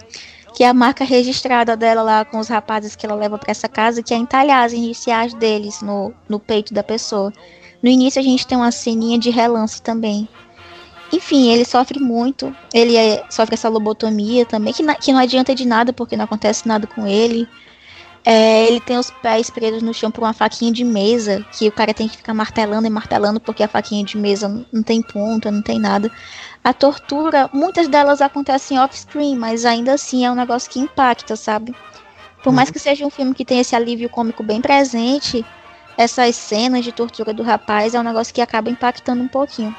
que 0.56 0.64
é 0.64 0.68
a 0.68 0.74
marca 0.74 1.04
registrada 1.04 1.76
dela 1.76 2.02
lá 2.02 2.24
com 2.24 2.40
os 2.40 2.48
rapazes 2.48 2.96
que 2.96 3.06
ela 3.06 3.14
leva 3.14 3.38
pra 3.38 3.52
essa 3.52 3.68
casa, 3.68 4.02
que 4.02 4.12
é 4.12 4.16
entalhar 4.16 4.64
as 4.64 4.72
iniciais 4.72 5.32
deles 5.34 5.80
no, 5.82 6.12
no 6.28 6.40
peito 6.40 6.74
da 6.74 6.82
pessoa. 6.82 7.32
No 7.80 7.88
início 7.88 8.20
a 8.20 8.24
gente 8.24 8.44
tem 8.44 8.58
uma 8.58 8.72
ceninha 8.72 9.18
de 9.20 9.30
relance 9.30 9.80
também. 9.80 10.28
Enfim, 11.12 11.52
ele 11.52 11.64
sofre 11.64 12.00
muito. 12.00 12.52
Ele 12.74 12.96
é- 12.96 13.24
sofre 13.30 13.54
essa 13.54 13.68
lobotomia 13.68 14.44
também, 14.44 14.72
que, 14.72 14.82
na- 14.82 14.96
que 14.96 15.12
não 15.12 15.20
adianta 15.20 15.54
de 15.54 15.64
nada, 15.64 15.92
porque 15.92 16.16
não 16.16 16.24
acontece 16.24 16.66
nada 16.66 16.88
com 16.88 17.06
ele. 17.06 17.46
É, 18.24 18.68
ele 18.68 18.80
tem 18.80 18.96
os 18.96 19.10
pés 19.10 19.50
presos 19.50 19.82
no 19.82 19.92
chão 19.92 20.10
por 20.10 20.22
uma 20.22 20.32
faquinha 20.32 20.70
de 20.70 20.84
mesa, 20.84 21.44
que 21.52 21.66
o 21.66 21.72
cara 21.72 21.92
tem 21.92 22.08
que 22.08 22.16
ficar 22.16 22.32
martelando 22.32 22.86
e 22.86 22.90
martelando, 22.90 23.40
porque 23.40 23.64
a 23.64 23.68
faquinha 23.68 24.04
de 24.04 24.16
mesa 24.16 24.48
não- 24.72 24.82
tem 24.82 25.02
ponta, 25.02 25.50
não 25.50 25.60
tem 25.60 25.78
nada. 25.78 26.10
A 26.62 26.72
tortura, 26.72 27.50
muitas 27.52 27.88
delas 27.88 28.20
acontecem 28.20 28.78
off-screen, 28.78 29.36
mas 29.36 29.64
ainda 29.64 29.94
assim 29.94 30.24
é 30.24 30.30
um 30.30 30.36
negócio 30.36 30.70
que 30.70 30.78
impacta, 30.78 31.34
sabe? 31.34 31.74
Por 32.44 32.52
mais 32.52 32.70
que 32.70 32.78
seja 32.78 33.04
um 33.04 33.10
filme 33.10 33.34
que 33.34 33.44
tem 33.44 33.58
esse 33.58 33.74
alívio 33.74 34.08
cômico 34.08 34.42
bem 34.44 34.60
presente, 34.60 35.44
essas 35.96 36.36
cenas 36.36 36.84
de 36.84 36.92
tortura 36.92 37.32
do 37.34 37.42
rapaz 37.42 37.94
é 37.94 38.00
um 38.00 38.04
negócio 38.04 38.32
que 38.32 38.40
acaba 38.40 38.70
impactando 38.70 39.22
um 39.22 39.28
pouquinho. 39.28 39.74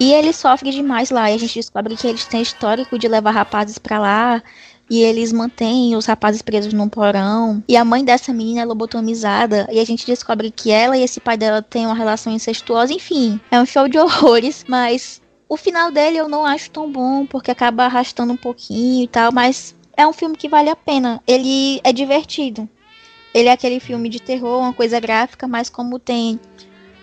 E 0.00 0.12
ele 0.12 0.32
sofre 0.32 0.70
demais 0.70 1.10
lá, 1.10 1.30
e 1.30 1.34
a 1.34 1.38
gente 1.38 1.54
descobre 1.54 1.96
que 1.96 2.06
eles 2.06 2.26
têm 2.26 2.42
histórico 2.42 2.98
de 2.98 3.06
levar 3.06 3.30
rapazes 3.30 3.78
pra 3.78 3.98
lá, 3.98 4.42
e 4.92 5.00
eles 5.00 5.32
mantêm 5.32 5.96
os 5.96 6.04
rapazes 6.04 6.42
presos 6.42 6.74
num 6.74 6.86
porão. 6.86 7.64
E 7.66 7.78
a 7.78 7.84
mãe 7.84 8.04
dessa 8.04 8.30
menina 8.30 8.60
é 8.60 8.64
lobotomizada, 8.66 9.66
e 9.72 9.80
a 9.80 9.84
gente 9.86 10.04
descobre 10.04 10.50
que 10.50 10.70
ela 10.70 10.98
e 10.98 11.02
esse 11.02 11.18
pai 11.18 11.34
dela 11.34 11.62
têm 11.62 11.86
uma 11.86 11.94
relação 11.94 12.30
incestuosa, 12.30 12.92
enfim, 12.92 13.40
é 13.50 13.58
um 13.58 13.64
show 13.64 13.88
de 13.88 13.96
horrores, 13.98 14.66
mas 14.68 15.22
o 15.48 15.56
final 15.56 15.90
dele 15.90 16.18
eu 16.18 16.28
não 16.28 16.44
acho 16.44 16.70
tão 16.70 16.92
bom, 16.92 17.24
porque 17.24 17.50
acaba 17.50 17.86
arrastando 17.86 18.34
um 18.34 18.36
pouquinho 18.36 19.04
e 19.04 19.08
tal, 19.08 19.32
mas 19.32 19.74
é 19.96 20.06
um 20.06 20.12
filme 20.12 20.36
que 20.36 20.46
vale 20.46 20.68
a 20.68 20.76
pena. 20.76 21.22
Ele 21.26 21.80
é 21.82 21.90
divertido. 21.90 22.68
Ele 23.32 23.48
é 23.48 23.52
aquele 23.52 23.80
filme 23.80 24.10
de 24.10 24.20
terror, 24.20 24.60
uma 24.60 24.74
coisa 24.74 25.00
gráfica, 25.00 25.48
mas 25.48 25.70
como 25.70 25.98
tem 25.98 26.38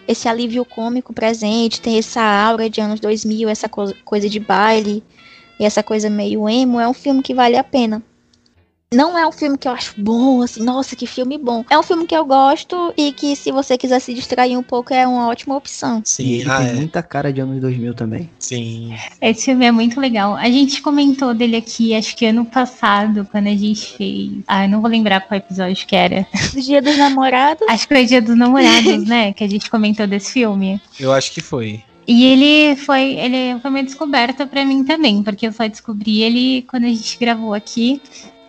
esse 0.07 0.27
alívio 0.27 0.63
cômico 0.63 1.11
presente, 1.11 1.81
tem 1.81 1.97
essa 1.97 2.21
aura 2.21 2.69
de 2.69 2.81
anos 2.81 2.99
2000, 2.99 3.49
essa 3.49 3.67
co 3.67 3.91
coisa 4.05 4.29
de 4.29 4.39
baile 4.39 5.03
e 5.59 5.65
essa 5.65 5.83
coisa 5.83 6.09
meio 6.09 6.47
emo, 6.47 6.79
é 6.79 6.87
um 6.87 6.93
filme 6.93 7.21
que 7.21 7.33
vale 7.33 7.57
a 7.57 7.63
pena. 7.63 8.01
Não 8.91 9.15
é 9.15 9.27
um 9.27 9.31
filme 9.31 9.55
que 9.55 9.67
eu 9.67 9.71
acho 9.71 9.93
bom, 9.97 10.41
assim, 10.41 10.63
nossa, 10.63 10.95
que 10.95 11.05
filme 11.05 11.37
bom. 11.37 11.63
É 11.69 11.77
um 11.77 11.83
filme 11.83 12.07
que 12.07 12.15
eu 12.15 12.25
gosto 12.25 12.91
e 12.97 13.11
que, 13.11 13.35
se 13.35 13.51
você 13.51 13.77
quiser 13.77 13.99
se 13.99 14.15
distrair 14.15 14.57
um 14.57 14.63
pouco, 14.63 14.91
é 14.91 15.05
uma 15.05 15.27
ótima 15.27 15.55
opção. 15.55 16.01
E 16.03 16.09
Sim, 16.09 16.31
ele 16.33 16.49
ah, 16.49 16.57
tem 16.57 16.69
é. 16.69 16.73
muita 16.73 17.03
cara 17.03 17.31
de 17.31 17.39
anos 17.39 17.61
2000 17.61 17.93
também. 17.93 18.27
Sim. 18.39 18.95
Esse 19.21 19.45
filme 19.45 19.63
é 19.63 19.71
muito 19.71 19.99
legal. 19.99 20.35
A 20.35 20.49
gente 20.49 20.81
comentou 20.81 21.35
dele 21.35 21.57
aqui, 21.57 21.93
acho 21.93 22.15
que 22.15 22.25
ano 22.25 22.43
passado, 22.45 23.27
quando 23.29 23.45
a 23.45 23.55
gente 23.55 23.95
fez. 23.95 24.31
Ah, 24.47 24.65
eu 24.65 24.69
não 24.69 24.81
vou 24.81 24.89
lembrar 24.89 25.21
qual 25.21 25.37
episódio 25.37 25.85
que 25.85 25.95
era. 25.95 26.25
Do 26.51 26.59
Dia 26.59 26.81
dos 26.81 26.97
Namorados, 26.97 27.67
Acho 27.69 27.87
que 27.87 27.93
foi 27.93 28.05
Dia 28.07 28.23
dos 28.23 28.35
Namorados, 28.35 29.05
né? 29.05 29.33
Que 29.33 29.43
a 29.43 29.47
gente 29.47 29.69
comentou 29.69 30.07
desse 30.07 30.33
filme. 30.33 30.81
Eu 30.99 31.13
acho 31.13 31.31
que 31.31 31.41
foi. 31.41 31.83
E 32.11 32.25
ele 32.25 32.75
foi, 32.75 33.19
ele 33.19 33.59
foi 33.59 33.69
uma 33.69 33.83
descoberta 33.83 34.47
pra 34.47 34.65
mim 34.65 34.83
também, 34.83 35.21
porque 35.21 35.45
eu 35.45 35.53
só 35.53 35.67
descobri 35.67 36.23
ele 36.23 36.63
quando 36.63 36.85
a 36.85 36.87
gente 36.87 37.19
gravou 37.19 37.53
aqui. 37.53 38.01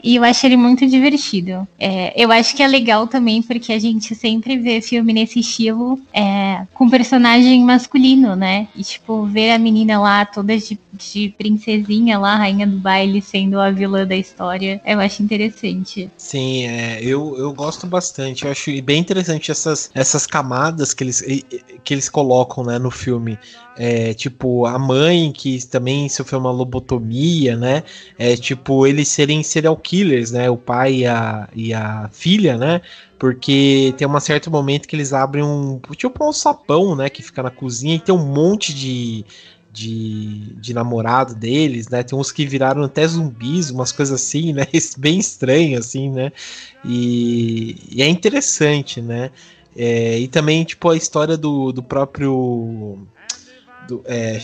E 0.02 0.16
eu 0.16 0.24
acho 0.24 0.46
ele 0.46 0.56
muito 0.56 0.86
divertido. 0.86 1.66
É, 1.78 2.12
eu 2.20 2.30
acho 2.32 2.54
que 2.54 2.62
é 2.62 2.66
legal 2.66 3.06
também 3.06 3.42
porque 3.42 3.72
a 3.72 3.78
gente 3.78 4.14
sempre 4.14 4.56
vê 4.56 4.80
filme 4.80 5.12
nesse 5.12 5.40
estilo 5.40 6.00
é, 6.12 6.66
com 6.74 6.88
personagem 6.88 7.64
masculino, 7.64 8.34
né? 8.34 8.68
E 8.74 8.82
tipo, 8.82 9.24
ver 9.26 9.50
a 9.50 9.58
menina 9.58 10.00
lá 10.00 10.24
toda 10.24 10.56
de, 10.56 10.78
de 10.92 11.34
princesinha 11.36 12.18
lá, 12.18 12.36
rainha 12.36 12.66
do 12.66 12.78
baile, 12.78 13.22
sendo 13.22 13.60
a 13.60 13.70
vilã 13.70 14.06
da 14.06 14.16
história, 14.16 14.80
eu 14.84 15.00
acho 15.00 15.22
interessante. 15.22 16.10
Sim, 16.16 16.66
é, 16.66 17.02
eu, 17.02 17.36
eu 17.36 17.52
gosto 17.52 17.86
bastante. 17.86 18.44
Eu 18.44 18.50
acho 18.50 18.70
bem 18.82 19.00
interessante 19.00 19.50
essas, 19.50 19.90
essas 19.94 20.26
camadas 20.26 20.94
que 20.94 21.04
eles, 21.04 21.22
que 21.84 21.94
eles 21.94 22.08
colocam 22.08 22.64
né, 22.64 22.78
no 22.78 22.90
filme. 22.90 23.38
É, 23.82 24.12
tipo, 24.12 24.66
a 24.66 24.78
mãe 24.78 25.32
que 25.32 25.66
também 25.66 26.06
sofreu 26.06 26.38
uma 26.38 26.50
lobotomia, 26.50 27.56
né? 27.56 27.82
É, 28.18 28.36
tipo, 28.36 28.86
eles 28.86 29.08
serem 29.08 29.42
serial 29.42 29.74
killers, 29.74 30.30
né? 30.30 30.50
O 30.50 30.56
pai 30.58 30.96
e 30.96 31.06
a, 31.06 31.48
e 31.54 31.72
a 31.72 32.10
filha, 32.12 32.58
né? 32.58 32.82
Porque 33.18 33.94
tem 33.96 34.06
um 34.06 34.20
certo 34.20 34.50
momento 34.50 34.86
que 34.86 34.94
eles 34.94 35.14
abrem 35.14 35.42
um. 35.42 35.80
Tipo 35.96 36.28
um 36.28 36.32
sapão, 36.32 36.94
né? 36.94 37.08
Que 37.08 37.22
fica 37.22 37.42
na 37.42 37.50
cozinha 37.50 37.94
e 37.94 38.00
tem 38.00 38.14
um 38.14 38.26
monte 38.26 38.74
de. 38.74 39.24
De, 39.72 40.52
de 40.56 40.74
namorado 40.74 41.32
deles, 41.32 41.88
né? 41.88 42.02
Tem 42.02 42.18
uns 42.18 42.32
que 42.32 42.44
viraram 42.44 42.82
até 42.82 43.06
zumbis, 43.06 43.70
umas 43.70 43.92
coisas 43.92 44.20
assim, 44.20 44.52
né? 44.52 44.66
Bem 44.98 45.18
estranho, 45.20 45.78
assim, 45.78 46.10
né? 46.10 46.32
E, 46.84 47.76
e 47.88 48.02
é 48.02 48.08
interessante, 48.08 49.00
né? 49.00 49.30
É, 49.76 50.18
e 50.18 50.26
também, 50.28 50.64
tipo, 50.64 50.88
a 50.90 50.96
história 50.96 51.36
do, 51.36 51.72
do 51.72 51.82
próprio. 51.82 52.98
Do, 53.90 54.02
é, 54.06 54.40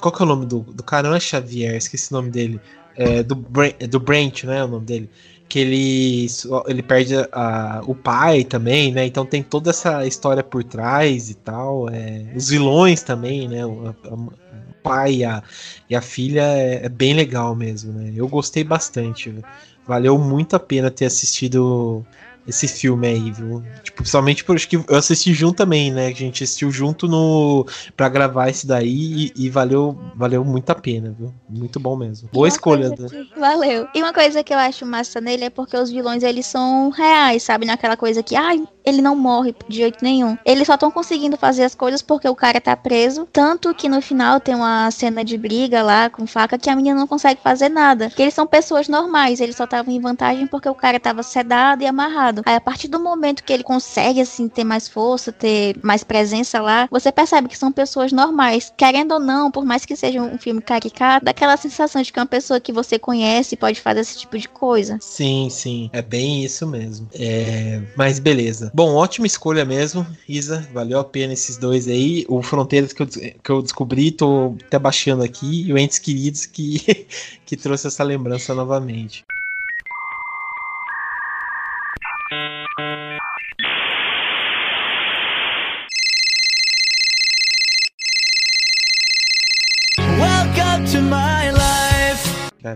qual 0.00 0.12
que 0.12 0.22
é 0.22 0.24
o 0.24 0.28
nome 0.28 0.46
do, 0.46 0.60
do 0.60 0.82
cara? 0.82 1.08
Não 1.08 1.16
é 1.16 1.20
Xavier, 1.20 1.74
esqueci 1.76 2.12
o 2.12 2.16
nome 2.16 2.30
dele. 2.30 2.62
É, 2.94 3.22
do, 3.22 3.34
Bran- 3.36 3.72
do 3.88 4.00
Brent, 4.00 4.44
né? 4.44 4.64
O 4.64 4.68
nome 4.68 4.84
dele. 4.86 5.10
Que 5.48 5.58
ele, 5.60 6.26
ele 6.68 6.82
perde 6.82 7.14
a- 7.32 7.82
o 7.86 7.94
pai 7.94 8.44
também, 8.44 8.92
né? 8.92 9.04
Então 9.06 9.26
tem 9.26 9.42
toda 9.42 9.70
essa 9.70 10.06
história 10.06 10.42
por 10.44 10.62
trás 10.64 11.30
e 11.30 11.34
tal. 11.34 11.88
é, 11.88 12.30
os 12.34 12.48
vilões 12.48 13.02
também, 13.02 13.48
né? 13.48 13.64
O, 13.66 13.88
a- 13.88 13.96
o 14.14 14.74
pai 14.82 15.16
e 15.16 15.24
a, 15.24 15.42
e 15.88 15.94
a 15.96 16.00
filha 16.02 16.42
é, 16.42 16.86
é 16.86 16.88
bem 16.88 17.14
legal 17.14 17.54
mesmo, 17.56 17.92
né? 17.92 18.12
Eu 18.14 18.28
gostei 18.28 18.62
bastante. 18.64 19.44
Valeu 19.86 20.18
muito 20.18 20.54
a 20.56 20.60
pena 20.60 20.90
ter 20.90 21.06
assistido 21.06 22.06
esse 22.50 22.68
filme 22.68 23.06
aí, 23.06 23.30
viu? 23.32 23.62
Tipo, 23.82 23.98
principalmente 23.98 24.44
por 24.44 24.56
que 24.58 24.76
eu 24.76 24.84
assisti 24.96 25.32
junto 25.32 25.56
também, 25.56 25.90
né? 25.90 26.08
A 26.08 26.12
gente 26.12 26.44
assistiu 26.44 26.70
junto 26.70 27.08
no 27.08 27.66
para 27.96 28.08
gravar 28.08 28.48
esse 28.50 28.66
daí 28.66 29.32
e, 29.36 29.46
e 29.46 29.50
valeu, 29.50 29.98
valeu 30.14 30.44
muito 30.44 30.68
a 30.70 30.74
pena, 30.74 31.14
viu? 31.18 31.32
Muito 31.48 31.80
bom 31.80 31.96
mesmo. 31.96 32.28
Boa 32.32 32.48
escolha. 32.48 32.90
né? 32.90 32.96
que- 32.96 33.40
Valeu. 33.40 33.88
E 33.94 34.02
uma 34.02 34.12
coisa 34.12 34.42
que 34.44 34.52
eu 34.52 34.58
acho 34.58 34.84
massa 34.84 35.20
nele 35.20 35.44
é 35.44 35.50
porque 35.50 35.76
os 35.76 35.90
vilões, 35.90 36.22
eles 36.22 36.46
são 36.46 36.90
reais, 36.90 37.42
sabe? 37.42 37.64
Naquela 37.66 37.96
coisa 37.96 38.22
que, 38.22 38.34
ai, 38.36 38.62
ele 38.84 39.00
não 39.02 39.14
morre 39.16 39.54
de 39.68 39.76
jeito 39.76 39.98
nenhum. 40.02 40.36
Eles 40.44 40.66
só 40.66 40.74
estão 40.74 40.90
conseguindo 40.90 41.36
fazer 41.36 41.64
as 41.64 41.74
coisas 41.74 42.02
porque 42.02 42.28
o 42.28 42.34
cara 42.34 42.60
tá 42.60 42.76
preso. 42.76 43.26
Tanto 43.32 43.74
que 43.74 43.88
no 43.88 44.00
final 44.02 44.40
tem 44.40 44.54
uma 44.54 44.90
cena 44.90 45.24
de 45.24 45.36
briga 45.38 45.82
lá 45.82 46.08
com 46.10 46.26
faca 46.26 46.58
que 46.58 46.68
a 46.70 46.76
menina 46.76 46.98
não 46.98 47.06
consegue 47.06 47.40
fazer 47.42 47.68
nada. 47.68 48.08
Porque 48.08 48.22
eles 48.22 48.34
são 48.34 48.46
pessoas 48.46 48.88
normais, 48.88 49.40
eles 49.40 49.56
só 49.56 49.64
estavam 49.64 49.92
em 49.94 50.00
vantagem 50.00 50.46
porque 50.46 50.68
o 50.68 50.74
cara 50.74 50.98
tava 50.98 51.22
sedado 51.22 51.82
e 51.82 51.86
amarrado. 51.86 52.39
Aí 52.44 52.54
a 52.54 52.60
partir 52.60 52.88
do 52.88 52.98
momento 52.98 53.44
que 53.44 53.52
ele 53.52 53.62
consegue, 53.62 54.20
assim, 54.20 54.48
ter 54.48 54.64
mais 54.64 54.88
força, 54.88 55.32
ter 55.32 55.76
mais 55.82 56.02
presença 56.02 56.60
lá, 56.60 56.88
você 56.90 57.12
percebe 57.12 57.48
que 57.48 57.56
são 57.56 57.70
pessoas 57.70 58.12
normais. 58.12 58.72
Querendo 58.76 59.12
ou 59.12 59.20
não, 59.20 59.50
por 59.50 59.64
mais 59.64 59.84
que 59.84 59.94
seja 59.96 60.20
um 60.20 60.38
filme 60.38 60.60
caricato, 60.60 61.24
dá 61.24 61.30
aquela 61.30 61.56
sensação 61.56 62.02
de 62.02 62.12
que 62.12 62.18
é 62.18 62.22
uma 62.22 62.28
pessoa 62.28 62.60
que 62.60 62.72
você 62.72 62.98
conhece 62.98 63.56
pode 63.56 63.80
fazer 63.80 64.00
esse 64.00 64.18
tipo 64.18 64.38
de 64.38 64.48
coisa. 64.48 64.98
Sim, 65.00 65.48
sim. 65.50 65.90
É 65.92 66.02
bem 66.02 66.44
isso 66.44 66.66
mesmo. 66.66 67.08
É, 67.12 67.82
mas 67.96 68.18
beleza. 68.18 68.70
Bom, 68.74 68.94
ótima 68.94 69.26
escolha 69.26 69.64
mesmo, 69.64 70.06
Isa. 70.28 70.66
Valeu 70.72 70.98
a 70.98 71.04
pena 71.04 71.34
esses 71.34 71.56
dois 71.56 71.86
aí. 71.86 72.24
O 72.28 72.42
Fronteiras 72.42 72.92
que 72.92 73.02
eu, 73.02 73.06
que 73.06 73.50
eu 73.50 73.62
descobri, 73.62 74.10
tô 74.10 74.54
até 74.66 74.78
baixando 74.78 75.22
aqui. 75.22 75.66
E 75.66 75.72
o 75.72 75.78
Entes 75.78 75.98
Queridos 75.98 76.46
que, 76.46 77.06
que 77.44 77.56
trouxe 77.56 77.86
essa 77.86 78.02
lembrança 78.02 78.54
novamente. 78.54 79.24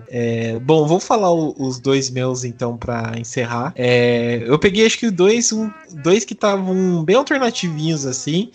É, 0.08 0.58
bom, 0.60 0.86
vou 0.86 0.98
falar 0.98 1.30
o- 1.32 1.54
os 1.58 1.78
dois 1.78 2.08
meus 2.10 2.44
então 2.44 2.76
pra 2.76 3.12
encerrar. 3.18 3.72
É, 3.76 4.42
eu 4.46 4.58
peguei 4.58 4.86
acho 4.86 4.98
que 4.98 5.10
dois, 5.10 5.52
um- 5.52 5.70
dois 5.90 6.24
que 6.24 6.32
estavam 6.32 7.04
bem 7.04 7.16
alternativinhos 7.16 8.06
assim, 8.06 8.50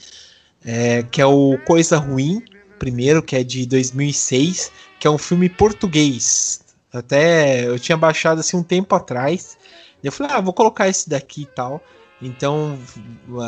é, 0.66 1.04
que 1.04 1.22
é 1.22 1.26
o 1.26 1.58
Coisa 1.60 1.98
Ruim, 1.98 2.44
primeiro, 2.80 3.24
que 3.24 3.36
é 3.36 3.44
de 3.44 3.66
2006, 3.66 4.72
que 5.00 5.08
é 5.08 5.12
um 5.12 5.18
filme 5.18 5.50
português. 5.50 6.62
Até 6.94 7.66
eu 7.68 7.80
tinha 7.80 7.98
baixado 7.98 8.40
assim 8.40 8.58
um 8.58 8.64
tempo 8.64 8.96
atrás. 8.96 9.58
E 10.04 10.08
eu 10.08 10.12
falei, 10.12 10.34
ah, 10.34 10.42
vou 10.42 10.54
colocar 10.54 10.88
esse 10.90 11.10
daqui 11.10 11.44
e 11.44 11.46
tal. 11.46 11.84
Então, 12.22 12.80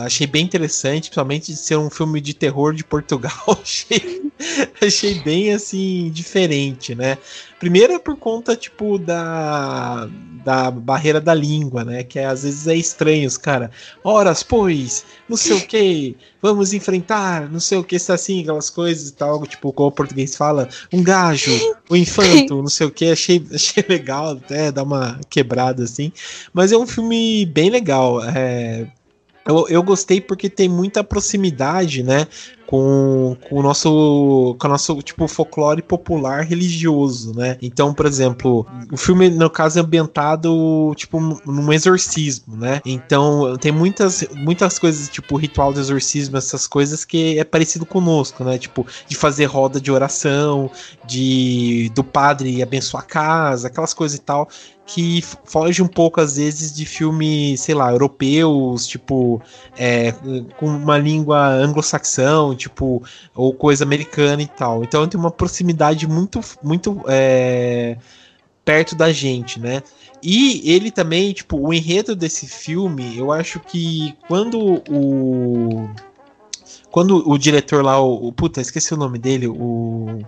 achei 0.06 0.26
bem 0.28 0.46
interessante, 0.46 1.04
principalmente 1.10 1.48
de 1.52 1.58
ser 1.58 1.78
um 1.78 1.90
filme 1.90 2.22
de 2.22 2.34
terror 2.34 2.74
de 2.74 2.84
Portugal. 2.84 3.32
achei, 3.62 4.22
achei 4.82 5.16
bem 5.16 5.52
assim 5.54 6.10
diferente, 6.12 6.96
né? 6.96 7.18
Primeiro 7.62 7.94
é 7.94 8.00
por 8.00 8.18
conta 8.18 8.56
tipo 8.56 8.98
da 8.98 10.10
da 10.44 10.72
barreira 10.72 11.22
da 11.22 11.36
língua, 11.36 11.84
né? 11.84 12.04
Que 12.04 12.18
é, 12.18 12.26
às 12.26 12.42
vezes 12.42 12.68
é 12.68 12.76
estranho, 12.76 13.28
os 13.28 13.38
cara. 13.38 13.70
Horas, 14.04 14.42
pois, 14.42 15.06
não 15.30 15.38
sei 15.38 15.58
o 15.58 15.62
que, 15.62 16.18
vamos 16.42 16.74
enfrentar, 16.74 17.48
não 17.48 17.60
sei 17.60 17.78
o 17.78 17.84
que, 17.84 17.96
assim, 17.96 18.42
aquelas 18.42 18.68
coisas 18.68 19.10
e 19.10 19.14
tal, 19.14 19.46
tipo, 19.46 19.72
como 19.72 19.90
o 19.90 19.92
português 19.92 20.36
fala, 20.36 20.68
um 20.92 21.04
gajo, 21.04 21.52
o 21.88 21.96
infanto, 21.96 22.60
não 22.60 22.70
sei 22.70 22.88
o 22.88 22.92
que, 22.92 23.12
achei, 23.12 23.46
achei 23.54 23.86
legal 23.88 24.32
até 24.32 24.72
dar 24.72 24.82
uma 24.82 25.20
quebrada 25.30 25.84
assim. 25.84 26.12
Mas 26.52 26.72
é 26.72 26.78
um 26.78 26.88
filme 26.88 27.46
bem 27.46 27.70
legal. 27.70 28.24
É, 28.24 28.88
eu, 29.46 29.68
eu 29.70 29.84
gostei 29.84 30.22
porque 30.22 30.50
tem 30.50 30.70
muita 30.70 31.04
proximidade, 31.04 32.04
né? 32.04 32.28
Com, 32.72 33.36
com 33.50 33.60
o 33.60 33.62
nosso 33.62 34.56
com 34.58 34.66
o 34.66 34.70
nosso 34.70 35.02
tipo 35.02 35.28
folclore 35.28 35.82
popular 35.82 36.46
religioso, 36.46 37.36
né? 37.36 37.58
Então, 37.62 37.94
por 37.94 38.06
exemplo, 38.06 38.66
o 38.90 38.96
filme 38.96 39.30
no 39.30 39.50
caso 39.50 39.78
é 39.78 39.82
ambientado 39.82 40.94
tipo 40.96 41.20
num 41.20 41.74
exorcismo, 41.74 42.56
né? 42.56 42.80
Então, 42.86 43.58
tem 43.58 43.74
muitas 43.74 44.26
muitas 44.38 44.80
coisas 44.80 45.10
tipo 45.10 45.36
ritual 45.36 45.74
do 45.74 45.82
exorcismo, 45.82 46.38
essas 46.38 46.66
coisas 46.66 47.04
que 47.04 47.38
é 47.38 47.44
parecido 47.44 47.86
conosco, 47.86 48.42
né? 48.46 48.58
Tipo, 48.58 48.88
de 49.06 49.18
fazer 49.18 49.46
roda 49.46 49.82
de 49.82 49.92
oração, 49.92 50.72
de 51.06 51.92
do 51.94 52.06
padre 52.06 52.64
abençoar 52.64 53.04
a 53.04 53.06
casa, 53.06 53.68
aquelas 53.68 53.94
coisas 53.94 54.18
e 54.18 54.22
tal 54.22 54.48
que 54.94 55.22
foge 55.46 55.82
um 55.82 55.88
pouco 55.88 56.20
às 56.20 56.36
vezes 56.36 56.74
de 56.74 56.86
filmes, 56.86 57.62
sei 57.62 57.74
lá, 57.74 57.92
europeus, 57.92 58.86
tipo, 58.86 59.42
é, 59.78 60.12
com 60.58 60.66
uma 60.66 60.98
língua 60.98 61.48
anglo-saxão, 61.48 62.54
tipo, 62.56 63.02
ou 63.34 63.54
coisa 63.54 63.86
americana 63.86 64.42
e 64.42 64.48
tal. 64.48 64.84
Então 64.84 65.08
tem 65.08 65.20
uma 65.20 65.32
proximidade 65.32 66.06
muito, 66.08 66.42
muito 66.62 67.02
é, 67.08 67.98
perto 68.66 68.94
da 68.94 69.12
gente, 69.14 69.60
né? 69.60 69.82
E 70.22 70.70
ele 70.70 70.92
também, 70.92 71.32
tipo, 71.34 71.58
o 71.58 71.74
enredo 71.74 72.16
desse 72.16 72.46
filme, 72.48 73.18
eu 73.18 73.32
acho 73.32 73.60
que 73.60 74.16
quando 74.28 74.84
o. 74.90 75.90
Quando 76.92 77.28
o 77.30 77.38
diretor 77.38 77.84
lá, 77.84 78.00
o. 78.02 78.28
o 78.28 78.34
puta, 78.34 78.60
esqueci 78.60 78.94
o 78.94 78.98
nome 78.98 79.18
dele, 79.18 79.48
o. 79.48 80.20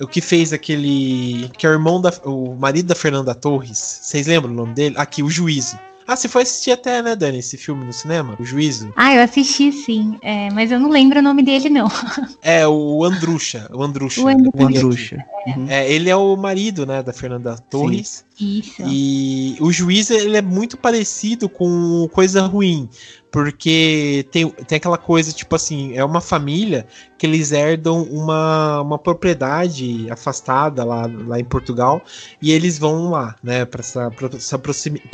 O 0.00 0.06
que 0.06 0.20
fez 0.20 0.52
aquele. 0.52 1.48
Que 1.56 1.66
é 1.66 1.70
o 1.70 1.72
irmão 1.72 2.00
da. 2.00 2.12
O 2.24 2.56
marido 2.56 2.86
da 2.86 2.94
Fernanda 2.94 3.34
Torres. 3.34 4.00
Vocês 4.02 4.26
lembram 4.26 4.52
o 4.52 4.56
nome 4.56 4.74
dele? 4.74 4.94
Aqui, 4.98 5.22
o 5.22 5.30
juízo. 5.30 5.78
Ah, 6.06 6.16
você 6.16 6.28
foi 6.28 6.42
assistir 6.42 6.70
até, 6.70 7.00
né, 7.00 7.16
Dani, 7.16 7.38
esse 7.38 7.56
filme 7.56 7.84
no 7.84 7.92
cinema? 7.92 8.36
O 8.38 8.44
Juízo? 8.44 8.92
Ah, 8.94 9.14
eu 9.14 9.22
assisti 9.22 9.72
sim, 9.72 10.18
é, 10.22 10.50
mas 10.50 10.70
eu 10.70 10.78
não 10.78 10.90
lembro 10.90 11.18
o 11.18 11.22
nome 11.22 11.42
dele, 11.42 11.70
não. 11.70 11.88
É, 12.42 12.66
o 12.68 13.02
Andrucha. 13.02 13.70
O 13.72 13.82
Andrucha. 13.82 14.20
O 14.20 14.28
Andrucha. 14.28 14.62
O 14.62 14.66
Andrucha. 14.66 15.24
Uhum. 15.46 15.66
É, 15.68 15.90
ele 15.90 16.10
é 16.10 16.16
o 16.16 16.36
marido, 16.36 16.84
né, 16.84 17.02
da 17.02 17.12
Fernanda 17.12 17.56
Torres. 17.70 18.24
Isso. 18.40 18.82
E 18.86 19.56
o 19.60 19.70
juiz 19.70 20.10
ele 20.10 20.36
é 20.36 20.42
muito 20.42 20.76
parecido 20.76 21.48
com 21.48 22.08
coisa 22.12 22.42
ruim, 22.42 22.88
porque 23.30 24.26
tem, 24.30 24.48
tem 24.48 24.76
aquela 24.76 24.96
coisa, 24.96 25.32
tipo 25.32 25.56
assim, 25.56 25.96
é 25.96 26.04
uma 26.04 26.20
família 26.20 26.86
que 27.18 27.26
eles 27.26 27.50
herdam 27.52 28.02
uma, 28.02 28.80
uma 28.80 28.98
propriedade 28.98 30.08
afastada 30.10 30.84
lá, 30.84 31.10
lá 31.26 31.40
em 31.40 31.44
Portugal 31.44 32.02
e 32.40 32.52
eles 32.52 32.78
vão 32.78 33.10
lá, 33.10 33.34
né, 33.42 33.64
para 33.64 33.80
essa, 33.80 34.10
pra 34.10 34.28
essa, 34.28 34.60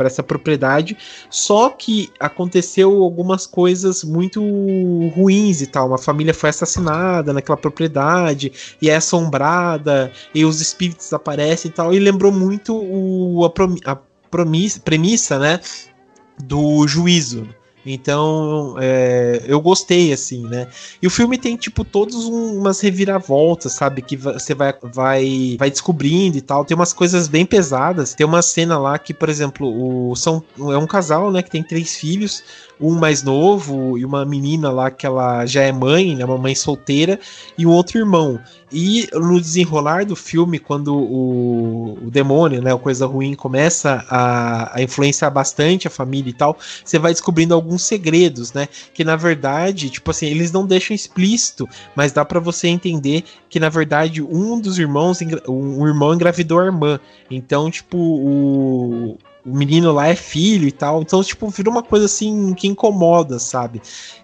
essa 0.01 0.23
propriedade. 0.23 0.99
Só 1.31 1.71
que 1.71 2.11
aconteceu 2.19 3.03
algumas 3.03 3.47
coisas 3.47 4.05
muito 4.05 4.43
ruins 5.15 5.63
e 5.63 5.67
tal. 5.67 5.89
Uma 5.89 5.99
família 5.99 6.35
foi 6.35 6.51
assassinada 6.51 7.33
naquela 7.33 7.57
propriedade 7.57 8.77
e 8.83 8.91
é 8.91 8.97
assombrada 8.97 10.13
e 10.35 10.45
os 10.45 10.61
espíritos 10.61 11.11
aparecem 11.13 11.71
e 11.71 11.73
tal. 11.73 11.95
E 11.95 11.99
lembrou 11.99 12.33
muito 12.33 12.77
o, 12.77 13.10
a, 13.45 13.51
promi- 13.51 13.81
a 13.85 13.97
promis- 14.31 14.79
premissa, 14.79 15.39
né, 15.39 15.61
do 16.43 16.87
juízo. 16.87 17.49
Então, 17.85 18.75
é, 18.79 19.43
eu 19.47 19.61
gostei, 19.61 20.13
assim, 20.13 20.47
né? 20.47 20.69
E 21.01 21.07
o 21.07 21.11
filme 21.11 21.39
tem, 21.39 21.57
tipo, 21.57 21.83
todas 21.85 22.15
um- 22.17 22.59
umas 22.59 22.79
reviravoltas, 22.81 23.73
sabe? 23.73 24.03
Que 24.03 24.17
você 24.17 24.55
vai, 24.55 24.75
vai, 24.83 25.57
vai 25.59 25.71
descobrindo 25.71 26.37
e 26.37 26.43
tal. 26.43 26.65
Tem 26.65 26.75
umas 26.75 26.93
coisas 26.93 27.27
bem 27.27 27.47
pesadas. 27.47 28.15
Tem 28.15 28.27
uma 28.27 28.43
cena 28.43 28.79
lá 28.79 28.99
que, 28.99 29.15
por 29.15 29.29
exemplo, 29.29 29.67
o, 30.11 30.15
são, 30.15 30.43
é 30.59 30.77
um 30.77 30.87
casal, 30.87 31.31
né? 31.33 31.43
Que 31.43 31.51
tem 31.51 31.63
três 31.63 31.97
filhos. 31.97 32.43
Um 32.79 32.99
mais 32.99 33.23
novo 33.23 33.99
e 33.99 34.05
uma 34.07 34.25
menina 34.25 34.71
lá 34.71 34.91
que 34.91 35.05
ela 35.07 35.45
já 35.45 35.63
é 35.63 35.73
mãe, 35.73 36.15
né? 36.17 36.25
Uma 36.25 36.39
mãe 36.39 36.55
solteira. 36.55 37.19
E 37.57 37.67
um 37.67 37.71
outro 37.71 37.99
irmão. 37.99 38.39
E 38.73 39.09
no 39.13 39.41
desenrolar 39.41 40.05
do 40.07 40.15
filme, 40.15 40.59
quando 40.59 40.95
o, 40.95 41.99
o 42.07 42.11
demônio, 42.11 42.63
né? 42.63 42.73
O 42.73 42.79
coisa 42.79 43.07
ruim 43.07 43.35
começa 43.35 44.05
a, 44.09 44.79
a 44.79 44.83
influenciar 44.83 45.31
bastante 45.31 45.87
a 45.87 45.91
família 45.91 46.31
e 46.31 46.33
tal 46.33 46.57
você 46.85 46.99
vai 46.99 47.13
descobrindo 47.13 47.55
alguns 47.55 47.70
segredos, 47.79 48.53
né? 48.53 48.69
Que 48.95 49.05
na 49.05 49.17
verdade, 49.17 49.91
tipo 49.91 50.11
assim, 50.11 50.27
eles 50.27 50.53
não 50.53 50.67
deixam 50.67 50.95
explícito, 50.95 51.69
mas 51.95 52.13
dá 52.13 52.25
pra 52.25 52.41
você 52.41 52.69
entender 52.69 53.25
que 53.49 53.61
na 53.61 53.69
verdade 53.69 54.23
um 54.23 54.61
dos 54.61 54.79
irmãos, 54.79 55.19
um 55.49 55.87
irmão 55.87 56.15
engravidou 56.15 56.61
a 56.61 56.65
irmã. 56.67 57.01
Então, 57.31 57.71
tipo, 57.71 57.97
o 57.99 59.19
o 59.45 59.57
menino 59.57 59.91
lá 59.91 60.07
é 60.09 60.15
filho 60.15 60.69
e 60.69 60.73
tal, 60.73 61.01
então, 61.01 61.23
tipo, 61.25 61.49
vira 61.49 61.71
uma 61.71 61.83
coisa 61.83 62.05
assim 62.05 62.53
que 62.53 62.69
incomoda, 62.69 63.39
sabe? 63.39 63.81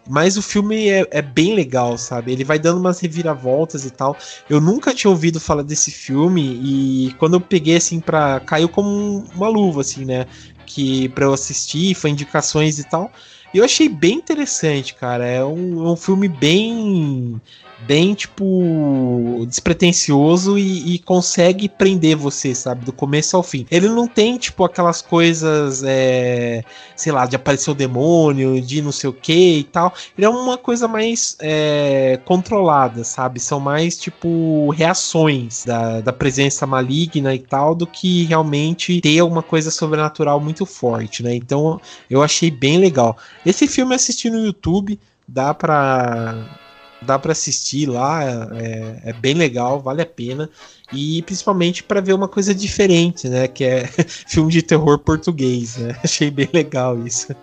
Mas 0.09 0.37
o 0.37 0.43
filme 0.43 0.89
é, 0.89 1.07
é 1.11 1.23
bem 1.23 1.55
legal, 1.55 1.97
sabe? 1.99 2.33
Ele 2.33 2.45
vai 2.45 2.59
dando 2.59 2.79
umas 2.79 3.01
reviravoltas 3.01 3.85
e 3.85 3.91
tal. 3.91 4.17
Eu 4.49 4.61
nunca 4.61 4.95
tinha 4.95 5.11
ouvido 5.11 5.41
falar 5.41 5.63
desse 5.63 5.91
filme 5.91 6.43
e 6.63 7.15
quando 7.19 7.35
eu 7.35 7.41
peguei, 7.41 7.77
assim, 7.77 7.99
pra. 7.99 8.41
caiu 8.41 8.69
como 8.69 8.89
um- 8.89 9.25
uma 9.35 9.49
luva, 9.49 9.81
assim, 9.81 10.05
né? 10.05 10.27
que 10.69 11.09
para 11.11 11.25
eu 11.25 11.33
assistir, 11.33 11.95
foi 11.95 12.11
indicações 12.11 12.79
e 12.81 12.85
tal. 12.85 13.11
Eu 13.57 13.65
achei 13.65 13.89
bem 13.89 14.17
interessante, 14.17 14.95
cara. 14.95 15.27
É 15.27 15.45
um, 15.45 15.87
é 15.87 15.91
um 15.91 15.97
filme 15.97 16.29
bem 16.29 17.41
bem 17.81 18.15
tipo 18.15 19.45
despretensioso 19.49 20.59
e, 20.59 20.95
e 20.95 20.99
consegue 20.99 21.69
prender 21.69 22.17
você, 22.17 22.55
sabe, 22.55 22.85
do 22.85 22.93
começo 22.93 23.37
ao 23.37 23.43
fim. 23.43 23.67
Ele 23.71 23.89
não 23.89 24.07
tem 24.07 24.37
tipo 24.39 24.65
aquelas 24.65 25.03
coisas, 25.03 25.83
é, 25.85 26.65
sei 26.95 27.13
lá, 27.13 27.27
de 27.27 27.37
aparecer 27.37 27.71
o 27.71 27.75
demônio, 27.75 28.61
de 28.61 28.81
não 28.81 28.93
sei 28.93 29.11
o 29.11 29.13
que 29.13 29.59
e 29.59 29.65
tal. 29.65 29.93
Ele 30.17 30.27
é 30.27 30.29
uma 30.29 30.57
coisa 30.57 30.89
mais 30.89 31.37
é, 31.41 32.19
controlada, 32.25 33.05
sabe? 33.05 33.39
São 33.41 33.61
mais 33.61 33.97
tipo 33.99 34.71
reações 34.71 35.65
da, 35.65 36.01
da 36.01 36.13
presença 36.13 36.67
maligna 36.67 37.35
e 37.35 37.39
tal 37.39 37.75
do 37.75 37.87
que 37.87 38.25
realmente 38.25 39.01
ter 39.01 39.19
alguma 39.19 39.43
coisa 39.43 39.71
sobrenatural 39.71 40.41
muito 40.41 40.65
forte, 40.65 41.23
né? 41.23 41.35
Então 41.35 41.81
eu 42.09 42.23
achei 42.23 42.51
bem 42.51 42.79
legal. 42.79 43.17
Esse 43.45 43.67
filme 43.67 43.93
eu 43.93 43.97
assisti 43.97 44.31
no 44.31 44.45
YouTube, 44.45 44.99
dá 45.29 45.53
pra 45.53 46.66
dá 47.03 47.19
para 47.19 47.33
assistir 47.33 47.87
lá, 47.87 48.25
é, 48.55 49.11
é 49.11 49.13
bem 49.13 49.35
legal, 49.35 49.81
vale 49.81 50.03
a 50.03 50.07
pena. 50.07 50.49
E 50.93 51.23
principalmente 51.23 51.83
para 51.83 52.01
ver 52.01 52.13
uma 52.13 52.29
coisa 52.29 52.55
diferente, 52.55 53.29
né? 53.29 53.49
Que 53.49 53.65
é 53.65 53.87
filme 54.27 54.53
de 54.53 54.63
terror 54.63 54.99
português, 54.99 55.77
né? 55.77 55.97
Achei 56.05 56.31
bem 56.31 56.49
legal 56.53 57.05
isso. 57.05 57.35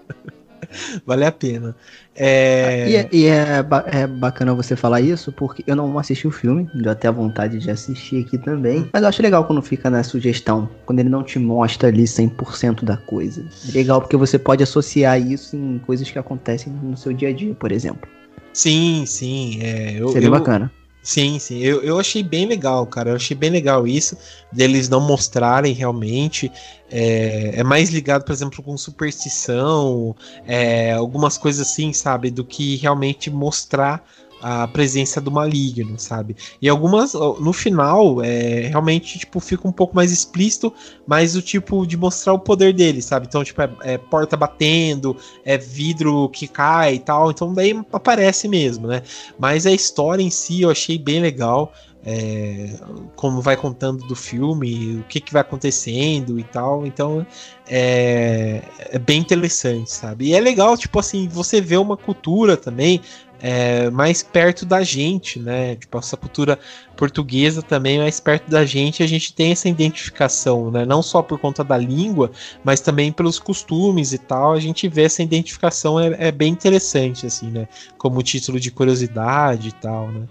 vale 1.05 1.25
a 1.25 1.31
pena. 1.31 1.75
É... 2.15 2.89
E, 2.89 2.95
é, 2.95 3.09
e 3.11 3.25
é, 3.25 3.65
é 3.87 4.07
bacana 4.07 4.53
você 4.53 4.75
falar 4.75 5.01
isso, 5.01 5.31
porque 5.31 5.63
eu 5.65 5.75
não 5.75 5.97
assisti 5.97 6.27
o 6.27 6.31
filme, 6.31 6.69
deu 6.75 6.91
até 6.91 7.11
vontade 7.11 7.59
de 7.59 7.71
assistir 7.71 8.23
aqui 8.23 8.37
também. 8.37 8.87
Mas 8.93 9.01
eu 9.01 9.09
acho 9.09 9.21
legal 9.21 9.45
quando 9.45 9.61
fica 9.61 9.89
na 9.89 10.03
sugestão, 10.03 10.69
quando 10.85 10.99
ele 10.99 11.09
não 11.09 11.23
te 11.23 11.39
mostra 11.39 11.89
ali 11.89 12.03
100% 12.03 12.83
da 12.83 12.97
coisa. 12.97 13.43
É 13.67 13.71
legal 13.71 13.99
porque 13.99 14.15
você 14.15 14.37
pode 14.37 14.63
associar 14.63 15.19
isso 15.19 15.55
em 15.55 15.79
coisas 15.79 16.09
que 16.09 16.19
acontecem 16.19 16.71
no 16.71 16.95
seu 16.95 17.13
dia 17.13 17.29
a 17.29 17.33
dia, 17.33 17.53
por 17.55 17.71
exemplo. 17.71 18.07
Sim, 18.53 19.05
sim. 19.05 19.59
É, 19.61 19.93
eu, 19.99 20.09
Seria 20.09 20.27
eu- 20.27 20.31
bacana. 20.31 20.71
Sim, 21.01 21.37
sim. 21.37 21.59
Eu, 21.59 21.83
eu 21.83 21.99
achei 21.99 22.23
bem 22.23 22.45
legal, 22.45 22.87
cara. 22.87 23.09
Eu 23.09 23.17
achei 23.17 23.35
bem 23.35 23.49
legal 23.49 23.85
isso, 23.85 24.17
deles 24.49 24.87
não 24.87 25.01
mostrarem 25.01 25.73
realmente. 25.73 26.49
É, 26.89 27.55
é 27.59 27.63
mais 27.63 27.89
ligado, 27.89 28.23
por 28.23 28.31
exemplo, 28.31 28.63
com 28.63 28.77
superstição, 28.77 30.15
é, 30.47 30.93
algumas 30.93 31.37
coisas 31.37 31.67
assim, 31.67 31.91
sabe? 31.91 32.31
Do 32.31 32.45
que 32.45 32.77
realmente 32.77 33.29
mostrar 33.29 34.01
a 34.43 34.67
presença 34.67 35.21
do 35.21 35.31
maligno, 35.31 35.97
sabe? 35.97 36.35
E 36.61 36.67
algumas, 36.67 37.13
no 37.13 37.53
final, 37.53 38.21
é, 38.21 38.67
realmente, 38.67 39.17
tipo, 39.17 39.39
fica 39.39 39.65
um 39.65 39.71
pouco 39.71 39.95
mais 39.95 40.11
explícito, 40.11 40.73
mas 41.07 41.33
o 41.37 41.41
tipo 41.41 41.87
de 41.87 41.95
mostrar 41.95 42.33
o 42.33 42.39
poder 42.39 42.73
dele, 42.73 43.01
sabe? 43.01 43.25
Então, 43.25 43.41
tipo, 43.41 43.61
é, 43.61 43.69
é 43.83 43.97
porta 43.97 44.35
batendo, 44.35 45.15
é 45.45 45.57
vidro 45.57 46.27
que 46.27 46.45
cai 46.45 46.95
e 46.95 46.99
tal, 46.99 47.31
então 47.31 47.53
daí 47.53 47.73
aparece 47.93 48.49
mesmo, 48.49 48.85
né? 48.85 49.01
Mas 49.39 49.65
a 49.65 49.71
história 49.71 50.21
em 50.21 50.29
si 50.29 50.61
eu 50.63 50.69
achei 50.69 50.97
bem 50.97 51.21
legal. 51.21 51.71
é, 52.05 52.75
como 53.15 53.41
vai 53.41 53.55
contando 53.55 54.05
do 54.05 54.15
filme, 54.15 54.97
o 54.97 55.03
que, 55.03 55.21
que 55.21 55.31
vai 55.31 55.41
acontecendo 55.41 56.37
e 56.37 56.43
tal. 56.43 56.85
Então 56.85 57.25
é, 57.67 58.61
é 58.77 58.99
bem 58.99 59.19
interessante, 59.19 59.91
sabe? 59.91 60.27
E 60.27 60.33
é 60.33 60.39
legal, 60.39 60.77
tipo 60.77 60.99
assim, 60.99 61.27
você 61.27 61.61
vê 61.61 61.77
uma 61.77 61.95
cultura 61.95 62.57
também 62.57 63.01
é, 63.45 63.89
mais 63.89 64.23
perto 64.23 64.65
da 64.65 64.81
gente, 64.83 65.37
né? 65.37 65.75
Tipo, 65.75 65.97
essa 65.97 66.15
cultura 66.15 66.57
portuguesa 66.95 67.61
também 67.61 67.99
mais 67.99 68.17
perto 68.17 68.49
da 68.49 68.65
gente, 68.65 69.03
a 69.03 69.07
gente 69.07 69.33
tem 69.33 69.51
essa 69.51 69.67
identificação, 69.67 70.71
né? 70.71 70.85
Não 70.85 71.03
só 71.03 71.21
por 71.21 71.37
conta 71.37 71.61
da 71.61 71.75
língua, 71.75 72.31
mas 72.63 72.79
também 72.79 73.11
pelos 73.11 73.39
costumes 73.39 74.13
e 74.13 74.17
tal, 74.17 74.53
a 74.53 74.61
gente 74.61 74.87
vê 74.87 75.03
essa 75.03 75.21
identificação, 75.21 75.99
é, 75.99 76.15
é 76.29 76.31
bem 76.31 76.53
interessante, 76.53 77.25
assim, 77.25 77.51
né? 77.51 77.67
Como 77.97 78.23
título 78.23 78.57
de 78.57 78.71
curiosidade 78.71 79.67
e 79.67 79.73
tal, 79.73 80.09
né? 80.09 80.21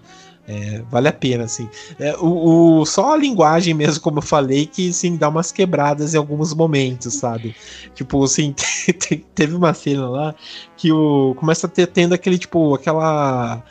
É, 0.45 0.81
vale 0.89 1.07
a 1.07 1.13
pena, 1.13 1.45
assim. 1.45 1.69
É, 1.97 2.17
o, 2.17 2.81
o- 2.81 2.85
só 2.85 3.13
a 3.13 3.17
linguagem 3.17 3.73
mesmo, 3.73 4.01
como 4.03 4.17
eu 4.17 4.21
falei, 4.21 4.65
que 4.67 4.89
assim, 4.89 5.15
dá 5.17 5.29
umas 5.29 5.53
quebradas 5.53 6.13
em 6.13 6.17
alguns 6.17 6.53
momentos, 6.53 7.13
sabe? 7.15 7.55
Tipo, 7.93 8.21
assim, 8.23 8.51
te- 8.99 9.25
teve 9.33 9.55
uma 9.55 9.73
cena 9.73 10.09
lá 10.09 10.35
que 10.75 10.91
o, 10.91 11.33
começa 11.35 11.65
a 11.67 11.69
ter, 11.69 11.87
tendo 11.87 12.13
aquele, 12.13 12.37
tipo, 12.37 12.75
aquela. 12.75 13.63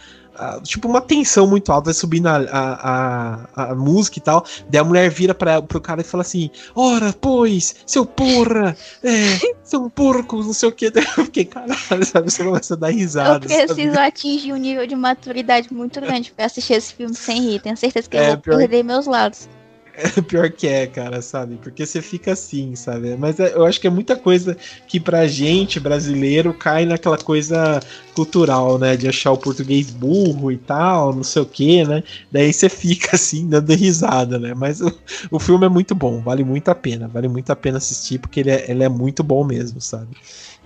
Tipo, 0.63 0.89
uma 0.89 1.01
tensão 1.01 1.47
muito 1.47 1.71
alta, 1.73 1.87
vai 1.87 1.95
subindo 1.95 2.27
a, 2.27 2.37
a, 2.51 3.71
a, 3.71 3.75
música 3.75 4.19
e 4.19 4.23
tal. 4.23 4.45
Daí 4.69 4.81
a 4.81 4.85
mulher 4.85 5.11
vira 5.11 5.35
pra, 5.35 5.61
pro 5.63 5.81
cara 5.81 6.01
e 6.01 6.05
fala 6.05 6.23
assim: 6.23 6.51
Ora, 6.75 7.13
pois, 7.13 7.77
seu 7.87 8.05
porra, 8.07 8.77
é, 9.03 9.39
seu 9.65 9.89
porco, 9.91 10.37
não 10.43 10.53
sei 10.53 10.69
o 10.69 10.73
que. 10.73 10.91
Daí 10.91 11.05
eu 11.05 11.25
fiquei, 11.25 11.45
caralho, 11.45 12.05
sabe? 12.07 12.31
Você 12.31 12.45
começa 12.45 12.75
a 12.75 12.77
dar 12.77 12.91
Eu 12.91 12.97
risada. 12.97 13.49
sabe? 13.49 13.67
preciso 13.67 13.99
atingir 14.01 14.53
um 14.53 14.57
nível 14.57 14.87
de 14.87 14.95
maturidade 14.97 15.73
muito 15.73 16.01
grande 16.01 16.33
pra 16.33 16.47
assistir 16.47 16.75
esse 16.75 16.95
filme 16.95 17.15
sem 17.15 17.41
rir. 17.41 17.61
Tenho 17.61 17.77
certeza 17.77 18.09
que 18.09 18.17
É, 18.17 18.21
eu 18.23 18.27
vou 18.33 18.39
pior- 18.39 18.59
perder 18.59 18.83
meus 18.83 19.07
lados. 19.07 19.49
Pior 20.27 20.51
que 20.51 20.67
é, 20.67 20.87
cara, 20.87 21.21
sabe? 21.21 21.59
Porque 21.59 21.85
você 21.85 22.01
fica 22.01 22.33
assim, 22.33 22.75
sabe? 22.75 23.15
Mas 23.17 23.39
é- 23.39 23.55
eu 23.55 23.65
acho 23.67 23.79
que 23.81 23.87
é 23.87 23.91
muita 23.91 24.17
coisa 24.17 24.57
que 24.87 24.99
pra 24.99 25.27
gente, 25.27 25.79
brasileiro, 25.79 26.55
cai 26.55 26.87
naquela 26.87 27.19
coisa 27.19 27.79
cultural, 28.15 28.79
né? 28.79 28.97
De 28.97 29.07
achar 29.07 29.33
o 29.33 29.39
português 29.39 29.91
burro 29.91 30.51
e 30.51 30.57
tal, 30.57 31.15
não 31.15 31.23
sei 31.23 31.43
o 31.43 31.47
que, 31.47 31.85
né? 31.85 32.03
Daí 32.31 32.53
você 32.53 32.69
fica 32.71 33.11
assim, 33.17 33.47
dando 33.49 33.73
risada, 33.75 34.39
né? 34.39 34.55
Mas 34.55 34.81
o, 34.81 34.91
o 35.31 35.39
filme 35.39 35.67
é 35.67 35.69
muito 35.69 35.95
bom, 35.95 36.23
vale 36.23 36.43
muito 36.45 36.69
a 36.71 36.75
pena, 36.75 37.07
vale 37.09 37.29
muito 37.29 37.51
a 37.51 37.57
pena 37.57 37.77
assistir, 37.79 38.19
porque 38.19 38.41
ele 38.41 38.51
é, 38.51 38.71
ele 38.71 38.83
é 38.85 38.89
muito 38.89 39.23
bom 39.23 39.45
mesmo, 39.45 39.81
sabe? 39.81 40.17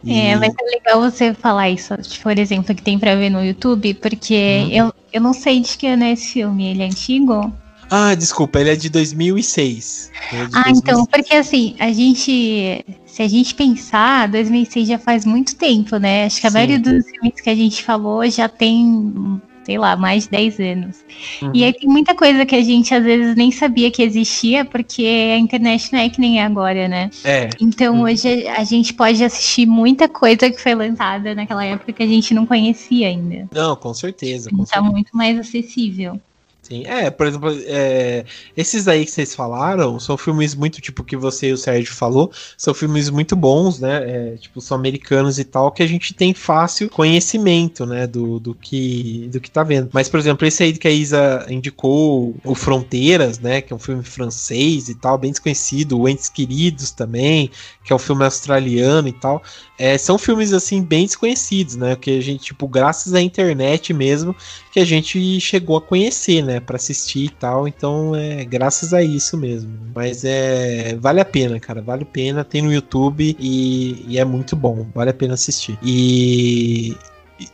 E- 0.05 0.13
É, 0.13 0.37
mas 0.37 0.53
é 0.59 0.63
legal 0.65 1.01
você 1.01 1.35
falar 1.35 1.69
isso, 1.71 1.93
por 2.23 2.39
exemplo, 2.39 2.75
que 2.75 2.83
tem 2.83 2.99
pra 2.99 3.17
ver 3.17 3.29
no 3.31 3.43
YouTube, 3.45 3.95
porque 3.95 4.35
Uhum. 4.35 4.71
eu, 4.73 4.93
eu 5.13 5.21
não 5.21 5.33
sei 5.33 5.61
de 5.61 5.77
que 5.77 5.87
ano 5.87 6.05
é 6.05 6.13
esse 6.13 6.33
filme. 6.33 6.67
Ele 6.71 6.83
é 6.83 6.87
antigo? 6.87 7.53
Ah, 7.91 8.15
desculpa, 8.15 8.61
ele 8.61 8.71
é 8.71 8.77
de 8.77 8.89
2006. 8.91 10.11
Ele 10.33 10.43
é 10.43 10.47
de 10.47 10.57
Ah, 10.57 10.65
2006. 10.65 10.79
então, 10.83 11.07
porque 11.07 11.35
assim, 11.35 11.77
a 11.79 11.93
gente 11.93 12.85
se 13.07 13.23
a 13.23 13.29
gente 13.29 13.55
pensar, 13.55 14.29
2006 14.29 14.89
já 14.89 14.99
faz 14.99 15.25
muito 15.25 15.57
tempo, 15.57 15.97
né? 15.97 16.27
Acho 16.27 16.41
que 16.41 16.47
a 16.47 16.51
Sim. 16.51 16.55
maioria 16.55 16.79
dos 16.79 17.05
filmes 17.09 17.41
que 17.41 17.49
a 17.51 17.55
gente 17.55 17.83
falou 17.83 18.29
já 18.29 18.47
tem, 18.49 19.41
sei 19.65 19.79
lá, 19.79 19.97
mais 19.97 20.25
de 20.25 20.31
10 20.31 20.59
anos. 20.61 20.97
Uhum. 21.41 21.51
E 21.55 21.65
aí 21.65 21.73
tem 21.73 21.89
muita 21.89 22.15
coisa 22.15 22.45
que 22.45 22.55
a 22.55 22.63
gente 22.63 22.93
às 22.95 23.03
vezes 23.05 23.35
nem 23.37 23.51
sabia 23.51 23.91
que 23.91 24.03
existia, 24.03 24.65
porque 24.67 25.03
a 25.35 25.39
internet 25.39 25.91
não 25.93 26.01
é 26.01 26.11
que 26.11 26.21
nem 26.21 26.41
é 26.41 26.45
agora, 26.45 26.89
né? 26.89 27.09
É, 27.25 27.49
Então 27.61 27.95
Uhum. 27.95 28.03
hoje 28.03 28.47
a 28.49 28.65
gente 28.65 28.93
pode 28.93 29.23
assistir 29.25 29.65
muita 29.67 30.09
coisa 30.09 30.51
que 30.51 30.61
foi 30.61 30.75
lançada 30.75 31.35
naquela 31.35 31.65
época 31.65 31.93
que 31.93 32.03
a 32.03 32.07
gente 32.07 32.35
não 32.35 32.45
conhecia 32.45 33.09
ainda. 33.09 33.49
não, 33.53 33.75
com 33.77 33.95
certeza. 33.95 34.51
Com 34.51 34.57
Então 34.57 34.67
tá 34.67 34.75
certeza. 34.75 34.93
muito 34.93 35.17
mais 35.17 35.39
acessível. 35.39 36.21
Sim. 36.67 36.85
É, 36.85 37.11
por 37.11 37.27
exemplo, 37.27 37.57
é, 37.65 38.25
esses 38.57 38.89
aí 38.89 39.05
que 39.05 39.11
vocês 39.13 39.35
falaram 39.37 40.01
são 40.01 40.17
filmes 40.17 40.53
muito, 40.53 40.81
tipo, 40.81 41.05
que 41.05 41.17
você 41.17 41.51
e 41.51 41.53
o 41.53 41.57
Sérgio 41.57 41.95
falou, 41.95 42.33
são 42.59 42.75
filmes 42.75 43.09
muito 43.09 43.37
bons, 43.37 43.79
né? 43.79 43.97
é, 44.07 44.37
tipo, 44.37 44.61
são 44.61 44.77
americanos 44.77 45.39
e 45.39 45.45
tal, 45.45 45.71
que 45.71 45.83
a 45.83 45.87
gente 45.87 46.13
tem 46.13 46.35
fácil 46.35 46.91
conhecimento, 46.91 47.87
né? 47.87 48.05
Do, 48.07 48.41
do, 48.41 48.53
que, 48.53 49.29
do 49.33 49.41
que 49.41 49.49
tá 49.49 49.63
vendo. 49.63 49.91
Mas, 49.93 50.09
por 50.09 50.19
exemplo, 50.19 50.45
esse 50.45 50.63
aí 50.63 50.73
que 50.73 50.89
a 50.89 50.91
Isa 50.91 51.47
indicou, 51.49 52.35
o 52.45 52.55
Fronteiras, 52.55 53.39
né? 53.39 53.61
Que 53.61 53.73
é 53.73 53.77
um 53.77 53.79
filme 53.79 54.03
francês 54.03 54.89
e 54.89 54.95
tal, 54.97 55.17
bem 55.17 55.31
desconhecido, 55.31 56.01
o 56.01 56.09
Entes 56.09 56.29
Queridos 56.29 56.91
também, 56.91 57.49
que 57.85 57.93
é 57.93 57.97
um 57.97 57.99
filme 57.99 58.25
australiano 58.25 59.07
e 59.07 59.13
tal. 59.13 59.41
É, 59.79 59.97
são 59.97 60.19
filmes, 60.19 60.53
assim, 60.53 60.83
bem 60.83 61.07
desconhecidos, 61.07 61.77
né? 61.77 61.95
Que 61.95 62.19
a 62.19 62.21
gente, 62.21 62.45
tipo, 62.45 62.67
graças 62.67 63.15
à 63.15 63.21
internet 63.21 63.93
mesmo, 63.93 64.35
que 64.77 64.81
a 64.81 64.85
gente 64.85 65.41
chegou 65.41 65.79
a 65.79 65.81
conhecer, 65.81 66.43
né, 66.43 66.56
Pra 66.61 66.77
assistir 66.77 67.27
e 67.27 67.31
tal. 67.31 67.67
Então, 67.69 68.15
é 68.15 68.45
graças 68.45 68.93
a 68.95 69.03
isso 69.03 69.37
mesmo. 69.37 69.71
Mas 69.95 70.25
é 70.25 70.97
vale 70.97 71.21
a 71.21 71.25
pena, 71.25 71.59
cara, 71.61 71.83
vale 71.83 72.03
a 72.03 72.07
pena. 72.07 72.45
Tem 72.45 72.63
no 72.63 72.73
YouTube 72.73 73.37
e, 73.39 74.05
e 74.09 74.19
é 74.19 74.25
muito 74.25 74.57
bom, 74.57 74.87
vale 74.95 75.11
a 75.11 75.15
pena 75.15 75.35
assistir. 75.35 75.79
E 75.83 76.97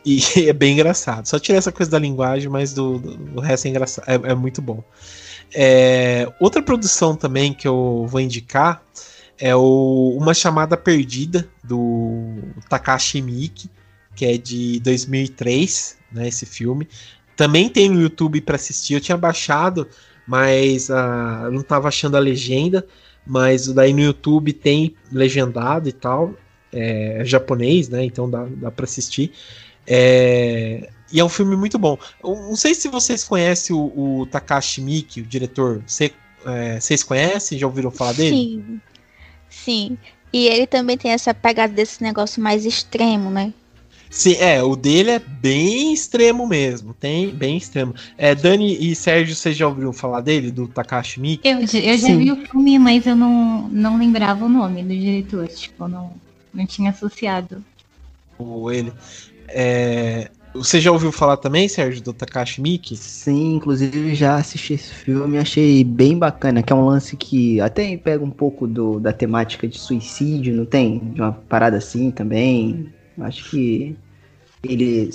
e 0.05 0.19
e 0.39 0.49
é 0.49 0.53
bem 0.53 0.73
engraçado. 0.73 1.27
Só 1.27 1.39
tirar 1.39 1.57
essa 1.57 1.71
coisa 1.71 1.91
da 1.91 1.99
linguagem, 1.99 2.49
mas 2.49 2.73
do, 2.73 2.99
do, 2.99 3.17
do 3.17 3.41
resto 3.41 3.65
é 3.65 3.69
engraçado. 3.69 4.05
É, 4.07 4.31
é 4.31 4.35
muito 4.35 4.61
bom. 4.61 4.83
É, 5.53 6.31
outra 6.39 6.61
produção 6.61 7.15
também 7.15 7.53
que 7.53 7.67
eu 7.67 8.05
vou 8.09 8.19
indicar 8.19 8.83
é 9.37 9.55
o 9.55 10.15
Uma 10.19 10.33
Chamada 10.33 10.77
Perdida 10.77 11.47
do 11.63 12.35
Takashi 12.69 13.21
Miike, 13.21 13.69
que 14.15 14.25
é 14.25 14.37
de 14.37 14.79
2003, 14.79 15.97
né, 16.11 16.27
esse 16.27 16.45
filme. 16.45 16.87
Também 17.35 17.69
tem 17.69 17.89
no 17.89 18.01
YouTube 18.01 18.41
para 18.41 18.55
assistir. 18.55 18.95
Eu 18.95 19.01
tinha 19.01 19.17
baixado, 19.17 19.87
mas 20.27 20.89
eu 20.89 21.51
não 21.51 21.61
estava 21.61 21.87
achando 21.87 22.17
a 22.17 22.19
legenda. 22.19 22.85
Mas 23.25 23.67
daí 23.67 23.93
no 23.93 24.01
YouTube 24.01 24.51
tem 24.53 24.95
legendado 25.11 25.87
e 25.87 25.93
tal. 25.93 26.33
É, 26.71 27.21
é 27.21 27.25
japonês, 27.25 27.87
né? 27.89 28.03
Então 28.03 28.29
dá, 28.29 28.45
dá 28.45 28.71
para 28.71 28.85
assistir. 28.85 29.31
É, 29.87 30.89
e 31.11 31.19
é 31.19 31.23
um 31.23 31.29
filme 31.29 31.55
muito 31.55 31.77
bom. 31.77 31.97
Eu 32.23 32.35
não 32.35 32.55
sei 32.55 32.73
se 32.73 32.87
vocês 32.87 33.23
conhecem 33.23 33.75
o, 33.75 34.21
o 34.21 34.25
Takashi 34.25 34.81
Miike, 34.81 35.21
o 35.21 35.25
diretor. 35.25 35.83
Cê, 35.85 36.11
é, 36.45 36.79
vocês 36.79 37.03
conhecem? 37.03 37.57
Já 37.57 37.67
ouviram 37.67 37.91
falar 37.91 38.13
dele? 38.13 38.35
Sim. 38.35 38.81
Sim. 39.49 39.97
E 40.33 40.47
ele 40.47 40.65
também 40.65 40.97
tem 40.97 41.11
essa 41.11 41.33
pegada 41.33 41.71
desse 41.71 42.01
negócio 42.01 42.41
mais 42.41 42.65
extremo, 42.65 43.29
né? 43.29 43.53
Sim, 44.15 44.33
é, 44.35 44.61
o 44.61 44.75
dele 44.75 45.09
é 45.11 45.19
bem 45.19 45.91
extremo 45.91 46.47
mesmo, 46.47 46.93
tem 46.93 47.35
bem 47.35 47.57
extremo. 47.57 47.95
É, 48.15 48.35
Dani 48.35 48.77
e 48.79 48.95
Sérgio, 48.95 49.35
vocês 49.35 49.57
já 49.57 49.67
ouviram 49.67 49.91
falar 49.91 50.21
dele, 50.21 50.51
do 50.51 50.67
Takashi 50.67 51.19
Miike? 51.19 51.49
Eu, 51.49 51.65
já- 51.65 51.79
eu 51.79 51.97
já 51.97 52.07
Sim. 52.07 52.17
vi 52.19 52.31
o 52.31 52.35
filme, 52.45 52.77
mas 52.79 53.07
eu 53.07 53.15
não, 53.15 53.67
não 53.69 53.97
lembrava 53.97 54.45
o 54.45 54.49
nome 54.49 54.83
do 54.83 54.89
diretor. 54.89 55.47
Tipo, 55.47 55.87
não, 55.87 56.13
não 56.53 56.65
tinha 56.67 56.91
associado. 56.91 57.63
Ou 58.37 58.71
ele? 58.71 58.93
É, 59.49 60.31
você 60.53 60.79
já 60.81 60.91
ouviu 60.91 61.11
falar 61.11 61.37
também, 61.37 61.67
Sérgio, 61.67 62.03
do 62.03 62.13
Takashi 62.13 62.61
Miike? 62.61 62.95
Sim, 62.97 63.55
inclusive 63.55 64.15
já 64.15 64.35
assisti 64.37 64.73
esse 64.73 64.93
filme, 64.93 65.37
achei 65.37 65.83
bem 65.83 66.17
bacana, 66.17 66.63
que 66.63 66.71
é 66.71 66.75
um 66.75 66.85
lance 66.85 67.17
que 67.17 67.59
até 67.61 67.97
pega 67.97 68.23
um 68.23 68.31
pouco 68.31 68.67
do, 68.67 68.99
da 68.99 69.13
temática 69.13 69.67
de 69.67 69.79
suicídio, 69.79 70.55
não 70.55 70.65
tem? 70.65 71.11
De 71.13 71.21
uma 71.21 71.33
parada 71.33 71.77
assim 71.77 72.11
também. 72.11 72.93
Acho 73.19 73.49
que 73.49 73.95
ele. 74.63 75.09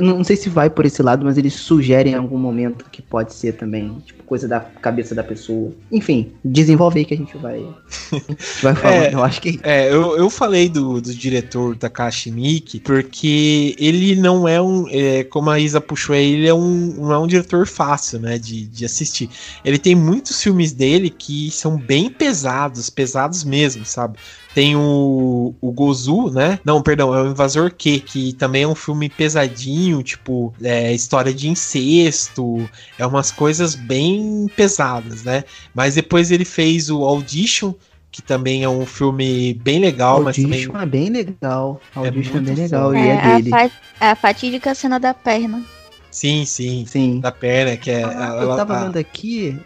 não 0.00 0.24
sei 0.24 0.34
se 0.34 0.48
vai 0.48 0.68
por 0.68 0.84
esse 0.84 1.02
lado, 1.02 1.24
mas 1.24 1.38
ele 1.38 1.50
sugere 1.50 2.10
em 2.10 2.14
algum 2.14 2.36
momento 2.36 2.84
que 2.90 3.00
pode 3.00 3.32
ser 3.32 3.52
também, 3.52 4.02
tipo, 4.04 4.24
coisa 4.24 4.48
da 4.48 4.58
cabeça 4.58 5.14
da 5.14 5.22
pessoa. 5.22 5.72
Enfim, 5.90 6.32
desenvolve 6.44 6.98
aí 6.98 7.04
que 7.04 7.14
a 7.14 7.16
gente 7.16 7.36
vai. 7.38 7.58
a 7.58 8.16
gente 8.16 8.62
vai 8.62 8.74
falando. 8.74 9.04
É. 9.04 9.14
Eu 9.14 9.22
acho 9.22 9.40
que 9.40 9.60
É, 9.62 9.88
eu, 9.88 10.16
eu 10.16 10.28
falei 10.28 10.68
do, 10.68 11.00
do 11.00 11.14
diretor 11.14 11.76
Takashi 11.76 12.32
Miike 12.32 12.80
porque 12.80 13.76
ele 13.78 14.16
não 14.16 14.48
é 14.48 14.60
um, 14.60 14.86
é, 14.90 15.22
como 15.22 15.48
a 15.48 15.60
Isa 15.60 15.80
puxou 15.80 16.16
aí, 16.16 16.32
ele 16.32 16.48
é 16.48 16.54
um, 16.54 16.94
não 16.98 17.12
é 17.12 17.18
um 17.18 17.26
diretor 17.26 17.66
fácil, 17.68 18.18
né, 18.18 18.36
de, 18.36 18.66
de 18.66 18.84
assistir. 18.84 19.30
Ele 19.64 19.78
tem 19.78 19.94
muitos 19.94 20.42
filmes 20.42 20.72
dele 20.72 21.08
que 21.08 21.52
são 21.52 21.76
bem 21.76 22.10
pesados, 22.10 22.90
pesados 22.90 23.44
mesmo, 23.44 23.84
sabe? 23.84 24.18
Tem 24.54 24.74
o, 24.74 25.54
o 25.60 25.70
Gozu, 25.70 26.30
né? 26.30 26.58
Não, 26.64 26.82
perdão, 26.82 27.14
é 27.14 27.22
o 27.22 27.28
Invasor 27.30 27.70
Q, 27.72 28.00
que 28.00 28.32
também 28.32 28.62
é 28.64 28.66
um 28.68 28.74
filme 28.74 29.08
pesadinho, 29.08 30.02
tipo, 30.02 30.52
é, 30.62 30.92
história 30.92 31.32
de 31.32 31.48
incesto, 31.48 32.68
é 32.98 33.06
umas 33.06 33.30
coisas 33.30 33.74
bem 33.74 34.48
pesadas, 34.56 35.22
né? 35.22 35.44
Mas 35.74 35.94
depois 35.94 36.30
ele 36.30 36.44
fez 36.44 36.90
o 36.90 37.04
Audition, 37.04 37.72
que 38.10 38.22
também 38.22 38.64
é 38.64 38.68
um 38.68 38.86
filme 38.86 39.54
bem 39.54 39.78
legal, 39.78 40.22
mas 40.24 40.36
também 40.36 40.64
Audition 40.64 40.80
é 40.80 40.86
bem 40.86 41.10
legal. 41.10 41.80
Audition 41.94 42.30
é, 42.38 42.40
muito 42.40 42.46
bem 42.46 42.64
legal 42.64 42.84
foda. 42.92 42.98
e 42.98 43.08
é, 43.08 43.20
a, 43.20 43.36
dele. 43.36 43.50
fa- 43.50 43.70
a 44.00 44.14
fatídica 44.16 44.74
cena 44.74 44.98
da 44.98 45.12
perna. 45.14 45.62
sim, 46.10 46.44
sim, 46.44 46.84
Sim. 46.86 47.20
da 47.20 47.30
perna, 47.30 47.76
que 47.76 47.90
é 47.90 48.02
Ah, 48.02 48.12
ela- 48.12 48.42
eu 48.42 48.56
tava 48.56 48.74
a- 48.76 48.84
vendo 48.84 48.96
aqui. 48.96 49.56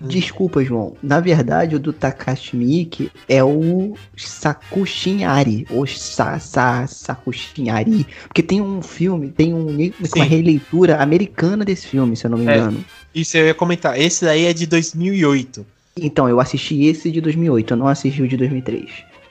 Desculpa, 0.00 0.64
João. 0.64 0.96
Na 1.02 1.20
verdade, 1.20 1.76
o 1.76 1.78
do 1.78 1.92
Takashi 1.92 2.56
Miike 2.56 3.10
é 3.28 3.44
o 3.44 3.94
Sakushinari. 4.16 5.66
Ou 5.70 5.86
Sa, 5.86 6.38
Sa, 6.38 6.86
Sakushinari. 6.86 8.06
Porque 8.26 8.42
tem 8.42 8.60
um 8.60 8.80
filme, 8.80 9.28
tem 9.30 9.52
um, 9.52 9.76
uma 10.16 10.24
releitura 10.24 11.02
americana 11.02 11.64
desse 11.64 11.86
filme, 11.86 12.16
se 12.16 12.24
eu 12.26 12.30
não 12.30 12.38
me 12.38 12.46
É. 12.46 12.56
engano. 12.56 12.84
Isso 13.14 13.36
eu 13.36 13.46
ia 13.46 13.54
comentar. 13.54 13.98
Esse 14.00 14.24
daí 14.24 14.46
é 14.46 14.52
de 14.52 14.66
2008. 14.66 15.66
Então, 16.00 16.28
eu 16.28 16.40
assisti 16.40 16.84
esse 16.84 17.10
de 17.10 17.20
2008, 17.20 17.72
eu 17.72 17.76
não 17.76 17.88
assisti 17.88 18.22
o 18.22 18.28
de 18.28 18.36
2003. 18.36 18.88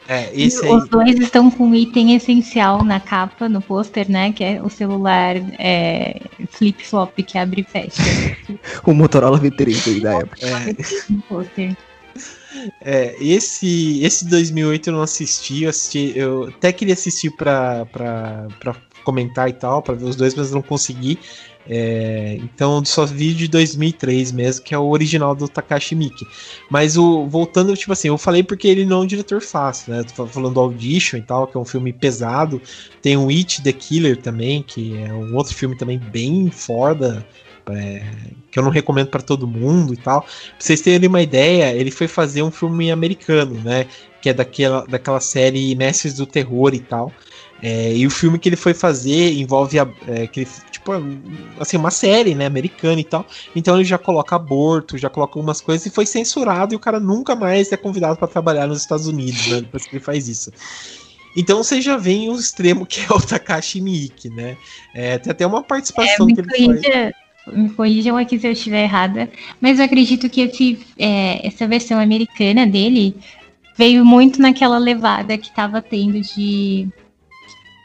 É, 0.09 0.31
esse 0.33 0.65
aí. 0.65 0.73
Os 0.73 0.89
dois 0.89 1.19
estão 1.19 1.51
com 1.51 1.67
um 1.67 1.75
item 1.75 2.15
essencial 2.15 2.83
na 2.83 2.99
capa, 2.99 3.47
no 3.47 3.61
pôster, 3.61 4.09
né? 4.09 4.33
Que 4.33 4.43
é 4.43 4.61
o 4.61 4.67
celular 4.67 5.35
é, 5.59 6.19
flip-flop 6.49 7.15
que 7.21 7.37
abre 7.37 7.61
e 7.61 7.63
fecha 7.63 8.01
O 8.83 8.91
Motorola 8.91 9.39
V3 9.39 9.87
aí 9.87 9.99
da 10.01 10.15
época. 10.15 10.47
É, 10.47 10.75
no 11.13 11.21
pôster. 11.21 11.77
é, 12.81 13.15
esse, 13.21 14.03
esse 14.03 14.27
2008 14.27 14.89
eu 14.89 14.93
não 14.93 15.03
assisti, 15.03 15.63
eu 15.63 15.69
assisti, 15.69 16.11
eu 16.15 16.45
até 16.45 16.73
queria 16.73 16.95
assistir 16.95 17.29
pra, 17.29 17.85
pra, 17.85 18.47
pra 18.59 18.75
comentar 19.03 19.47
e 19.47 19.53
tal, 19.53 19.83
pra 19.83 19.93
ver 19.93 20.05
os 20.05 20.15
dois, 20.15 20.33
mas 20.33 20.51
não 20.51 20.63
consegui. 20.63 21.19
É, 21.67 22.37
então 22.41 22.83
só 22.83 23.05
vi 23.05 23.33
de 23.33 23.47
2003 23.47 24.31
mesmo, 24.31 24.63
que 24.63 24.73
é 24.73 24.77
o 24.77 24.89
original 24.89 25.35
do 25.35 25.47
Takashi 25.47 25.93
Miike. 25.93 26.25
Mas 26.69 26.97
o 26.97 27.27
voltando, 27.27 27.75
tipo 27.75 27.91
assim, 27.91 28.07
eu 28.07 28.17
falei 28.17 28.43
porque 28.43 28.67
ele 28.67 28.85
não 28.85 29.01
é 29.01 29.03
um 29.03 29.07
diretor 29.07 29.41
fácil, 29.41 29.93
né? 29.93 30.03
Tô 30.03 30.25
falando 30.25 30.53
do 30.53 30.59
Audition 30.59 31.17
e 31.17 31.21
tal, 31.21 31.47
que 31.47 31.57
é 31.57 31.59
um 31.59 31.65
filme 31.65 31.93
pesado. 31.93 32.61
Tem 33.01 33.17
o 33.17 33.29
It 33.29 33.61
the 33.61 33.73
Killer 33.73 34.17
também, 34.17 34.63
que 34.63 34.97
é 34.97 35.13
um 35.13 35.35
outro 35.35 35.53
filme 35.53 35.77
também 35.77 35.99
bem 35.99 36.49
foda, 36.49 37.25
é, 37.69 38.03
que 38.49 38.57
eu 38.57 38.63
não 38.63 38.71
recomendo 38.71 39.09
pra 39.09 39.21
todo 39.21 39.47
mundo 39.47 39.93
e 39.93 39.97
tal. 39.97 40.21
Pra 40.21 40.31
vocês 40.57 40.81
terem 40.81 41.07
uma 41.07 41.21
ideia, 41.21 41.73
ele 41.75 41.91
foi 41.91 42.07
fazer 42.07 42.41
um 42.41 42.51
filme 42.51 42.91
americano, 42.91 43.55
né? 43.61 43.85
Que 44.21 44.29
é 44.29 44.33
daquela, 44.33 44.85
daquela 44.85 45.19
série 45.19 45.75
Mestres 45.75 46.15
do 46.15 46.25
Terror 46.25 46.73
e 46.73 46.79
tal. 46.79 47.11
É, 47.61 47.93
e 47.93 48.07
o 48.07 48.09
filme 48.09 48.39
que 48.39 48.47
ele 48.47 48.55
foi 48.55 48.73
fazer 48.73 49.33
envolve 49.33 49.79
a, 49.79 49.87
é, 50.07 50.27
que 50.27 50.41
ele, 50.41 50.49
tipo, 50.71 50.91
assim, 51.59 51.77
uma 51.77 51.91
série, 51.91 52.33
né, 52.33 52.45
americana 52.45 52.99
e 52.99 53.03
tal. 53.03 53.25
Então 53.55 53.75
ele 53.75 53.83
já 53.83 53.97
coloca 53.97 54.35
aborto, 54.35 54.97
já 54.97 55.09
coloca 55.09 55.37
algumas 55.37 55.59
coisas 55.59 55.85
e 55.85 55.89
foi 55.89 56.05
censurado 56.05 56.73
e 56.73 56.77
o 56.77 56.79
cara 56.79 56.99
nunca 56.99 57.35
mais 57.35 57.71
é 57.71 57.77
convidado 57.77 58.17
para 58.17 58.27
trabalhar 58.27 58.67
nos 58.67 58.79
Estados 58.81 59.07
Unidos, 59.07 59.47
né, 59.47 59.61
depois 59.61 59.85
que 59.85 59.95
ele 59.95 60.03
faz 60.03 60.27
isso. 60.27 60.51
Então 61.35 61.57
você 61.61 61.81
já 61.81 61.97
vem 61.97 62.29
o 62.29 62.35
extremo 62.35 62.85
que 62.85 63.01
é 63.01 63.13
o 63.13 63.21
Takashi 63.21 63.81
Miike, 63.81 64.29
né? 64.29 64.57
É, 64.95 65.17
tem 65.17 65.31
até 65.31 65.45
uma 65.45 65.61
participação 65.61 66.25
me 66.25 66.33
que 66.33 66.41
ele 66.41 66.81
faz. 66.81 67.13
me 67.53 67.69
corrijam 67.69 68.17
aqui 68.17 68.39
se 68.39 68.47
eu 68.47 68.51
estiver 68.51 68.83
errada, 68.83 69.29
mas 69.61 69.79
eu 69.79 69.85
acredito 69.85 70.29
que 70.29 70.41
esse, 70.41 70.79
é, 70.97 71.45
essa 71.45 71.67
versão 71.67 71.99
americana 71.99 72.65
dele 72.65 73.15
veio 73.79 74.03
muito 74.05 74.41
naquela 74.41 74.77
levada 74.77 75.37
que 75.37 75.47
estava 75.47 75.81
tendo 75.81 76.19
de, 76.19 76.85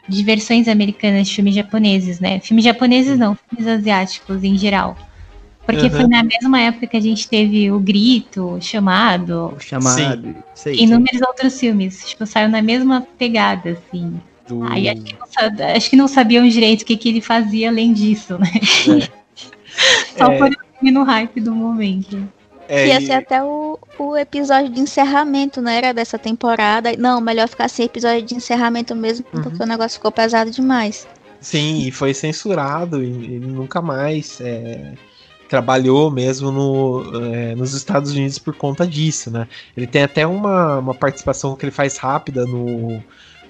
de 0.09 0.23
versões 0.23 0.67
americanas 0.67 1.27
de 1.29 1.35
filmes 1.35 1.55
japoneses, 1.55 2.19
né? 2.19 2.41
Filmes 2.41 2.65
japoneses 2.65 3.17
não, 3.17 3.35
filmes 3.49 3.65
asiáticos 3.65 4.43
em 4.43 4.57
geral. 4.57 4.97
Porque 5.65 5.85
Uhum. 5.85 5.89
foi 5.89 6.07
na 6.07 6.21
mesma 6.21 6.59
época 6.61 6.85
que 6.85 6.97
a 6.97 7.01
gente 7.01 7.27
teve 7.29 7.71
o 7.71 7.79
Grito, 7.79 8.55
o 8.57 8.61
Chamado, 8.61 9.53
O 9.55 9.59
chamado. 9.59 10.35
Aí. 10.65 10.75
e 10.75 10.83
inúmeros 10.83 11.21
outros 11.21 11.59
filmes. 11.59 12.05
Tipo, 12.09 12.25
saiu 12.25 12.49
na 12.49 12.61
mesma 12.61 13.07
pegada, 13.17 13.71
assim. 13.71 14.19
Do... 14.47 14.63
Aí 14.65 14.89
acho 14.89 15.01
que, 15.01 15.13
não, 15.15 15.75
acho 15.75 15.89
que 15.89 15.95
não 15.95 16.07
sabiam 16.07 16.47
direito 16.47 16.81
o 16.83 16.85
que, 16.85 16.97
que 16.97 17.09
ele 17.09 17.21
fazia 17.21 17.69
além 17.69 17.93
disso, 17.93 18.37
né? 18.37 18.51
Só 20.17 20.31
É. 20.31 20.37
por 20.37 20.49
filme 20.77 20.91
no 20.91 21.03
hype 21.03 21.41
do 21.41 21.55
momento. 21.55 22.27
É, 22.67 22.87
Ia 22.87 22.99
e- 22.99 23.05
ser 23.05 23.13
até 23.13 23.43
o, 23.43 23.77
o 23.99 24.17
episódio 24.17 24.69
de 24.71 24.79
encerramento, 24.79 25.61
não 25.61 25.71
era 25.71 25.93
dessa 25.93 26.17
temporada. 26.17 26.91
Não, 26.97 27.21
melhor 27.21 27.47
ficar 27.47 27.67
sem 27.69 27.85
episódio 27.85 28.23
de 28.23 28.35
encerramento 28.35 28.95
mesmo, 28.95 29.25
Uhum. 29.33 29.43
porque 29.43 29.63
o 29.63 29.67
negócio 29.67 29.97
ficou 29.97 30.11
pesado 30.11 30.49
demais. 30.51 31.07
Sim, 31.39 31.79
e 31.85 31.91
foi 31.91 32.13
censurado 32.13 33.03
e 33.03 33.35
ele 33.35 33.45
nunca 33.47 33.79
mais 33.81 34.39
é, 34.41 34.93
trabalhou 35.47 36.09
mesmo 36.09 36.51
no, 36.51 37.23
é, 37.33 37.53
nos 37.55 37.73
Estados 37.75 38.11
Unidos 38.13 38.39
por 38.39 38.55
conta 38.55 38.87
disso, 38.87 39.29
né? 39.29 39.47
Ele 39.77 39.85
tem 39.85 40.01
até 40.01 40.25
uma, 40.25 40.79
uma 40.79 40.93
participação 40.95 41.55
que 41.55 41.63
ele 41.65 41.71
faz 41.71 41.97
rápida 41.97 42.45
no, 42.47 42.99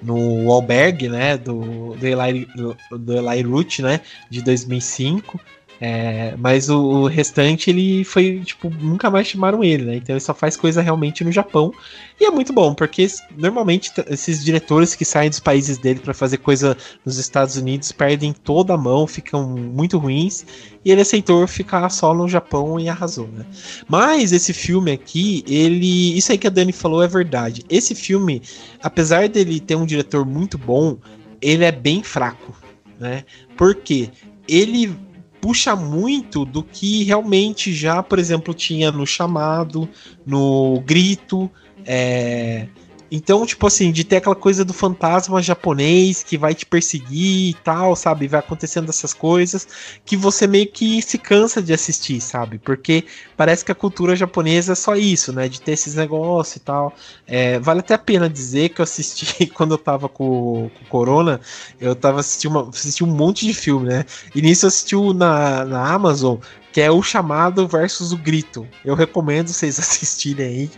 no 0.02 0.52
Albergue, 0.52 1.08
né? 1.08 1.38
Do, 1.38 1.94
do, 1.96 2.06
Eli, 2.06 2.46
do, 2.54 2.76
do 2.98 3.16
Eli 3.16 3.40
Roth, 3.42 3.78
né? 3.78 4.00
De 4.28 4.42
2005. 4.42 5.40
É, 5.80 6.34
mas 6.38 6.70
o, 6.70 6.78
o 6.78 7.06
restante 7.06 7.68
ele 7.68 8.02
foi, 8.04 8.40
tipo, 8.40 8.70
nunca 8.70 9.10
mais 9.10 9.26
chamaram 9.26 9.62
ele, 9.62 9.84
né? 9.84 9.96
Então 9.96 10.14
ele 10.14 10.20
só 10.20 10.32
faz 10.32 10.56
coisa 10.56 10.80
realmente 10.80 11.22
no 11.22 11.30
Japão. 11.30 11.72
E 12.18 12.24
é 12.24 12.30
muito 12.30 12.52
bom, 12.52 12.74
porque 12.74 13.06
normalmente 13.36 13.92
esses 14.08 14.42
diretores 14.42 14.94
que 14.94 15.04
saem 15.04 15.28
dos 15.28 15.40
países 15.40 15.76
dele 15.76 16.00
pra 16.00 16.14
fazer 16.14 16.38
coisa 16.38 16.76
nos 17.04 17.18
Estados 17.18 17.56
Unidos 17.56 17.92
perdem 17.92 18.32
toda 18.32 18.72
a 18.72 18.78
mão, 18.78 19.06
ficam 19.06 19.46
muito 19.48 19.98
ruins. 19.98 20.46
E 20.82 20.90
ele 20.90 21.02
aceitou 21.02 21.46
ficar 21.46 21.88
só 21.90 22.14
no 22.14 22.28
Japão 22.28 22.80
e 22.80 22.88
arrasou, 22.88 23.28
né? 23.28 23.44
Mas 23.88 24.32
esse 24.32 24.52
filme 24.52 24.92
aqui, 24.92 25.44
ele. 25.46 26.16
Isso 26.16 26.32
aí 26.32 26.38
que 26.38 26.46
a 26.46 26.50
Dani 26.50 26.72
falou 26.72 27.02
é 27.02 27.08
verdade. 27.08 27.64
Esse 27.68 27.94
filme, 27.94 28.40
apesar 28.82 29.28
dele 29.28 29.60
ter 29.60 29.74
um 29.74 29.84
diretor 29.84 30.24
muito 30.24 30.56
bom, 30.56 30.96
ele 31.42 31.64
é 31.64 31.72
bem 31.72 32.02
fraco, 32.02 32.56
né? 32.98 33.24
Porque 33.56 34.10
ele 34.48 34.96
puxa 35.40 35.76
muito 35.76 36.44
do 36.44 36.62
que 36.62 37.04
realmente 37.04 37.72
já, 37.72 38.02
por 38.02 38.18
exemplo, 38.18 38.54
tinha 38.54 38.90
no 38.90 39.06
chamado, 39.06 39.88
no 40.24 40.80
grito, 40.84 41.50
é, 41.84 42.66
Então, 43.10 43.46
tipo 43.46 43.66
assim, 43.66 43.92
de 43.92 44.04
ter 44.04 44.16
aquela 44.16 44.34
coisa 44.34 44.64
do 44.64 44.72
fantasma 44.72 45.42
japonês 45.42 46.22
que 46.22 46.36
vai 46.36 46.54
te 46.54 46.66
perseguir 46.66 47.50
e 47.50 47.54
tal, 47.54 47.94
sabe? 47.94 48.26
Vai 48.26 48.40
acontecendo 48.40 48.88
essas 48.88 49.14
coisas 49.14 49.66
que 50.04 50.16
você 50.16 50.46
meio 50.46 50.66
que 50.68 51.00
se 51.02 51.18
cansa 51.18 51.62
de 51.62 51.72
assistir, 51.72 52.20
sabe? 52.20 52.58
Porque 52.58 53.04
parece 53.36 53.64
que 53.64 53.72
a 53.72 53.74
cultura 53.74 54.16
japonesa 54.16 54.72
é 54.72 54.74
só 54.74 54.96
isso, 54.96 55.32
né? 55.32 55.48
De 55.48 55.60
ter 55.60 55.72
esses 55.72 55.94
negócios 55.94 56.56
e 56.56 56.60
tal. 56.60 56.94
É, 57.26 57.58
vale 57.60 57.80
até 57.80 57.94
a 57.94 57.98
pena 57.98 58.28
dizer 58.28 58.70
que 58.70 58.80
eu 58.80 58.84
assisti 58.84 59.46
quando 59.54 59.74
eu 59.74 59.78
tava 59.78 60.08
com, 60.08 60.70
com 60.78 60.84
Corona, 60.88 61.40
eu 61.80 61.94
tava 61.94 62.20
assistindo, 62.20 62.68
assisti 62.72 63.04
um 63.04 63.08
monte 63.08 63.46
de 63.46 63.54
filme, 63.54 63.88
né? 63.88 64.04
E 64.34 64.42
nisso 64.42 64.66
eu 64.66 64.68
assisti 64.68 64.96
na, 65.14 65.64
na 65.64 65.92
Amazon, 65.92 66.38
que 66.72 66.80
é 66.80 66.90
o 66.90 67.02
chamado 67.02 67.66
versus 67.66 68.12
o 68.12 68.18
grito. 68.18 68.66
Eu 68.84 68.94
recomendo 68.94 69.48
vocês 69.48 69.78
assistirem 69.80 70.46
aí, 70.46 70.70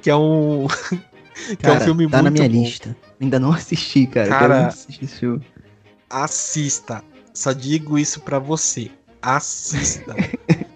que 0.00 0.08
é 0.08 0.16
um. 0.16 0.66
que 1.48 1.56
Cara, 1.56 1.74
é 1.74 1.78
um 1.78 1.84
filme 1.84 2.08
tá 2.08 2.18
na 2.18 2.30
muito 2.30 2.34
minha 2.42 2.48
bom. 2.48 2.62
lista. 2.64 2.96
Ainda 3.20 3.38
não 3.40 3.52
assisti, 3.52 4.06
cara. 4.06 4.28
Cara, 4.28 4.66
assistir 4.68 5.04
esse 5.04 5.16
filme. 5.16 5.42
Assista. 6.10 7.02
Só 7.32 7.52
digo 7.52 7.98
isso 7.98 8.20
pra 8.20 8.38
você. 8.38 8.90
Assista. 9.20 10.14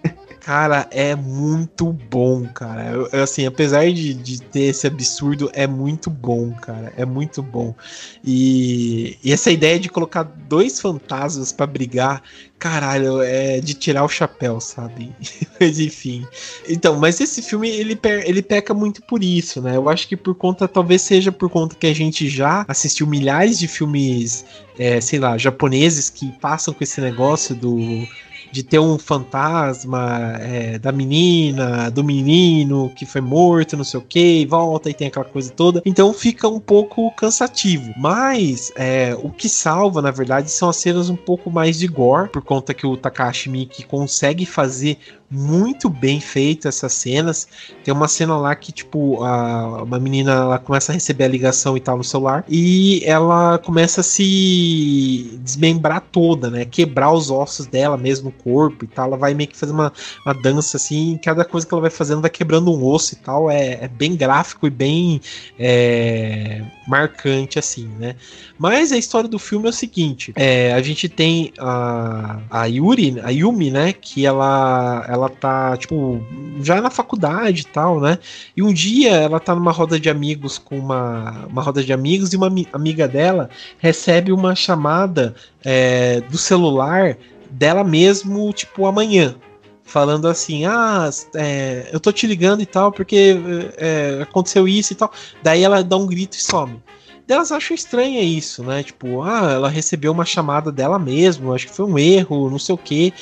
cara, 0.47 0.87
é 0.91 1.13
muito 1.13 1.91
bom, 1.91 2.47
cara. 2.47 2.91
Eu, 3.11 3.21
assim, 3.21 3.45
apesar 3.45 3.91
de, 3.91 4.13
de 4.13 4.41
ter 4.41 4.67
esse 4.67 4.87
absurdo, 4.87 5.51
é 5.51 5.67
muito 5.67 6.09
bom, 6.09 6.53
cara. 6.53 6.93
É 6.95 7.05
muito 7.05 7.43
bom. 7.43 7.75
E, 8.23 9.17
e 9.21 9.33
essa 9.33 9.51
ideia 9.51 9.77
de 9.77 9.89
colocar 9.89 10.23
dois 10.23 10.79
fantasmas 10.79 11.51
pra 11.51 11.67
brigar, 11.67 12.23
caralho, 12.57 13.21
é 13.21 13.59
de 13.59 13.73
tirar 13.73 14.05
o 14.05 14.07
chapéu, 14.07 14.61
sabe? 14.61 15.13
mas 15.59 15.81
enfim. 15.81 16.25
Então, 16.65 16.97
mas 16.97 17.19
esse 17.19 17.41
filme, 17.41 17.67
ele, 17.69 17.99
ele 18.23 18.41
peca 18.41 18.73
muito 18.73 19.01
por 19.01 19.21
isso, 19.21 19.61
né? 19.61 19.75
Eu 19.75 19.89
acho 19.89 20.07
que 20.07 20.15
por 20.15 20.33
conta, 20.33 20.65
talvez 20.65 21.01
seja 21.01 21.29
por 21.29 21.49
conta 21.49 21.75
que 21.75 21.87
a 21.87 21.93
gente 21.93 22.29
já 22.29 22.63
assistiu 22.69 23.05
milhares 23.05 23.59
de 23.59 23.67
filmes, 23.67 24.45
é, 24.79 25.01
sei 25.01 25.19
lá, 25.19 25.37
japoneses 25.37 26.09
que 26.09 26.31
passam 26.39 26.73
com 26.73 26.85
esse 26.85 27.01
negócio 27.01 27.53
do 27.53 28.07
de 28.51 28.63
ter 28.63 28.79
um 28.79 28.97
fantasma 28.97 30.37
é, 30.39 30.79
da 30.79 30.91
menina, 30.91 31.89
do 31.89 32.03
menino 32.03 32.91
que 32.95 33.05
foi 33.05 33.21
morto, 33.21 33.77
não 33.77 33.83
sei 33.83 33.99
o 33.99 34.03
que, 34.03 34.41
e 34.41 34.45
volta 34.45 34.89
e 34.89 34.93
tem 34.93 35.07
aquela 35.07 35.25
coisa 35.25 35.51
toda. 35.51 35.81
Então 35.85 36.13
fica 36.13 36.47
um 36.47 36.59
pouco 36.59 37.11
cansativo. 37.11 37.93
Mas 37.97 38.71
é, 38.75 39.17
o 39.21 39.29
que 39.29 39.49
salva, 39.49 40.01
na 40.01 40.11
verdade, 40.11 40.51
são 40.51 40.69
as 40.69 40.77
cenas 40.77 41.09
um 41.09 41.15
pouco 41.15 41.49
mais 41.49 41.77
de 41.77 41.87
gore, 41.87 42.29
por 42.29 42.41
conta 42.41 42.73
que 42.73 42.85
o 42.85 42.97
Takashi 42.97 43.49
Miike 43.49 43.85
consegue 43.85 44.45
fazer 44.45 44.97
muito 45.29 45.89
bem 45.89 46.19
feito 46.19 46.67
essas 46.67 46.93
cenas. 46.93 47.47
Tem 47.83 47.93
uma 47.93 48.07
cena 48.07 48.37
lá 48.37 48.55
que, 48.55 48.71
tipo, 48.71 49.23
a, 49.23 49.83
uma 49.83 49.99
menina 49.99 50.31
ela 50.31 50.59
começa 50.59 50.91
a 50.91 50.93
receber 50.93 51.25
a 51.25 51.27
ligação 51.27 51.75
e 51.75 51.79
tal 51.79 51.97
no 51.97 52.03
celular 52.03 52.45
e 52.47 53.01
ela 53.05 53.57
começa 53.57 54.01
a 54.01 54.03
se 54.03 55.37
desmembrar 55.43 56.01
toda, 56.11 56.49
né? 56.49 56.65
Quebrar 56.65 57.11
os 57.11 57.29
ossos 57.29 57.65
dela 57.65 57.97
mesmo, 57.97 58.29
o 58.29 58.31
corpo 58.31 58.85
e 58.85 58.87
tal. 58.87 59.07
Ela 59.07 59.17
vai 59.17 59.33
meio 59.33 59.49
que 59.49 59.57
fazer 59.57 59.73
uma, 59.73 59.91
uma 60.25 60.33
dança 60.33 60.77
assim, 60.77 61.15
e 61.15 61.19
cada 61.19 61.43
coisa 61.43 61.67
que 61.67 61.73
ela 61.73 61.81
vai 61.81 61.91
fazendo 61.91 62.21
vai 62.21 62.29
quebrando 62.29 62.71
um 62.71 62.85
osso 62.85 63.13
e 63.13 63.17
tal. 63.17 63.51
É, 63.51 63.83
é 63.83 63.87
bem 63.87 64.15
gráfico 64.15 64.65
e 64.65 64.69
bem 64.69 65.21
é, 65.59 66.63
marcante, 66.87 67.59
assim, 67.59 67.87
né? 67.99 68.15
Mas 68.57 68.91
a 68.91 68.97
história 68.97 69.29
do 69.29 69.37
filme 69.37 69.67
é 69.67 69.69
o 69.69 69.73
seguinte: 69.73 70.33
é, 70.35 70.73
a 70.73 70.81
gente 70.81 71.07
tem 71.07 71.53
a, 71.59 72.39
a 72.49 72.65
Yuri, 72.65 73.19
a 73.23 73.29
Yumi, 73.29 73.69
né? 73.69 73.93
Que 73.93 74.25
ela, 74.25 75.05
ela 75.07 75.29
tá, 75.29 75.77
tipo, 75.77 76.21
já 76.61 76.81
na 76.81 76.89
faculdade 76.89 77.61
e 77.61 77.65
tal, 77.65 77.99
né? 77.99 78.17
E 78.55 78.63
um 78.63 78.73
dia 78.73 79.11
ela 79.11 79.39
tá 79.39 79.53
numa 79.53 79.71
roda 79.71 79.99
de 79.99 80.09
amigos 80.09 80.57
com 80.57 80.77
uma, 80.77 81.45
uma 81.47 81.61
roda 81.61 81.83
de 81.83 81.93
amigos 81.93 82.33
e 82.33 82.37
uma 82.37 82.47
ami- 82.47 82.67
amiga 82.73 83.07
dela 83.07 83.49
recebe 83.77 84.31
uma 84.31 84.55
chamada 84.55 85.35
é, 85.63 86.21
do 86.21 86.37
celular 86.37 87.17
dela 87.49 87.83
mesmo, 87.83 88.51
tipo, 88.53 88.85
amanhã. 88.85 89.35
Falando 89.83 90.27
assim, 90.27 90.65
ah, 90.65 91.09
é, 91.33 91.89
eu 91.93 91.99
tô 91.99 92.11
te 92.11 92.27
ligando 92.27 92.61
e 92.61 92.65
tal, 92.65 92.91
porque 92.91 93.37
é, 93.77 94.19
aconteceu 94.21 94.67
isso 94.67 94.91
e 94.91 94.95
tal. 94.97 95.09
Daí 95.41 95.63
ela 95.63 95.81
dá 95.81 95.95
um 95.95 96.05
grito 96.05 96.35
e 96.35 96.41
some. 96.41 96.81
Elas 97.27 97.51
acham 97.51 97.75
estranho 97.75 98.21
isso, 98.21 98.63
né? 98.63 98.83
Tipo, 98.83 99.21
ah, 99.21 99.51
ela 99.51 99.69
recebeu 99.69 100.11
uma 100.11 100.25
chamada 100.25 100.71
dela 100.71 100.97
mesmo, 100.97 101.53
acho 101.53 101.67
que 101.67 101.73
foi 101.73 101.85
um 101.85 101.99
erro, 101.99 102.49
não 102.49 102.59
sei 102.59 102.73
o 102.73 102.77
quê. 102.77 103.13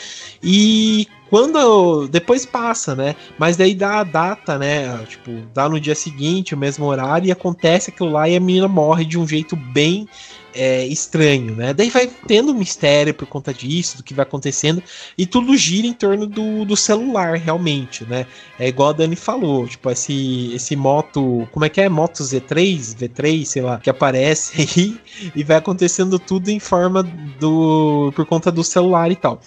E 0.44 1.08
quando. 1.30 2.08
Depois 2.08 2.46
passa, 2.46 2.96
né? 2.96 3.16
Mas 3.38 3.58
daí 3.58 3.74
dá 3.74 4.00
a 4.00 4.04
data, 4.04 4.58
né? 4.58 4.98
Tipo, 5.08 5.32
dá 5.54 5.68
no 5.68 5.80
dia 5.80 5.96
seguinte, 5.96 6.54
o 6.54 6.58
mesmo 6.58 6.86
horário, 6.86 7.28
e 7.28 7.32
acontece 7.32 7.90
aquilo 7.90 8.12
lá 8.12 8.30
e 8.30 8.36
a 8.36 8.40
menina 8.40 8.68
morre 8.68 9.06
de 9.06 9.18
um 9.18 9.28
jeito 9.28 9.56
bem 9.56 10.08
é, 10.56 10.86
estranho, 10.86 11.56
né? 11.56 11.74
Daí 11.74 11.90
vai 11.90 12.08
tendo 12.08 12.52
um 12.52 12.56
mistério 12.56 13.14
por 13.14 13.28
conta 13.28 13.54
disso, 13.54 13.98
do 13.98 14.04
que 14.04 14.14
vai 14.14 14.24
acontecendo, 14.24 14.82
e 15.18 15.26
tudo 15.26 15.56
gira 15.56 15.86
em 15.86 15.94
torno 15.94 16.26
do, 16.26 16.66
do 16.66 16.76
celular, 16.76 17.38
realmente, 17.38 18.06
né? 18.06 18.26
É 18.58 18.68
igual 18.68 18.90
a 18.90 18.94
Dani 18.94 19.16
falou, 19.16 19.68
tipo, 19.68 19.90
esse, 19.90 20.54
esse 20.54 20.76
moto. 20.76 21.48
Como 21.52 21.66
é 21.66 21.70
que 21.70 21.82
é? 21.82 21.90
Moto 21.90 22.24
Z3, 22.24 22.96
V3, 22.96 23.46
sei 23.46 23.62
lá, 23.62 23.80
que 23.80 23.90
aparece 23.90 24.62
aí 24.62 24.98
e 25.36 25.44
vai 25.44 25.58
acontecendo 25.58 26.18
tudo 26.18 26.50
em 26.50 26.60
forma 26.60 27.04
do. 27.04 28.12
por 28.16 28.26
conta 28.26 28.52
do 28.52 28.64
celular 28.64 29.12
e 29.12 29.16
tal. 29.16 29.42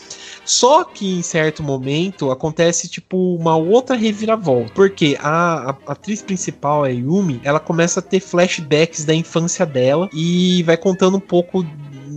Só 0.45 0.85
que 0.85 1.19
em 1.19 1.23
certo 1.23 1.63
momento 1.63 2.31
acontece, 2.31 2.89
tipo, 2.89 3.35
uma 3.37 3.57
outra 3.57 3.97
reviravolta. 3.97 4.73
Porque 4.75 5.17
a, 5.21 5.77
a 5.87 5.93
atriz 5.93 6.23
principal, 6.23 6.85
a 6.85 6.89
Yumi, 6.89 7.41
ela 7.45 7.61
começa 7.61 8.01
a 8.01 8.03
ter 8.03 8.21
flashbacks 8.21 9.05
da 9.05 9.15
infância 9.15 9.65
dela 9.65 10.09
e 10.13 10.63
vai 10.65 10.77
contando 10.77 10.98
um 11.07 11.21
pouco. 11.21 11.65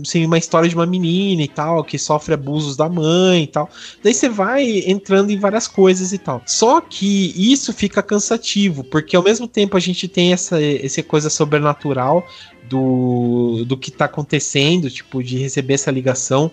Assim, 0.04 0.26
uma 0.26 0.36
história 0.36 0.68
de 0.68 0.74
uma 0.74 0.84
menina 0.84 1.42
e 1.42 1.48
tal, 1.48 1.84
que 1.84 1.96
sofre 1.96 2.34
abusos 2.34 2.76
da 2.76 2.88
mãe 2.88 3.44
e 3.44 3.46
tal. 3.46 3.70
Daí 4.02 4.12
você 4.12 4.28
vai 4.28 4.82
entrando 4.84 5.30
em 5.30 5.38
várias 5.38 5.68
coisas 5.68 6.12
e 6.12 6.18
tal. 6.18 6.42
Só 6.44 6.80
que 6.80 7.32
isso 7.36 7.72
fica 7.72 8.02
cansativo, 8.02 8.82
porque 8.82 9.14
ao 9.14 9.22
mesmo 9.22 9.46
tempo 9.46 9.76
a 9.76 9.80
gente 9.80 10.08
tem 10.08 10.32
essa, 10.32 10.60
essa 10.60 11.04
coisa 11.04 11.30
sobrenatural 11.30 12.26
do, 12.68 13.64
do 13.64 13.76
que 13.76 13.92
tá 13.92 14.06
acontecendo, 14.06 14.90
tipo, 14.90 15.22
de 15.22 15.38
receber 15.38 15.74
essa 15.74 15.90
ligação. 15.90 16.50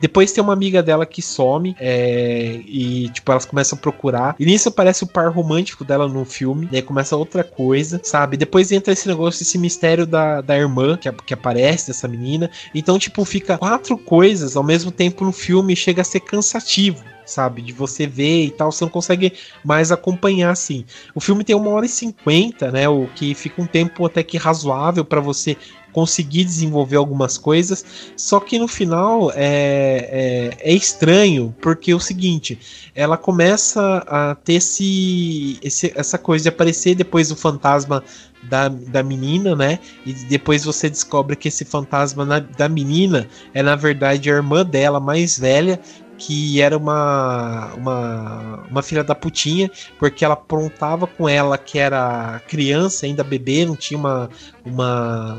Depois 0.00 0.32
tem 0.32 0.42
uma 0.42 0.52
amiga 0.52 0.82
dela 0.82 1.06
que 1.06 1.22
some 1.22 1.74
é, 1.78 2.60
e, 2.66 3.08
tipo, 3.10 3.30
elas 3.30 3.44
começam 3.44 3.78
a 3.78 3.80
procurar. 3.80 4.36
E 4.38 4.44
nisso 4.44 4.68
aparece 4.68 5.04
o 5.04 5.06
par 5.06 5.30
romântico 5.30 5.84
dela 5.84 6.08
no 6.08 6.24
filme. 6.24 6.68
Daí 6.70 6.82
começa 6.82 7.16
outra 7.16 7.44
coisa, 7.44 8.00
sabe? 8.02 8.36
Depois 8.36 8.72
entra 8.72 8.92
esse 8.92 9.08
negócio, 9.08 9.42
esse 9.42 9.58
mistério 9.58 10.06
da, 10.06 10.40
da 10.40 10.56
irmã 10.56 10.96
que, 10.96 11.10
que 11.10 11.34
aparece, 11.34 11.88
dessa 11.88 12.08
menina. 12.08 12.50
Então, 12.74 12.98
tipo, 12.98 13.24
fica 13.24 13.56
quatro 13.56 13.96
coisas 13.96 14.56
ao 14.56 14.62
mesmo 14.62 14.90
tempo 14.90 15.24
no 15.24 15.32
filme 15.32 15.72
e 15.72 15.76
chega 15.76 16.02
a 16.02 16.04
ser 16.04 16.20
cansativo. 16.20 17.02
Sabe? 17.24 17.62
De 17.62 17.72
você 17.72 18.06
ver 18.06 18.44
e 18.46 18.50
tal, 18.50 18.70
você 18.70 18.84
não 18.84 18.90
consegue 18.90 19.32
mais 19.64 19.90
acompanhar 19.90 20.50
assim. 20.50 20.84
O 21.14 21.20
filme 21.20 21.44
tem 21.44 21.56
uma 21.56 21.70
hora 21.70 21.86
e 21.86 21.88
cinquenta, 21.88 22.70
né? 22.70 22.88
O 22.88 23.06
que 23.14 23.34
fica 23.34 23.60
um 23.60 23.66
tempo 23.66 24.04
até 24.06 24.22
que 24.22 24.36
razoável 24.36 25.04
para 25.04 25.20
você 25.20 25.56
conseguir 25.94 26.42
desenvolver 26.44 26.96
algumas 26.96 27.38
coisas. 27.38 28.12
Só 28.16 28.40
que 28.40 28.58
no 28.58 28.66
final 28.66 29.30
é, 29.30 30.50
é, 30.60 30.72
é, 30.72 30.74
estranho, 30.74 31.54
porque 31.62 31.92
é 31.92 31.94
o 31.94 32.00
seguinte, 32.00 32.58
ela 32.94 33.16
começa 33.16 33.98
a 34.08 34.34
ter 34.34 34.54
esse, 34.54 35.56
esse, 35.62 35.92
essa 35.94 36.18
coisa 36.18 36.42
de 36.42 36.48
aparecer 36.48 36.96
depois 36.96 37.30
o 37.30 37.36
fantasma 37.36 38.02
da, 38.42 38.68
da 38.68 39.02
menina, 39.02 39.54
né? 39.54 39.78
E 40.04 40.12
depois 40.12 40.64
você 40.64 40.90
descobre 40.90 41.36
que 41.36 41.48
esse 41.48 41.64
fantasma 41.64 42.24
na, 42.24 42.40
da 42.40 42.68
menina 42.68 43.28
é 43.54 43.62
na 43.62 43.76
verdade 43.76 44.30
a 44.30 44.34
irmã 44.34 44.66
dela 44.66 44.98
mais 44.98 45.38
velha, 45.38 45.80
que 46.26 46.60
era 46.60 46.76
uma, 46.76 47.74
uma, 47.74 48.64
uma 48.70 48.82
filha 48.82 49.04
da 49.04 49.14
putinha, 49.14 49.70
porque 49.98 50.24
ela 50.24 50.32
aprontava 50.32 51.06
com 51.06 51.28
ela 51.28 51.58
que 51.58 51.78
era 51.78 52.40
criança, 52.48 53.04
ainda 53.04 53.22
bebê, 53.22 53.66
não 53.66 53.76
tinha 53.76 53.98
uma, 53.98 54.30
uma 54.64 55.38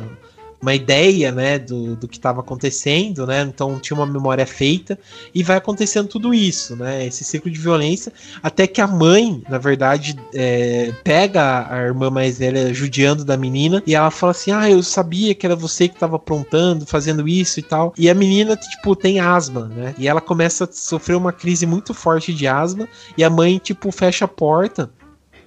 uma 0.61 0.73
ideia, 0.73 1.31
né, 1.31 1.59
do, 1.59 1.95
do 1.95 2.07
que 2.07 2.17
estava 2.17 2.39
acontecendo, 2.39 3.25
né? 3.27 3.41
Então 3.41 3.79
tinha 3.79 3.97
uma 3.97 4.05
memória 4.05 4.45
feita 4.45 4.97
e 5.33 5.43
vai 5.43 5.57
acontecendo 5.57 6.07
tudo 6.07 6.33
isso, 6.33 6.75
né? 6.75 7.05
Esse 7.05 7.23
ciclo 7.23 7.51
de 7.51 7.59
violência, 7.59 8.11
até 8.41 8.65
que 8.65 8.81
a 8.81 8.87
mãe, 8.87 9.43
na 9.49 9.57
verdade, 9.57 10.15
é, 10.33 10.91
pega 11.03 11.67
a 11.69 11.77
irmã 11.81 12.09
mais 12.09 12.39
velha 12.39 12.73
judiando 12.73 13.23
da 13.23 13.37
menina 13.37 13.83
e 13.85 13.95
ela 13.95 14.11
fala 14.11 14.31
assim: 14.31 14.51
"Ah, 14.51 14.69
eu 14.69 14.81
sabia 14.81 15.35
que 15.35 15.45
era 15.45 15.55
você 15.55 15.87
que 15.87 15.95
estava 15.95 16.15
aprontando, 16.15 16.85
fazendo 16.85 17.27
isso 17.27 17.59
e 17.59 17.63
tal". 17.63 17.93
E 17.97 18.09
a 18.09 18.13
menina 18.15 18.55
tipo 18.55 18.95
tem 18.95 19.19
asma, 19.19 19.67
né? 19.67 19.93
E 19.97 20.07
ela 20.07 20.21
começa 20.21 20.63
a 20.65 20.71
sofrer 20.71 21.15
uma 21.15 21.31
crise 21.31 21.65
muito 21.65 21.93
forte 21.93 22.33
de 22.33 22.47
asma 22.47 22.87
e 23.17 23.23
a 23.23 23.29
mãe 23.29 23.57
tipo 23.57 23.91
fecha 23.91 24.25
a 24.25 24.27
porta 24.27 24.89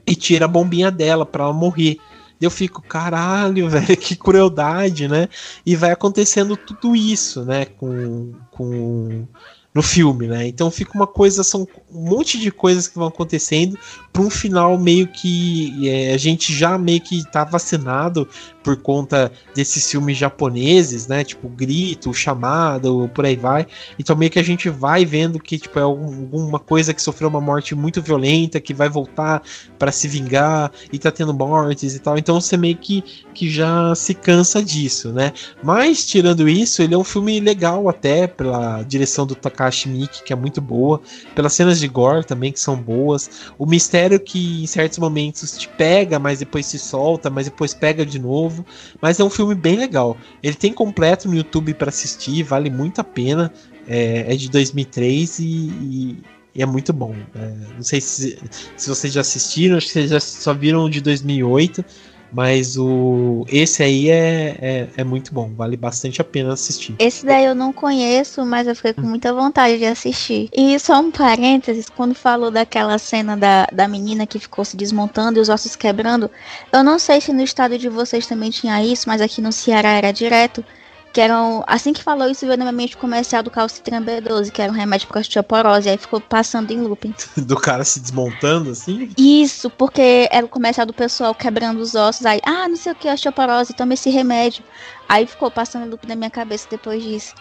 e 0.07 0.15
tira 0.15 0.47
a 0.47 0.49
bombinha 0.49 0.91
dela 0.91 1.27
para 1.27 1.45
ela 1.45 1.53
morrer 1.53 1.99
eu 2.40 2.51
fico, 2.51 2.82
caralho, 2.82 3.69
velho, 3.70 3.97
que 3.97 4.16
crueldade, 4.16 5.09
né? 5.09 5.28
E 5.65 5.77
vai 5.77 5.90
acontecendo 5.90 6.56
tudo 6.56 6.94
isso, 6.94 7.44
né? 7.44 7.65
Com, 7.65 8.32
com 8.51 9.27
no 9.74 9.82
filme, 9.82 10.27
né? 10.27 10.47
Então 10.47 10.70
fica 10.70 10.93
uma 10.94 11.06
coisa, 11.06 11.44
são 11.44 11.66
um 11.90 12.09
monte 12.09 12.39
de 12.39 12.51
coisas 12.51 12.89
que 12.89 12.97
vão 12.98 13.09
acontecendo 13.09 13.78
para 14.19 14.27
um 14.27 14.31
final 14.31 14.77
meio 14.77 15.07
que 15.07 15.89
é, 15.89 16.12
a 16.12 16.16
gente 16.16 16.53
já 16.53 16.77
meio 16.77 17.01
que 17.01 17.23
tá 17.31 17.45
vacinado 17.45 18.28
por 18.65 18.77
conta 18.77 19.31
desses 19.55 19.89
filmes 19.89 20.19
japoneses, 20.19 21.07
né? 21.07 21.23
Tipo 21.23 21.49
Grito, 21.49 22.12
Chamado, 22.12 23.09
por 23.15 23.24
aí 23.24 23.36
vai. 23.36 23.66
Então 23.99 24.16
meio 24.16 24.31
que 24.31 24.39
a 24.39 24.43
gente 24.43 24.69
vai 24.69 25.05
vendo 25.05 25.39
que 25.39 25.57
tipo 25.57 25.78
é 25.78 25.82
alguma 25.82 26.59
coisa 26.59 26.93
que 26.93 27.01
sofreu 27.01 27.28
uma 27.28 27.40
morte 27.40 27.74
muito 27.74 28.03
violenta, 28.03 28.61
que 28.61 28.74
vai 28.74 28.89
voltar 28.89 29.40
para 29.78 29.93
se 29.93 30.09
vingar 30.09 30.73
e 30.93 30.99
tá 30.99 31.11
tendo 31.12 31.32
mortes 31.32 31.95
e 31.95 32.01
tal. 32.01 32.19
Então 32.19 32.40
você 32.40 32.57
meio 32.57 32.77
que, 32.77 33.03
que 33.32 33.49
já 33.49 33.95
se 33.95 34.12
cansa 34.15 34.62
disso, 34.62 35.12
né? 35.12 35.32
Mas 35.62 36.05
tirando 36.05 36.49
isso, 36.49 36.82
ele 36.82 36.95
é 36.95 36.99
um 36.99 37.05
filme 37.05 37.39
legal 37.39 37.89
até 37.89 38.27
pela 38.27 38.82
direção 38.82 39.24
do 39.24 39.36
Takashi 39.36 39.89
Miike, 39.89 40.24
que 40.24 40.32
é 40.32 40.36
muito 40.36 40.61
boa, 40.61 41.01
pelas 41.35 41.53
cenas 41.53 41.78
de 41.78 41.86
gore 41.86 42.27
também 42.27 42.53
que 42.53 42.61
são 42.61 42.77
boas. 42.77 43.31
O 43.57 43.65
mistério 43.65 44.08
que 44.17 44.63
em 44.63 44.67
certos 44.67 44.99
momentos 44.99 45.59
te 45.59 45.69
pega, 45.71 46.21
mas 46.21 46.39
depois 46.39 46.67
se 46.67 46.79
solta, 46.79 47.29
mas 47.29 47.47
depois 47.47 47.75
pega 47.75 48.07
de 48.07 48.21
novo. 48.21 48.65
Mas 49.03 49.19
é 49.19 49.25
um 49.25 49.31
filme 49.31 49.57
bem 49.57 49.77
legal. 49.77 50.17
Ele 50.41 50.55
tem 50.55 50.73
completo 50.73 51.27
no 51.27 51.35
YouTube 51.35 51.75
para 51.75 51.89
assistir, 51.89 52.45
vale 52.45 52.71
muito 52.71 53.01
a 53.01 53.05
pena. 53.05 53.53
É, 53.89 54.33
é 54.33 54.37
de 54.37 54.49
2003 54.51 55.39
e, 55.39 55.45
e, 55.45 56.19
e 56.55 56.63
é 56.63 56.67
muito 56.67 56.93
bom. 56.93 57.17
É, 57.35 57.55
não 57.75 57.83
sei 57.83 58.01
se, 58.01 58.39
se 58.77 58.89
vocês 58.89 59.13
já 59.13 59.23
assistiram, 59.23 59.77
acho 59.77 59.87
que 59.87 59.93
vocês 59.93 60.11
já 60.11 60.21
só 60.21 60.55
viram 60.55 60.85
o 60.85 60.91
de 60.91 61.01
2008. 61.01 61.85
Mas 62.33 62.77
o 62.77 63.45
esse 63.49 63.83
aí 63.83 64.11
é, 64.11 64.57
é, 64.61 64.89
é, 64.99 65.05
muito 65.05 65.33
bom, 65.33 65.51
vale 65.55 65.77
bastante 65.77 66.21
a 66.21 66.25
pena 66.25 66.53
assistir. 66.53 66.95
Esse 66.99 67.25
daí 67.25 67.45
eu 67.45 67.55
não 67.55 67.73
conheço, 67.73 68.45
mas 68.45 68.67
eu 68.67 68.77
fiquei 68.77 68.93
com 68.93 69.03
muita 69.03 69.33
vontade 69.33 69.79
de 69.79 69.87
assistir. 69.87 70.49
E 70.53 70.79
só 70.79 71.01
um 71.01 71.11
parênteses, 71.11 71.89
quando 71.89 72.15
falou 72.15 72.51
daquela 72.51 72.99
cena 72.99 73.37
da, 73.37 73.67
da 73.73 73.89
menina 73.89 74.27
que 74.27 74.39
ficou 74.39 74.65
se 74.65 74.77
desmontando 74.77 75.39
e 75.39 75.43
os 75.43 75.49
ossos 75.49 75.75
quebrando, 75.75 76.31
eu 76.73 76.85
não 76.85 76.99
sei 76.99 77.21
se 77.21 77.33
no 77.33 77.43
estado 77.43 77.79
de 77.79 77.89
vocês 77.89 78.27
também 78.27 78.51
tinha 78.51 78.85
isso, 78.85 79.09
mas 79.09 79.21
aqui 79.21 79.41
no 79.41 79.53
Ceará 79.53 79.91
era 79.93 80.13
direto 80.13 80.65
que 81.13 81.21
eram. 81.21 81.65
Assim 81.67 81.93
que 81.93 82.03
falou 82.03 82.29
isso, 82.29 82.47
veio 82.47 82.59
na 82.59 82.65
minha 82.65 82.73
mente 82.73 82.95
o 82.95 82.99
comercial 82.99 83.43
do 83.43 83.51
Calcitran 83.51 84.03
B12, 84.03 84.51
que 84.51 84.61
era 84.61 84.71
um 84.71 84.75
remédio 84.75 85.09
para 85.09 85.21
osteoporose, 85.21 85.89
aí 85.89 85.97
ficou 85.97 86.21
passando 86.21 86.71
em 86.71 86.81
looping. 86.81 87.15
do 87.37 87.57
cara 87.57 87.85
se 87.85 88.01
desmontando 88.01 88.71
assim? 88.71 89.11
Isso, 89.17 89.71
porque 89.71 90.29
era 90.31 90.45
o 90.45 90.49
comercial 90.49 90.87
do 90.87 90.93
pessoal 90.93 91.35
quebrando 91.35 91.81
os 91.81 91.95
ossos, 91.95 92.27
aí, 92.27 92.41
ah, 92.45 92.69
não 92.69 92.77
sei 92.77 92.93
o 92.93 92.95
que, 92.95 93.09
osteoporose, 93.09 93.73
toma 93.75 93.95
esse 93.95 94.11
remédio. 94.11 94.63
Aí 95.09 95.27
ficou 95.27 95.51
passando 95.51 95.87
em 95.87 95.89
looping 95.89 96.09
na 96.09 96.17
minha 96.17 96.31
cabeça 96.31 96.67
depois 96.71 97.03
disso. 97.03 97.35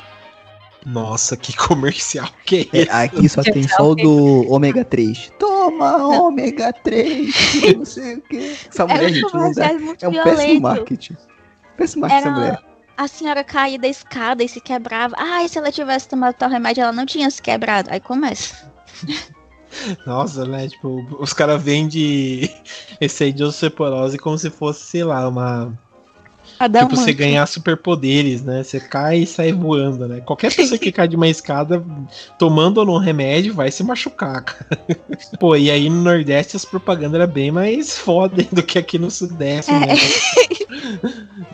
Nossa, 0.86 1.36
que 1.36 1.54
comercial 1.54 2.30
que 2.46 2.70
é, 2.72 2.84
é 2.84 2.90
Aqui 2.90 3.28
só 3.28 3.42
tem 3.42 3.68
só 3.68 3.92
o 3.92 3.96
do 3.96 4.50
ômega 4.50 4.86
3. 4.86 5.34
Toma 5.38 5.98
ômega 6.24 6.72
3, 6.72 7.76
não 7.76 7.84
sei 7.84 8.16
o 8.16 8.22
que. 8.22 8.58
Essa 8.70 8.88
mulher, 8.88 9.14
gente, 9.14 9.34
não 9.34 9.52
dá. 9.52 9.72
É 10.02 10.08
um 10.08 10.24
péssimo 10.24 10.62
marketing. 10.62 11.18
Péssimo 11.76 12.02
marketing 12.02 12.28
essa 12.28 12.32
mulher 12.32 12.67
a 12.98 13.08
senhora 13.08 13.44
caía 13.44 13.78
da 13.78 13.88
escada 13.88 14.44
e 14.44 14.50
se 14.50 14.60
quebrava. 14.60 15.16
Ah, 15.18 15.48
se 15.48 15.58
ela 15.58 15.72
tivesse 15.72 16.10
tomado 16.10 16.34
tal 16.34 16.50
remédio, 16.50 16.82
ela 16.82 16.92
não 16.92 17.06
tinha 17.06 17.30
se 17.30 17.42
quebrado. 17.42 17.90
Aí 17.92 18.00
começa. 18.00 18.72
Nossa, 20.06 20.46
né? 20.46 20.68
Tipo, 20.68 21.06
os 21.20 21.34
caras 21.34 21.62
vendem 21.62 22.50
esse 23.00 23.26
aí 23.26 23.32
de 23.32 23.44
osteoporose 23.44 24.18
como 24.18 24.38
se 24.38 24.50
fosse, 24.50 24.82
sei 24.82 25.04
lá, 25.04 25.28
uma 25.28 25.78
tipo, 26.66 26.96
você 26.96 27.14
ganhar 27.14 27.46
superpoderes, 27.46 28.42
né? 28.42 28.64
Você 28.64 28.80
cai 28.80 29.20
e 29.20 29.28
sai 29.28 29.52
voando, 29.52 30.08
né? 30.08 30.22
Qualquer 30.22 30.54
pessoa 30.54 30.78
que 30.78 30.92
cai 30.92 31.08
de 31.08 31.16
uma 31.16 31.28
escada 31.28 31.84
tomando 32.40 32.80
ou 32.80 32.86
não 32.86 32.98
remédio 32.98 33.54
vai 33.54 33.70
se 33.70 33.84
machucar, 33.84 34.44
cara. 34.44 34.88
Pô, 35.40 35.56
e 35.56 35.70
aí 35.70 35.90
no 35.90 36.02
Nordeste 36.02 36.56
as 36.56 36.66
propagandas 36.66 37.22
eram 37.22 37.32
bem 37.32 37.52
mais 37.52 37.98
foda 37.98 38.44
do 38.52 38.64
que 38.64 38.80
aqui 38.80 38.98
no 38.98 39.12
Sudeste, 39.12 39.72
né? 39.72 39.96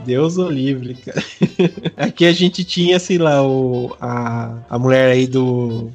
Deus 0.06 0.38
o 0.38 0.50
livre, 0.50 0.96
cara. 0.96 1.24
Aqui 1.98 2.26
a 2.26 2.34
gente 2.34 2.64
tinha, 2.64 3.00
sei 3.00 3.18
lá, 3.18 3.46
o, 3.46 3.96
a, 4.00 4.58
a 4.70 4.80
mulher 4.80 5.12
aí 5.12 5.28
do. 5.28 5.92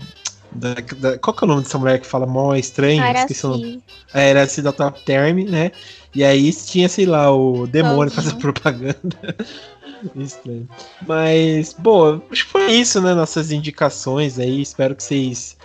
Da, 0.50 0.74
da, 0.96 1.18
qual 1.18 1.34
que 1.34 1.44
é 1.44 1.46
o 1.46 1.48
nome 1.48 1.62
dessa 1.62 1.78
mulher 1.78 2.00
que 2.00 2.06
fala 2.06 2.26
mó 2.26 2.54
estranho? 2.54 3.02
Era 3.02 3.20
Esqueci 3.20 3.46
o 3.46 3.50
nome. 3.50 3.82
É, 4.14 4.30
era 4.30 4.42
assim 4.42 4.62
da 4.62 4.72
Top 4.72 5.04
Term, 5.04 5.44
né? 5.48 5.70
E 6.14 6.24
aí 6.24 6.50
tinha, 6.52 6.88
sei 6.88 7.04
lá, 7.04 7.30
o 7.30 7.66
demônio 7.66 8.10
fazendo 8.10 8.38
propaganda. 8.38 8.96
Estranho. 10.16 10.68
Mas, 11.06 11.74
bom, 11.78 12.20
acho 12.30 12.46
que 12.46 12.50
foi 12.50 12.72
isso, 12.72 13.00
né? 13.00 13.14
Nossas 13.14 13.50
indicações 13.50 14.38
aí. 14.38 14.62
Espero 14.62 14.94
que 14.96 15.02
vocês 15.02 15.56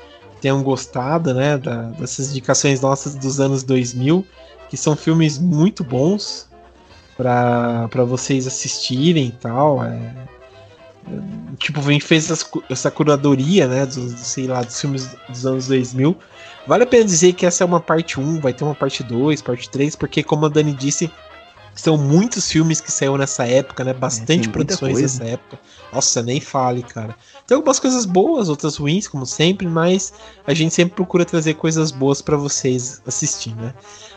tenham 0.41 0.61
gostado, 0.61 1.33
né? 1.33 1.57
Da, 1.57 1.83
dessas 1.91 2.31
indicações 2.31 2.81
nossas 2.81 3.15
dos 3.15 3.39
anos 3.39 3.63
2000, 3.63 4.25
que 4.69 4.75
são 4.75 4.95
filmes 4.95 5.39
muito 5.39 5.83
bons 5.83 6.51
para 7.15 8.03
vocês 8.05 8.47
assistirem 8.47 9.27
e 9.27 9.31
tal. 9.31 9.83
É, 9.83 10.13
tipo, 11.57 11.81
gente 11.81 12.05
fez 12.05 12.29
essa 12.69 12.91
curadoria, 12.91 13.67
né? 13.67 13.85
Dos, 13.85 14.13
sei 14.19 14.47
lá, 14.47 14.61
dos 14.61 14.79
filmes 14.79 15.15
dos 15.29 15.45
anos 15.45 15.67
2000. 15.67 16.17
Vale 16.65 16.83
a 16.83 16.87
pena 16.87 17.03
dizer 17.03 17.33
que 17.33 17.45
essa 17.45 17.63
é 17.63 17.65
uma 17.65 17.79
parte 17.79 18.19
1, 18.19 18.39
vai 18.39 18.53
ter 18.53 18.63
uma 18.63 18.75
parte 18.75 19.03
2, 19.03 19.41
parte 19.41 19.69
3, 19.69 19.95
porque 19.95 20.23
como 20.23 20.45
a 20.45 20.49
Dani 20.49 20.73
disse, 20.73 21.11
são 21.75 21.97
muitos 21.97 22.51
filmes 22.51 22.79
que 22.79 22.91
saíram 22.91 23.17
nessa 23.17 23.45
época, 23.45 23.83
né? 23.83 23.93
Bastante 23.93 24.47
é, 24.47 24.51
produções 24.51 25.01
nessa 25.01 25.23
época. 25.23 25.59
Nossa, 25.91 26.21
nem 26.21 26.39
fale, 26.39 26.83
cara. 26.83 27.15
Tem 27.47 27.55
algumas 27.55 27.79
coisas 27.79 28.05
boas, 28.05 28.49
outras 28.49 28.77
ruins, 28.77 29.07
como 29.07 29.25
sempre, 29.25 29.67
mas 29.67 30.13
a 30.45 30.53
gente 30.53 30.73
sempre 30.73 30.95
procura 30.95 31.25
trazer 31.25 31.55
coisas 31.55 31.91
boas 31.91 32.21
para 32.21 32.37
vocês 32.37 33.01
assistir, 33.05 33.55
né? 33.55 33.73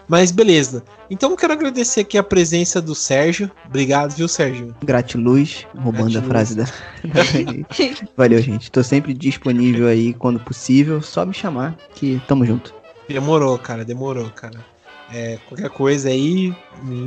Mas 0.08 0.30
beleza. 0.30 0.84
Então 1.10 1.30
eu 1.30 1.36
quero 1.36 1.52
agradecer 1.52 2.00
aqui 2.00 2.16
a 2.16 2.22
presença 2.22 2.80
do 2.80 2.94
Sérgio. 2.94 3.50
Obrigado, 3.66 4.14
viu, 4.14 4.28
Sérgio? 4.28 4.74
Gratiluz, 4.84 5.66
roubando 5.74 6.12
Gratiluz. 6.12 6.16
a 6.16 6.28
frase 6.28 6.54
da. 6.54 6.66
Valeu, 8.16 8.40
gente. 8.40 8.70
Tô 8.70 8.82
sempre 8.82 9.12
disponível 9.12 9.88
aí 9.88 10.14
quando 10.14 10.38
possível. 10.38 11.02
Só 11.02 11.26
me 11.26 11.34
chamar 11.34 11.76
que 11.94 12.22
tamo 12.28 12.46
junto. 12.46 12.72
Demorou, 13.08 13.58
cara, 13.58 13.84
demorou, 13.84 14.30
cara. 14.30 14.75
É, 15.12 15.38
qualquer 15.48 15.70
coisa 15.70 16.08
aí, 16.08 16.54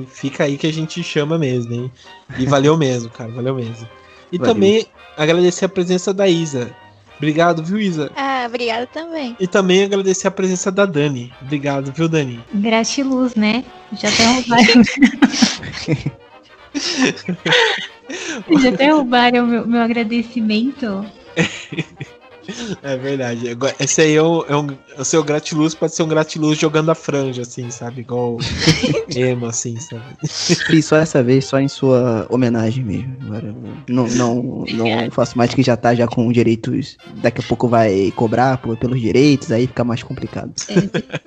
fica 0.07 0.45
aí 0.45 0.57
que 0.57 0.67
a 0.67 0.73
gente 0.73 1.03
chama 1.03 1.37
mesmo, 1.37 1.73
hein? 1.73 1.91
E 2.37 2.45
valeu 2.45 2.75
mesmo, 2.79 3.09
cara, 3.09 3.29
valeu 3.31 3.55
mesmo. 3.55 3.87
E 4.31 4.37
valeu. 4.37 4.53
também 4.53 4.85
agradecer 5.17 5.65
a 5.65 5.69
presença 5.69 6.13
da 6.13 6.27
Isa. 6.27 6.73
Obrigado, 7.17 7.61
viu, 7.61 7.77
Isa? 7.77 8.09
Ah, 8.15 8.45
obrigado 8.47 8.87
também. 8.87 9.35
E 9.39 9.45
também 9.45 9.83
agradecer 9.83 10.29
a 10.29 10.31
presença 10.31 10.71
da 10.71 10.85
Dani. 10.85 11.33
Obrigado, 11.41 11.91
viu, 11.91 12.07
Dani? 12.07 12.39
Gratiluz, 12.53 13.35
né? 13.35 13.65
Já 13.91 14.09
derrubaram. 14.09 14.83
Já 18.61 18.71
derrubaram 18.71 19.43
o 19.43 19.47
meu, 19.47 19.67
meu 19.67 19.81
agradecimento. 19.81 21.05
É 22.81 22.97
verdade. 22.97 23.57
Esse 23.79 24.01
aí 24.01 24.15
é, 24.15 24.23
um, 24.23 24.43
é 24.47 24.55
um- 24.55 24.67
o 24.97 25.05
seu 25.05 25.23
gratiluz 25.23 25.73
pode 25.75 25.93
ser 25.93 26.03
um 26.03 26.07
gratiluz 26.07 26.57
jogando 26.57 26.89
a 26.89 26.95
franja, 26.95 27.41
assim, 27.43 27.69
sabe? 27.69 28.01
Igual 28.01 28.37
emo, 29.15 29.45
assim, 29.45 29.79
sabe? 29.79 30.03
Fiz 30.27 30.85
só 30.85 30.97
essa 30.97 31.21
vez, 31.23 31.45
só 31.45 31.59
em 31.59 31.67
sua 31.67 32.25
homenagem 32.29 32.83
mesmo. 32.83 33.15
Agora 33.25 33.55
não, 33.87 34.07
não, 34.07 34.65
não 34.73 34.87
faço 35.11 35.37
mais 35.37 35.53
que 35.53 35.61
já 35.63 35.77
tá 35.77 35.93
já 35.95 36.07
com 36.07 36.31
direitos. 36.31 36.97
Daqui 37.21 37.41
a 37.41 37.43
pouco 37.43 37.67
vai 37.67 38.11
cobrar 38.15 38.57
por- 38.57 38.77
pelos 38.77 38.99
direitos, 38.99 39.51
aí 39.51 39.67
fica 39.67 39.83
mais 39.83 40.01
complicado. 40.03 40.51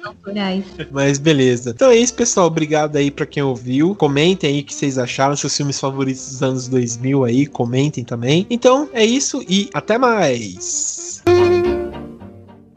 Autorais. 0.05 0.65
Mas 0.91 1.19
beleza. 1.19 1.71
Então 1.71 1.91
é 1.91 1.97
isso, 1.97 2.15
pessoal. 2.15 2.47
Obrigado 2.47 2.97
aí 2.97 3.11
pra 3.11 3.27
quem 3.27 3.43
ouviu. 3.43 3.95
Comentem 3.95 4.51
aí 4.51 4.61
o 4.61 4.65
que 4.65 4.75
vocês 4.75 4.99
acharam, 4.99 5.37
seus 5.37 5.57
filmes 5.57 5.79
favoritos 5.79 6.27
dos 6.29 6.43
anos 6.43 6.69
2000 6.69 7.25
aí. 7.25 7.47
Comentem 7.47 8.05
também. 8.05 8.47
Então 8.51 8.89
é 8.93 9.05
isso 9.05 9.45
e 9.49 9.69
até 9.75 9.99
mais. 9.99 11.12
Thanks. 11.25 11.82